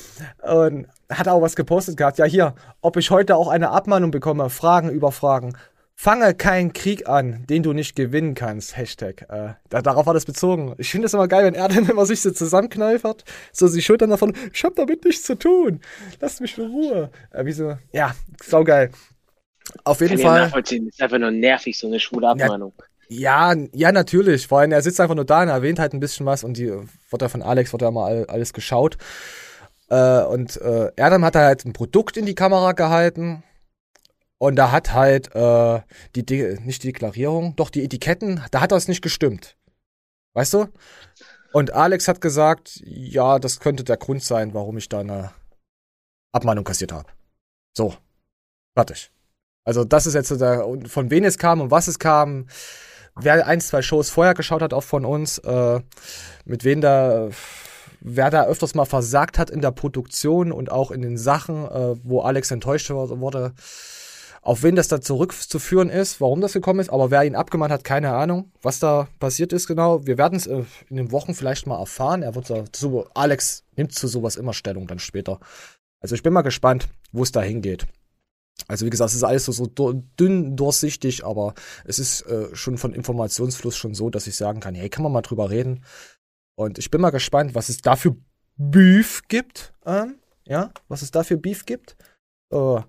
Und 0.42 0.86
hat 1.10 1.28
auch 1.28 1.40
was 1.40 1.56
gepostet 1.56 1.96
gehabt, 1.96 2.18
ja 2.18 2.24
hier, 2.24 2.54
ob 2.80 2.96
ich 2.96 3.10
heute 3.10 3.36
auch 3.36 3.48
eine 3.48 3.70
Abmahnung 3.70 4.10
bekomme, 4.10 4.50
Fragen 4.50 4.90
über 4.90 5.12
Fragen. 5.12 5.56
Fange 5.96 6.34
keinen 6.34 6.72
Krieg 6.72 7.08
an, 7.08 7.46
den 7.48 7.62
du 7.62 7.72
nicht 7.72 7.94
gewinnen 7.94 8.34
kannst. 8.34 8.76
Hashtag. 8.76 9.22
Äh, 9.28 9.54
da, 9.68 9.80
darauf 9.80 10.06
war 10.06 10.14
das 10.14 10.24
bezogen. 10.24 10.74
Ich 10.78 10.90
finde 10.90 11.06
es 11.06 11.14
immer 11.14 11.28
geil, 11.28 11.44
wenn 11.44 11.54
er 11.54 11.68
dann 11.68 11.88
immer 11.88 12.04
sich 12.04 12.20
so 12.20 12.30
zusammenkneifert, 12.32 13.24
so 13.52 13.68
die 13.68 13.80
Schultern 13.80 14.10
davon. 14.10 14.34
Ich 14.52 14.64
hab 14.64 14.74
damit 14.74 15.04
nichts 15.04 15.22
zu 15.22 15.36
tun. 15.36 15.80
Lasst 16.20 16.40
mich 16.40 16.58
in 16.58 16.66
Ruhe. 16.66 17.10
Äh, 17.30 17.44
wie 17.44 17.52
so, 17.52 17.78
ja, 17.92 18.14
saugeil. 18.42 18.90
Auf 19.84 20.00
jeden 20.00 20.10
Kann 20.10 20.18
ich 20.18 20.24
ja 20.24 20.30
Fall. 20.30 20.40
nachvollziehen. 20.42 20.88
Ist 20.88 21.00
einfach 21.00 21.18
nur 21.18 21.30
nervig, 21.30 21.78
so 21.78 21.86
eine 21.86 22.00
schwule 22.00 22.28
Abmahnung. 22.28 22.72
Ja, 23.08 23.54
ja, 23.72 23.92
natürlich. 23.92 24.46
Vor 24.48 24.58
allem, 24.60 24.72
er 24.72 24.82
sitzt 24.82 25.00
einfach 25.00 25.14
nur 25.14 25.24
da 25.24 25.42
und 25.42 25.48
erwähnt 25.48 25.78
halt 25.78 25.94
ein 25.94 26.00
bisschen 26.00 26.26
was 26.26 26.42
und 26.42 26.56
die 26.56 26.70
wird 26.70 27.22
ja 27.22 27.28
von 27.28 27.42
Alex, 27.42 27.72
wird 27.72 27.82
ja 27.82 27.90
mal 27.90 28.06
all- 28.06 28.26
alles 28.26 28.52
geschaut. 28.52 28.98
Äh, 29.90 30.22
und 30.24 30.60
äh, 30.60 30.90
Erdem 30.96 31.24
hat 31.24 31.36
halt 31.36 31.64
ein 31.64 31.72
Produkt 31.72 32.16
in 32.16 32.26
die 32.26 32.34
Kamera 32.34 32.72
gehalten. 32.72 33.42
Und 34.44 34.56
da 34.56 34.72
hat 34.72 34.92
halt 34.92 35.34
äh, 35.34 35.80
die, 36.14 36.26
De 36.26 36.60
nicht 36.60 36.82
die 36.82 36.88
Deklarierung, 36.88 37.56
doch 37.56 37.70
die 37.70 37.82
Etiketten, 37.82 38.44
da 38.50 38.60
hat 38.60 38.72
das 38.72 38.88
nicht 38.88 39.00
gestimmt. 39.00 39.56
Weißt 40.34 40.52
du? 40.52 40.66
Und 41.54 41.72
Alex 41.72 42.08
hat 42.08 42.20
gesagt, 42.20 42.82
ja, 42.84 43.38
das 43.38 43.58
könnte 43.58 43.84
der 43.84 43.96
Grund 43.96 44.22
sein, 44.22 44.52
warum 44.52 44.76
ich 44.76 44.90
da 44.90 45.00
eine 45.00 45.30
Abmahnung 46.32 46.62
kassiert 46.64 46.92
habe. 46.92 47.08
So, 47.74 47.94
fertig. 48.76 49.10
Also 49.64 49.82
das 49.82 50.06
ist 50.06 50.12
jetzt 50.12 50.28
so 50.28 50.36
der, 50.36 50.62
von 50.88 51.10
wen 51.10 51.24
es 51.24 51.38
kam 51.38 51.62
und 51.62 51.70
was 51.70 51.88
es 51.88 51.98
kam. 51.98 52.48
Wer 53.16 53.46
ein, 53.46 53.62
zwei 53.62 53.80
Shows 53.80 54.10
vorher 54.10 54.34
geschaut 54.34 54.60
hat, 54.60 54.74
auch 54.74 54.84
von 54.84 55.06
uns, 55.06 55.38
äh, 55.38 55.80
mit 56.44 56.64
wem 56.64 56.82
da, 56.82 57.30
wer 58.00 58.28
da 58.28 58.44
öfters 58.44 58.74
mal 58.74 58.84
versagt 58.84 59.38
hat 59.38 59.48
in 59.48 59.62
der 59.62 59.70
Produktion 59.70 60.52
und 60.52 60.70
auch 60.70 60.90
in 60.90 61.00
den 61.00 61.16
Sachen, 61.16 61.64
äh, 61.64 61.96
wo 62.02 62.20
Alex 62.20 62.50
enttäuscht 62.50 62.90
wurde, 62.90 63.54
auf 64.44 64.62
wen 64.62 64.76
das 64.76 64.88
da 64.88 65.00
zurückzuführen 65.00 65.88
ist, 65.88 66.20
warum 66.20 66.42
das 66.42 66.52
gekommen 66.52 66.80
ist, 66.80 66.90
aber 66.90 67.10
wer 67.10 67.24
ihn 67.24 67.34
abgemahnt 67.34 67.72
hat, 67.72 67.82
keine 67.82 68.12
Ahnung, 68.12 68.52
was 68.60 68.78
da 68.78 69.08
passiert 69.18 69.54
ist 69.54 69.66
genau. 69.66 70.06
Wir 70.06 70.18
werden 70.18 70.36
es 70.36 70.46
äh, 70.46 70.64
in 70.90 70.96
den 70.96 71.12
Wochen 71.12 71.34
vielleicht 71.34 71.66
mal 71.66 71.78
erfahren. 71.78 72.22
Er 72.22 72.34
wird 72.34 72.50
dazu, 72.50 73.06
Alex 73.14 73.64
nimmt 73.74 73.94
zu 73.94 74.06
sowas 74.06 74.36
immer 74.36 74.52
Stellung 74.52 74.86
dann 74.86 74.98
später. 74.98 75.40
Also 76.00 76.14
ich 76.14 76.22
bin 76.22 76.34
mal 76.34 76.42
gespannt, 76.42 76.88
wo 77.10 77.22
es 77.22 77.32
da 77.32 77.40
hingeht. 77.40 77.86
Also 78.68 78.84
wie 78.84 78.90
gesagt, 78.90 79.10
es 79.10 79.16
ist 79.16 79.24
alles 79.24 79.46
so, 79.46 79.52
so 79.52 79.66
dünn 80.20 80.56
durchsichtig, 80.56 81.24
aber 81.24 81.54
es 81.86 81.98
ist 81.98 82.20
äh, 82.26 82.54
schon 82.54 82.76
von 82.76 82.92
Informationsfluss 82.92 83.76
schon 83.76 83.94
so, 83.94 84.10
dass 84.10 84.26
ich 84.26 84.36
sagen 84.36 84.60
kann, 84.60 84.74
hey, 84.74 84.90
kann 84.90 85.02
man 85.02 85.12
mal 85.12 85.22
drüber 85.22 85.48
reden. 85.48 85.84
Und 86.54 86.78
ich 86.78 86.90
bin 86.90 87.00
mal 87.00 87.10
gespannt, 87.10 87.54
was 87.54 87.70
es 87.70 87.78
da 87.78 87.96
für 87.96 88.14
Beef 88.56 89.22
gibt. 89.28 89.72
Ähm, 89.86 90.16
ja, 90.44 90.70
was 90.88 91.00
es 91.00 91.10
da 91.10 91.24
für 91.24 91.38
Beef 91.38 91.64
gibt. 91.64 91.96
Äh, 92.52 92.80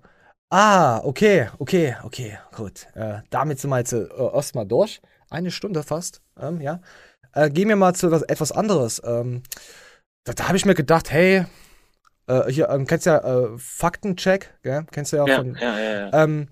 ah, 0.50 1.00
okay, 1.04 1.48
okay, 1.58 1.96
okay, 2.02 2.38
gut. 2.54 2.86
Äh, 2.94 3.20
damit 3.30 3.60
sind 3.60 3.70
wir 3.70 3.78
jetzt 3.78 3.92
äh, 3.92 4.06
erstmal 4.34 4.66
durch. 4.66 5.00
Eine 5.30 5.50
Stunde 5.50 5.82
fast, 5.82 6.22
ähm, 6.40 6.60
ja. 6.60 6.80
Äh, 7.32 7.50
gehen 7.50 7.68
wir 7.68 7.76
mal 7.76 7.94
zu 7.94 8.06
etwas, 8.06 8.22
etwas 8.22 8.52
anderes. 8.52 9.02
Ähm, 9.04 9.42
da 10.24 10.32
da 10.32 10.48
habe 10.48 10.56
ich 10.56 10.64
mir 10.64 10.74
gedacht, 10.74 11.10
hey, 11.10 11.44
äh, 12.26 12.50
hier, 12.50 12.68
ähm, 12.68 12.86
kennst 12.86 13.06
du 13.06 13.10
ja 13.10 13.18
äh, 13.18 13.58
Faktencheck, 13.58 14.54
gell? 14.62 14.86
Kennst 14.90 15.12
du 15.12 15.16
ja, 15.16 15.26
Ja, 15.26 15.36
von. 15.36 15.54
ja, 15.60 15.78
ja. 15.78 15.92
ja. 16.10 16.24
Ähm, 16.24 16.48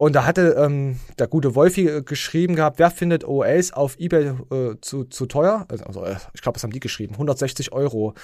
und 0.00 0.14
da 0.14 0.24
hatte 0.24 0.56
ähm, 0.58 0.98
der 1.18 1.26
gute 1.26 1.54
Wolfi 1.54 1.86
äh, 1.86 2.02
geschrieben 2.02 2.56
gehabt, 2.56 2.78
wer 2.78 2.90
findet 2.90 3.22
OAs 3.22 3.72
auf 3.72 3.98
Ebay 3.98 4.32
äh, 4.50 4.76
zu, 4.80 5.04
zu 5.04 5.26
teuer? 5.26 5.66
Also, 5.68 6.04
äh, 6.04 6.16
ich 6.32 6.40
glaube, 6.40 6.56
das 6.56 6.62
haben 6.62 6.72
die 6.72 6.80
geschrieben. 6.80 7.14
160 7.14 7.72
Euro. 7.72 8.14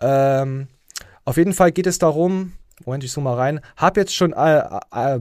Ähm, 0.00 0.68
auf 1.24 1.38
jeden 1.38 1.54
Fall 1.54 1.72
geht 1.72 1.86
es 1.86 1.98
darum, 1.98 2.52
Moment, 2.84 3.04
ich 3.04 3.12
zoome 3.12 3.30
mal 3.30 3.36
rein, 3.36 3.60
hab 3.76 3.96
jetzt 3.96 4.14
schon 4.14 4.32
äh, 4.32 4.58
äh, 4.92 5.20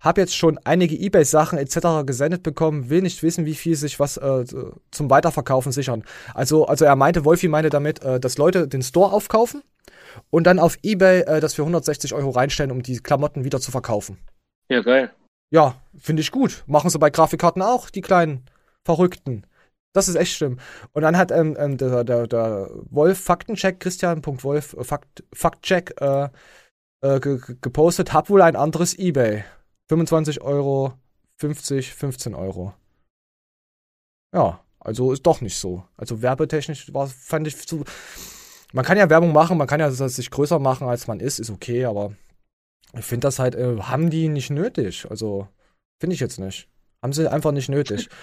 hab 0.00 0.16
jetzt 0.16 0.34
schon 0.34 0.58
einige 0.64 0.96
Ebay-Sachen 0.96 1.58
etc. 1.58 2.06
gesendet 2.06 2.42
bekommen, 2.42 2.88
will 2.88 3.02
nicht 3.02 3.22
wissen, 3.22 3.44
wie 3.44 3.54
viel 3.54 3.76
sich 3.76 4.00
was 4.00 4.16
äh, 4.16 4.44
zum 4.90 5.10
Weiterverkaufen 5.10 5.72
sichern. 5.72 6.04
Also, 6.34 6.66
also 6.66 6.84
er 6.84 6.96
meinte, 6.96 7.24
Wolfi 7.24 7.48
meinte 7.48 7.70
damit, 7.70 8.02
äh, 8.02 8.18
dass 8.18 8.38
Leute 8.38 8.66
den 8.66 8.82
Store 8.82 9.12
aufkaufen 9.12 9.62
und 10.30 10.44
dann 10.44 10.58
auf 10.58 10.78
Ebay 10.82 11.20
äh, 11.20 11.40
das 11.40 11.54
für 11.54 11.62
160 11.62 12.14
Euro 12.14 12.30
reinstellen, 12.30 12.72
um 12.72 12.82
die 12.82 12.98
Klamotten 12.98 13.44
wieder 13.44 13.60
zu 13.60 13.70
verkaufen. 13.70 14.18
ja, 14.68 14.80
geil. 14.80 15.10
Ja, 15.52 15.74
finde 15.98 16.22
ich 16.22 16.30
gut. 16.30 16.62
Machen 16.66 16.90
sie 16.90 16.98
bei 16.98 17.10
Grafikkarten 17.10 17.60
auch, 17.60 17.90
die 17.90 18.02
kleinen 18.02 18.44
Verrückten. 18.84 19.44
Das 19.92 20.08
ist 20.08 20.14
echt 20.14 20.32
schlimm. 20.36 20.60
Und 20.92 21.02
dann 21.02 21.16
hat 21.16 21.32
ähm, 21.32 21.56
ähm, 21.58 21.76
der, 21.76 22.04
der, 22.04 22.28
der 22.28 22.70
Wolf 22.90 23.18
Faktencheck, 23.18 23.80
Christian.wolf 23.80 24.74
äh, 24.74 24.84
Fakt, 24.84 25.24
Faktcheck 25.32 26.00
äh, 26.00 26.28
äh, 27.02 27.20
ge 27.20 27.38
ge- 27.38 27.56
gepostet, 27.60 28.12
hab 28.12 28.30
wohl 28.30 28.42
ein 28.42 28.56
anderes 28.56 28.94
Ebay. 28.94 29.44
25 29.88 30.40
Euro, 30.42 30.92
50, 31.38 31.94
15 31.94 32.34
Euro. 32.34 32.74
Ja, 34.34 34.64
also 34.78 35.12
ist 35.12 35.24
doch 35.26 35.40
nicht 35.40 35.58
so. 35.58 35.84
Also 35.96 36.22
werbetechnisch 36.22 36.92
war, 36.94 37.06
fand 37.08 37.46
ich 37.46 37.66
zu. 37.66 37.84
Man 38.72 38.84
kann 38.84 38.98
ja 38.98 39.10
Werbung 39.10 39.32
machen, 39.32 39.58
man 39.58 39.66
kann 39.66 39.80
ja 39.80 39.90
sich 39.90 40.30
größer 40.30 40.58
machen, 40.60 40.86
als 40.88 41.06
man 41.08 41.18
ist, 41.20 41.40
ist 41.40 41.50
okay, 41.50 41.84
aber 41.86 42.14
ich 42.96 43.04
finde 43.04 43.26
das 43.26 43.38
halt, 43.40 43.56
äh, 43.56 43.78
haben 43.80 44.10
die 44.10 44.28
nicht 44.28 44.50
nötig. 44.50 45.06
Also, 45.10 45.48
finde 46.00 46.14
ich 46.14 46.20
jetzt 46.20 46.38
nicht. 46.38 46.68
Haben 47.02 47.12
sie 47.12 47.30
einfach 47.30 47.52
nicht 47.52 47.68
nötig. 47.68 48.08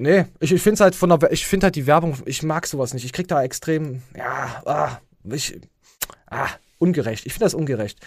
Nee, 0.00 0.26
ich, 0.38 0.52
ich 0.52 0.62
finde 0.62 0.74
es 0.74 0.80
halt 0.80 0.94
von 0.94 1.08
der, 1.10 1.32
ich 1.32 1.44
finde 1.44 1.64
halt 1.64 1.74
die 1.74 1.88
Werbung, 1.88 2.16
ich 2.24 2.44
mag 2.44 2.68
sowas 2.68 2.94
nicht. 2.94 3.04
Ich 3.04 3.12
krieg 3.12 3.26
da 3.26 3.42
extrem, 3.42 4.00
ja, 4.14 4.62
ah, 4.64 4.98
ich, 5.24 5.60
ah, 6.30 6.46
ungerecht. 6.78 7.26
Ich 7.26 7.32
finde 7.32 7.46
das 7.46 7.54
ungerecht. 7.54 7.98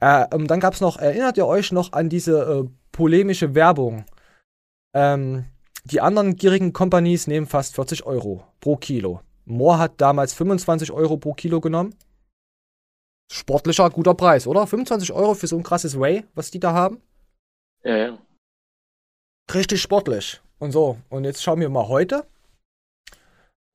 Äh, 0.00 0.26
ähm, 0.32 0.46
dann 0.46 0.60
gab 0.60 0.74
es 0.74 0.80
noch, 0.80 0.98
erinnert 0.98 1.36
ihr 1.36 1.46
euch 1.46 1.72
noch 1.72 1.92
an 1.92 2.08
diese 2.08 2.42
äh, 2.42 2.68
polemische 2.92 3.54
Werbung? 3.54 4.04
Ähm, 4.94 5.44
die 5.84 6.00
anderen 6.00 6.36
gierigen 6.36 6.72
Companies 6.72 7.26
nehmen 7.26 7.46
fast 7.46 7.74
40 7.74 8.04
Euro 8.06 8.44
pro 8.60 8.76
Kilo. 8.76 9.20
Moore 9.44 9.78
hat 9.78 10.00
damals 10.00 10.32
25 10.34 10.92
Euro 10.92 11.16
pro 11.16 11.34
Kilo 11.34 11.60
genommen. 11.60 11.94
Sportlicher, 13.32 13.90
guter 13.90 14.14
Preis, 14.14 14.46
oder? 14.46 14.66
25 14.66 15.12
Euro 15.12 15.34
für 15.34 15.46
so 15.46 15.56
ein 15.56 15.62
krasses 15.62 15.98
Way, 15.98 16.24
was 16.34 16.50
die 16.50 16.60
da 16.60 16.72
haben. 16.72 17.00
Ja, 17.82 17.96
ja. 17.96 18.18
Richtig 19.52 19.82
sportlich. 19.82 20.40
Und 20.58 20.70
so. 20.72 20.98
Und 21.08 21.24
jetzt 21.24 21.42
schauen 21.42 21.60
wir 21.60 21.68
mal 21.68 21.88
heute. 21.88 22.26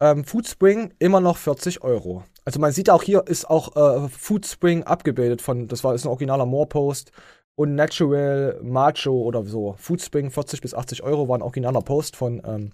Ähm, 0.01 0.23
Foodspring 0.23 0.93
immer 0.99 1.19
noch 1.19 1.37
40 1.37 1.81
Euro. 1.81 2.23
Also 2.47 2.61
man 2.61 2.71
sieht 2.71 2.89
auch 2.89 3.03
hier 3.03 3.27
ist 3.27 3.49
auch 3.49 3.75
äh, 3.75 4.07
Foodspring 4.07 4.83
abgebildet 4.83 5.41
von, 5.41 5.67
das 5.67 5.83
war 5.83 5.93
ist 5.93 6.05
ein 6.05 6.07
originaler 6.07 6.45
Moore-Post 6.45 7.11
und 7.59 7.75
Natural 7.75 8.57
Macho 8.63 9.11
oder 9.11 9.43
so. 9.43 9.75
Foodspring 9.77 10.31
40 10.31 10.61
bis 10.61 10.73
80 10.73 11.03
Euro 11.03 11.27
war 11.27 11.37
ein 11.37 11.41
originaler 11.41 11.81
Post 11.81 12.15
von, 12.15 12.41
ähm, 12.45 12.71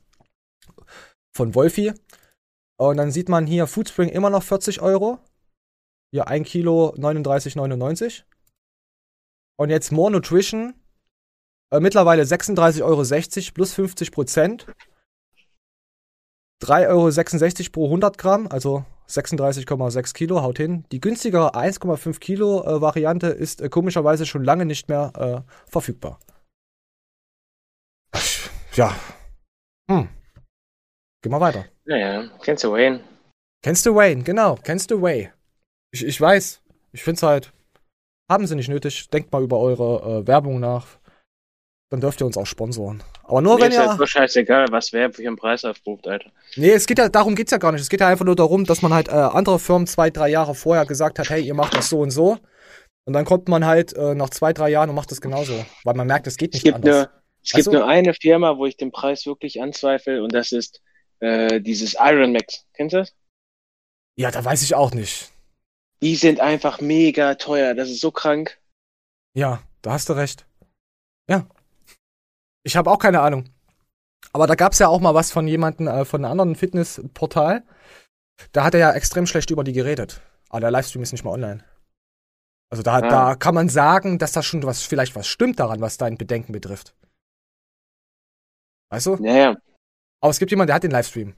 von 1.36 1.55
Wolfi. 1.55 1.91
Und 2.80 2.97
dann 2.97 3.09
sieht 3.09 3.30
man 3.30 3.47
hier 3.47 3.65
Foodspring 3.65 4.09
immer 4.09 4.30
noch 4.30 4.43
40 4.43 4.80
Euro. 4.84 5.17
Hier 6.11 6.28
1 6.28 6.47
Kilo 6.47 6.93
39,99. 6.95 8.26
Und 9.57 9.71
jetzt 9.71 9.91
More 9.91 10.11
Nutrition 10.11 10.76
äh, 11.74 11.80
mittlerweile 11.80 12.21
36,60 12.21 12.84
Euro 12.84 13.53
plus 13.55 13.74
50 13.74 14.11
Prozent. 14.11 14.67
3,66 16.61 17.61
Euro 17.61 17.71
pro 17.71 17.86
100 17.86 18.19
Gramm, 18.19 18.47
also 18.47 18.86
36,6 19.09 20.13
Kilo, 20.13 20.41
haut 20.41 20.57
hin. 20.57 20.85
Die 20.91 21.01
günstigere 21.01 21.55
1,5 21.55 22.19
Kilo 22.19 22.63
äh, 22.63 22.81
Variante 22.81 23.27
ist 23.27 23.61
äh, 23.61 23.69
komischerweise 23.69 24.25
schon 24.25 24.43
lange 24.43 24.65
nicht 24.65 24.89
mehr 24.89 25.11
äh, 25.45 25.69
verfügbar. 25.69 26.19
Ja. 28.75 28.95
Hm. 29.87 30.09
Geh 31.21 31.29
mal 31.29 31.39
weiter. 31.39 31.65
Naja, 31.85 32.27
kennst 32.41 32.63
du 32.63 32.71
Wayne? 32.71 33.01
Kennst 33.61 33.85
du 33.85 33.93
Wayne? 33.93 34.23
Genau, 34.23 34.55
kennst 34.55 34.89
du 34.89 34.99
Way. 34.99 35.31
Ich, 35.91 36.03
ich 36.03 36.19
weiß. 36.19 36.63
Ich 36.91 37.03
find's 37.03 37.21
halt. 37.21 37.53
Haben 38.31 38.47
sie 38.47 38.55
nicht 38.55 38.69
nötig. 38.69 39.09
Denkt 39.11 39.31
mal 39.31 39.43
über 39.43 39.59
eure 39.59 40.21
äh, 40.21 40.27
Werbung 40.27 40.59
nach. 40.59 40.87
Dann 41.93 42.01
dürft 42.01 42.19
ihr 42.21 42.25
uns 42.25 42.37
auch 42.37 42.47
sponsoren. 42.47 43.03
Aber 43.21 43.39
nur 43.43 43.53
Mir 43.57 43.65
wenn 43.65 43.71
ist 43.71 43.77
ihr. 43.77 43.87
halt 43.87 43.99
so 43.99 44.05
scheißegal, 44.07 44.65
was 44.71 44.91
wer 44.93 45.13
für 45.13 45.21
einen 45.27 45.35
Preis 45.35 45.63
aufruft, 45.63 46.07
Alter. 46.07 46.31
Nee, 46.55 46.71
es 46.71 46.87
geht 46.87 46.97
ja, 46.97 47.07
darum 47.07 47.35
geht's 47.35 47.51
ja 47.51 47.59
gar 47.59 47.71
nicht. 47.71 47.81
Es 47.81 47.89
geht 47.89 47.99
ja 47.99 48.07
einfach 48.07 48.25
nur 48.25 48.35
darum, 48.35 48.65
dass 48.65 48.81
man 48.81 48.91
halt 48.91 49.09
äh, 49.09 49.11
andere 49.11 49.59
Firmen 49.59 49.85
zwei, 49.85 50.09
drei 50.09 50.29
Jahre 50.29 50.55
vorher 50.55 50.87
gesagt 50.87 51.19
hat, 51.19 51.29
hey, 51.29 51.43
ihr 51.43 51.53
macht 51.53 51.75
das 51.75 51.89
so 51.89 51.99
und 51.99 52.09
so. 52.09 52.39
Und 53.05 53.13
dann 53.13 53.25
kommt 53.25 53.47
man 53.47 53.63
halt 53.67 53.95
äh, 53.95 54.15
nach 54.15 54.31
zwei, 54.31 54.53
drei 54.53 54.69
Jahren 54.71 54.89
und 54.89 54.95
macht 54.95 55.11
das 55.11 55.21
genauso. 55.21 55.53
Weil 55.83 55.93
man 55.93 56.07
merkt, 56.07 56.25
es 56.25 56.35
geht 56.37 56.55
Es 56.55 56.63
nicht 56.63 56.63
gibt, 56.63 56.77
anders. 56.77 56.95
nur, 56.95 57.21
es 57.43 57.51
gibt 57.51 57.67
Also- 57.67 57.71
nur 57.77 57.87
eine 57.87 58.15
Firma, 58.15 58.57
wo 58.57 58.65
ich 58.65 58.75
den 58.75 58.91
Preis 58.91 59.27
wirklich 59.27 59.61
anzweifle 59.61 60.23
und 60.23 60.33
das 60.33 60.51
ist 60.51 60.81
äh, 61.19 61.61
dieses 61.61 61.95
Iron 61.99 62.31
Max. 62.33 62.65
Kennst 62.73 62.93
du 62.93 62.97
das? 63.01 63.13
Ja, 64.17 64.31
da 64.31 64.43
weiß 64.43 64.63
ich 64.63 64.73
auch 64.73 64.95
nicht. 64.95 65.29
Die 66.01 66.15
sind 66.15 66.39
einfach 66.39 66.81
mega 66.81 67.35
teuer. 67.35 67.75
Das 67.75 67.91
ist 67.91 68.01
so 68.01 68.09
krank. 68.09 68.59
Ja, 69.35 69.61
da 69.83 69.91
hast 69.91 70.09
du 70.09 70.13
recht. 70.13 70.47
Ja. 71.29 71.45
Ich 72.64 72.76
habe 72.76 72.89
auch 72.89 72.99
keine 72.99 73.22
Ahnung. 73.22 73.49
Aber 74.32 74.47
da 74.47 74.55
gab's 74.55 74.80
ja 74.80 74.88
auch 74.88 74.99
mal 75.01 75.14
was 75.14 75.32
von 75.32 75.47
jemandem, 75.47 75.88
äh, 75.88 76.05
von 76.05 76.24
einem 76.24 76.32
anderen 76.32 76.55
Fitnessportal. 76.55 77.64
Da 78.51 78.64
hat 78.64 78.74
er 78.74 78.80
ja 78.80 78.91
extrem 78.93 79.26
schlecht 79.28 79.51
über 79.51 79.64
die 79.64 79.74
geredet. 79.74 80.22
Aber 80.49 80.61
der 80.61 80.72
Livestream 80.72 81.03
ist 81.03 81.11
nicht 81.11 81.24
mal 81.24 81.32
online. 81.32 81.64
Also 82.70 82.82
da, 82.84 82.95
Ah. 82.95 83.01
da 83.01 83.36
kann 83.36 83.53
man 83.53 83.70
sagen, 83.70 84.18
dass 84.18 84.32
da 84.32 84.41
schon 84.41 84.64
was, 84.64 84.82
vielleicht 84.84 85.16
was 85.16 85.28
stimmt 85.28 85.59
daran, 85.59 85.82
was 85.82 85.97
dein 85.97 86.18
Bedenken 86.18 86.53
betrifft. 86.53 86.95
Weißt 88.89 89.05
du? 89.07 89.16
Naja, 89.18 89.55
Aber 90.22 90.30
es 90.32 90.39
gibt 90.39 90.51
jemanden, 90.51 90.68
der 90.68 90.76
hat 90.76 90.84
den 90.84 90.91
Livestream. 90.91 91.36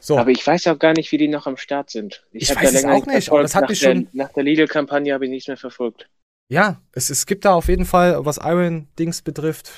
So. 0.00 0.16
aber 0.16 0.30
ich 0.30 0.46
weiß 0.46 0.68
auch 0.68 0.78
gar 0.78 0.92
nicht, 0.92 1.10
wie 1.10 1.18
die 1.18 1.26
noch 1.26 1.48
am 1.48 1.56
Start 1.56 1.90
sind. 1.90 2.24
Ich 2.30 2.48
hab 2.50 2.62
weiß 2.62 2.72
es 2.72 2.84
auch 2.84 3.04
nicht, 3.06 3.30
aber 3.30 3.42
das 3.42 3.56
hat 3.56 3.62
nach 3.62 3.68
mich 3.70 3.80
der, 3.80 3.92
schon- 3.96 4.08
Nach 4.12 4.32
der 4.32 4.44
Lidl-Kampagne 4.44 5.12
habe 5.12 5.24
ich 5.24 5.30
nichts 5.30 5.48
mehr 5.48 5.56
verfolgt. 5.56 6.08
Ja, 6.50 6.80
es, 6.92 7.10
es 7.10 7.26
gibt 7.26 7.44
da 7.44 7.54
auf 7.54 7.68
jeden 7.68 7.84
Fall, 7.84 8.24
was 8.24 8.38
Iron-Dings 8.38 9.22
betrifft, 9.22 9.70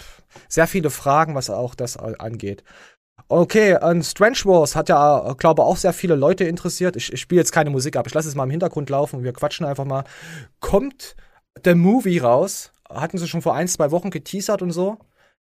sehr 0.48 0.68
viele 0.68 0.90
Fragen, 0.90 1.34
was 1.34 1.50
auch 1.50 1.74
das 1.74 1.96
angeht. 1.96 2.62
Okay, 3.28 3.76
ähm, 3.82 4.02
Strange 4.02 4.38
Wars 4.44 4.74
hat 4.76 4.88
ja, 4.88 5.30
äh, 5.30 5.34
glaube 5.34 5.62
auch 5.62 5.76
sehr 5.76 5.92
viele 5.92 6.14
Leute 6.14 6.44
interessiert. 6.44 6.96
Ich, 6.96 7.12
ich 7.12 7.20
spiele 7.20 7.40
jetzt 7.40 7.52
keine 7.52 7.70
Musik 7.70 7.96
ab, 7.96 8.06
ich 8.06 8.14
lasse 8.14 8.28
es 8.28 8.34
mal 8.34 8.44
im 8.44 8.50
Hintergrund 8.50 8.90
laufen 8.90 9.16
und 9.16 9.24
wir 9.24 9.32
quatschen 9.32 9.66
einfach 9.66 9.84
mal. 9.84 10.04
Kommt 10.60 11.16
der 11.64 11.76
Movie 11.76 12.18
raus? 12.18 12.72
Hatten 12.88 13.18
sie 13.18 13.28
schon 13.28 13.42
vor 13.42 13.54
ein, 13.54 13.68
zwei 13.68 13.90
Wochen 13.90 14.10
geteasert 14.10 14.62
und 14.62 14.72
so. 14.72 14.98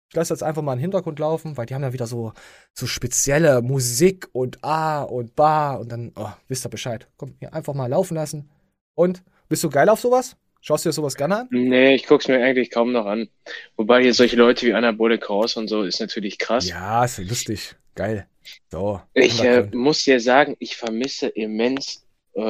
Ich 0.10 0.16
lasse 0.16 0.34
jetzt 0.34 0.44
einfach 0.44 0.62
mal 0.62 0.74
im 0.74 0.80
Hintergrund 0.80 1.20
laufen, 1.20 1.58
weil 1.58 1.66
die 1.66 1.76
haben 1.76 1.84
ja 1.84 1.94
wieder 1.94 2.08
so, 2.08 2.34
so 2.74 2.88
spezielle 2.88 3.62
Musik 3.62 4.30
und 4.32 4.64
A 4.64 5.04
und 5.04 5.36
Ba 5.36 5.76
und 5.76 5.92
dann, 5.92 6.14
oh, 6.16 6.30
wisst 6.48 6.66
ihr 6.66 6.70
Bescheid. 6.70 7.10
Komm, 7.18 7.36
hier 7.40 7.54
einfach 7.54 7.74
mal 7.74 7.88
laufen 7.88 8.16
lassen. 8.16 8.50
Und, 8.96 9.24
bist 9.50 9.64
du 9.64 9.70
geil 9.70 9.90
auf 9.90 10.00
sowas? 10.00 10.38
Schaust 10.62 10.86
du 10.86 10.90
dir 10.90 10.94
sowas 10.94 11.16
gerne 11.16 11.42
an? 11.42 11.48
Nee, 11.52 11.96
ich 11.96 12.08
guck's 12.08 12.28
mir 12.28 12.44
eigentlich 12.44 12.72
kaum 12.72 12.92
noch 12.92 13.06
an. 13.06 13.30
Wobei 13.76 14.02
hier 14.02 14.14
solche 14.14 14.36
Leute 14.36 14.66
wie 14.66 14.74
Anabole 14.74 15.18
Kraus 15.18 15.56
und 15.56 15.68
so 15.68 15.84
ist 15.84 16.00
natürlich 16.00 16.38
krass. 16.38 16.68
Ja, 16.70 17.06
ist 17.06 17.20
lustig. 17.20 17.76
Geil. 17.96 18.28
So. 18.70 19.02
Ich 19.14 19.42
äh, 19.44 19.68
muss 19.74 20.04
dir 20.04 20.20
sagen, 20.20 20.56
ich 20.60 20.76
vermisse 20.78 21.28
immens 21.28 22.06
äh, 22.34 22.42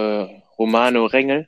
Romano 0.57 1.05
Rengel. 1.05 1.47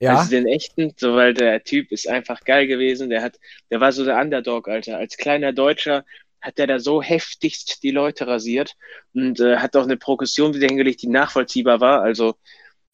ja, 0.00 0.18
Also 0.18 0.30
den 0.30 0.46
echten, 0.46 0.94
so 0.96 1.14
weil 1.14 1.34
der 1.34 1.62
Typ 1.64 1.92
ist 1.92 2.08
einfach 2.08 2.40
geil 2.44 2.66
gewesen. 2.66 3.10
Der 3.10 3.22
hat, 3.22 3.38
der 3.70 3.80
war 3.80 3.92
so 3.92 4.04
der 4.04 4.18
Underdog, 4.20 4.68
Alter. 4.68 4.98
Als 4.98 5.16
kleiner 5.16 5.52
Deutscher 5.52 6.04
hat 6.40 6.58
der 6.58 6.66
da 6.66 6.78
so 6.78 7.02
heftigst 7.02 7.82
die 7.82 7.90
Leute 7.90 8.26
rasiert 8.26 8.74
und 9.14 9.40
äh, 9.40 9.56
hat 9.58 9.76
auch 9.76 9.84
eine 9.84 9.96
Progression 9.96 10.54
wieder 10.54 10.66
hingelegt, 10.66 11.02
die 11.02 11.08
nachvollziehbar 11.08 11.80
war. 11.80 12.02
Also 12.02 12.36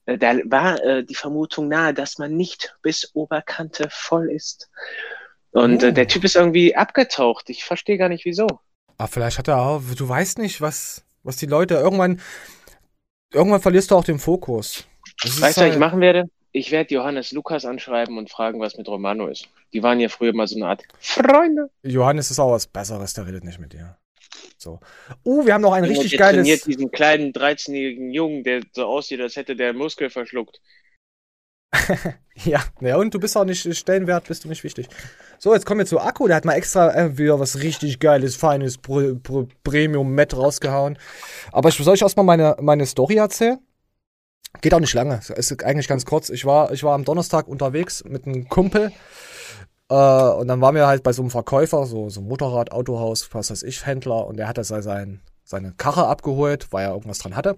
da 0.07 0.37
war 0.47 0.83
äh, 0.83 1.05
die 1.05 1.15
Vermutung 1.15 1.69
nahe, 1.69 1.95
dass 1.95 2.19
man 2.19 2.37
nicht 2.37 2.75
bis 2.83 3.11
Oberkante 3.15 3.89
voll 3.91 4.31
ist. 4.31 4.69
Und 5.53 5.83
Oh. 5.83 5.87
äh, 5.87 5.93
der 5.93 6.09
Typ 6.09 6.25
ist 6.25 6.37
irgendwie 6.37 6.75
abgetaucht. 6.77 7.49
Ich 7.51 7.65
verstehe 7.65 7.99
gar 7.99 8.09
nicht 8.09 8.25
wieso. 8.25 8.47
aber 8.99 9.09
vielleicht 9.09 9.39
hat 9.39 9.49
er 9.49 9.61
auch, 9.61 9.83
du 9.97 10.09
weißt 10.09 10.39
nicht, 10.39 10.61
was, 10.61 11.05
was 11.23 11.37
die 11.37 11.47
Leute 11.47 11.75
irgendwann, 11.75 12.21
irgendwann 13.33 13.61
verlierst 13.61 13.91
du 13.91 13.97
auch 13.97 14.05
den 14.05 14.19
Fokus. 14.19 14.85
Das 15.23 15.41
Weißt 15.41 15.57
du, 15.57 15.61
was 15.63 15.67
ich 15.67 15.73
halt- 15.73 15.79
machen 15.81 16.01
werde? 16.01 16.25
Ich 16.55 16.71
werde 16.71 16.95
Johannes 16.95 17.33
Lukas 17.33 17.65
anschreiben 17.65 18.19
und 18.19 18.29
fragen, 18.31 18.61
was 18.61 18.77
mit 18.77 18.87
Romano 18.87 19.27
ist. 19.29 19.49
Die 19.73 19.83
waren 19.83 19.99
ja 20.01 20.11
früher 20.11 20.35
mal 20.35 20.47
so 20.47 20.57
eine 20.57 20.67
Art 20.67 20.83
Freunde. 21.01 21.71
Johannes 21.83 22.31
ist 22.31 22.39
auch 22.39 22.53
was 22.53 22.67
Besseres, 22.67 23.15
der 23.15 23.27
redet 23.27 23.43
nicht 23.45 23.59
mit 23.59 23.73
dir. 23.73 23.97
So. 24.59 24.81
Uh, 25.25 25.45
wir 25.45 25.55
haben 25.55 25.63
noch 25.63 25.73
ein 25.73 25.85
richtig 25.85 26.17
geiles. 26.17 26.43
trainiert 26.43 26.67
diesen 26.67 26.91
kleinen 26.91 27.33
13-jährigen 27.33 28.13
Jungen, 28.13 28.45
der 28.45 28.63
so 28.73 28.85
aussieht, 28.85 29.21
als 29.21 29.37
hätte 29.37 29.57
der 29.57 29.73
Muskel 29.73 30.11
verschluckt. 30.11 30.61
Ja, 32.45 32.65
ja, 32.81 32.97
und 32.97 33.13
du 33.13 33.21
bist 33.21 33.37
auch 33.37 33.45
nicht 33.45 33.77
Stellenwert, 33.77 34.27
bist 34.27 34.45
du 34.45 34.49
nicht 34.49 34.65
wichtig. 34.65 34.89
So, 35.39 35.53
jetzt 35.53 35.67
kommen 35.67 35.81
wir 35.81 35.87
zu 35.87 36.01
Akku. 36.01 36.27
Der 36.27 36.37
hat 36.37 36.47
mal 36.47 36.55
extra 36.55 36.95
äh, 36.95 37.19
wieder 37.19 37.39
was 37.39 37.61
richtig 37.61 38.01
geiles, 38.01 38.37
feines 38.37 38.79
Pro, 38.79 39.17
Pro, 39.23 39.49
Premium-Met 39.65 40.35
rausgehauen. 40.35 40.99
Aber 41.53 41.69
ich 41.69 41.77
soll 41.77 41.95
ich 41.95 42.03
erstmal 42.03 42.25
meine, 42.25 42.57
meine 42.61 42.87
Story 42.87 43.17
erzählen? 43.17 43.59
Geht 44.61 44.73
auch 44.73 44.81
nicht 44.81 44.95
lange. 44.95 45.21
Ist 45.37 45.63
eigentlich 45.63 45.89
ganz 45.89 46.07
kurz. 46.07 46.31
Ich 46.31 46.45
war, 46.45 46.73
ich 46.73 46.83
war 46.85 46.95
am 46.95 47.05
Donnerstag 47.05 47.49
unterwegs 47.49 48.03
mit 48.05 48.27
einem 48.27 48.49
Kumpel. 48.49 48.93
Äh, 49.93 50.41
und 50.41 50.49
dann 50.49 50.61
waren 50.63 50.75
wir 50.75 50.87
halt 50.87 51.03
bei 51.03 51.13
so 51.13 51.21
einem 51.21 51.31
Verkäufer, 51.31 51.85
so, 51.85 52.09
so 52.09 52.23
Motorrad, 52.23 52.73
Autohaus, 52.73 53.29
was 53.33 53.51
weiß 53.51 53.63
ich, 53.63 53.85
Händler. 53.85 54.27
Und 54.27 54.39
der 54.39 54.49
hat 54.49 54.57
da 54.57 54.65
sein, 54.65 55.21
seine 55.45 55.73
Karre 55.73 56.07
abgeholt, 56.07 56.69
weil 56.71 56.87
er 56.87 56.93
irgendwas 56.93 57.19
dran 57.19 57.37
hatte. 57.37 57.57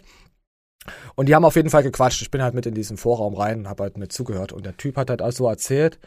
Und 1.15 1.29
die 1.29 1.35
haben 1.35 1.45
auf 1.45 1.55
jeden 1.55 1.71
Fall 1.71 1.85
gequatscht. 1.85 2.23
Ich 2.23 2.31
bin 2.33 2.43
halt 2.43 2.55
mit 2.55 2.67
in 2.67 2.75
diesen 2.75 2.97
Vorraum 2.97 3.35
rein 3.35 3.61
und 3.61 3.69
habe 3.69 3.85
halt 3.85 3.97
mit 3.97 4.13
zugehört. 4.13 4.53
Und 4.53 4.67
der 4.67 4.77
Typ 4.77 4.97
hat 4.97 5.11
halt 5.11 5.23
also 5.23 5.49
erzählt, 5.49 6.01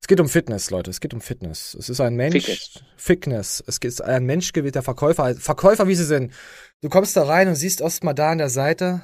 es 0.00 0.08
geht 0.08 0.18
um 0.18 0.28
Fitness, 0.28 0.70
Leute. 0.70 0.90
Es 0.90 0.98
geht 0.98 1.14
um 1.14 1.20
Fitness. 1.20 1.76
Es 1.78 1.88
ist 1.88 2.00
ein 2.00 2.16
Mensch. 2.16 2.44
Fitness. 2.44 2.82
Fitness. 2.96 3.64
Es 3.64 3.78
ist 3.78 4.02
ein 4.02 4.26
Mensch 4.26 4.52
gewesen, 4.52 4.72
der 4.72 4.82
Verkäufer. 4.82 5.36
Verkäufer, 5.36 5.86
wie 5.86 5.94
sie 5.94 6.04
sind. 6.04 6.32
Du 6.80 6.88
kommst 6.88 7.16
da 7.16 7.22
rein 7.22 7.46
und 7.46 7.54
siehst 7.54 7.80
erst 7.80 8.02
mal 8.02 8.14
da 8.14 8.32
an 8.32 8.38
der 8.38 8.50
Seite 8.50 9.02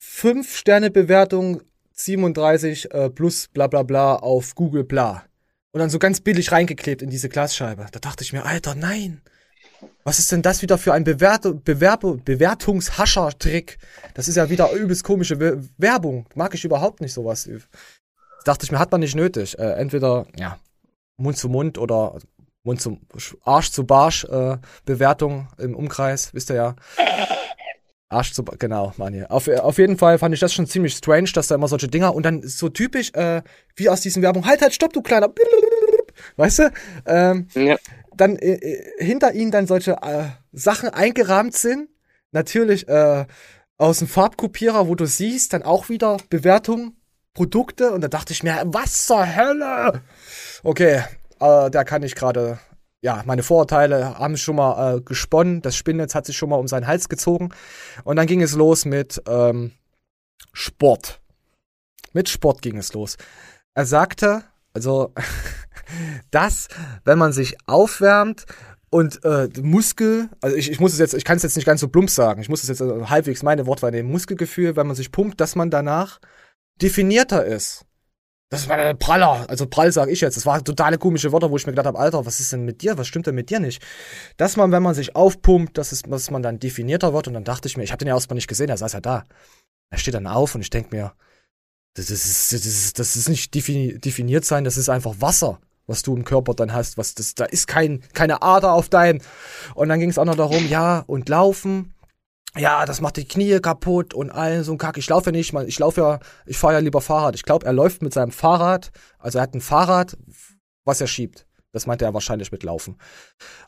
fünf 0.00 0.56
Sterne 0.56 0.90
Bewertung 0.90 1.62
37 1.92 2.92
äh, 2.92 3.10
plus 3.10 3.46
bla 3.48 3.68
bla 3.68 3.84
bla 3.84 4.16
auf 4.16 4.56
Google 4.56 4.82
bla. 4.82 5.29
Und 5.72 5.78
dann 5.78 5.90
so 5.90 5.98
ganz 5.98 6.20
billig 6.20 6.50
reingeklebt 6.50 7.02
in 7.02 7.10
diese 7.10 7.28
Glasscheibe. 7.28 7.86
Da 7.92 8.00
dachte 8.00 8.24
ich 8.24 8.32
mir, 8.32 8.44
Alter, 8.44 8.74
nein. 8.74 9.22
Was 10.04 10.18
ist 10.18 10.32
denn 10.32 10.42
das 10.42 10.62
wieder 10.62 10.78
für 10.78 10.92
ein 10.92 11.04
Bewert 11.04 11.64
Bewerb 11.64 12.04
Bewertungshascher-Trick? 12.24 13.78
Das 14.14 14.28
ist 14.28 14.36
ja 14.36 14.50
wieder 14.50 14.72
übelst 14.72 15.04
komische 15.04 15.38
We 15.38 15.62
Werbung. 15.78 16.26
Mag 16.34 16.54
ich 16.54 16.64
überhaupt 16.64 17.00
nicht 17.00 17.12
sowas. 17.12 17.48
Dachte 18.44 18.64
ich 18.64 18.72
mir, 18.72 18.78
hat 18.78 18.90
man 18.90 19.00
nicht 19.00 19.14
nötig. 19.14 19.58
Äh, 19.58 19.72
entweder, 19.74 20.26
ja, 20.36 20.58
Mund 21.16 21.36
zu 21.36 21.48
Mund 21.48 21.78
oder 21.78 22.18
Mund 22.62 22.80
zum 22.80 23.00
Arsch 23.44 23.70
zu 23.70 23.84
Barsch 23.84 24.24
äh, 24.24 24.58
Bewertung 24.84 25.48
im 25.58 25.74
Umkreis, 25.74 26.34
wisst 26.34 26.50
ihr 26.50 26.56
ja. 26.56 26.76
Arsch 28.10 28.32
zu, 28.32 28.44
genau, 28.44 28.92
Mani. 28.96 29.24
Auf, 29.24 29.48
auf 29.48 29.78
jeden 29.78 29.96
Fall 29.96 30.18
fand 30.18 30.34
ich 30.34 30.40
das 30.40 30.52
schon 30.52 30.66
ziemlich 30.66 30.94
strange, 30.94 31.30
dass 31.32 31.46
da 31.46 31.54
immer 31.54 31.68
solche 31.68 31.88
Dinger 31.88 32.14
und 32.14 32.24
dann 32.24 32.42
so 32.42 32.68
typisch, 32.68 33.12
äh, 33.14 33.42
wie 33.76 33.88
aus 33.88 34.00
diesen 34.00 34.20
Werbung, 34.22 34.46
halt, 34.46 34.60
halt, 34.62 34.74
stopp, 34.74 34.92
du 34.92 35.00
kleiner, 35.00 35.32
weißt 36.36 36.58
du? 36.58 36.72
Ähm, 37.06 37.46
Ja. 37.54 37.76
dann 38.14 38.36
äh, 38.36 38.54
äh, 38.54 39.04
hinter 39.04 39.32
ihnen 39.32 39.52
dann 39.52 39.66
solche 39.68 39.92
äh, 40.02 40.24
Sachen 40.52 40.88
eingerahmt 40.88 41.54
sind. 41.54 41.88
Natürlich 42.32 42.88
äh, 42.88 43.26
aus 43.78 44.00
dem 44.00 44.08
Farbkopierer, 44.08 44.88
wo 44.88 44.94
du 44.96 45.06
siehst, 45.06 45.52
dann 45.52 45.62
auch 45.62 45.88
wieder 45.88 46.16
Bewertung, 46.30 46.96
Produkte. 47.32 47.92
Und 47.92 48.02
da 48.02 48.08
dachte 48.08 48.32
ich 48.32 48.42
mir, 48.42 48.60
was 48.66 49.06
zur 49.06 49.24
Hölle? 49.36 50.02
Okay, 50.64 51.02
äh, 51.40 51.70
da 51.70 51.84
kann 51.84 52.02
ich 52.02 52.14
gerade, 52.16 52.58
ja, 53.02 53.22
meine 53.24 53.42
Vorurteile 53.42 54.18
haben 54.18 54.36
schon 54.36 54.56
mal 54.56 54.96
äh, 54.96 55.00
gesponnen. 55.00 55.62
Das 55.62 55.76
Spinnnetz 55.76 56.14
hat 56.14 56.26
sich 56.26 56.36
schon 56.36 56.50
mal 56.50 56.56
um 56.56 56.68
seinen 56.68 56.86
Hals 56.86 57.08
gezogen. 57.08 57.50
Und 58.04 58.16
dann 58.16 58.26
ging 58.26 58.42
es 58.42 58.54
los 58.54 58.84
mit 58.84 59.22
ähm, 59.26 59.72
Sport. 60.52 61.20
Mit 62.12 62.28
Sport 62.28 62.60
ging 62.60 62.76
es 62.76 62.92
los. 62.92 63.16
Er 63.74 63.86
sagte, 63.86 64.44
also, 64.74 65.14
dass, 66.30 66.68
wenn 67.04 67.18
man 67.18 67.32
sich 67.32 67.56
aufwärmt 67.66 68.44
und 68.90 69.24
äh, 69.24 69.48
Muskel, 69.62 70.28
also 70.40 70.56
ich, 70.56 70.70
ich 70.70 70.80
muss 70.80 70.92
es 70.92 70.98
jetzt, 70.98 71.14
ich 71.14 71.24
kann 71.24 71.36
es 71.36 71.42
jetzt 71.42 71.56
nicht 71.56 71.64
ganz 71.64 71.80
so 71.80 71.88
plump 71.88 72.10
sagen, 72.10 72.42
ich 72.42 72.48
muss 72.48 72.62
es 72.62 72.68
jetzt 72.68 72.82
also 72.82 73.08
halbwegs 73.08 73.42
meine 73.42 73.66
Wortwahl 73.66 73.92
nehmen, 73.92 74.10
Muskelgefühl, 74.10 74.76
wenn 74.76 74.86
man 74.86 74.96
sich 74.96 75.12
pumpt, 75.12 75.40
dass 75.40 75.54
man 75.56 75.70
danach 75.70 76.20
definierter 76.82 77.44
ist. 77.44 77.86
Das 78.52 78.68
war 78.68 78.76
der 78.76 78.94
Praller, 78.94 79.48
also 79.48 79.66
prall 79.66 79.92
sage 79.92 80.10
ich 80.10 80.20
jetzt. 80.20 80.36
Das 80.36 80.44
waren 80.44 80.64
totale 80.64 80.98
komische 80.98 81.30
Worte, 81.30 81.48
wo 81.50 81.56
ich 81.56 81.66
mir 81.66 81.72
gedacht 81.72 81.86
habe, 81.86 82.00
Alter, 82.00 82.26
was 82.26 82.40
ist 82.40 82.52
denn 82.52 82.64
mit 82.64 82.82
dir? 82.82 82.98
Was 82.98 83.06
stimmt 83.06 83.28
denn 83.28 83.36
mit 83.36 83.48
dir 83.48 83.60
nicht? 83.60 83.80
Dass 84.36 84.56
man, 84.56 84.72
wenn 84.72 84.82
man 84.82 84.94
sich 84.94 85.14
aufpumpt, 85.14 85.78
dass, 85.78 85.92
es, 85.92 86.02
dass 86.02 86.32
man 86.32 86.42
dann 86.42 86.58
definierter 86.58 87.14
wird. 87.14 87.28
Und 87.28 87.34
dann 87.34 87.44
dachte 87.44 87.68
ich 87.68 87.76
mir, 87.76 87.84
ich 87.84 87.92
habe 87.92 87.98
den 87.98 88.08
ja 88.08 88.14
erstmal 88.14 88.34
nicht 88.34 88.48
gesehen, 88.48 88.68
er 88.68 88.76
saß 88.76 88.94
ja 88.94 89.00
da. 89.00 89.24
Er 89.92 89.98
steht 89.98 90.14
dann 90.14 90.26
auf 90.26 90.56
und 90.56 90.62
ich 90.62 90.70
denke 90.70 90.94
mir, 90.94 91.12
das 91.94 92.10
ist, 92.10 92.52
das 92.52 92.66
ist, 92.66 92.98
das 92.98 93.14
ist 93.14 93.28
nicht 93.28 93.54
defini 93.54 93.98
definiert 93.98 94.44
sein, 94.44 94.64
das 94.64 94.76
ist 94.76 94.88
einfach 94.88 95.14
Wasser, 95.20 95.60
was 95.86 96.02
du 96.02 96.16
im 96.16 96.24
Körper 96.24 96.54
dann 96.54 96.72
hast. 96.72 96.98
Was 96.98 97.14
das, 97.14 97.36
da 97.36 97.44
ist 97.44 97.68
kein, 97.68 98.02
keine 98.14 98.42
Ader 98.42 98.72
auf 98.72 98.88
deinem. 98.88 99.20
Und 99.76 99.88
dann 99.88 100.00
ging 100.00 100.10
es 100.10 100.18
auch 100.18 100.24
noch 100.24 100.36
darum, 100.36 100.68
ja, 100.68 101.04
und 101.06 101.28
laufen. 101.28 101.94
Ja, 102.56 102.84
das 102.84 103.00
macht 103.00 103.16
die 103.16 103.26
Knie 103.28 103.60
kaputt 103.60 104.12
und 104.12 104.30
all 104.30 104.64
so 104.64 104.72
ein 104.72 104.78
Kack. 104.78 104.98
Ich 104.98 105.08
laufe 105.08 105.26
ja 105.26 105.32
nicht, 105.32 105.52
man, 105.52 105.68
ich 105.68 105.78
laufe 105.78 106.00
ja, 106.00 106.20
ich 106.46 106.58
fahre 106.58 106.74
ja 106.74 106.78
lieber 106.80 107.00
Fahrrad. 107.00 107.36
Ich 107.36 107.44
glaube, 107.44 107.64
er 107.64 107.72
läuft 107.72 108.02
mit 108.02 108.12
seinem 108.12 108.32
Fahrrad, 108.32 108.90
also 109.18 109.38
er 109.38 109.42
hat 109.42 109.54
ein 109.54 109.60
Fahrrad, 109.60 110.16
was 110.84 111.00
er 111.00 111.06
schiebt. 111.06 111.46
Das 111.72 111.86
meinte 111.86 112.04
er 112.04 112.14
wahrscheinlich 112.14 112.50
mit 112.50 112.64
Laufen. 112.64 112.96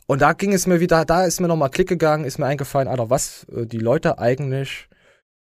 Und 0.06 0.20
da 0.22 0.32
ging 0.32 0.52
es 0.52 0.66
mir 0.66 0.80
wieder, 0.80 1.04
da 1.04 1.24
ist 1.24 1.40
mir 1.40 1.46
nochmal 1.46 1.70
Klick 1.70 1.88
gegangen, 1.88 2.24
ist 2.24 2.38
mir 2.38 2.46
eingefallen, 2.46 2.88
Alter, 2.88 3.10
was 3.10 3.44
äh, 3.44 3.66
die 3.66 3.78
Leute 3.78 4.18
eigentlich 4.18 4.88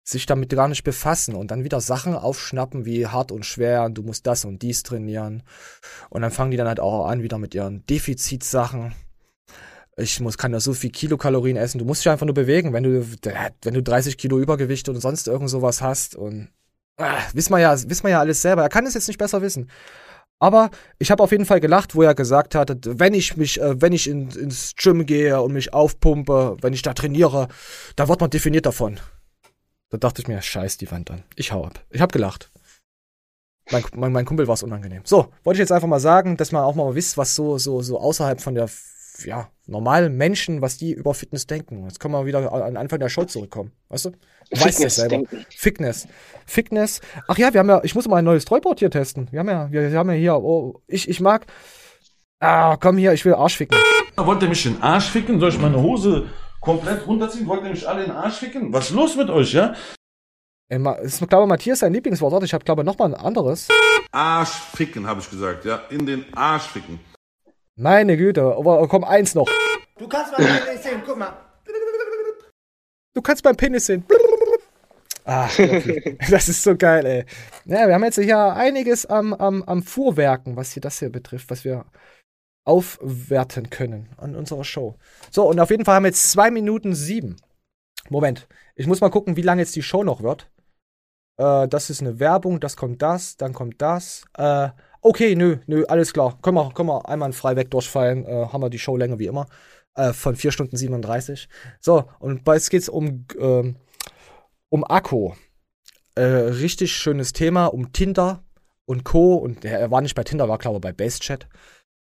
sich 0.04 0.26
damit 0.26 0.50
gar 0.50 0.66
nicht 0.66 0.82
befassen 0.82 1.36
und 1.36 1.52
dann 1.52 1.62
wieder 1.62 1.80
Sachen 1.80 2.14
aufschnappen 2.14 2.84
wie 2.84 3.06
hart 3.06 3.30
und 3.30 3.46
schwer, 3.46 3.88
du 3.88 4.02
musst 4.02 4.26
das 4.26 4.44
und 4.44 4.62
dies 4.62 4.82
trainieren. 4.82 5.44
Und 6.10 6.22
dann 6.22 6.32
fangen 6.32 6.50
die 6.50 6.56
dann 6.56 6.66
halt 6.66 6.80
auch 6.80 7.06
an 7.06 7.22
wieder 7.22 7.38
mit 7.38 7.54
ihren 7.54 7.86
Defizitsachen. 7.86 8.94
Ich 9.96 10.20
muss, 10.20 10.38
kann 10.38 10.52
ja 10.52 10.60
so 10.60 10.72
viel 10.72 10.90
Kilokalorien 10.90 11.56
essen. 11.56 11.78
Du 11.78 11.84
musst 11.84 12.04
dich 12.04 12.10
einfach 12.10 12.24
nur 12.26 12.34
bewegen, 12.34 12.72
wenn 12.72 12.82
du, 12.82 13.06
wenn 13.62 13.74
du 13.74 13.82
30 13.82 14.16
Kilo 14.16 14.38
Übergewicht 14.38 14.88
und 14.88 15.00
sonst 15.00 15.28
irgend 15.28 15.50
sowas 15.50 15.82
hast 15.82 16.16
und 16.16 16.48
ah, 16.96 17.18
wissen 17.34 17.52
wir 17.52 17.58
ja, 17.58 17.72
wissen 17.72 18.04
wir 18.04 18.10
ja 18.10 18.20
alles 18.20 18.40
selber. 18.40 18.62
Er 18.62 18.68
kann 18.68 18.86
es 18.86 18.94
jetzt 18.94 19.08
nicht 19.08 19.18
besser 19.18 19.42
wissen. 19.42 19.70
Aber 20.38 20.70
ich 20.98 21.12
habe 21.12 21.22
auf 21.22 21.30
jeden 21.30 21.44
Fall 21.44 21.60
gelacht, 21.60 21.94
wo 21.94 22.02
er 22.02 22.16
gesagt 22.16 22.56
hat, 22.56 22.76
wenn 22.84 23.14
ich 23.14 23.36
mich, 23.36 23.60
äh, 23.60 23.80
wenn 23.80 23.92
ich 23.92 24.08
in, 24.08 24.28
ins 24.30 24.74
Gym 24.76 25.06
gehe 25.06 25.40
und 25.40 25.52
mich 25.52 25.72
aufpumpe, 25.72 26.56
wenn 26.60 26.72
ich 26.72 26.82
da 26.82 26.94
trainiere, 26.94 27.46
da 27.94 28.08
wird 28.08 28.20
man 28.20 28.30
definiert 28.30 28.66
davon. 28.66 28.98
Da 29.90 29.98
dachte 29.98 30.22
ich 30.22 30.26
mir, 30.26 30.42
scheiß 30.42 30.78
die 30.78 30.90
Wand 30.90 31.10
an. 31.10 31.22
Ich 31.36 31.52
hau 31.52 31.64
ab. 31.64 31.84
Ich 31.90 32.00
hab 32.00 32.10
gelacht. 32.10 32.50
Mein, 33.70 33.84
mein, 33.94 34.10
mein 34.10 34.24
Kumpel 34.24 34.48
war 34.48 34.54
es 34.54 34.64
unangenehm. 34.64 35.02
So, 35.04 35.28
wollte 35.44 35.58
ich 35.58 35.60
jetzt 35.60 35.70
einfach 35.70 35.86
mal 35.86 36.00
sagen, 36.00 36.36
dass 36.36 36.50
man 36.50 36.64
auch 36.64 36.74
mal 36.74 36.94
wisst, 36.94 37.16
was 37.16 37.34
so, 37.36 37.58
so, 37.58 37.80
so 37.80 38.00
außerhalb 38.00 38.40
von 38.40 38.56
der, 38.56 38.68
ja, 39.26 39.50
normalen 39.66 40.16
Menschen, 40.16 40.62
was 40.62 40.76
die 40.76 40.92
über 40.92 41.14
Fitness 41.14 41.46
denken. 41.46 41.84
Jetzt 41.84 42.00
können 42.00 42.14
wir 42.14 42.26
wieder 42.26 42.52
an 42.52 42.76
Anfang 42.76 43.00
der 43.00 43.08
Show 43.08 43.24
zurückkommen. 43.24 43.72
Weißt 43.88 44.06
du? 44.06 44.10
Du 44.50 44.60
weißt 44.60 44.80
ja 44.80 44.90
selber. 44.90 45.16
denken. 45.16 45.46
Fitness. 45.50 46.08
Fitness. 46.46 47.00
Ach 47.28 47.38
ja, 47.38 47.52
wir 47.52 47.60
haben 47.60 47.68
ja, 47.68 47.80
ich 47.84 47.94
muss 47.94 48.06
mal 48.08 48.16
ein 48.16 48.24
neues 48.24 48.44
Treuboard 48.44 48.80
hier 48.80 48.90
testen. 48.90 49.28
Wir 49.30 49.40
haben 49.40 49.48
ja, 49.48 49.70
wir, 49.70 49.90
wir 49.90 49.98
haben 49.98 50.10
ja 50.10 50.16
hier, 50.16 50.36
oh, 50.36 50.82
ich, 50.86 51.08
ich 51.08 51.20
mag, 51.20 51.46
ah, 52.40 52.76
komm 52.76 52.98
hier, 52.98 53.12
ich 53.12 53.24
will 53.24 53.34
Arsch 53.34 53.56
ficken. 53.56 53.78
Wollt 54.16 54.42
ihr 54.42 54.48
mich 54.48 54.66
in 54.66 54.74
den 54.74 54.82
Arsch 54.82 55.10
ficken? 55.10 55.40
Soll 55.40 55.50
ich 55.50 55.58
meine 55.58 55.80
Hose 55.80 56.26
komplett 56.60 57.06
runterziehen? 57.06 57.46
Wollt 57.46 57.62
ihr 57.64 57.70
mich 57.70 57.88
alle 57.88 58.04
in 58.04 58.10
den 58.10 58.16
Arsch 58.16 58.36
ficken? 58.36 58.72
Was 58.72 58.90
ist 58.90 58.96
los 58.96 59.16
mit 59.16 59.30
euch, 59.30 59.52
ja? 59.52 59.74
Ist, 61.02 61.28
glaube 61.28 61.46
Matthias 61.46 61.80
sein 61.80 61.92
Lieblingswort. 61.92 62.42
Ich 62.44 62.54
habe, 62.54 62.64
glaube 62.64 62.82
noch 62.82 62.98
mal 62.98 63.06
ein 63.06 63.14
anderes. 63.14 63.68
Arsch 64.10 64.48
ficken, 64.74 65.06
habe 65.06 65.20
ich 65.20 65.28
gesagt, 65.28 65.64
ja. 65.64 65.82
In 65.90 66.06
den 66.06 66.24
Arsch 66.34 66.64
ficken. 66.64 66.98
Meine 67.76 68.16
Güte, 68.16 68.42
aber 68.42 68.86
komm, 68.88 69.04
eins 69.04 69.34
noch. 69.34 69.48
Du 69.98 70.08
kannst 70.08 70.32
mal 70.32 70.42
sehen, 70.78 71.02
guck 71.06 71.16
mal. 71.16 71.32
Du 73.14 73.22
kannst 73.22 73.42
beim 73.42 73.56
Penis 73.56 73.86
sehen. 73.86 74.04
Ah, 75.24 75.48
wirklich. 75.56 76.18
das 76.30 76.48
ist 76.48 76.62
so 76.62 76.76
geil, 76.76 77.06
ey. 77.06 77.24
Ja, 77.64 77.86
wir 77.86 77.94
haben 77.94 78.04
jetzt 78.04 78.18
hier 78.18 78.38
einiges 78.38 79.06
am, 79.06 79.32
am, 79.34 79.62
am 79.62 79.82
Fuhrwerken, 79.82 80.56
was 80.56 80.72
hier 80.72 80.80
das 80.80 80.98
hier 80.98 81.10
betrifft, 81.10 81.50
was 81.50 81.64
wir 81.64 81.84
aufwerten 82.64 83.70
können 83.70 84.08
an 84.16 84.34
unserer 84.34 84.64
Show. 84.64 84.96
So, 85.30 85.48
und 85.48 85.60
auf 85.60 85.70
jeden 85.70 85.84
Fall 85.84 85.96
haben 85.96 86.04
wir 86.04 86.08
jetzt 86.08 86.30
zwei 86.30 86.50
Minuten 86.50 86.94
sieben. 86.94 87.36
Moment, 88.08 88.48
ich 88.74 88.86
muss 88.86 89.00
mal 89.00 89.10
gucken, 89.10 89.36
wie 89.36 89.42
lange 89.42 89.62
jetzt 89.62 89.76
die 89.76 89.82
Show 89.82 90.04
noch 90.04 90.22
wird. 90.22 90.50
Äh, 91.38 91.68
das 91.68 91.90
ist 91.90 92.00
eine 92.00 92.18
Werbung, 92.18 92.60
das 92.60 92.76
kommt 92.76 93.02
das, 93.02 93.36
dann 93.36 93.52
kommt 93.52 93.80
das. 93.80 94.24
Äh, 94.36 94.70
okay, 95.02 95.34
nö, 95.34 95.58
nö, 95.66 95.84
alles 95.88 96.12
klar. 96.12 96.38
Können 96.42 96.56
wir, 96.56 96.72
können 96.72 96.88
wir 96.88 97.08
einmal 97.08 97.32
frei 97.32 97.56
weg 97.56 97.70
durchfallen. 97.70 98.24
Äh, 98.24 98.46
haben 98.52 98.62
wir 98.62 98.70
die 98.70 98.78
Showlänge 98.78 99.18
wie 99.18 99.26
immer. 99.26 99.46
Äh, 99.94 100.12
von 100.12 100.36
4 100.36 100.52
Stunden 100.52 100.76
37. 100.76 101.48
So, 101.80 102.04
und 102.18 102.46
jetzt 102.46 102.70
geht's 102.70 102.88
um, 102.88 103.26
ähm, 103.38 103.76
um 104.70 104.84
Akku. 104.84 105.32
Äh, 106.14 106.22
richtig 106.24 106.92
schönes 106.92 107.32
Thema, 107.32 107.66
um 107.66 107.92
Tinder 107.92 108.42
und 108.86 109.04
Co. 109.04 109.34
Und 109.34 109.64
er 109.64 109.90
war 109.90 110.00
nicht 110.00 110.14
bei 110.14 110.24
Tinder, 110.24 110.48
war 110.48 110.58
glaube 110.58 110.76
ich 110.76 110.82
bei 110.82 110.92
Basechat. 110.92 111.46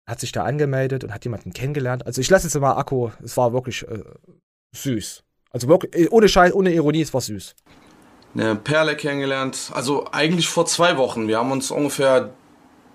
Hat 0.08 0.20
sich 0.20 0.32
da 0.32 0.44
angemeldet 0.44 1.04
und 1.04 1.14
hat 1.14 1.24
jemanden 1.24 1.54
kennengelernt. 1.54 2.06
Also 2.06 2.22
ich 2.22 2.30
lasse 2.30 2.48
jetzt 2.48 2.60
mal 2.60 2.74
Akku, 2.74 3.10
es 3.24 3.38
war 3.38 3.54
wirklich 3.54 3.88
äh, 3.88 4.04
süß. 4.76 5.24
Also 5.52 5.68
wirklich, 5.68 5.96
äh, 5.96 6.10
ohne 6.10 6.30
Scheiß, 6.30 6.54
ohne 6.54 6.72
Ironie, 6.74 7.02
es 7.02 7.14
war 7.14 7.22
süß. 7.22 7.56
eine 8.36 8.56
Perle 8.56 8.96
kennengelernt. 8.96 9.72
Also 9.74 10.08
eigentlich 10.12 10.50
vor 10.50 10.66
zwei 10.66 10.98
Wochen. 10.98 11.28
Wir 11.28 11.38
haben 11.38 11.52
uns 11.52 11.72
ungefähr 11.72 12.34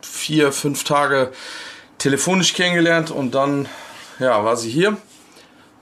vier, 0.05 0.52
fünf 0.52 0.85
Tage 0.85 1.32
telefonisch 1.98 2.55
kennengelernt 2.55 3.10
und 3.10 3.35
dann 3.35 3.68
ja, 4.18 4.44
war 4.44 4.56
sie 4.56 4.70
hier. 4.70 4.97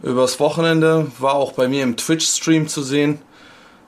übers 0.02 0.40
Wochenende, 0.40 1.10
war 1.18 1.34
auch 1.34 1.52
bei 1.52 1.68
mir 1.68 1.82
im 1.82 1.96
Twitch-Stream 1.96 2.68
zu 2.68 2.82
sehen. 2.82 3.20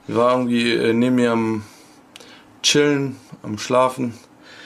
Die 0.07 0.15
war 0.15 0.31
irgendwie 0.33 0.73
äh, 0.73 0.93
neben 0.93 1.15
mir 1.15 1.31
am 1.31 1.63
Chillen, 2.63 3.17
am 3.43 3.57
Schlafen. 3.57 4.13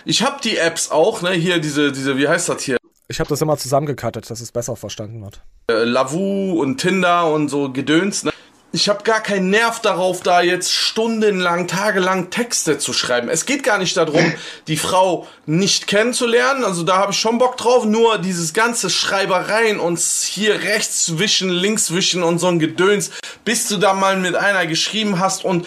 Ich 0.05 0.23
habe 0.23 0.37
die 0.43 0.57
Apps 0.57 0.91
auch, 0.91 1.21
ne? 1.21 1.31
Hier 1.31 1.59
diese, 1.59 1.91
diese, 1.91 2.17
wie 2.17 2.27
heißt 2.27 2.49
das 2.49 2.61
hier? 2.61 2.77
Ich 3.07 3.19
habe 3.19 3.29
das 3.29 3.41
immer 3.41 3.57
zusammengekattet, 3.57 4.29
dass 4.29 4.41
es 4.41 4.51
besser 4.51 4.75
verstanden 4.75 5.21
wird. 5.21 5.41
Äh, 5.69 5.83
Lavu 5.83 6.61
und 6.61 6.77
Tinder 6.77 7.31
und 7.31 7.49
so 7.49 7.71
Gedöns, 7.71 8.23
ne? 8.23 8.31
Ich 8.71 8.87
habe 8.87 9.03
gar 9.03 9.21
keinen 9.21 9.49
Nerv 9.49 9.79
darauf, 9.79 10.21
da 10.21 10.41
jetzt 10.41 10.71
stundenlang, 10.71 11.67
tagelang 11.67 12.29
Texte 12.29 12.77
zu 12.77 12.93
schreiben. 12.93 13.27
Es 13.27 13.47
geht 13.47 13.63
gar 13.63 13.79
nicht 13.79 13.97
darum, 13.97 14.33
die 14.67 14.77
Frau 14.77 15.27
nicht 15.47 15.87
kennenzulernen. 15.87 16.63
Also 16.63 16.83
da 16.83 16.97
habe 16.97 17.11
ich 17.11 17.19
schon 17.19 17.39
Bock 17.39 17.57
drauf. 17.57 17.85
Nur 17.85 18.19
dieses 18.19 18.53
ganze 18.53 18.91
Schreibereien 18.91 19.79
und 19.79 19.97
hier 19.99 20.61
rechts 20.61 21.17
wischen, 21.17 21.49
links 21.49 21.91
wischen 21.91 22.21
und 22.21 22.37
so 22.37 22.47
ein 22.47 22.59
Gedöns, 22.59 23.09
bis 23.43 23.67
du 23.67 23.77
da 23.77 23.93
mal 23.93 24.17
mit 24.17 24.35
einer 24.35 24.67
geschrieben 24.67 25.17
hast. 25.17 25.45
Und 25.45 25.65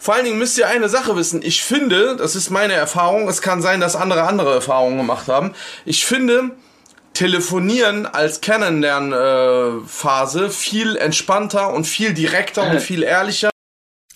vor 0.00 0.14
allen 0.14 0.24
Dingen 0.24 0.38
müsst 0.38 0.56
ihr 0.56 0.68
eine 0.68 0.88
Sache 0.88 1.16
wissen. 1.16 1.42
Ich 1.42 1.62
finde, 1.62 2.16
das 2.16 2.34
ist 2.34 2.48
meine 2.48 2.72
Erfahrung. 2.72 3.28
Es 3.28 3.42
kann 3.42 3.60
sein, 3.60 3.80
dass 3.80 3.94
andere 3.94 4.22
andere 4.22 4.54
Erfahrungen 4.54 4.96
gemacht 4.96 5.28
haben. 5.28 5.52
Ich 5.84 6.06
finde, 6.06 6.52
Telefonieren 7.18 8.06
als 8.06 8.40
Kennenlernphase 8.40 10.50
viel 10.50 10.94
entspannter 10.94 11.74
und 11.74 11.84
viel 11.84 12.14
direkter 12.14 12.70
und 12.70 12.80
viel 12.88 13.02
ehrlicher. 13.02 13.50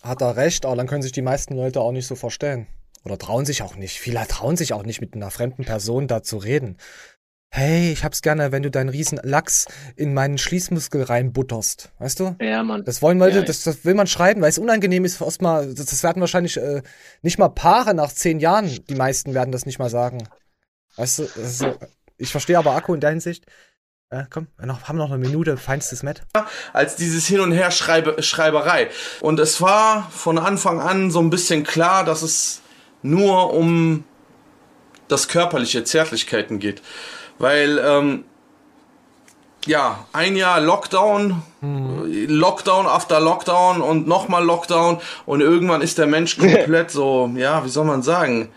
Hat 0.04 0.22
er 0.22 0.36
recht, 0.36 0.64
aber 0.64 0.76
dann 0.76 0.86
können 0.86 1.02
sich 1.02 1.10
die 1.10 1.20
meisten 1.20 1.56
Leute 1.56 1.80
auch 1.80 1.90
nicht 1.90 2.06
so 2.06 2.14
verstellen. 2.14 2.68
Oder 3.04 3.18
trauen 3.18 3.44
sich 3.44 3.64
auch 3.64 3.74
nicht. 3.74 3.98
Viele 3.98 4.24
trauen 4.28 4.56
sich 4.56 4.72
auch 4.72 4.84
nicht 4.84 5.00
mit 5.00 5.16
einer 5.16 5.32
fremden 5.32 5.64
Person 5.64 6.06
da 6.06 6.22
zu 6.22 6.36
reden. 6.36 6.76
Hey, 7.50 7.90
ich 7.90 8.04
hab's 8.04 8.22
gerne, 8.22 8.52
wenn 8.52 8.62
du 8.62 8.70
deinen 8.70 8.88
riesen 8.88 9.18
Lachs 9.24 9.66
in 9.96 10.14
meinen 10.14 10.38
Schließmuskel 10.38 11.02
reinbutterst. 11.02 11.90
Weißt 11.98 12.20
du? 12.20 12.36
Ja, 12.40 12.62
Mann. 12.62 12.84
Das 12.84 13.02
wollen 13.02 13.18
Leute, 13.18 13.38
Ja, 13.38 13.44
das, 13.44 13.64
das 13.64 13.84
will 13.84 13.94
man 13.94 14.06
schreiben, 14.06 14.42
weil 14.42 14.50
es 14.50 14.58
unangenehm 14.58 15.04
ist. 15.04 15.20
Erstmal, 15.20 15.74
das, 15.74 15.86
das 15.86 16.04
werden 16.04 16.20
wahrscheinlich 16.20 16.56
äh, 16.56 16.82
nicht 17.22 17.40
mal 17.40 17.48
Paare 17.48 17.94
nach 17.94 18.12
zehn 18.12 18.38
Jahren. 18.38 18.70
Die 18.88 18.94
meisten 18.94 19.34
werden 19.34 19.50
das 19.50 19.66
nicht 19.66 19.80
mal 19.80 19.90
sagen. 19.90 20.28
Weißt 20.94 21.18
du, 21.18 21.22
das 21.24 21.36
ist 21.36 21.58
so, 21.58 21.74
ich 22.16 22.30
verstehe 22.30 22.58
aber 22.58 22.74
Akku 22.74 22.94
in 22.94 23.00
der 23.00 23.10
Hinsicht. 23.10 23.46
Äh, 24.10 24.24
komm, 24.28 24.48
wir 24.58 24.66
noch, 24.66 24.88
haben 24.88 24.98
noch 24.98 25.10
eine 25.10 25.18
Minute, 25.18 25.56
feinstes 25.56 26.02
Met. 26.02 26.22
als 26.74 26.96
dieses 26.96 27.26
Hin 27.26 27.40
und 27.40 27.52
Her 27.52 27.70
Schreibe, 27.70 28.22
Schreiberei. 28.22 28.88
Und 29.20 29.40
es 29.40 29.62
war 29.62 30.10
von 30.10 30.38
Anfang 30.38 30.80
an 30.80 31.10
so 31.10 31.20
ein 31.20 31.30
bisschen 31.30 31.64
klar, 31.64 32.04
dass 32.04 32.20
es 32.20 32.60
nur 33.00 33.54
um 33.54 34.04
das 35.08 35.28
körperliche 35.28 35.84
Zärtlichkeiten 35.84 36.58
geht. 36.58 36.82
Weil, 37.38 37.78
ähm, 37.78 38.24
ja, 39.66 40.06
ein 40.12 40.36
Jahr 40.36 40.60
Lockdown, 40.60 41.42
Lockdown 41.62 42.86
after 42.86 43.20
Lockdown 43.20 43.80
und 43.80 44.06
nochmal 44.06 44.44
Lockdown 44.44 45.00
und 45.24 45.40
irgendwann 45.40 45.82
ist 45.82 45.98
der 45.98 46.06
Mensch 46.06 46.36
komplett 46.38 46.90
so, 46.90 47.30
ja, 47.36 47.64
wie 47.64 47.68
soll 47.68 47.84
man 47.84 48.02
sagen, 48.02 48.50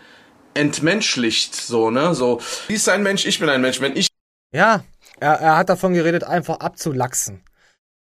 entmenschlicht, 0.56 1.54
so, 1.54 1.90
ne, 1.90 2.14
so, 2.14 2.40
wie 2.66 2.74
ist 2.74 2.88
ein 2.88 3.02
Mensch, 3.02 3.26
ich 3.26 3.38
bin 3.38 3.48
ein 3.48 3.60
Mensch, 3.60 3.80
wenn 3.80 3.96
ich 3.96 4.08
Ja, 4.52 4.84
er, 5.20 5.32
er 5.34 5.56
hat 5.56 5.68
davon 5.68 5.94
geredet, 5.94 6.24
einfach 6.24 6.60
abzulachsen. 6.60 7.42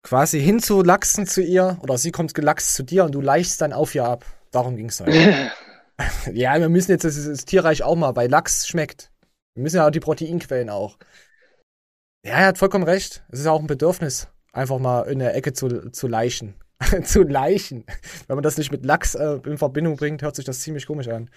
Quasi 0.04 0.40
hinzulachsen 0.42 1.28
zu 1.28 1.42
ihr, 1.42 1.78
oder 1.82 1.98
sie 1.98 2.12
kommt 2.12 2.34
gelachst 2.34 2.74
zu 2.74 2.84
dir 2.84 3.06
und 3.06 3.14
du 3.14 3.22
leichst 3.22 3.62
dann 3.62 3.74
auf 3.74 3.94
ihr 3.96 4.06
ab. 4.06 4.26
Darum 4.52 4.76
ging's 4.76 5.00
halt. 5.00 5.14
ja, 6.34 6.60
wir 6.60 6.70
müssen 6.70 6.92
jetzt 6.92 7.04
das, 7.04 7.24
das 7.24 7.46
Tierreich 7.46 7.84
auch 7.84 7.96
mal, 7.96 8.16
weil 8.16 8.30
Lachs 8.30 8.68
schmeckt. 8.68 9.12
Wir 9.56 9.64
müssen 9.64 9.78
ja 9.78 9.88
auch 9.88 9.92
die 9.92 10.00
Proteinquellen 10.00 10.70
auch. 10.70 10.98
Ja, 12.26 12.34
er 12.34 12.48
hat 12.48 12.58
vollkommen 12.58 12.84
recht. 12.84 13.24
Es 13.30 13.40
ist 13.40 13.46
ja 13.46 13.52
auch 13.52 13.60
ein 13.60 13.68
Bedürfnis, 13.68 14.28
einfach 14.52 14.80
mal 14.80 15.02
in 15.04 15.20
der 15.20 15.36
Ecke 15.36 15.54
zu, 15.54 15.90
zu 15.92 16.08
leichen. 16.08 16.56
zu 17.04 17.24
leichen. 17.24 17.86
Wenn 18.28 18.36
man 18.36 18.44
das 18.44 18.58
nicht 18.58 18.72
mit 18.72 18.86
Lachs 18.86 19.16
äh, 19.16 19.40
in 19.46 19.58
Verbindung 19.58 19.98
bringt, 19.98 20.22
hört 20.22 20.36
sich 20.36 20.46
das 20.46 20.62
ziemlich 20.62 20.86
komisch 20.86 21.08
an. 21.08 21.30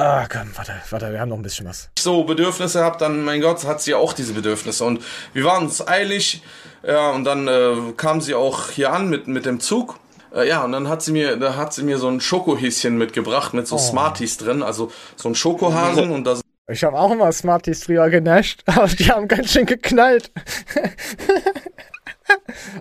Ah, 0.00 0.28
komm, 0.30 0.52
warte, 0.54 0.74
warte, 0.90 1.10
wir 1.10 1.18
haben 1.18 1.30
noch 1.30 1.38
ein 1.38 1.42
bisschen 1.42 1.66
was. 1.66 1.90
so 1.98 2.22
Bedürfnisse 2.22 2.84
habe, 2.84 2.98
dann, 2.98 3.24
mein 3.24 3.40
Gott, 3.40 3.64
hat 3.64 3.82
sie 3.82 3.94
auch 3.94 4.12
diese 4.12 4.32
Bedürfnisse. 4.32 4.84
Und 4.84 5.02
wir 5.32 5.42
waren 5.42 5.64
uns 5.64 5.84
eilig, 5.88 6.40
ja, 6.86 7.10
und 7.10 7.24
dann 7.24 7.48
äh, 7.48 7.74
kam 7.96 8.20
sie 8.20 8.36
auch 8.36 8.70
hier 8.70 8.92
an 8.92 9.08
mit, 9.08 9.26
mit 9.26 9.44
dem 9.44 9.58
Zug. 9.58 9.98
Äh, 10.32 10.46
ja, 10.46 10.62
und 10.62 10.70
dann 10.70 10.88
hat 10.88 11.02
sie 11.02 11.10
mir, 11.10 11.36
da 11.36 11.56
hat 11.56 11.74
sie 11.74 11.82
mir 11.82 11.98
so 11.98 12.06
ein 12.06 12.20
Schokohäschen 12.20 12.96
mitgebracht 12.96 13.54
mit 13.54 13.66
so 13.66 13.74
Oh. 13.74 13.78
Smarties 13.78 14.36
drin, 14.36 14.62
also 14.62 14.92
so 15.16 15.30
ein 15.30 15.34
Schokohasen 15.34 16.10
und 16.12 16.22
da 16.22 16.38
Ich 16.70 16.84
habe 16.84 16.96
auch 16.96 17.10
immer 17.10 17.32
Smarties 17.32 17.82
früher 17.82 18.08
genasht, 18.08 18.62
aber 18.66 18.86
die 18.86 19.10
haben 19.10 19.26
ganz 19.26 19.50
schön 19.50 19.66
geknallt. 19.66 20.30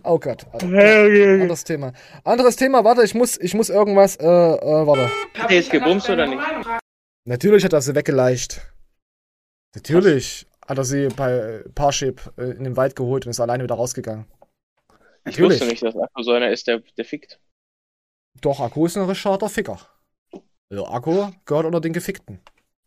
oh 0.04 0.20
Gott. 0.20 0.46
Anderes 0.54 1.64
Thema. 1.64 1.94
Anderes 2.24 2.58
Thema, 2.58 2.84
warte, 2.84 3.02
ich 3.02 3.16
muss, 3.16 3.40
ich 3.40 3.56
muss 3.56 3.70
irgendwas, 3.70 4.18
äh, 4.18 4.24
äh, 4.24 4.86
warte. 4.86 5.10
Hat 5.40 5.50
er 5.50 5.56
jetzt 5.56 5.72
gebumst 5.72 6.08
oder 6.12 6.28
nicht? 6.28 6.44
Natürlich 7.28 7.66
hat 7.66 7.74
er 7.74 7.82
sie 7.82 7.94
weggeleicht. 7.94 8.62
Natürlich 9.76 10.48
hat 10.66 10.78
er 10.78 10.86
sie 10.86 11.10
bei 11.10 11.62
Parship 11.76 12.22
äh, 12.38 12.52
in 12.52 12.64
den 12.64 12.78
Wald 12.78 12.96
geholt 12.96 13.26
und 13.26 13.32
ist 13.32 13.42
alleine 13.42 13.66
wieder 13.66 13.76
rausgegangen. 13.76 14.26
Ich 15.26 15.38
wusste 15.42 15.66
nicht, 15.66 15.84
dass 15.84 15.98
Akku 15.98 16.24
so 16.24 16.32
einer 16.32 16.50
ist, 16.52 16.68
der, 16.68 16.80
der 16.80 17.04
fickt. 17.04 17.42
Doch, 18.40 18.62
Akku 18.62 18.86
ist 18.86 18.96
ein 18.96 19.04
rischader 19.04 19.50
Ficker. 19.50 19.78
Also 20.70 20.88
Akku 20.88 21.32
gehört 21.44 21.66
unter 21.66 21.82
den 21.82 21.92
Gefickten. 21.92 22.40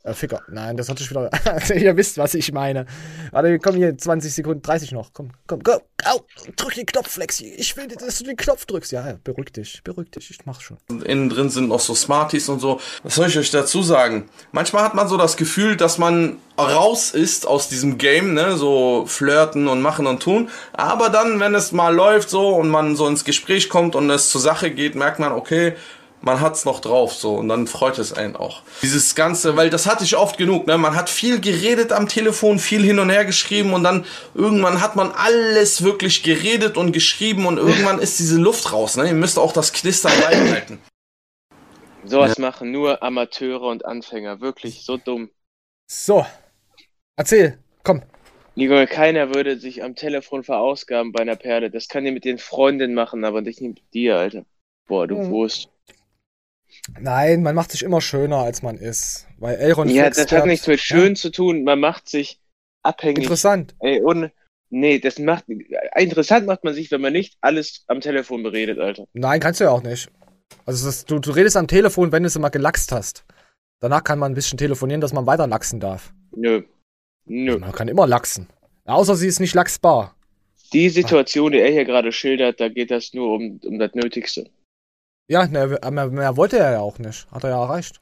Äh, 0.03 0.15
Ficker. 0.15 0.41
Nein, 0.49 0.79
das 0.79 0.89
hatte 0.89 1.03
ich 1.03 1.11
wieder. 1.11 1.31
Ihr 1.75 1.97
wisst, 1.97 2.17
was 2.17 2.33
ich 2.35 2.53
meine. 2.53 2.87
Warte, 3.33 3.59
komm 3.59 3.77
hier, 3.77 3.97
20 3.97 4.33
Sekunden, 4.33 4.63
30 4.63 4.93
noch. 4.93 5.13
Komm, 5.13 5.31
komm, 5.47 5.61
go. 5.61 5.73
Au, 6.05 6.21
drück 6.57 6.75
den 6.75 6.87
Knopf, 6.87 7.11
Flexi. 7.11 7.53
Ich 7.59 7.77
will, 7.77 7.87
dass 7.87 8.19
du 8.19 8.25
den 8.25 8.37
Knopf 8.37 8.65
drückst. 8.65 8.93
Ja, 8.93 9.07
ja, 9.07 9.19
beruhig 9.23 9.53
dich, 9.53 9.83
beruhig 9.85 10.11
dich. 10.11 10.31
Ich 10.31 10.47
mach's 10.47 10.63
schon. 10.63 10.79
innen 11.05 11.29
drin 11.29 11.51
sind 11.51 11.69
noch 11.69 11.81
so 11.81 11.95
Smarties 11.95 12.49
und 12.49 12.61
so. 12.61 12.81
Was 13.03 13.17
soll 13.17 13.29
ich 13.29 13.39
euch 13.39 13.51
dazu 13.51 13.83
sagen? 13.83 14.31
Manchmal 14.53 14.85
hat 14.85 14.95
man 14.95 15.07
so 15.07 15.19
das 15.19 15.37
Gefühl, 15.37 15.77
dass 15.77 15.99
man 15.99 16.39
raus 16.59 17.11
ist 17.11 17.47
aus 17.47 17.69
diesem 17.69 17.99
Game, 17.99 18.33
ne, 18.33 18.57
so 18.57 19.05
flirten 19.07 19.69
und 19.69 19.83
machen 19.83 20.07
und 20.07 20.23
tun. 20.23 20.49
Aber 20.73 21.11
dann, 21.11 21.41
wenn 21.41 21.55
es 21.55 21.73
mal 21.73 21.95
läuft 21.95 22.31
so 22.31 22.49
und 22.55 22.71
man 22.71 22.97
so 22.97 23.07
ins 23.07 23.25
Gespräch 23.25 23.69
kommt 23.69 23.95
und 23.95 24.09
es 24.09 24.31
zur 24.31 24.41
Sache 24.41 24.71
geht, 24.71 24.95
merkt 24.95 25.19
man, 25.19 25.33
okay, 25.33 25.75
man 26.23 26.41
hat's 26.41 26.65
noch 26.65 26.81
drauf 26.81 27.15
so 27.15 27.35
und 27.35 27.49
dann 27.49 27.67
freut 27.67 27.99
es 27.99 28.13
einen 28.13 28.37
auch. 28.37 28.63
Dieses 28.83 29.15
ganze, 29.15 29.57
weil 29.57 29.71
das 29.71 29.87
hatte 29.87 30.05
ich 30.05 30.17
oft 30.17 30.37
genug, 30.39 30.67
ne? 30.67 30.77
Man 30.79 30.95
hat 30.97 31.09
viel 31.09 31.41
geredet 31.41 31.93
am 31.93 32.09
Telefon, 32.09 32.59
viel 32.59 32.83
hin 32.83 32.99
und 32.99 33.11
her 33.11 33.25
geschrieben 33.25 33.73
und 33.73 33.85
dann 33.85 34.05
irgendwann 34.35 34.81
hat 34.81 34.97
man 34.97 35.13
alles 35.13 35.83
wirklich 35.83 36.23
geredet 36.23 36.77
und 36.77 36.93
geschrieben 36.93 37.47
und 37.47 37.57
irgendwann 37.57 37.99
ist 37.99 38.19
diese 38.19 38.39
Luft 38.39 38.73
raus, 38.73 38.97
ne? 38.97 39.07
Ihr 39.07 39.15
müsst 39.15 39.39
auch 39.39 39.53
das 39.53 39.73
Knistern 39.73 40.13
beibehalten. 40.21 40.79
Sowas 42.05 42.39
machen 42.39 42.71
nur 42.71 43.03
Amateure 43.03 43.63
und 43.63 43.85
Anfänger. 43.85 44.41
Wirklich 44.41 44.85
so 44.85 44.97
dumm. 44.97 45.31
So. 45.91 46.27
Erzähl, 47.17 47.59
komm. 47.83 48.03
Junge, 48.55 48.87
keiner 48.87 49.35
würde 49.35 49.59
sich 49.59 49.83
am 49.83 49.95
Telefon 49.95 50.43
verausgaben 50.43 51.13
bei 51.13 51.21
einer 51.21 51.37
Perle. 51.37 51.71
Das 51.71 51.89
kann 51.89 52.05
die 52.05 52.11
mit 52.11 52.25
den 52.25 52.39
Freundinnen 52.39 52.95
machen, 52.95 53.25
aber 53.25 53.41
nicht 53.41 53.61
mit 53.61 53.81
dir, 53.95 54.17
Alter. 54.17 54.45
Boah, 54.87 55.07
du 55.07 55.17
Mhm. 55.17 55.31
Wurst. 55.31 55.70
Nein, 56.99 57.43
man 57.43 57.55
macht 57.55 57.73
sich 57.73 57.83
immer 57.83 58.01
schöner, 58.01 58.39
als 58.39 58.63
man 58.63 58.77
ist. 58.77 59.27
Weil 59.39 59.57
Elron 59.57 59.89
Ja, 59.89 60.09
das 60.09 60.31
hat 60.33 60.47
nichts 60.47 60.67
mit 60.67 60.81
schön 60.81 61.17
zu 61.17 61.31
tun. 61.31 61.65
Man 61.65 61.81
macht 61.81 62.09
sich 62.09 62.41
abhängig. 62.83 63.25
Interessant. 63.25 63.75
Ey, 63.81 64.01
und 64.01 64.31
nee, 64.71 64.99
das 64.99 65.19
macht 65.19 65.45
interessant 65.97 66.47
macht 66.47 66.65
man 66.65 66.75
sich, 66.75 66.91
wenn 66.91 67.01
man 67.01 67.13
nicht 67.13 67.37
alles 67.41 67.85
am 67.87 68.01
Telefon 68.01 68.43
beredet, 68.43 68.79
Alter. 68.79 69.07
Nein, 69.13 69.41
kannst 69.41 69.61
du 69.61 69.65
ja 69.65 69.71
auch 69.71 69.83
nicht. 69.83 70.11
Also 70.67 70.87
das, 70.87 71.05
du, 71.05 71.19
du 71.19 71.31
redest 71.31 71.57
am 71.57 71.69
Telefon, 71.69 72.13
wenn 72.13 72.23
du 72.23 72.27
es 72.27 72.37
immer 72.37 72.51
gelachst 72.51 72.93
hast. 72.93 73.25
Danach 73.81 74.05
kann 74.05 74.19
man 74.19 74.33
ein 74.33 74.35
bisschen 74.35 74.59
telefonieren, 74.59 75.01
dass 75.01 75.13
man 75.13 75.27
weiter 75.27 75.47
lachsen 75.47 75.81
darf. 75.81 76.13
Nö. 76.35 76.63
Nö. 77.25 77.59
Man 77.59 77.73
kann 77.73 77.89
immer 77.89 78.07
lachsen. 78.07 78.49
Außer 78.85 79.17
sie 79.17 79.29
ist 79.29 79.41
nicht 79.41 79.55
lachsbar. 79.55 80.17
Die 80.73 80.89
Situation, 80.89 81.53
die 81.53 81.59
er 81.59 81.71
hier 81.71 81.85
gerade 81.85 82.13
schildert, 82.13 82.61
da 82.61 82.69
geht 82.69 82.91
das 82.91 83.13
nur 83.15 83.35
um, 83.35 83.61
um 83.65 83.79
das 83.79 83.95
Nötigste. 83.95 84.51
Ja, 85.31 85.47
ne, 85.47 85.79
mehr, 85.93 86.09
mehr 86.09 86.37
wollte 86.37 86.59
er 86.59 86.73
ja 86.73 86.81
auch 86.81 86.99
nicht. 86.99 87.31
Hat 87.31 87.45
er 87.45 87.51
ja 87.51 87.63
erreicht. 87.63 88.01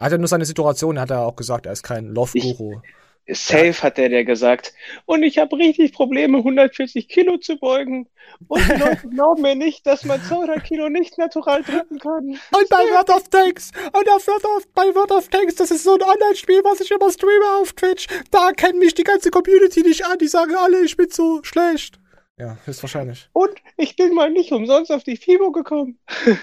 Er 0.00 0.06
hat 0.06 0.12
ja 0.12 0.18
nur 0.18 0.26
seine 0.26 0.44
Situation, 0.44 0.96
er 0.96 1.02
hat 1.02 1.10
ja 1.10 1.24
auch 1.24 1.36
gesagt, 1.36 1.64
er 1.64 1.70
ist 1.70 1.84
kein 1.84 2.08
Love-Guru. 2.08 2.80
Safe 3.28 3.72
hat 3.82 3.98
der, 3.98 4.08
der 4.08 4.24
gesagt, 4.24 4.72
und 5.04 5.22
ich 5.22 5.38
habe 5.38 5.56
richtig 5.56 5.92
Probleme, 5.92 6.38
140 6.38 7.08
Kilo 7.08 7.38
zu 7.38 7.56
beugen. 7.56 8.08
Und 8.48 8.66
die 8.68 8.80
Leute 8.80 9.08
glauben 9.14 9.42
mir 9.42 9.54
nicht, 9.54 9.86
dass 9.86 10.04
man 10.04 10.20
200 10.20 10.64
Kilo 10.64 10.88
nicht 10.88 11.18
natural 11.18 11.62
drücken 11.62 12.00
kann. 12.00 12.30
Und 12.30 12.68
bei 12.68 12.78
World 12.78 13.10
of 13.10 13.28
Tanks, 13.28 13.70
und 13.92 14.10
auf 14.10 14.26
World 14.26 14.44
of, 14.44 14.72
bei 14.74 14.92
World 14.92 15.12
of 15.12 15.28
Tanks, 15.28 15.54
das 15.54 15.70
ist 15.70 15.84
so 15.84 15.94
ein 15.94 16.02
Online-Spiel, 16.02 16.62
was 16.64 16.80
ich 16.80 16.90
immer 16.90 17.12
streame 17.12 17.60
auf 17.60 17.74
Twitch. 17.74 18.08
Da 18.32 18.50
kennt 18.50 18.78
mich 18.78 18.94
die 18.94 19.04
ganze 19.04 19.30
Community 19.30 19.82
nicht 19.82 20.04
an, 20.04 20.18
die 20.18 20.28
sagen 20.28 20.56
alle, 20.56 20.84
ich 20.84 20.96
bin 20.96 21.10
so 21.10 21.44
schlecht. 21.44 22.00
Ja, 22.38 22.58
höchstwahrscheinlich. 22.66 23.30
Und 23.32 23.50
ich 23.78 23.96
bin 23.96 24.14
mal 24.14 24.30
nicht 24.30 24.52
umsonst 24.52 24.92
auf 24.92 25.02
die 25.04 25.16
FIBO 25.16 25.52
gekommen. 25.52 25.98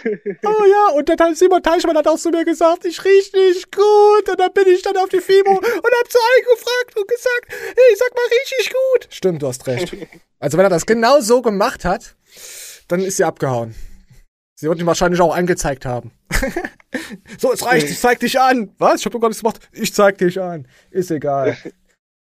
Oh 0.45 0.65
ja, 0.65 0.95
und 0.95 1.09
hat 1.09 1.37
Simon 1.37 1.61
Teichmann 1.61 1.95
hat 1.95 2.07
auch 2.07 2.17
zu 2.17 2.29
mir 2.29 2.43
gesagt, 2.45 2.85
ich 2.85 3.03
riech 3.05 3.31
nicht 3.33 3.71
gut. 3.71 4.29
Und 4.29 4.39
dann 4.39 4.51
bin 4.53 4.67
ich 4.67 4.81
dann 4.81 4.97
auf 4.97 5.09
die 5.09 5.19
FIBO 5.21 5.51
und 5.51 5.59
hab 5.59 6.11
zu 6.11 6.17
allen 6.17 6.45
gefragt 6.51 6.97
und 6.97 7.07
gesagt, 7.07 7.47
hey, 7.49 7.95
sag 7.95 8.13
mal, 8.15 8.25
riech 8.25 8.53
ich 8.59 8.69
gut? 8.69 9.07
Stimmt, 9.09 9.41
du 9.41 9.47
hast 9.47 9.65
recht. 9.67 9.95
Also 10.39 10.57
wenn 10.57 10.65
er 10.65 10.69
das 10.69 10.85
genau 10.85 11.21
so 11.21 11.41
gemacht 11.41 11.85
hat, 11.85 12.15
dann 12.87 13.01
ist 13.01 13.17
sie 13.17 13.23
abgehauen. 13.23 13.75
Sie 14.55 14.67
wird 14.67 14.79
ihn 14.79 14.85
wahrscheinlich 14.85 15.21
auch 15.21 15.35
angezeigt 15.35 15.85
haben. 15.85 16.11
so, 17.37 17.53
es 17.53 17.65
reicht, 17.65 17.89
ich 17.89 17.99
zeig 17.99 18.19
dich 18.19 18.39
an. 18.39 18.73
Was? 18.77 18.99
Ich 18.99 19.05
hab 19.05 19.13
doch 19.13 19.19
gar 19.19 19.29
nichts 19.29 19.41
gemacht. 19.41 19.59
Ich 19.71 19.93
zeig 19.93 20.17
dich 20.17 20.39
an. 20.39 20.67
Ist 20.91 21.11
egal. 21.11 21.57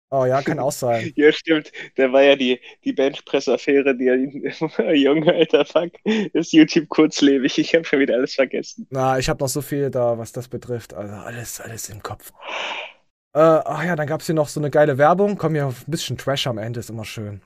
Oh 0.10 0.26
ja, 0.26 0.42
kann 0.42 0.60
auch 0.60 0.72
sein. 0.72 1.12
Ja, 1.16 1.32
stimmt. 1.34 1.72
Da 1.96 2.12
war 2.14 2.22
ja 2.24 2.36
die, 2.36 2.60
die 2.86 2.94
Benchpress-Affäre, 2.94 3.96
die 3.96 4.06
Junge, 5.04 5.34
alter 5.34 5.66
Fuck, 5.66 5.92
ist 6.06 6.54
YouTube 6.54 6.88
kurzlebig. 6.88 7.58
Ich 7.58 7.76
habe 7.76 7.84
schon 7.84 8.00
wieder 8.00 8.16
alles 8.16 8.36
vergessen. 8.36 8.88
Na, 8.90 9.20
ich 9.20 9.28
habe 9.28 9.44
noch 9.44 9.50
so 9.50 9.62
viel 9.62 9.90
da, 9.90 10.18
was 10.18 10.32
das 10.32 10.48
betrifft. 10.48 10.94
Also 10.94 11.14
alles, 11.14 11.60
alles 11.60 11.90
im 11.90 12.02
Kopf. 12.02 12.32
Äh, 13.34 13.40
ach 13.40 13.84
ja, 13.84 13.96
dann 13.96 14.08
gab's 14.08 14.28
hier 14.28 14.36
noch 14.36 14.48
so 14.48 14.60
eine 14.60 14.70
geile 14.70 14.98
Werbung. 14.98 15.38
Komm 15.38 15.56
hier, 15.56 15.68
ein 15.68 15.92
bisschen 15.92 16.18
Trash 16.18 16.48
am 16.48 16.58
Ende 16.58 16.80
ist 16.80 16.90
immer 16.90 17.06
schön. 17.06 17.42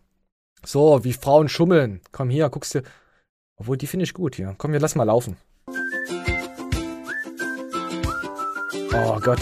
So, 0.64 1.04
wie 1.04 1.14
Frauen 1.14 1.50
schummeln. 1.50 2.02
Komm 2.12 2.30
hier, 2.30 2.50
guckst 2.50 2.76
dir. 2.76 2.84
Obwohl, 3.58 3.78
die 3.78 3.88
finde 3.88 4.04
ich 4.04 4.14
gut 4.14 4.36
hier. 4.36 4.54
Komm, 4.58 4.72
wir 4.74 4.80
lass 4.80 4.96
mal 4.96 5.04
laufen. 5.04 5.36
Oh 8.94 9.20
Gott, 9.20 9.42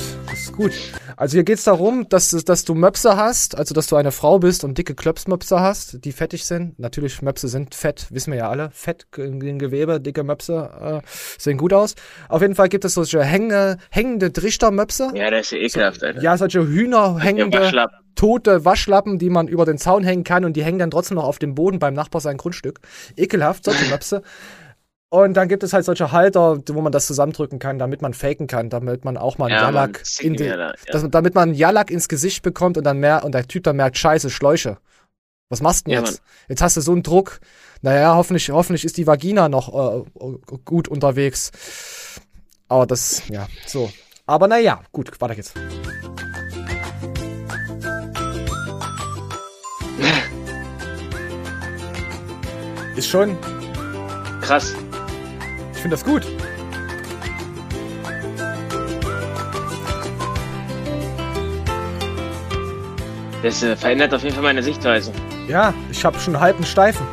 gut. 0.60 0.74
Also 1.16 1.34
hier 1.34 1.44
geht's 1.44 1.64
darum, 1.64 2.08
dass, 2.10 2.30
dass 2.32 2.66
du 2.66 2.76
Möpse 2.76 3.16
hast, 3.16 3.58
also 3.58 3.74
dass 3.74 3.88
du 3.88 3.96
eine 3.96 4.12
Frau 4.12 4.40
bist 4.40 4.64
und 4.64 4.78
dicke 4.78 4.94
Klöpsmöpse 4.94 5.60
hast, 5.60 6.04
die 6.04 6.12
fettig 6.12 6.46
sind. 6.46 6.78
Natürlich, 6.80 7.22
Möpse 7.22 7.48
sind 7.48 7.76
fett, 7.76 8.08
wissen 8.10 8.32
wir 8.32 8.40
ja 8.40 8.50
alle. 8.50 8.70
Fett 8.72 9.08
in 9.18 9.60
Gewebe, 9.60 10.00
dicke 10.00 10.24
Möpse 10.24 11.02
äh, 11.04 11.08
sehen 11.38 11.58
gut 11.58 11.74
aus. 11.74 11.96
Auf 12.28 12.42
jeden 12.42 12.56
Fall 12.56 12.70
gibt 12.70 12.86
es 12.86 12.94
solche 12.94 13.24
hänge, 13.24 13.78
hängende 13.90 14.32
Trichtermöpse. 14.34 15.12
Ja, 15.16 15.32
das 15.32 15.48
ist 15.48 15.52
ja 15.52 15.58
ekelhaft, 15.60 16.04
Alter. 16.04 16.22
Ja, 16.22 16.38
solche 16.38 16.68
Hühner 16.68 17.20
hängende, 17.20 17.60
Waschlappen. 17.60 17.98
tote 18.16 18.66
Waschlappen, 18.66 19.18
die 19.18 19.30
man 19.30 19.48
über 19.48 19.66
den 19.66 19.78
Zaun 19.78 20.04
hängen 20.04 20.24
kann 20.24 20.44
und 20.44 20.54
die 20.58 20.64
hängen 20.64 20.80
dann 20.80 20.92
trotzdem 20.92 21.16
noch 21.16 21.24
auf 21.26 21.40
dem 21.40 21.56
Boden 21.56 21.80
beim 21.80 21.94
Nachbar 21.94 22.22
sein 22.22 22.38
Grundstück. 22.38 22.80
Ekelhaft, 23.16 23.64
solche 23.64 23.90
Möpse. 23.90 24.22
Und 25.12 25.34
dann 25.34 25.48
gibt 25.48 25.64
es 25.64 25.74
halt 25.74 25.86
solche 25.86 26.12
Halter, 26.12 26.60
wo 26.68 26.82
man 26.82 26.92
das 26.92 27.08
zusammendrücken 27.08 27.58
kann, 27.58 27.80
damit 27.80 28.04
man 28.04 28.14
faken 28.14 28.46
kann, 28.46 28.70
damit 28.70 29.06
man 29.06 29.18
auch 29.18 29.40
mal 29.40 29.46
einen 29.46 29.56
Ja, 29.56 29.64
Jalak 29.64 29.92
Mann, 29.92 30.00
in 30.20 30.38
Zicken, 30.38 30.46
ja. 30.48 30.74
damit 31.10 31.34
man 31.34 31.50
einen 31.50 31.58
Jalak 31.58 31.90
ins 31.90 32.08
Gesicht 32.08 32.44
bekommt 32.44 32.78
und 32.78 32.84
dann 32.84 33.00
mehr 33.00 33.24
und 33.24 33.34
der 33.34 33.48
Typ 33.48 33.64
dann 33.64 33.76
merkt, 33.78 33.98
scheiße, 33.98 34.30
Schläuche. 34.30 34.78
Was 35.50 35.62
machst 35.62 35.88
du 35.88 35.90
denn 35.92 36.04
Ja, 36.04 36.08
jetzt? 36.08 36.22
Jetzt 36.48 36.62
hast 36.62 36.78
du 36.78 36.82
so 36.82 36.92
einen 36.92 37.02
Druck. 37.02 37.40
Naja, 37.82 38.14
hoffentlich, 38.16 38.52
hoffentlich 38.52 38.86
ist 38.86 38.98
die 38.98 39.08
Vagina 39.08 39.50
noch 39.50 39.70
äh, 39.74 40.04
gut 40.64 40.88
unterwegs. 40.88 41.52
Aber 42.68 42.86
das, 42.86 43.24
ja, 43.30 43.48
so. 43.66 43.92
Aber 44.28 44.48
naja, 44.48 44.82
gut, 44.92 45.20
weiter 45.20 45.34
geht's. 45.34 45.54
Ist 52.96 53.08
schon, 53.08 53.38
Krass. 54.42 54.76
Ich 55.80 55.82
finde 55.82 55.96
das 55.96 56.04
gut. 56.04 56.28
Das 63.42 63.64
äh, 63.64 63.76
verändert 63.78 64.14
auf 64.14 64.24
jeden 64.24 64.36
Fall 64.36 64.44
meine 64.44 64.62
Sichtweise. 64.62 65.14
Ja, 65.48 65.74
ich 65.90 66.04
habe 66.04 66.20
schon 66.20 66.36
einen 66.36 66.44
halben 66.44 66.66
Steifen. 66.66 67.08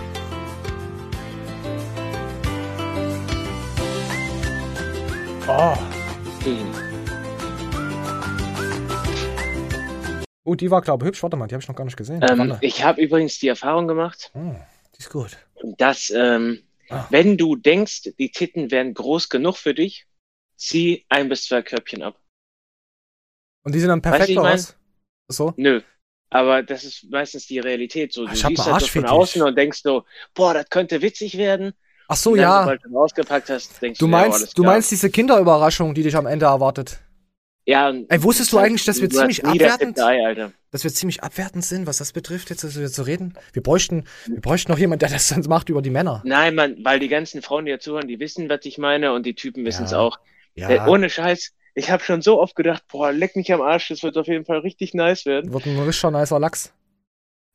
Oh. 5.49 5.75
Hm. 6.45 6.75
Oh, 10.45 10.55
die 10.55 10.71
war, 10.71 10.81
glaube 10.81 11.05
ich, 11.05 11.09
hübsch. 11.09 11.23
Warte 11.23 11.37
mal, 11.37 11.47
die 11.47 11.55
habe 11.55 11.63
ich 11.63 11.69
noch 11.69 11.77
gar 11.77 11.85
nicht 11.85 11.97
gesehen. 11.97 12.25
Ähm, 12.29 12.57
ich 12.61 12.85
habe 12.85 13.01
übrigens 13.01 13.39
die 13.39 13.49
Erfahrung 13.49 13.87
gemacht, 13.89 14.31
Hm, 14.35 14.57
die 14.97 14.99
ist 15.01 15.11
gut. 15.11 15.37
dass 15.79 16.13
ähm, 16.15 16.61
Ah. 16.89 17.07
wenn 17.11 17.37
du 17.37 17.57
denkst, 17.57 18.11
die 18.19 18.31
Titten 18.31 18.71
wären 18.71 18.95
groß 18.95 19.29
genug 19.29 19.57
für 19.57 19.75
dich, 19.75 20.07
zieh 20.57 21.05
ein 21.09 21.29
bis 21.29 21.45
zwei 21.47 21.63
Körbchen 21.63 22.03
ab. 22.03 22.19
Und 23.65 23.75
die 23.75 23.81
sind 23.81 23.89
dann 23.89 23.99
Weißt 23.99 24.11
perfekt, 24.11 24.29
wie 24.29 24.33
ich 24.33 24.39
mein? 24.39 24.65
So? 25.29 25.53
Nö. 25.57 25.81
Aber 26.31 26.63
das 26.63 26.85
ist 26.85 27.11
meistens 27.11 27.47
die 27.47 27.59
Realität. 27.59 28.13
So, 28.13 28.25
Ah, 28.25 28.31
du 28.31 28.37
siehst 28.37 28.67
halt 28.67 28.83
so 28.83 28.87
von 28.89 29.07
außen 29.07 29.43
und 29.43 29.57
denkst 29.57 29.83
so, 29.83 30.05
boah, 30.35 30.55
das 30.55 30.69
könnte 30.71 31.03
witzig 31.03 31.37
werden. 31.37 31.73
Ach 32.09 32.17
so, 32.17 32.37
dann, 32.37 32.43
ja. 32.43 32.79
Hast, 33.49 33.83
denkst 33.83 33.99
Du 33.99 34.07
du, 34.07 34.13
ja, 34.13 34.19
meinst, 34.19 34.57
du 34.57 34.63
meinst 34.63 34.91
diese 34.91 35.11
Kinderüberraschung, 35.11 35.95
die 35.95 36.03
dich 36.03 36.17
am 36.17 36.27
Ende 36.27 36.47
erwartet. 36.47 37.01
Ja, 37.69 37.93
Ey, 38.09 38.23
wusstest 38.23 38.53
du 38.53 38.59
eigentlich, 38.59 38.85
dass 38.85 39.01
wir 39.01 39.11
ziemlich 39.11 39.45
abwertend, 39.45 39.99
Alter. 39.99 40.53
dass 40.71 40.85
wir 40.85 40.93
ziemlich 40.93 41.25
abwertend 41.25 41.65
sind, 41.65 41.89
was 41.89 41.99
das 41.99 42.13
betrifft, 42.13 42.49
jetzt 42.51 42.61
so 42.61 42.89
zu 42.89 43.03
reden? 43.03 43.35
Wir 43.53 43.63
bräuchten, 43.63 44.05
wir 44.27 44.41
bräuchten 44.41 44.71
noch 44.71 44.79
jemanden, 44.79 45.01
der 45.01 45.09
das 45.11 45.29
dann 45.31 45.43
macht 45.49 45.69
über 45.69 45.83
die 45.83 45.91
Männer. 45.91 46.23
Nein, 46.25 46.55
man, 46.55 46.77
weil 46.85 47.01
die 47.01 47.09
ganzen 47.09 47.43
Frauen, 47.43 47.65
die 47.65 47.73
hier 47.73 47.81
zuhören, 47.81 48.07
die 48.07 48.21
wissen, 48.21 48.49
was 48.49 48.61
ich 48.65 48.79
meine 48.79 49.13
und 49.13 49.27
die 49.27 49.35
Typen 49.35 49.65
wissen 49.65 49.85
es 49.85 49.91
Ja. 49.91 49.99
auch. 49.99 50.21
Ja, 50.55 50.87
Äh, 50.87 50.89
ohne 50.89 51.11
Scheiß, 51.11 51.55
ich 51.75 51.91
habe 51.91 52.05
schon 52.05 52.23
so 52.23 52.41
oft 52.41 52.55
gedacht, 52.55 52.85
boah, 52.89 53.11
leck 53.11 53.35
mich 53.35 53.53
am 53.53 53.61
Arsch, 53.61 53.89
das 53.89 54.05
wird 54.05 54.17
auf 54.17 54.29
jeden 54.29 54.45
Fall 54.45 54.59
richtig 54.61 54.95
nice 54.95 55.27
werden. 55.27 55.53
wird 55.53 55.67
ein 55.67 55.77
richtig 55.81 56.11
nicer 56.11 56.39
Lachs. 56.39 56.73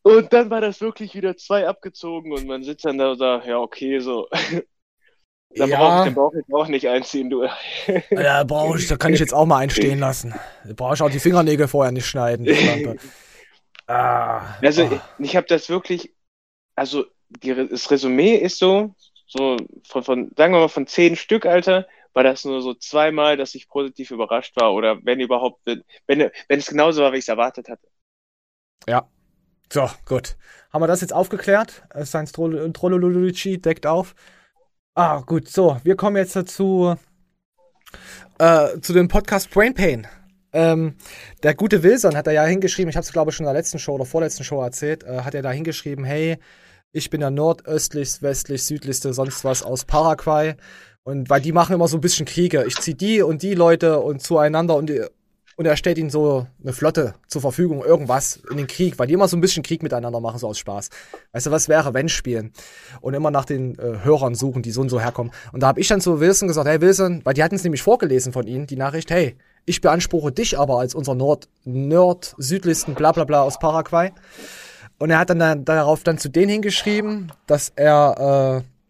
Und 0.03 0.33
dann 0.33 0.49
war 0.49 0.59
das 0.59 0.81
wirklich 0.81 1.15
wieder 1.15 1.37
zwei 1.37 1.67
abgezogen 1.67 2.33
und 2.33 2.45
man 2.47 2.63
sitzt 2.63 2.83
dann 2.83 2.97
da 2.97 3.11
und 3.11 3.17
sagt, 3.17 3.47
ja, 3.47 3.59
okay, 3.59 3.99
so. 3.99 4.27
Da 5.55 5.65
Ja. 5.65 5.77
brauche 5.77 5.97
ich 5.99 6.03
den 6.05 6.15
Bauch 6.15 6.33
jetzt 6.33 6.53
auch 6.53 6.67
nicht 6.67 6.87
einziehen, 6.87 7.29
du. 7.29 7.47
Ja, 8.11 8.43
brauch 8.43 8.75
ich, 8.77 8.87
da 8.87 8.95
kann 8.97 9.13
ich 9.13 9.19
jetzt 9.19 9.33
auch 9.33 9.45
mal 9.45 9.57
einstehen 9.57 9.99
lassen. 10.07 10.33
Da 10.65 10.73
brauche 10.73 10.93
ich 10.95 11.01
auch 11.01 11.09
die 11.09 11.19
Fingernägel 11.19 11.67
vorher 11.67 11.91
nicht 11.91 12.07
schneiden. 12.07 12.47
ah, 13.87 14.55
Also 14.61 14.83
ah. 14.85 15.01
ich, 15.19 15.25
ich 15.25 15.35
habe 15.35 15.47
das 15.47 15.69
wirklich, 15.69 16.13
also 16.75 17.05
die, 17.29 17.53
das 17.69 17.89
Resümee 17.91 18.35
ist 18.35 18.57
so, 18.59 18.95
so 19.27 19.57
von, 19.87 20.03
von, 20.03 20.31
sagen 20.37 20.53
wir 20.53 20.59
mal, 20.59 20.67
von 20.69 20.87
zehn 20.87 21.15
Stück, 21.15 21.45
Alter, 21.45 21.87
war 22.13 22.23
das 22.23 22.43
nur 22.43 22.61
so 22.61 22.73
zweimal, 22.73 23.37
dass 23.37 23.55
ich 23.55 23.69
positiv 23.69 24.11
überrascht 24.11 24.55
war 24.59 24.73
oder 24.73 24.99
wenn 25.03 25.19
überhaupt, 25.21 25.65
wenn, 25.65 25.83
wenn, 26.07 26.29
es 26.49 26.67
genauso 26.67 27.01
war, 27.01 27.13
wie 27.13 27.17
ich 27.17 27.23
es 27.23 27.29
erwartet 27.29 27.69
hatte. 27.69 27.87
Ja. 28.87 29.07
So, 29.71 29.89
gut. 30.05 30.35
Haben 30.73 30.81
wir 30.83 30.87
das 30.87 30.99
jetzt 30.99 31.13
aufgeklärt? 31.13 31.83
Äh, 31.93 32.03
Science 32.05 32.33
Troll- 32.33 32.73
Trollolucci 32.73 33.61
deckt 33.61 33.87
auf. 33.87 34.15
Ah, 34.93 35.21
gut. 35.25 35.47
So, 35.47 35.79
wir 35.85 35.95
kommen 35.95 36.17
jetzt 36.17 36.35
dazu, 36.35 36.95
äh, 38.39 38.79
zu 38.81 38.91
dem 38.91 39.07
Podcast 39.07 39.49
Brain 39.49 39.73
Pain. 39.73 40.05
Ähm, 40.51 40.95
der 41.43 41.55
gute 41.55 41.81
Wilson 41.81 42.17
hat 42.17 42.27
er 42.27 42.33
ja 42.33 42.43
hingeschrieben, 42.43 42.89
ich 42.89 42.97
habe 42.97 43.05
es 43.05 43.13
glaube 43.13 43.31
ich 43.31 43.37
schon 43.37 43.45
in 43.45 43.53
der 43.53 43.53
letzten 43.53 43.79
Show 43.79 43.93
oder 43.93 44.03
vorletzten 44.03 44.43
Show 44.43 44.61
erzählt, 44.61 45.03
äh, 45.05 45.21
hat 45.21 45.33
er 45.33 45.43
da 45.43 45.51
hingeschrieben, 45.51 46.03
hey, 46.03 46.39
ich 46.91 47.09
bin 47.09 47.21
der 47.21 47.31
nordöstlichst, 47.31 48.21
westlich, 48.21 48.65
südlichste, 48.65 49.13
sonst 49.13 49.45
was 49.45 49.63
aus 49.63 49.85
Paraguay. 49.85 50.55
Und 51.03 51.29
weil 51.29 51.39
die 51.41 51.53
machen 51.53 51.73
immer 51.73 51.87
so 51.87 51.95
ein 51.97 52.01
bisschen 52.01 52.25
Kriege. 52.25 52.65
Ich 52.67 52.75
zieh 52.75 52.93
die 52.93 53.21
und 53.21 53.43
die 53.43 53.53
Leute 53.53 54.01
und 54.01 54.21
zueinander 54.21 54.75
und, 54.75 54.87
die, 54.89 55.05
und 55.61 55.67
er 55.67 55.77
stellt 55.77 55.99
ihnen 55.99 56.09
so 56.09 56.47
eine 56.63 56.73
Flotte 56.73 57.13
zur 57.27 57.39
Verfügung, 57.39 57.85
irgendwas 57.85 58.41
in 58.49 58.57
den 58.57 58.65
Krieg, 58.65 58.97
weil 58.97 59.05
die 59.05 59.13
immer 59.13 59.27
so 59.27 59.37
ein 59.37 59.41
bisschen 59.41 59.61
Krieg 59.61 59.83
miteinander 59.83 60.19
machen, 60.19 60.39
so 60.39 60.47
aus 60.47 60.57
Spaß. 60.57 60.89
Weißt 61.33 61.45
du, 61.45 61.51
was 61.51 61.69
wäre, 61.69 61.93
wenn 61.93 62.09
spielen? 62.09 62.51
Und 62.99 63.13
immer 63.13 63.29
nach 63.29 63.45
den 63.45 63.77
äh, 63.77 63.99
Hörern 64.03 64.33
suchen, 64.33 64.63
die 64.63 64.71
so 64.71 64.81
und 64.81 64.89
so 64.89 64.99
herkommen. 64.99 65.31
Und 65.53 65.61
da 65.61 65.67
habe 65.67 65.79
ich 65.79 65.87
dann 65.87 66.01
zu 66.01 66.19
Wilson 66.19 66.47
gesagt, 66.47 66.67
hey 66.67 66.81
Wilson, 66.81 67.21
weil 67.25 67.35
die 67.35 67.43
hatten 67.43 67.53
es 67.53 67.63
nämlich 67.63 67.83
vorgelesen 67.83 68.33
von 68.33 68.47
ihnen, 68.47 68.65
die 68.65 68.75
Nachricht, 68.75 69.11
hey, 69.11 69.35
ich 69.67 69.81
beanspruche 69.81 70.31
dich 70.31 70.57
aber 70.57 70.79
als 70.79 70.95
unser 70.95 71.13
Nord, 71.13 71.47
Nord-südlichsten 71.63 72.95
bla 72.95 73.11
bla 73.11 73.25
bla 73.25 73.43
aus 73.43 73.59
Paraguay. 73.59 74.13
Und 74.97 75.11
er 75.11 75.19
hat 75.19 75.29
dann, 75.29 75.37
dann 75.37 75.63
darauf 75.63 76.01
dann 76.01 76.17
zu 76.17 76.29
denen 76.29 76.49
hingeschrieben, 76.49 77.31
dass 77.45 77.71
er, 77.75 78.63
äh, 78.63 78.80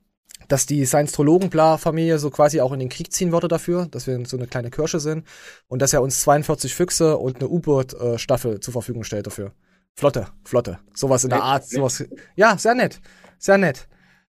dass 0.52 0.66
die 0.66 0.86
Science-Trologen-Bla-Familie 0.86 2.20
so 2.20 2.30
quasi 2.30 2.60
auch 2.60 2.74
in 2.74 2.80
den 2.80 2.90
Krieg 2.90 3.12
ziehen 3.14 3.32
würde 3.32 3.48
dafür, 3.48 3.86
dass 3.86 4.08
wir 4.08 4.26
so 4.26 4.38
eine 4.38 4.48
kleine 4.48 4.70
Kirsche 4.70 5.00
sind 5.00 5.26
und 5.68 5.82
dass 5.82 5.94
er 5.94 6.02
uns 6.02 6.22
42 6.22 6.76
Füchse 6.76 7.18
und 7.18 7.38
eine 7.38 7.48
U-Boot-Staffel 7.48 8.60
zur 8.60 8.72
Verfügung 8.72 9.04
stellt 9.04 9.28
dafür. 9.28 9.54
Flotte, 9.96 10.28
Flotte. 10.44 10.80
Sowas 10.94 11.24
in 11.24 11.30
der 11.30 11.44
Art, 11.44 11.68
sowas. 11.68 12.04
Ja, 12.36 12.58
sehr 12.58 12.76
nett. 12.76 13.00
Sehr 13.38 13.58
nett. 13.58 13.88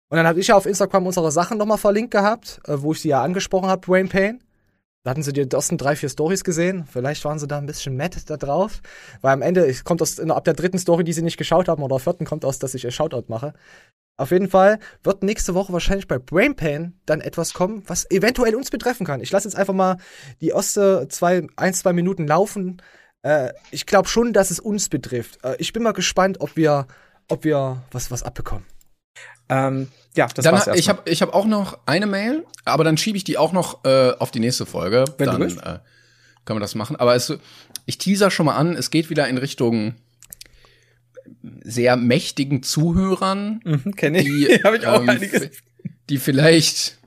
Und 0.09 0.17
dann 0.17 0.27
habe 0.27 0.39
ich 0.39 0.47
ja 0.47 0.55
auf 0.55 0.65
Instagram 0.65 1.07
unsere 1.07 1.31
Sachen 1.31 1.57
nochmal 1.57 1.77
verlinkt 1.77 2.11
gehabt, 2.11 2.61
äh, 2.65 2.75
wo 2.77 2.93
ich 2.93 3.01
sie 3.01 3.09
ja 3.09 3.21
angesprochen 3.21 3.67
habe, 3.67 3.81
Brain 3.81 4.09
Pain. 4.09 4.41
Da 5.03 5.11
hatten 5.11 5.21
sie 5.21 5.33
die 5.33 5.47
ersten 5.51 5.77
drei, 5.77 5.95
vier 5.95 6.09
Stories 6.09 6.43
gesehen. 6.43 6.85
Vielleicht 6.91 7.23
waren 7.25 7.37
sie 7.37 7.47
da 7.47 7.59
ein 7.59 7.67
bisschen 7.67 7.95
mad 7.95 8.17
da 8.25 8.37
drauf. 8.37 8.81
Weil 9.21 9.33
am 9.33 9.43
Ende, 9.43 9.71
kommt 9.83 10.01
aus, 10.01 10.19
ab 10.19 10.43
der 10.45 10.55
dritten 10.55 10.79
Story, 10.79 11.03
die 11.03 11.13
sie 11.13 11.21
nicht 11.21 11.37
geschaut 11.37 11.67
haben, 11.67 11.83
oder 11.83 11.99
vierten, 11.99 12.25
kommt 12.25 12.43
aus, 12.43 12.57
dass 12.57 12.73
ich 12.73 12.85
ein 12.85 12.91
Shoutout 12.91 13.25
mache. 13.27 13.53
Auf 14.17 14.31
jeden 14.31 14.49
Fall 14.49 14.79
wird 15.03 15.23
nächste 15.23 15.53
Woche 15.55 15.73
wahrscheinlich 15.73 16.07
bei 16.07 16.17
Brain 16.17 16.55
Pain 16.55 16.99
dann 17.05 17.19
etwas 17.19 17.53
kommen, 17.53 17.83
was 17.87 18.09
eventuell 18.09 18.55
uns 18.55 18.71
betreffen 18.71 19.05
kann. 19.05 19.19
Ich 19.19 19.31
lasse 19.31 19.47
jetzt 19.47 19.57
einfach 19.57 19.73
mal 19.73 19.97
die 20.39 20.49
erste 20.49 21.07
zwei, 21.09 21.45
ein, 21.57 21.73
zwei 21.73 21.91
Minuten 21.91 22.25
laufen. 22.25 22.81
Äh, 23.23 23.51
ich 23.71 23.85
glaube 23.85 24.07
schon, 24.07 24.31
dass 24.31 24.51
es 24.51 24.59
uns 24.59 24.87
betrifft. 24.87 25.43
Äh, 25.43 25.55
ich 25.59 25.73
bin 25.73 25.83
mal 25.83 25.91
gespannt, 25.91 26.39
ob 26.39 26.55
wir, 26.55 26.87
ob 27.27 27.43
wir 27.43 27.83
was, 27.91 28.09
was 28.09 28.23
abbekommen. 28.23 28.65
Ähm, 29.49 29.89
ja, 30.15 30.27
das 30.27 30.45
dann, 30.45 30.53
war's 30.55 30.67
Ich 30.67 30.73
erstmal. 30.87 30.97
habe 30.97 31.09
ich 31.09 31.21
hab 31.21 31.33
auch 31.33 31.45
noch 31.45 31.79
eine 31.85 32.07
Mail, 32.07 32.45
aber 32.63 32.83
dann 32.83 32.97
schiebe 32.97 33.17
ich 33.17 33.25
die 33.25 33.37
auch 33.37 33.51
noch 33.51 33.83
äh, 33.83 34.11
auf 34.17 34.31
die 34.31 34.39
nächste 34.39 34.65
Folge. 34.65 35.05
Wenn 35.17 35.25
du 35.25 35.31
dann 35.33 35.41
willst. 35.41 35.57
äh, 35.57 35.79
können 36.45 36.57
wir 36.57 36.61
das 36.61 36.75
machen. 36.75 36.95
Aber 36.95 37.15
es, 37.15 37.33
ich 37.85 37.97
teaser 37.97 38.31
schon 38.31 38.45
mal 38.45 38.55
an, 38.55 38.75
es 38.75 38.91
geht 38.91 39.09
wieder 39.09 39.27
in 39.27 39.37
Richtung 39.37 39.95
sehr 41.64 41.95
mächtigen 41.97 42.64
Zuhörern, 42.64 43.61
Mhm, 43.64 43.95
kenn 43.95 44.15
ich. 44.15 44.26
die, 44.26 44.45
Hab 44.64 44.73
ich 44.76 44.85
auch 44.85 45.02
ähm, 45.02 45.10
einiges. 45.10 45.49
die 46.10 46.18
vielleicht 46.18 46.97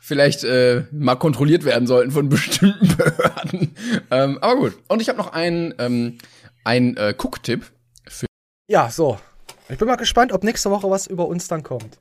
vielleicht 0.00 0.42
äh, 0.44 0.84
mal 0.90 1.16
kontrolliert 1.16 1.64
werden 1.64 1.86
sollten 1.86 2.10
von 2.12 2.28
bestimmten 2.30 2.96
Behörden. 2.96 3.74
ähm, 4.10 4.38
aber 4.40 4.56
gut. 4.56 4.78
Und 4.88 5.02
ich 5.02 5.08
habe 5.08 5.18
noch 5.18 5.32
einen 5.32 5.74
ähm, 5.78 6.18
einen 6.64 6.96
äh, 6.96 7.14
Cook-Tipp 7.16 7.64
für 8.06 8.26
Ja, 8.70 8.90
so. 8.90 9.18
Ich 9.68 9.76
bin 9.78 9.86
mal 9.86 9.96
gespannt, 9.96 10.32
ob 10.32 10.44
nächste 10.44 10.70
Woche 10.70 10.88
was 10.88 11.06
über 11.06 11.26
uns 11.28 11.46
dann 11.48 11.62
kommt. 11.62 11.98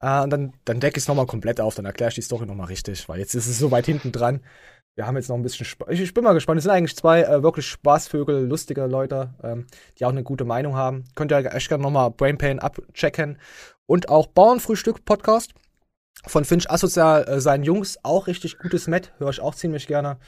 Äh, 0.00 0.20
und 0.22 0.30
dann, 0.30 0.52
dann 0.64 0.78
decke 0.80 0.98
ich 0.98 1.02
es 1.04 1.08
nochmal 1.08 1.26
komplett 1.26 1.60
auf, 1.60 1.74
dann 1.74 1.84
erkläre 1.86 2.10
ich 2.10 2.14
die 2.14 2.22
Story 2.22 2.46
nochmal 2.46 2.68
richtig, 2.68 3.08
weil 3.08 3.18
jetzt 3.18 3.34
ist 3.34 3.48
es 3.48 3.58
so 3.58 3.70
weit 3.72 3.86
hinten 3.86 4.12
dran. 4.12 4.40
Wir 4.96 5.06
haben 5.06 5.16
jetzt 5.16 5.28
noch 5.28 5.36
ein 5.36 5.42
bisschen 5.42 5.66
Spaß. 5.66 5.88
Ich, 5.90 6.00
ich 6.00 6.14
bin 6.14 6.24
mal 6.24 6.34
gespannt. 6.34 6.58
Es 6.58 6.64
sind 6.64 6.72
eigentlich 6.72 6.96
zwei 6.96 7.22
äh, 7.22 7.42
wirklich 7.42 7.66
Spaßvögel, 7.66 8.46
lustige 8.46 8.86
Leute, 8.86 9.34
ähm, 9.42 9.66
die 9.98 10.04
auch 10.04 10.10
eine 10.10 10.22
gute 10.22 10.44
Meinung 10.44 10.74
haben. 10.74 11.04
Könnt 11.14 11.32
ihr 11.32 11.54
echt 11.54 11.68
gerne 11.68 11.82
nochmal 11.82 12.10
Brain 12.10 12.38
Pain 12.38 12.58
abchecken. 12.58 13.38
Und 13.86 14.08
auch 14.08 14.26
Bauernfrühstück 14.26 15.04
Podcast 15.04 15.54
von 16.26 16.44
Finch 16.44 16.70
Asozial, 16.70 17.26
äh, 17.28 17.40
seinen 17.40 17.64
Jungs, 17.64 17.98
auch 18.02 18.26
richtig 18.26 18.58
gutes 18.58 18.88
Met, 18.88 19.12
höre 19.18 19.30
ich 19.30 19.40
auch 19.40 19.54
ziemlich 19.54 19.86
gerne. 19.86 20.18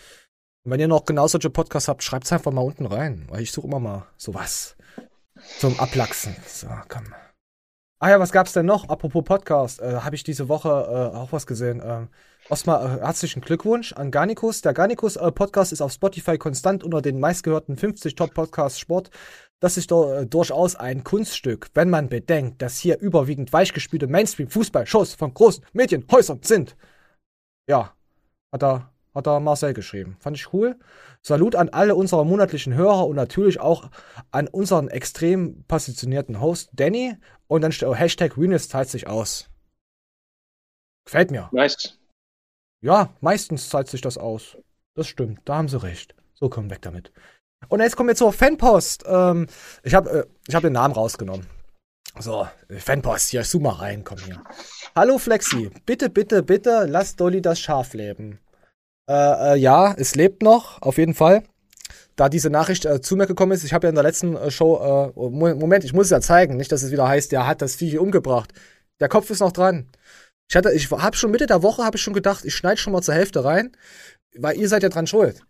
Und 0.64 0.70
wenn 0.70 0.80
ihr 0.80 0.88
noch 0.88 1.04
genau 1.04 1.26
solche 1.26 1.50
Podcasts 1.50 1.88
habt, 1.88 2.02
schreibt 2.02 2.24
es 2.24 2.32
einfach 2.32 2.52
mal 2.52 2.62
unten 2.62 2.86
rein, 2.86 3.26
weil 3.28 3.42
ich 3.42 3.52
suche 3.52 3.66
immer 3.66 3.80
mal 3.80 4.06
sowas 4.16 4.76
zum 5.58 5.78
Ablachsen. 5.80 6.36
So, 6.46 6.68
komm. 6.88 7.12
Ah 7.98 8.10
ja, 8.10 8.20
was 8.20 8.32
gab's 8.32 8.52
denn 8.52 8.66
noch? 8.66 8.88
Apropos 8.88 9.24
Podcast, 9.24 9.80
äh, 9.80 10.00
habe 10.00 10.16
ich 10.16 10.24
diese 10.24 10.48
Woche 10.48 10.68
äh, 10.68 11.16
auch 11.16 11.32
was 11.32 11.46
gesehen. 11.46 11.82
Ähm, 11.84 12.08
Osmar, 12.48 12.84
äh, 12.84 13.00
herzlichen 13.00 13.40
Glückwunsch 13.40 13.92
an 13.92 14.10
Garnicus. 14.10 14.62
Der 14.62 14.72
Garnicus 14.72 15.16
äh, 15.16 15.32
ist 15.70 15.80
auf 15.80 15.92
Spotify 15.92 16.38
konstant 16.38 16.82
unter 16.82 17.00
den 17.00 17.20
meistgehörten 17.20 17.76
50 17.76 18.14
Top 18.14 18.34
Podcasts 18.34 18.78
Sport. 18.78 19.10
Das 19.60 19.76
ist 19.76 19.92
doch 19.92 20.12
äh, 20.12 20.26
durchaus 20.26 20.74
ein 20.74 21.04
Kunststück, 21.04 21.70
wenn 21.74 21.88
man 21.88 22.08
bedenkt, 22.08 22.60
dass 22.60 22.78
hier 22.78 22.98
überwiegend 22.98 23.52
weichgespülte 23.52 24.08
Mainstream-Fußball-Shows 24.08 25.14
von 25.14 25.32
großen 25.32 25.64
Medienhäusern 25.72 26.40
sind. 26.42 26.76
Ja, 27.68 27.94
hat 28.50 28.64
er, 28.64 28.90
hat 29.14 29.28
er 29.28 29.38
Marcel 29.38 29.72
geschrieben. 29.72 30.16
Fand 30.18 30.36
ich 30.36 30.52
cool. 30.52 30.76
Salut 31.22 31.54
an 31.54 31.68
alle 31.68 31.94
unsere 31.94 32.26
monatlichen 32.26 32.74
Hörer 32.74 33.06
und 33.06 33.14
natürlich 33.14 33.60
auch 33.60 33.88
an 34.32 34.48
unseren 34.48 34.88
extrem 34.88 35.62
positionierten 35.68 36.40
Host 36.40 36.70
Danny. 36.72 37.16
Und 37.46 37.60
dann 37.60 37.70
Hashtag 37.70 38.36
Renus 38.36 38.68
zahlt 38.68 38.88
sich 38.88 39.06
aus. 39.06 39.48
Gefällt 41.04 41.30
mir. 41.30 41.48
Nice. 41.52 42.01
Ja, 42.82 43.10
meistens 43.20 43.68
zahlt 43.68 43.88
sich 43.88 44.00
das 44.00 44.18
aus. 44.18 44.56
Das 44.94 45.06
stimmt, 45.06 45.40
da 45.44 45.56
haben 45.56 45.68
sie 45.68 45.82
recht. 45.82 46.14
So, 46.34 46.48
komm 46.48 46.68
weg 46.68 46.82
damit. 46.82 47.12
Und 47.68 47.80
jetzt 47.80 47.96
kommen 47.96 48.08
wir 48.08 48.16
zur 48.16 48.32
Fanpost. 48.32 49.04
Ähm, 49.06 49.46
ich 49.84 49.94
habe 49.94 50.26
äh, 50.48 50.52
hab 50.52 50.62
den 50.62 50.72
Namen 50.72 50.92
rausgenommen. 50.92 51.46
So, 52.18 52.46
Fanpost, 52.68 53.30
hier, 53.30 53.44
zoom 53.44 53.62
mal 53.62 53.70
rein, 53.70 54.04
komm 54.04 54.18
hier. 54.18 54.42
Hallo 54.94 55.16
Flexi, 55.16 55.70
bitte, 55.86 56.10
bitte, 56.10 56.42
bitte, 56.42 56.84
lass 56.86 57.16
Dolly 57.16 57.40
das 57.40 57.58
Schaf 57.58 57.94
leben. 57.94 58.38
Äh, 59.08 59.54
äh, 59.54 59.56
ja, 59.56 59.94
es 59.96 60.14
lebt 60.14 60.42
noch, 60.42 60.82
auf 60.82 60.98
jeden 60.98 61.14
Fall. 61.14 61.44
Da 62.16 62.28
diese 62.28 62.50
Nachricht 62.50 62.84
äh, 62.84 63.00
zu 63.00 63.16
mir 63.16 63.26
gekommen 63.26 63.52
ist, 63.52 63.64
ich 63.64 63.72
habe 63.72 63.86
ja 63.86 63.88
in 63.88 63.94
der 63.94 64.04
letzten 64.04 64.36
äh, 64.36 64.50
Show, 64.50 65.12
äh, 65.16 65.30
Mo- 65.30 65.54
Moment, 65.54 65.84
ich 65.84 65.94
muss 65.94 66.06
es 66.06 66.10
ja 66.10 66.20
zeigen, 66.20 66.56
nicht, 66.56 66.70
dass 66.70 66.82
es 66.82 66.90
wieder 66.90 67.08
heißt, 67.08 67.32
der 67.32 67.46
hat 67.46 67.62
das 67.62 67.76
Vieh 67.76 67.96
umgebracht. 67.98 68.52
Der 69.00 69.08
Kopf 69.08 69.30
ist 69.30 69.40
noch 69.40 69.52
dran. 69.52 69.88
Ich 70.52 70.56
hatte, 70.56 70.70
ich 70.70 70.90
habe 70.90 71.16
schon 71.16 71.30
Mitte 71.30 71.46
der 71.46 71.62
Woche, 71.62 71.82
habe 71.82 71.96
ich 71.96 72.02
schon 72.02 72.12
gedacht, 72.12 72.44
ich 72.44 72.54
schneide 72.54 72.76
schon 72.76 72.92
mal 72.92 73.00
zur 73.00 73.14
Hälfte 73.14 73.42
rein, 73.42 73.72
weil 74.36 74.54
ihr 74.58 74.68
seid 74.68 74.82
ja 74.82 74.90
dran 74.90 75.06
schuld. 75.06 75.40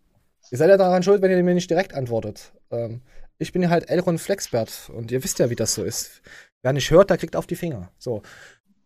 Ihr 0.53 0.59
seid 0.59 0.71
ja 0.71 0.77
daran 0.77 1.03
schuld, 1.03 1.23
wenn 1.23 1.31
ihr 1.33 1.43
mir 1.43 1.55
nicht 1.55 1.69
direkt 1.69 1.93
antwortet. 1.93 2.53
Ähm, 2.71 3.03
ich 3.37 3.51
bin 3.51 3.63
ja 3.63 3.69
halt 3.69 3.91
Elron 3.91 4.19
Flexbert 4.19 4.93
und 4.95 5.11
ihr 5.11 5.25
wisst 5.25 5.41
ja, 5.41 5.51
wie 5.51 5.57
das 5.57 5.75
so 5.75 5.83
ist. 5.83 6.23
Wer 6.63 6.73
nicht 6.73 6.89
hört, 6.93 7.11
der 7.11 7.19
kriegt 7.19 7.35
auf 7.35 7.49
die 7.49 7.57
Finger. 7.57 7.91
So. 7.99 8.23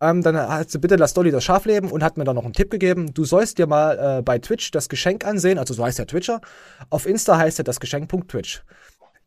Ähm, 0.01 0.22
dann 0.22 0.38
hat 0.38 0.70
sie 0.70 0.78
bitte 0.78 0.97
lass 0.97 1.12
Dolly 1.12 1.30
das 1.30 1.44
Schaf 1.44 1.66
leben 1.66 1.90
und 1.90 2.02
hat 2.02 2.16
mir 2.16 2.24
dann 2.24 2.36
noch 2.36 2.44
einen 2.44 2.55
Tipp 2.55 2.70
gegeben. 2.70 3.12
Du 3.12 3.26
sollst 3.26 3.59
dir 3.59 3.66
mal 3.66 4.20
äh, 4.20 4.22
bei 4.22 4.38
Twitch 4.38 4.70
das 4.70 4.88
Geschenk 4.88 5.26
ansehen, 5.26 5.59
also 5.59 5.74
so 5.74 5.84
heißt 5.84 5.98
der 5.98 6.06
Twitcher. 6.06 6.40
Auf 6.88 7.05
Insta 7.05 7.36
heißt 7.36 7.60
er 7.60 7.64
das 7.64 7.78
Geschenk.twitch. 7.78 8.62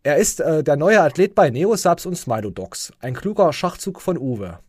Er 0.04 0.16
ist 0.16 0.40
äh, 0.40 0.64
der 0.64 0.78
neue 0.78 1.02
Athlet 1.02 1.36
bei 1.36 1.50
Neosubs 1.50 2.06
und 2.06 2.16
Smilodogs. 2.16 2.94
Ein 3.00 3.14
kluger 3.14 3.52
Schachzug 3.52 4.02
von 4.02 4.18
Uwe. 4.18 4.60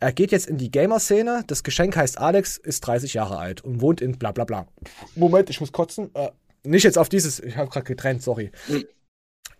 Er 0.00 0.12
geht 0.12 0.32
jetzt 0.32 0.46
in 0.46 0.58
die 0.58 0.70
Gamer-Szene. 0.70 1.44
Das 1.46 1.62
Geschenk 1.62 1.96
heißt 1.96 2.18
Alex, 2.18 2.58
ist 2.58 2.80
30 2.80 3.14
Jahre 3.14 3.38
alt 3.38 3.62
und 3.62 3.80
wohnt 3.80 4.02
in 4.02 4.18
bla 4.18 4.32
bla 4.32 4.44
bla. 4.44 4.66
Moment, 5.14 5.48
ich 5.48 5.60
muss 5.60 5.72
kotzen. 5.72 6.10
Äh, 6.14 6.30
nicht 6.62 6.82
jetzt 6.82 6.98
auf 6.98 7.08
dieses, 7.08 7.40
ich 7.40 7.56
habe 7.56 7.70
gerade 7.70 7.86
getrennt, 7.86 8.22
sorry. 8.22 8.50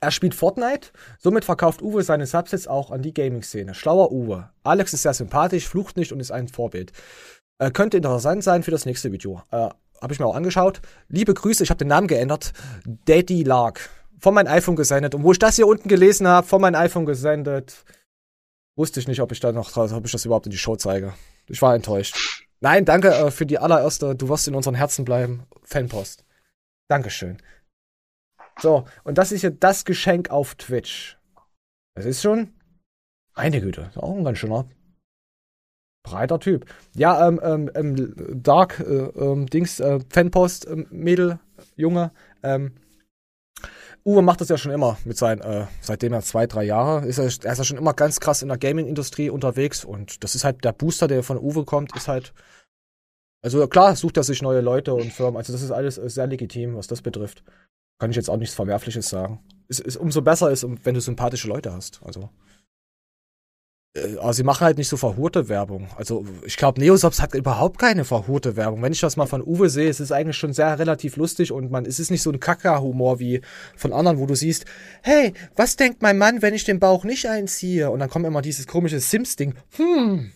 Er 0.01 0.11
spielt 0.11 0.35
Fortnite, 0.35 0.91
somit 1.19 1.47
verkauft 1.47 1.81
Uwe 1.81 2.03
seine 2.03 2.27
Subsets 2.27 2.67
auch 2.67 2.91
an 2.91 3.01
die 3.01 3.15
Gaming-Szene. 3.15 3.75
Schlauer 3.75 4.13
Uwe. 4.13 4.51
Alex 4.65 4.93
ist 4.93 5.03
sehr 5.03 5.15
sympathisch, 5.15 5.67
flucht 5.67 5.97
nicht 5.97 6.13
und 6.13 6.21
ist 6.21 6.31
ein 6.31 6.49
Vorbild. 6.49 6.93
Äh, 7.59 7.71
könnte 7.71 7.97
interessant 7.97 8.45
sein 8.45 8.63
für 8.63 8.71
das 8.71 8.85
nächste 8.85 9.13
Video. 9.13 9.43
Äh, 9.51 9.71
habe 10.03 10.13
ich 10.13 10.19
mir 10.19 10.27
auch 10.27 10.37
angeschaut. 10.37 10.83
Liebe 11.09 11.33
Grüße, 11.33 11.63
ich 11.63 11.71
habe 11.71 11.79
den 11.79 11.89
Namen 11.89 12.07
geändert. 12.07 12.53
Daddy 13.07 13.45
Lark. 13.45 13.89
Von 14.19 14.35
meinem 14.35 14.49
iPhone 14.49 14.77
gesendet. 14.77 15.15
Und 15.15 15.23
wo 15.23 15.33
ich 15.33 15.39
das 15.39 15.57
hier 15.57 15.67
unten 15.67 15.89
gelesen 15.89 16.27
habe, 16.27 16.47
von 16.47 16.61
meinem 16.61 16.77
iPhone 16.77 17.07
gesendet, 17.07 17.85
wusste 18.77 19.01
ich 19.01 19.09
nicht, 19.09 19.21
ob 19.21 19.33
ich 19.33 19.41
da 19.41 19.53
noch 19.53 19.77
ob 19.77 20.05
ich 20.05 20.13
das 20.13 20.25
überhaupt 20.25 20.47
in 20.47 20.53
die 20.53 20.59
Show 20.59 20.77
zeige. 20.77 21.15
Ich 21.49 21.61
war 21.63 21.75
enttäuscht. 21.75 22.47
Nein, 22.61 22.85
danke 22.85 23.09
äh, 23.09 23.31
für 23.31 23.47
die 23.47 23.59
allererste. 23.59 24.15
Du 24.15 24.29
wirst 24.29 24.49
in 24.49 24.55
unseren 24.55 24.75
Herzen 24.75 25.05
bleiben. 25.05 25.45
Fanpost. 25.63 26.25
Dankeschön. 26.89 27.39
So, 28.61 28.85
und 29.05 29.19
das 29.19 29.33
ist 29.33 29.43
ja 29.43 29.51
das 29.51 29.85
Geschenk 29.85 30.31
auf 30.31 30.55
Twitch. 30.55 31.19
Das 31.95 32.07
ist 32.07 32.23
schon. 32.23 32.55
Meine 33.35 33.61
Güte, 33.61 33.83
ist 33.91 33.99
auch 33.99 34.17
ein 34.17 34.25
ganz 34.25 34.39
schöner 34.39 34.67
breiter 36.07 36.41
Typ. 36.41 36.65
Ja, 36.95 37.29
ähm, 37.29 37.41
ähm, 37.43 37.71
ähm 37.75 38.43
Dark, 38.43 38.81
äh, 38.81 38.85
ähm, 38.85 39.47
Dings, 39.47 39.81
äh, 39.81 39.99
Fanpost, 40.09 40.67
ähm, 40.69 40.87
Mädel, 40.91 41.39
Junge, 41.77 42.13
ähm, 42.43 42.77
Uwe 44.07 44.23
macht 44.23 44.41
das 44.41 44.49
ja 44.49 44.57
schon 44.57 44.71
immer 44.71 44.97
mit 45.05 45.17
seinen, 45.17 45.41
äh, 45.41 45.67
seitdem 45.81 46.13
er 46.13 46.23
zwei, 46.23 46.47
drei 46.47 46.63
Jahre 46.63 47.05
ist, 47.05 47.19
er, 47.19 47.25
er 47.25 47.53
ist 47.53 47.59
ja 47.59 47.65
schon 47.65 47.77
immer 47.77 47.93
ganz 47.93 48.21
krass 48.21 48.41
in 48.41 48.49
der 48.49 48.57
Gaming-Industrie 48.57 49.31
unterwegs 49.31 49.85
und 49.85 50.23
das 50.23 50.37
ist 50.37 50.45
halt 50.45 50.65
der 50.65 50.73
Booster, 50.73 51.09
der 51.09 51.25
von 51.25 51.39
Uwe 51.39 51.65
kommt, 51.65 51.95
ist 51.97 52.07
halt, 52.07 52.33
also 53.43 53.67
klar 53.67 53.97
sucht 53.97 54.17
er 54.17 54.23
sich 54.23 54.43
neue 54.43 54.61
Leute 54.61 54.95
und 54.95 55.13
Firmen, 55.13 55.37
also 55.37 55.53
das 55.53 55.63
ist 55.63 55.73
alles 55.73 55.99
äh, 55.99 56.09
sehr 56.09 56.29
legitim, 56.29 56.77
was 56.77 56.87
das 56.87 57.03
betrifft. 57.03 57.43
Kann 57.99 58.11
ich 58.11 58.17
jetzt 58.17 58.31
auch 58.31 58.37
nichts 58.37 58.55
Verwerfliches 58.55 59.09
sagen. 59.09 59.41
Es 59.69 59.81
ist 59.81 59.97
umso 59.97 60.23
besser 60.23 60.51
ist, 60.53 60.65
wenn 60.85 60.95
du 60.95 61.01
sympathische 61.01 61.49
Leute 61.49 61.73
hast, 61.73 62.01
also. 62.05 62.31
Äh, 63.97 64.19
Aber 64.19 64.33
sie 64.33 64.43
machen 64.43 64.65
halt 64.65 64.79
nicht 64.79 64.89
so 64.89 64.97
verhurte 64.97 65.49
Werbung. 65.49 65.89
Also 65.97 66.25
ich 66.45 66.57
glaube, 66.57 66.81
Neosubs 66.81 67.21
hat 67.21 67.35
überhaupt 67.35 67.79
keine 67.79 68.05
verhurte 68.05 68.57
Werbung. 68.57 68.83
Wenn 68.83 68.93
ich 68.93 69.01
das 69.01 69.17
mal 69.17 69.27
von 69.27 69.43
Uwe 69.43 69.69
sehe, 69.69 69.89
es 69.89 70.01
ist 70.01 70.13
eigentlich 70.13 70.37
schon 70.37 70.53
sehr 70.53 70.79
relativ 70.79 71.17
lustig 71.17 71.53
und 71.53 71.71
man, 71.71 71.87
es 71.87 71.99
ist 71.99 72.11
nicht 72.11 72.23
so 72.23 72.31
ein 72.31 72.41
Kaka-Humor 72.41 73.19
wie 73.19 73.41
von 73.77 73.93
anderen, 73.93 74.19
wo 74.19 74.27
du 74.27 74.35
siehst, 74.35 74.65
hey, 75.03 75.33
was 75.55 75.77
denkt 75.77 76.03
mein 76.03 76.19
Mann, 76.19 76.43
wenn 76.43 76.55
ich 76.55 76.65
den 76.65 76.81
Bauch 76.81 77.05
nicht 77.05 77.27
einziehe? 77.29 77.91
Und 77.91 78.01
dann 78.01 78.11
kommt 78.11 78.27
immer 78.27 78.43
dieses 78.43 78.67
komische 78.67 79.01
Sims-Ding, 79.01 79.55
hm. 79.77 80.33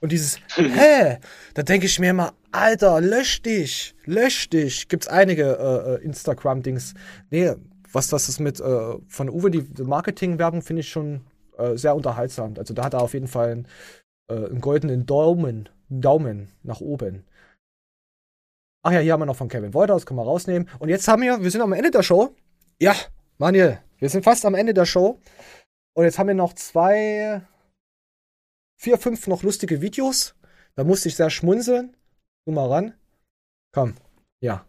Und 0.00 0.10
dieses, 0.10 0.40
hä? 0.56 1.18
Da 1.54 1.62
denke 1.62 1.86
ich 1.86 1.98
mir 2.00 2.10
immer, 2.10 2.34
Alter, 2.50 3.00
lösch 3.00 3.40
dich, 3.42 3.94
lösch 4.04 4.50
dich. 4.50 4.88
Gibt's 4.88 5.06
einige 5.06 5.44
äh, 5.44 5.94
äh, 5.94 6.04
Instagram-Dings. 6.04 6.94
Nee, 7.30 7.52
was 7.92 8.08
das 8.08 8.28
ist 8.28 8.40
mit 8.40 8.60
äh, 8.60 8.94
von 9.06 9.30
Uwe, 9.30 9.50
die 9.50 9.82
Marketing-Werbung 9.82 10.62
finde 10.62 10.80
ich 10.80 10.88
schon 10.88 11.20
äh, 11.62 11.78
sehr 11.78 11.94
unterhaltsam. 11.94 12.54
Also 12.58 12.74
da 12.74 12.84
hat 12.84 12.94
er 12.94 13.02
auf 13.02 13.14
jeden 13.14 13.28
Fall 13.28 13.50
einen, 13.50 13.68
äh, 14.30 14.46
einen 14.46 14.60
goldenen 14.60 15.06
Daumen, 15.06 15.68
Daumen 15.88 16.48
nach 16.62 16.80
oben. 16.80 17.24
Ach 18.84 18.92
ja, 18.92 18.98
hier 18.98 19.12
haben 19.12 19.20
wir 19.20 19.26
noch 19.26 19.36
von 19.36 19.48
Kevin 19.48 19.74
Wolter, 19.74 19.94
das 19.94 20.06
können 20.06 20.18
wir 20.18 20.24
rausnehmen. 20.24 20.68
Und 20.80 20.88
jetzt 20.88 21.06
haben 21.06 21.22
wir, 21.22 21.40
wir 21.40 21.50
sind 21.50 21.60
am 21.60 21.72
Ende 21.72 21.90
der 21.90 22.02
Show. 22.02 22.34
Ja, 22.80 22.94
Manuel, 23.38 23.80
wir 23.98 24.08
sind 24.08 24.24
fast 24.24 24.44
am 24.44 24.54
Ende 24.54 24.74
der 24.74 24.86
Show. 24.86 25.20
Und 25.94 26.04
jetzt 26.04 26.18
haben 26.18 26.26
wir 26.26 26.34
noch 26.34 26.54
zwei, 26.54 27.42
vier, 28.80 28.98
fünf 28.98 29.26
noch 29.28 29.42
lustige 29.42 29.80
Videos. 29.80 30.34
Da 30.74 30.84
musste 30.84 31.08
ich 31.08 31.16
sehr 31.16 31.30
schmunzeln. 31.30 31.96
Tu 32.44 32.52
mal 32.52 32.66
ran. 32.66 32.94
Komm, 33.72 33.94
ja. 34.40 34.66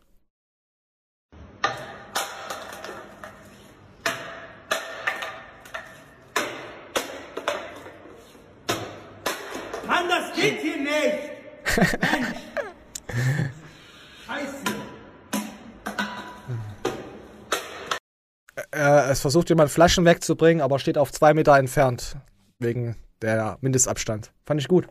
Äh, 18.71 19.11
es 19.11 19.21
versucht 19.21 19.49
jemand 19.49 19.69
Flaschen 19.69 20.05
wegzubringen, 20.05 20.61
aber 20.61 20.79
steht 20.79 20.97
auf 20.97 21.11
zwei 21.11 21.33
Meter 21.33 21.57
entfernt. 21.57 22.17
Wegen 22.59 22.95
der 23.21 23.57
Mindestabstand. 23.61 24.31
Fand 24.45 24.61
ich 24.61 24.67
gut. 24.67 24.87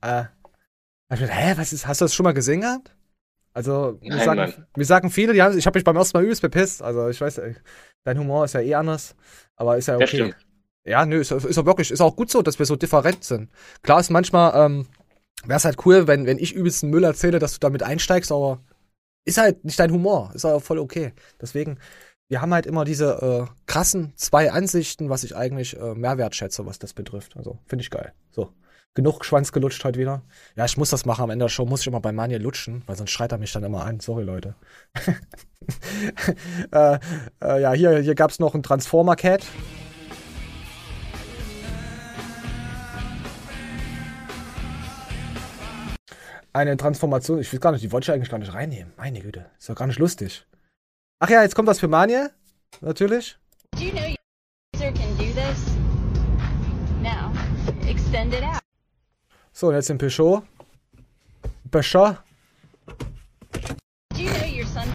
Äh, 0.00 0.24
ich 1.12 1.20
gedacht, 1.20 1.36
hä, 1.36 1.54
was 1.56 1.72
ist, 1.72 1.86
hast 1.86 2.00
du 2.00 2.04
das 2.04 2.14
schon 2.14 2.24
mal 2.24 2.34
gesehen 2.34 2.60
gehabt? 2.60 2.94
Also, 3.52 3.98
mir, 4.00 4.16
Nein, 4.16 4.24
sagen, 4.24 4.66
mir 4.76 4.84
sagen 4.84 5.10
viele, 5.10 5.32
die 5.32 5.42
haben, 5.42 5.58
ich 5.58 5.66
habe 5.66 5.76
mich 5.76 5.84
beim 5.84 5.96
ersten 5.96 6.16
Mal 6.16 6.22
übelst 6.24 6.42
bepisst. 6.42 6.82
Also, 6.82 7.08
ich 7.08 7.20
weiß, 7.20 7.38
äh, 7.38 7.54
dein 8.04 8.18
Humor 8.18 8.44
ist 8.44 8.54
ja 8.54 8.60
eh 8.60 8.74
anders. 8.74 9.16
Aber 9.56 9.76
ist 9.76 9.88
ja 9.88 9.96
okay. 9.96 10.34
ja, 10.84 11.04
nö, 11.04 11.20
ist, 11.20 11.32
ist 11.32 11.58
auch 11.58 11.66
wirklich, 11.66 11.90
ist 11.90 12.00
auch 12.00 12.14
gut 12.14 12.30
so, 12.30 12.42
dass 12.42 12.58
wir 12.58 12.66
so 12.66 12.76
different 12.76 13.24
sind. 13.24 13.50
Klar 13.82 14.00
ist 14.00 14.10
manchmal, 14.10 14.52
ähm, 14.54 14.86
wäre 15.44 15.56
es 15.56 15.64
halt 15.64 15.84
cool, 15.86 16.06
wenn, 16.06 16.26
wenn 16.26 16.38
ich 16.38 16.54
übelsten 16.54 16.90
Müll 16.90 17.04
erzähle, 17.04 17.38
dass 17.38 17.54
du 17.54 17.58
damit 17.60 17.82
einsteigst, 17.82 18.32
aber 18.32 18.60
ist 19.24 19.38
halt 19.38 19.64
nicht 19.64 19.78
dein 19.78 19.92
Humor. 19.92 20.32
Ist 20.34 20.44
auch 20.44 20.62
voll 20.62 20.78
okay. 20.78 21.12
Deswegen, 21.40 21.78
wir 22.28 22.40
haben 22.40 22.54
halt 22.54 22.66
immer 22.66 22.84
diese 22.84 23.48
äh, 23.48 23.52
krassen 23.66 24.12
zwei 24.16 24.52
Ansichten, 24.52 25.10
was 25.10 25.24
ich 25.24 25.36
eigentlich 25.36 25.78
äh, 25.78 25.94
mehr 25.94 26.18
wertschätze, 26.18 26.66
was 26.66 26.78
das 26.78 26.94
betrifft. 26.94 27.36
Also, 27.36 27.58
finde 27.66 27.82
ich 27.82 27.90
geil. 27.90 28.12
So. 28.30 28.52
Genug 28.94 29.24
Schwanz 29.24 29.52
gelutscht 29.52 29.84
heute 29.84 30.00
wieder. 30.00 30.22
Ja, 30.56 30.64
ich 30.64 30.76
muss 30.76 30.90
das 30.90 31.06
machen. 31.06 31.22
Am 31.22 31.30
Ende 31.30 31.44
der 31.44 31.48
Show 31.48 31.64
muss 31.64 31.82
ich 31.82 31.86
immer 31.86 32.00
bei 32.00 32.10
Manje 32.10 32.38
lutschen, 32.38 32.82
weil 32.86 32.96
sonst 32.96 33.10
schreit 33.10 33.30
er 33.30 33.38
mich 33.38 33.52
dann 33.52 33.62
immer 33.62 33.84
an. 33.84 34.00
Sorry, 34.00 34.24
Leute. 34.24 34.56
äh, 36.72 36.98
äh, 37.40 37.62
ja, 37.62 37.72
hier, 37.72 37.98
hier 38.00 38.16
gab 38.16 38.32
es 38.32 38.40
noch 38.40 38.54
ein 38.54 38.64
Transformer-Cat. 38.64 39.46
Eine 46.52 46.76
Transformation, 46.76 47.38
ich 47.40 47.52
weiß 47.52 47.60
gar 47.60 47.72
nicht, 47.72 47.82
die 47.84 47.92
wollte 47.92 48.06
ich 48.10 48.12
eigentlich 48.14 48.30
gar 48.30 48.38
nicht 48.38 48.52
reinnehmen. 48.52 48.92
Meine 48.96 49.20
Güte, 49.20 49.46
ist 49.58 49.68
doch 49.68 49.76
gar 49.76 49.86
nicht 49.86 49.98
lustig. 49.98 50.46
Ach 51.20 51.28
ja, 51.30 51.42
jetzt 51.42 51.54
kommt 51.54 51.68
das 51.68 51.78
für 51.78 51.86
Manje. 51.88 52.30
Natürlich. 52.80 53.38
Do 53.76 53.84
you 53.84 53.90
know 53.92 54.00
your 54.02 54.16
user 54.74 54.92
can 54.92 55.16
do 55.16 55.24
this? 55.24 55.76
Now, 57.02 57.30
extend 57.88 58.34
it 58.34 58.42
out. 58.42 58.58
So, 59.52 59.68
und 59.68 59.74
jetzt 59.74 59.88
den 59.90 59.98
Peugeot. 59.98 60.42
Peugeot. 61.70 62.16
Do 64.12 64.18
you 64.20 64.28
know 64.30 64.58
your 64.58 64.66
son? 64.66 64.92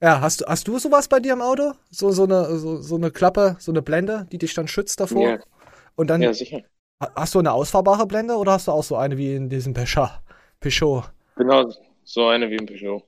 Ja, 0.00 0.20
hast 0.20 0.40
du, 0.40 0.46
hast 0.46 0.66
du 0.66 0.78
sowas 0.78 1.08
bei 1.08 1.20
dir 1.20 1.34
im 1.34 1.42
Auto? 1.42 1.72
So, 1.90 2.10
so, 2.12 2.24
eine, 2.24 2.58
so, 2.58 2.80
so 2.80 2.96
eine 2.96 3.10
Klappe, 3.10 3.56
so 3.58 3.70
eine 3.72 3.82
Blende, 3.82 4.26
die 4.32 4.38
dich 4.38 4.54
dann 4.54 4.68
schützt 4.68 5.00
davor? 5.00 5.28
Ja. 5.28 5.38
Und 5.94 6.08
dann 6.08 6.22
Ja, 6.22 6.32
sicher. 6.32 6.62
Ha- 7.02 7.12
hast 7.16 7.34
du 7.34 7.38
eine 7.40 7.52
ausfahrbare 7.52 8.06
Blende 8.06 8.36
oder 8.36 8.52
hast 8.52 8.68
du 8.68 8.72
auch 8.72 8.84
so 8.84 8.96
eine 8.96 9.18
wie 9.18 9.34
in 9.34 9.50
diesem 9.50 9.74
Peugeot? 9.74 10.08
Peugeot. 10.60 11.04
Genau, 11.36 11.72
so 12.04 12.28
eine 12.28 12.50
wie 12.50 12.58
ein 12.58 12.66
Peugeot. 12.66 13.02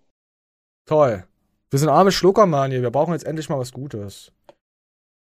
Toll. 0.86 1.24
Wir 1.70 1.78
sind 1.78 1.88
arme 1.88 2.12
Schlucker, 2.12 2.46
Mann, 2.46 2.70
hier. 2.70 2.82
Wir 2.82 2.90
brauchen 2.90 3.12
jetzt 3.12 3.26
endlich 3.26 3.48
mal 3.48 3.58
was 3.58 3.72
Gutes. 3.72 4.32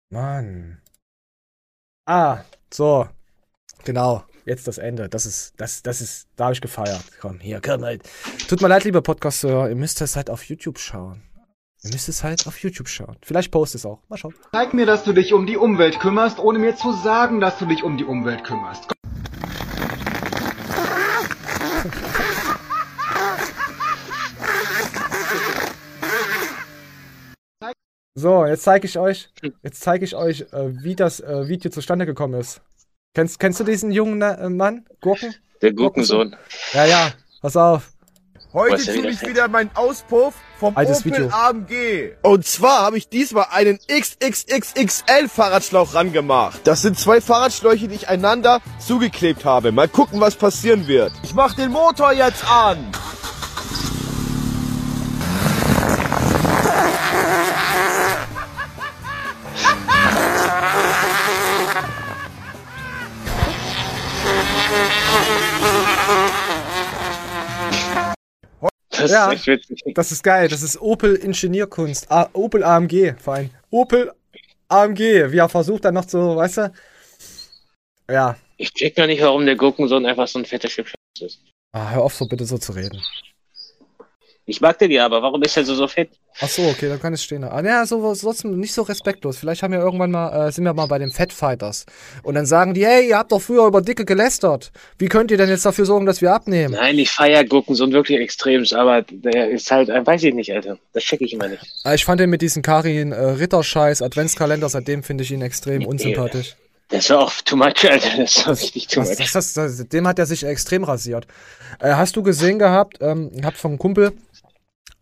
Mann. 0.10 0.82
Ah, 2.06 2.44
so. 2.74 3.08
Genau. 3.84 4.24
Jetzt 4.46 4.68
das 4.68 4.78
Ende. 4.78 5.10
Das 5.10 5.26
ist, 5.26 5.54
das, 5.58 5.82
das 5.82 6.02
ist, 6.02 6.28
da 6.36 6.46
habe 6.46 6.54
ich 6.54 6.62
gefeiert. 6.62 7.04
Komm, 7.20 7.40
hier, 7.40 7.62
komm 7.62 7.84
halt. 7.84 8.04
Tut 8.48 8.62
mir 8.62 8.68
leid, 8.68 8.84
lieber 8.84 9.02
Podcast-Hörer. 9.02 9.70
Ihr 9.70 9.76
müsst 9.76 10.02
es 10.02 10.16
halt 10.16 10.30
auf 10.30 10.44
YouTube 10.44 10.78
schauen. 10.78 11.24
Ihr 11.84 11.92
müsst 11.92 12.10
es 12.10 12.24
halt 12.24 12.48
auf 12.48 12.58
YouTube 12.60 12.88
schauen. 12.88 13.16
Vielleicht 13.22 13.52
post 13.52 13.76
es 13.76 13.86
auch. 13.86 14.02
Mal 14.10 14.18
schauen. 14.18 14.36
Zeig 14.52 14.74
mir, 14.74 14.86
dass 14.86 15.04
du 15.04 15.14
dich 15.14 15.34
um 15.34 15.46
die 15.46 15.58
Umwelt 15.58 16.00
kümmerst, 16.00 16.40
ohne 16.40 16.60
mir 16.60 16.76
zu 16.76 16.92
sagen, 16.92 17.40
dass 17.40 17.58
du 17.60 17.66
dich 17.66 17.84
um 17.84 17.98
die 17.98 18.06
Umwelt 18.06 18.44
kümmerst. 18.44 18.88
So, 28.18 28.46
jetzt 28.46 28.64
zeige 28.64 28.88
ich 28.88 28.98
euch, 28.98 29.28
jetzt 29.62 29.82
zeige 29.82 30.06
ich 30.06 30.16
euch, 30.16 30.46
äh, 30.54 30.84
wie 30.84 30.96
das 30.96 31.20
äh, 31.20 31.50
Video 31.50 31.70
zustande 31.70 32.06
gekommen 32.06 32.40
ist. 32.40 32.62
Kennst, 33.14 33.42
kennst 33.42 33.60
du 33.60 33.66
diesen 33.66 33.92
jungen 33.92 34.22
äh, 34.22 34.48
Mann? 34.48 34.86
Gurken? 35.02 35.36
Der 35.62 35.74
Gurkensohn. 35.74 36.34
Ja, 36.72 36.86
ja, 36.86 37.12
pass 37.42 37.58
auf. 37.58 37.90
Heute 38.54 38.94
wieder 38.94 39.10
ich 39.10 39.22
wieder 39.22 39.50
meinen 39.50 39.70
Auspuff 39.74 40.34
vom 40.62 40.78
Altes 40.78 41.00
Opel 41.00 41.12
Video. 41.12 41.28
AMG. 41.28 42.14
Und 42.22 42.46
zwar 42.46 42.84
habe 42.84 42.98
ich 42.98 43.10
diesmal 43.10 43.48
einen 43.52 43.80
XXXXL 43.80 45.28
Fahrradschlauch 45.28 45.94
rangemacht. 45.94 46.66
Das 46.66 46.84
sind 46.84 46.98
zwei 46.98 47.20
Fahrradschläuche, 47.20 47.90
die 47.90 47.96
ich 47.96 48.08
einander 48.08 48.62
zugeklebt 48.80 49.44
habe. 49.44 49.74
Mal 49.74 49.90
gucken, 49.90 50.22
was 50.22 50.38
passieren 50.38 50.88
wird. 50.88 51.12
Ich 51.24 51.34
mache 51.34 51.58
den 51.58 51.72
Motor 51.72 52.14
jetzt 52.14 52.50
an. 52.50 52.78
Das 69.06 69.12
ja, 69.12 69.32
ist 69.32 69.48
echt 69.48 69.70
witzig. 69.70 69.94
das 69.94 70.12
ist 70.12 70.24
geil. 70.24 70.48
Das 70.48 70.64
ist 70.64 70.82
Opel 70.82 71.16
Ingenieurkunst. 71.16 72.12
Ah, 72.12 72.28
Opel 72.34 72.64
AMG 72.64 73.16
allem. 73.26 73.50
Opel 73.70 74.12
AMG. 74.68 75.32
Wie 75.32 75.38
er 75.38 75.50
versucht 75.50 75.86
dann 75.86 75.94
noch 75.94 76.10
so, 76.10 76.36
weißt 76.36 76.58
du? 76.58 76.72
Ja. 78.10 78.36
Ich 78.58 78.74
check 78.74 78.96
gar 78.96 79.08
nicht, 79.08 79.22
warum 79.22 79.46
der 79.46 79.56
Gurkensohn 79.56 80.06
einfach 80.06 80.28
so 80.28 80.40
ein 80.40 80.46
fetter 80.46 80.70
Chipscheiß 80.70 80.96
ist. 81.22 81.42
Ah, 81.72 81.92
hör 81.92 82.04
auf 82.04 82.16
so 82.16 82.26
bitte 82.26 82.46
so 82.46 82.58
zu 82.58 82.72
reden. 82.72 83.02
Ich 84.48 84.62
mag 84.62 84.78
den 84.78 84.92
ja, 84.92 85.06
aber 85.06 85.24
warum 85.24 85.42
ist 85.42 85.58
er 85.58 85.66
so, 85.66 85.74
so 85.74 85.88
fett? 85.88 86.10
Ach 86.40 86.48
so, 86.48 86.62
okay, 86.64 86.88
dann 86.88 87.02
kann 87.02 87.14
es 87.14 87.24
stehen. 87.24 87.44
Ah, 87.44 87.64
ja, 87.64 87.84
so 87.86 88.14
trotzdem 88.14 88.60
nicht 88.60 88.74
so 88.74 88.84
respektlos. 88.84 89.38
Vielleicht 89.38 89.64
haben 89.64 89.72
wir 89.74 89.80
irgendwann 89.80 90.12
mal, 90.12 90.48
äh, 90.48 90.52
sind 90.52 90.66
wir 90.66 90.74
mal 90.74 90.86
bei 90.86 91.00
den 91.00 91.10
Fat 91.10 91.34
Fighters. 91.34 91.86
Und 92.22 92.36
dann 92.36 92.46
sagen 92.46 92.76
die, 92.76 92.86
hey, 92.86 93.08
ihr 93.10 93.18
habt 93.18 93.32
doch 93.32 93.42
früher 93.42 93.66
über 93.66 93.82
Dicke 93.82 94.06
gelästert. 94.06 94.72
Wie 95.00 95.08
könnt 95.08 95.32
ihr 95.32 95.38
denn 95.38 95.50
jetzt 95.50 95.66
dafür 95.66 95.86
sorgen, 95.86 96.06
dass 96.06 96.22
wir 96.22 96.32
abnehmen? 96.34 96.76
Nein, 96.76 97.00
ich 97.00 97.10
feier 97.10 97.44
Gurkensohn 97.44 97.92
wirklich 97.92 98.20
extremst, 98.20 98.74
aber 98.76 99.02
der 99.02 99.50
ist 99.50 99.72
halt, 99.72 99.90
äh, 99.90 100.06
weiß 100.06 100.24
ich 100.24 100.34
nicht, 100.36 100.54
Alter. 100.54 100.78
Das 100.94 101.04
check 101.04 101.22
ich 101.22 101.34
immer 101.34 101.48
nicht. 101.48 101.64
Ah, 101.84 101.96
Ich 101.96 102.06
fand 102.06 102.20
den 102.20 102.30
mit 102.30 102.42
diesem 102.44 102.62
Karin 102.62 103.14
äh, 103.14 103.20
Ritterscheiß 103.20 104.04
Adventskalender, 104.04 104.70
seitdem 104.70 105.02
finde 105.02 105.24
ich 105.24 105.32
ihn 105.32 105.42
extrem 105.42 105.86
unsympathisch. 105.86 106.56
Das 106.96 107.10
war 107.10 107.20
auch 107.20 107.34
too 107.44 107.58
much, 107.58 107.90
Alter. 107.90 108.18
Das 108.18 108.48
war 108.48 108.54
richtig 108.58 108.88
too 108.88 109.02
much. 109.02 109.18
das, 109.18 109.32
das, 109.34 109.54
das, 109.54 109.88
dem 109.90 110.08
hat 110.08 110.18
er 110.18 110.26
sich 110.26 110.46
extrem 110.46 110.84
rasiert. 110.86 111.28
Äh, 111.80 111.94
hast 111.94 112.16
du 112.16 112.24
gesehen 112.24 112.58
gehabt, 112.58 112.98
ähm, 113.02 113.32
ich 113.36 113.44
hab 113.44 113.56
vom 113.56 113.78
Kumpel, 113.78 114.14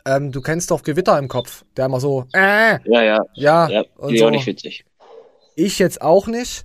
ähm, 0.04 0.32
du 0.32 0.40
kennst 0.40 0.70
doch 0.70 0.82
Gewitter 0.82 1.18
im 1.18 1.28
Kopf, 1.28 1.64
der 1.76 1.86
immer 1.86 2.00
so, 2.00 2.26
äh, 2.32 2.78
Ja, 2.84 3.02
ja. 3.02 3.18
ja, 3.34 3.68
Ja, 3.68 3.84
und 3.96 4.18
so. 4.18 4.26
auch 4.26 4.30
nicht 4.30 4.46
witzig. 4.46 4.84
Ich 5.54 5.78
jetzt 5.78 6.02
auch 6.02 6.26
nicht. 6.26 6.64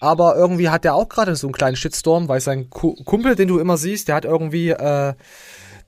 Aber 0.00 0.34
irgendwie 0.36 0.68
hat 0.68 0.82
der 0.84 0.94
auch 0.94 1.08
gerade 1.08 1.36
so 1.36 1.46
einen 1.46 1.54
kleinen 1.54 1.76
Shitstorm, 1.76 2.28
weil 2.28 2.40
sein 2.40 2.70
Ku 2.70 2.94
Kumpel, 3.04 3.36
den 3.36 3.46
du 3.46 3.58
immer 3.60 3.76
siehst, 3.76 4.08
der 4.08 4.16
hat 4.16 4.24
irgendwie, 4.24 4.70
äh, 4.70 5.14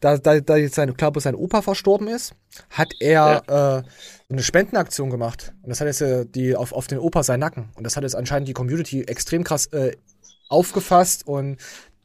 da, 0.05 0.18
da, 0.18 0.40
da 0.40 0.56
jetzt 0.56 0.74
sein, 0.74 0.94
glaube 0.94 1.20
sein 1.20 1.35
Opa 1.35 1.62
verstorben 1.62 2.09
ist, 2.09 2.35
hat 2.68 2.93
er 3.01 3.43
äh, 3.48 3.82
eine 4.31 4.43
Spendenaktion 4.43 5.09
gemacht. 5.09 5.55
Und 5.62 5.70
das 5.70 5.81
hat 5.81 5.86
jetzt 5.86 6.02
äh, 6.02 6.26
die 6.26 6.55
auf, 6.55 6.72
auf 6.72 6.86
den 6.86 6.98
Opa 6.98 7.22
seinen 7.22 7.40
Nacken. 7.40 7.70
Und 7.74 7.85
das 7.85 7.97
hat 7.97 8.02
jetzt 8.02 8.14
anscheinend 8.14 8.48
die 8.48 8.52
Community 8.52 9.02
extrem 9.05 9.44
krass 9.44 9.66
äh, 9.68 9.97
aufgefasst. 10.48 11.26
Und 11.26 11.56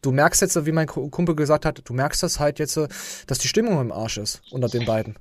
du 0.01 0.11
merkst 0.11 0.41
jetzt, 0.41 0.65
wie 0.65 0.71
mein 0.71 0.88
Ku- 0.88 1.09
Kumpel 1.09 1.35
gesagt 1.35 1.65
hat, 1.65 1.81
du 1.84 1.93
merkst 1.93 2.23
das 2.23 2.39
halt 2.39 2.57
jetzt, 2.59 2.77
dass 3.27 3.38
die 3.39 3.47
Stimmung 3.49 3.81
im 3.81 3.91
Arsch 3.91 4.17
ist 4.17 4.41
unter 4.51 4.69
den 4.69 4.85
beiden. 4.85 5.19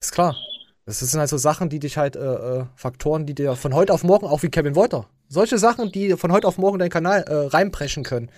Ist 0.00 0.12
klar. 0.12 0.36
Das 0.84 0.98
sind 0.98 1.18
halt 1.18 1.30
so 1.30 1.38
Sachen, 1.38 1.68
die 1.68 1.78
dich 1.78 1.96
halt, 1.96 2.16
äh, 2.16 2.20
äh, 2.20 2.64
Faktoren, 2.74 3.24
die 3.24 3.34
dir 3.34 3.54
von 3.56 3.72
heute 3.72 3.94
auf 3.94 4.02
morgen, 4.02 4.26
auch 4.26 4.42
wie 4.42 4.50
Kevin 4.50 4.74
Wolter, 4.74 5.08
solche 5.28 5.56
Sachen, 5.56 5.92
die 5.92 6.16
von 6.16 6.32
heute 6.32 6.48
auf 6.48 6.58
morgen 6.58 6.78
deinen 6.78 6.90
Kanal 6.90 7.22
äh, 7.22 7.34
reinpreschen 7.46 8.02
können, 8.02 8.28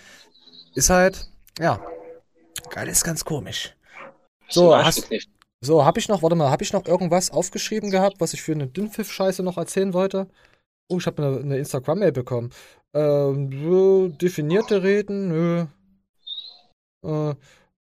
ist 0.75 0.91
halt, 0.91 1.27
ja, 1.59 1.81
geil, 2.71 2.89
ist 2.89 3.05
ganz 3.05 3.25
komisch. 3.25 3.77
So, 4.49 4.77
hast, 4.77 5.09
so, 5.61 5.85
hab 5.85 5.97
ich 5.97 6.09
noch, 6.09 6.23
warte 6.23 6.37
mal, 6.37 6.51
hab 6.51 6.63
ich 6.63 6.73
noch 6.73 6.87
irgendwas 6.87 7.31
aufgeschrieben 7.31 7.91
gehabt, 7.91 8.21
was 8.21 8.35
ich 8.35 8.43
für 8.43 8.53
eine 8.53 8.67
Dünnpfiff-Scheiße 8.67 9.43
noch 9.43 9.57
erzählen 9.57 9.93
wollte? 9.95 10.29
Oh, 10.89 10.99
ich 10.99 11.07
habe 11.07 11.23
eine, 11.23 11.39
eine 11.39 11.59
Instagram-Mail 11.59 12.13
bekommen. 12.13 12.51
Ähm, 12.93 13.51
so, 13.63 14.09
definierte 14.09 14.83
Reden, 14.83 15.29
nö. 15.29 15.67
Äh, 17.05 17.35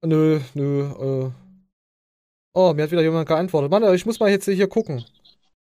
nö, 0.05 0.39
nö, 0.53 1.25
äh. 1.27 1.31
Oh, 2.53 2.73
mir 2.73 2.83
hat 2.83 2.91
wieder 2.91 3.01
jemand 3.01 3.27
geantwortet. 3.27 3.71
Mann, 3.71 3.93
ich 3.93 4.05
muss 4.05 4.19
mal 4.19 4.29
jetzt 4.29 4.45
hier 4.45 4.67
gucken. 4.67 5.05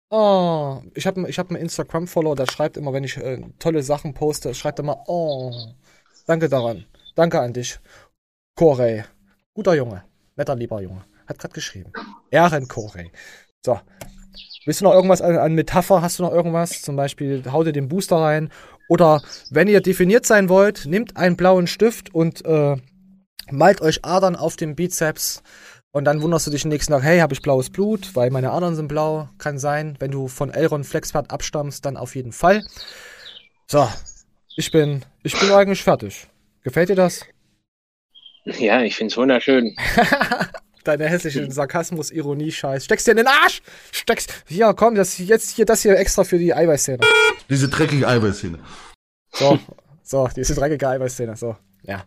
Oh, 0.08 0.82
ich 0.94 1.06
habe 1.06 1.28
ich 1.28 1.38
hab 1.38 1.50
einen 1.50 1.60
Instagram-Follower, 1.60 2.36
der 2.36 2.46
schreibt 2.46 2.76
immer, 2.76 2.92
wenn 2.92 3.04
ich 3.04 3.16
äh, 3.16 3.42
tolle 3.58 3.82
Sachen 3.82 4.14
poste, 4.14 4.54
schreibt 4.54 4.78
immer, 4.78 5.02
oh, 5.08 5.52
danke 6.26 6.48
daran. 6.48 6.86
Danke 7.16 7.40
an 7.40 7.52
dich. 7.52 7.80
Corey. 8.56 9.04
Guter 9.52 9.74
Junge. 9.74 10.02
Netter, 10.34 10.56
lieber 10.56 10.80
Junge. 10.80 11.04
Hat 11.26 11.38
gerade 11.38 11.52
geschrieben. 11.52 11.92
Ehren 12.30 12.66
Corey. 12.68 13.12
So. 13.64 13.78
Willst 14.64 14.80
du 14.80 14.84
noch 14.84 14.94
irgendwas 14.94 15.20
an, 15.20 15.36
an 15.36 15.54
Metapher? 15.54 16.00
Hast 16.00 16.18
du 16.18 16.22
noch 16.22 16.32
irgendwas? 16.32 16.82
Zum 16.82 16.96
Beispiel, 16.96 17.44
hau 17.52 17.62
dir 17.62 17.72
den 17.72 17.88
Booster 17.88 18.16
rein. 18.16 18.50
Oder 18.88 19.22
wenn 19.50 19.68
ihr 19.68 19.80
definiert 19.80 20.26
sein 20.26 20.48
wollt, 20.48 20.86
nehmt 20.86 21.16
einen 21.16 21.36
blauen 21.36 21.66
Stift 21.66 22.14
und 22.14 22.44
äh, 22.44 22.76
malt 23.50 23.80
euch 23.82 24.04
Adern 24.04 24.36
auf 24.36 24.56
dem 24.56 24.74
Bizeps. 24.74 25.42
Und 25.92 26.04
dann 26.04 26.22
wunderst 26.22 26.46
du 26.46 26.50
dich 26.50 26.64
nächsten 26.64 26.92
Tag, 26.92 27.02
hey, 27.02 27.18
habe 27.20 27.34
ich 27.34 27.42
blaues 27.42 27.70
Blut, 27.70 28.16
weil 28.16 28.30
meine 28.30 28.52
Adern 28.52 28.74
sind 28.74 28.88
blau. 28.88 29.28
Kann 29.38 29.58
sein. 29.58 29.96
Wenn 29.98 30.10
du 30.10 30.28
von 30.28 30.50
Elron 30.50 30.84
Flexpert 30.84 31.30
abstammst, 31.30 31.84
dann 31.84 31.96
auf 31.96 32.16
jeden 32.16 32.32
Fall. 32.32 32.64
So, 33.66 33.86
ich 34.56 34.70
bin, 34.70 35.04
ich 35.22 35.38
bin 35.38 35.50
eigentlich 35.50 35.82
fertig. 35.82 36.26
Gefällt 36.62 36.88
dir 36.88 36.96
das? 36.96 37.20
Ja, 38.46 38.82
ich 38.82 38.96
find's 38.96 39.16
wunderschön. 39.16 39.76
Deine 40.84 41.08
hässliche 41.08 41.50
Sarkasmus, 41.50 42.12
Ironie, 42.12 42.52
Scheiß. 42.52 42.84
Steckst 42.84 43.08
dir 43.08 43.10
in 43.10 43.16
den 43.16 43.26
Arsch! 43.26 43.60
Steckst. 43.90 44.44
Hier, 44.46 44.72
komm, 44.72 44.94
das 44.94 45.18
jetzt 45.18 45.50
hier 45.50 45.66
das 45.66 45.82
hier 45.82 45.98
extra 45.98 46.22
für 46.22 46.38
die 46.38 46.54
Eiweißszene. 46.54 47.00
Diese 47.50 47.68
dreckige 47.68 48.06
Eiweißszene. 48.06 48.60
So, 49.32 49.58
so, 50.04 50.28
diese 50.36 50.54
dreckige 50.54 50.88
Eiweißszene. 50.88 51.36
So, 51.36 51.56
ja. 51.82 52.04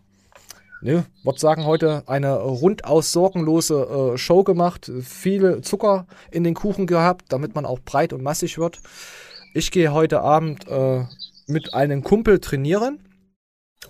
Ne, 0.80 1.04
würde 1.24 1.38
sagen, 1.38 1.66
heute 1.66 2.04
eine 2.06 2.36
rundaus 2.36 3.12
sorgenlose 3.12 4.14
äh, 4.14 4.18
Show 4.18 4.44
gemacht. 4.44 4.90
Viel 5.02 5.60
Zucker 5.60 6.06
in 6.30 6.42
den 6.42 6.54
Kuchen 6.54 6.86
gehabt, 6.86 7.26
damit 7.28 7.54
man 7.54 7.66
auch 7.66 7.80
breit 7.80 8.14
und 8.14 8.22
massig 8.22 8.56
wird. 8.56 8.78
Ich 9.52 9.70
gehe 9.72 9.92
heute 9.92 10.22
Abend 10.22 10.66
äh, 10.68 11.04
mit 11.46 11.74
einem 11.74 12.02
Kumpel 12.02 12.38
trainieren. 12.38 12.98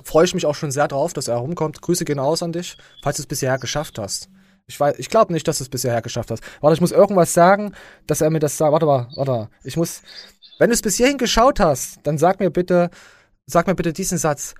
Freue 0.04 0.24
ich 0.24 0.34
mich 0.34 0.46
auch 0.46 0.54
schon 0.54 0.70
sehr 0.70 0.88
drauf, 0.88 1.12
dass 1.12 1.28
er 1.28 1.36
herumkommt. 1.36 1.82
Grüße 1.82 2.04
gehen 2.04 2.18
aus 2.18 2.42
an 2.42 2.52
dich, 2.52 2.76
falls 3.02 3.16
du 3.16 3.22
es 3.22 3.26
bisher 3.26 3.58
geschafft 3.58 3.98
hast. 3.98 4.28
Ich, 4.66 4.78
ich 4.98 5.10
glaube 5.10 5.32
nicht, 5.32 5.48
dass 5.48 5.58
du 5.58 5.64
es 5.64 5.68
bisher 5.68 6.00
geschafft 6.00 6.30
hast. 6.30 6.42
Warte, 6.60 6.74
ich 6.74 6.80
muss 6.80 6.92
irgendwas 6.92 7.34
sagen, 7.34 7.72
dass 8.06 8.20
er 8.20 8.30
mir 8.30 8.38
das 8.38 8.56
sagt. 8.56 8.72
Warte 8.72 8.86
mal, 8.86 9.08
warte. 9.16 9.50
Ich 9.64 9.76
muss. 9.76 10.02
Wenn 10.58 10.70
du 10.70 10.74
es 10.74 10.82
bis 10.82 10.96
hierhin 10.96 11.18
geschaut 11.18 11.58
hast, 11.58 11.98
dann 12.04 12.18
sag 12.18 12.38
mir 12.38 12.50
bitte, 12.50 12.90
sag 13.46 13.66
mir 13.66 13.74
bitte 13.74 13.92
diesen 13.92 14.18
Satz. 14.18 14.54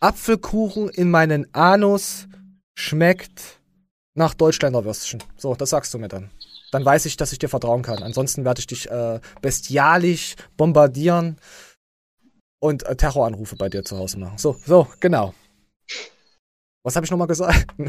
Apfelkuchen 0.00 0.90
in 0.90 1.10
meinen 1.10 1.52
Anus 1.54 2.26
schmeckt 2.74 3.60
nach 4.14 4.34
Deutschländer 4.34 4.84
Würstchen. 4.84 5.22
So, 5.36 5.54
das 5.54 5.70
sagst 5.70 5.94
du 5.94 5.98
mir 5.98 6.08
dann. 6.08 6.30
Dann 6.72 6.84
weiß 6.84 7.06
ich, 7.06 7.16
dass 7.16 7.32
ich 7.32 7.38
dir 7.38 7.48
vertrauen 7.48 7.82
kann. 7.82 8.02
Ansonsten 8.02 8.44
werde 8.44 8.58
ich 8.58 8.66
dich 8.66 8.90
äh, 8.90 9.20
bestialisch 9.40 10.34
bombardieren 10.56 11.38
und 12.60 12.84
äh, 12.84 12.96
Terroranrufe 12.96 13.56
bei 13.56 13.68
dir 13.68 13.84
zu 13.84 13.98
Hause 13.98 14.18
machen. 14.18 14.38
So, 14.38 14.56
so, 14.64 14.88
genau. 15.00 15.34
Was 16.82 16.96
habe 16.96 17.04
ich 17.04 17.10
nochmal 17.10 17.28
gesagt? 17.28 17.66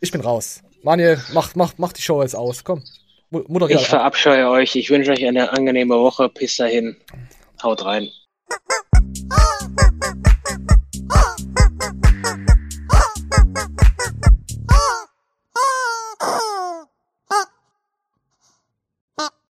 Ich 0.00 0.12
bin 0.12 0.20
raus. 0.20 0.62
Manuel, 0.84 1.20
mach, 1.32 1.56
mach, 1.56 1.72
mach 1.76 1.92
die 1.92 2.02
Show 2.02 2.22
jetzt 2.22 2.36
aus. 2.36 2.62
Komm. 2.62 2.84
Moderier. 3.30 3.80
Ich 3.80 3.88
verabscheue 3.88 4.48
euch. 4.48 4.76
Ich 4.76 4.90
wünsche 4.90 5.10
euch 5.10 5.26
eine 5.26 5.52
angenehme 5.52 5.98
Woche. 5.98 6.28
Bis 6.28 6.56
dahin. 6.56 6.96
Haut 7.60 7.84
rein. 7.84 8.08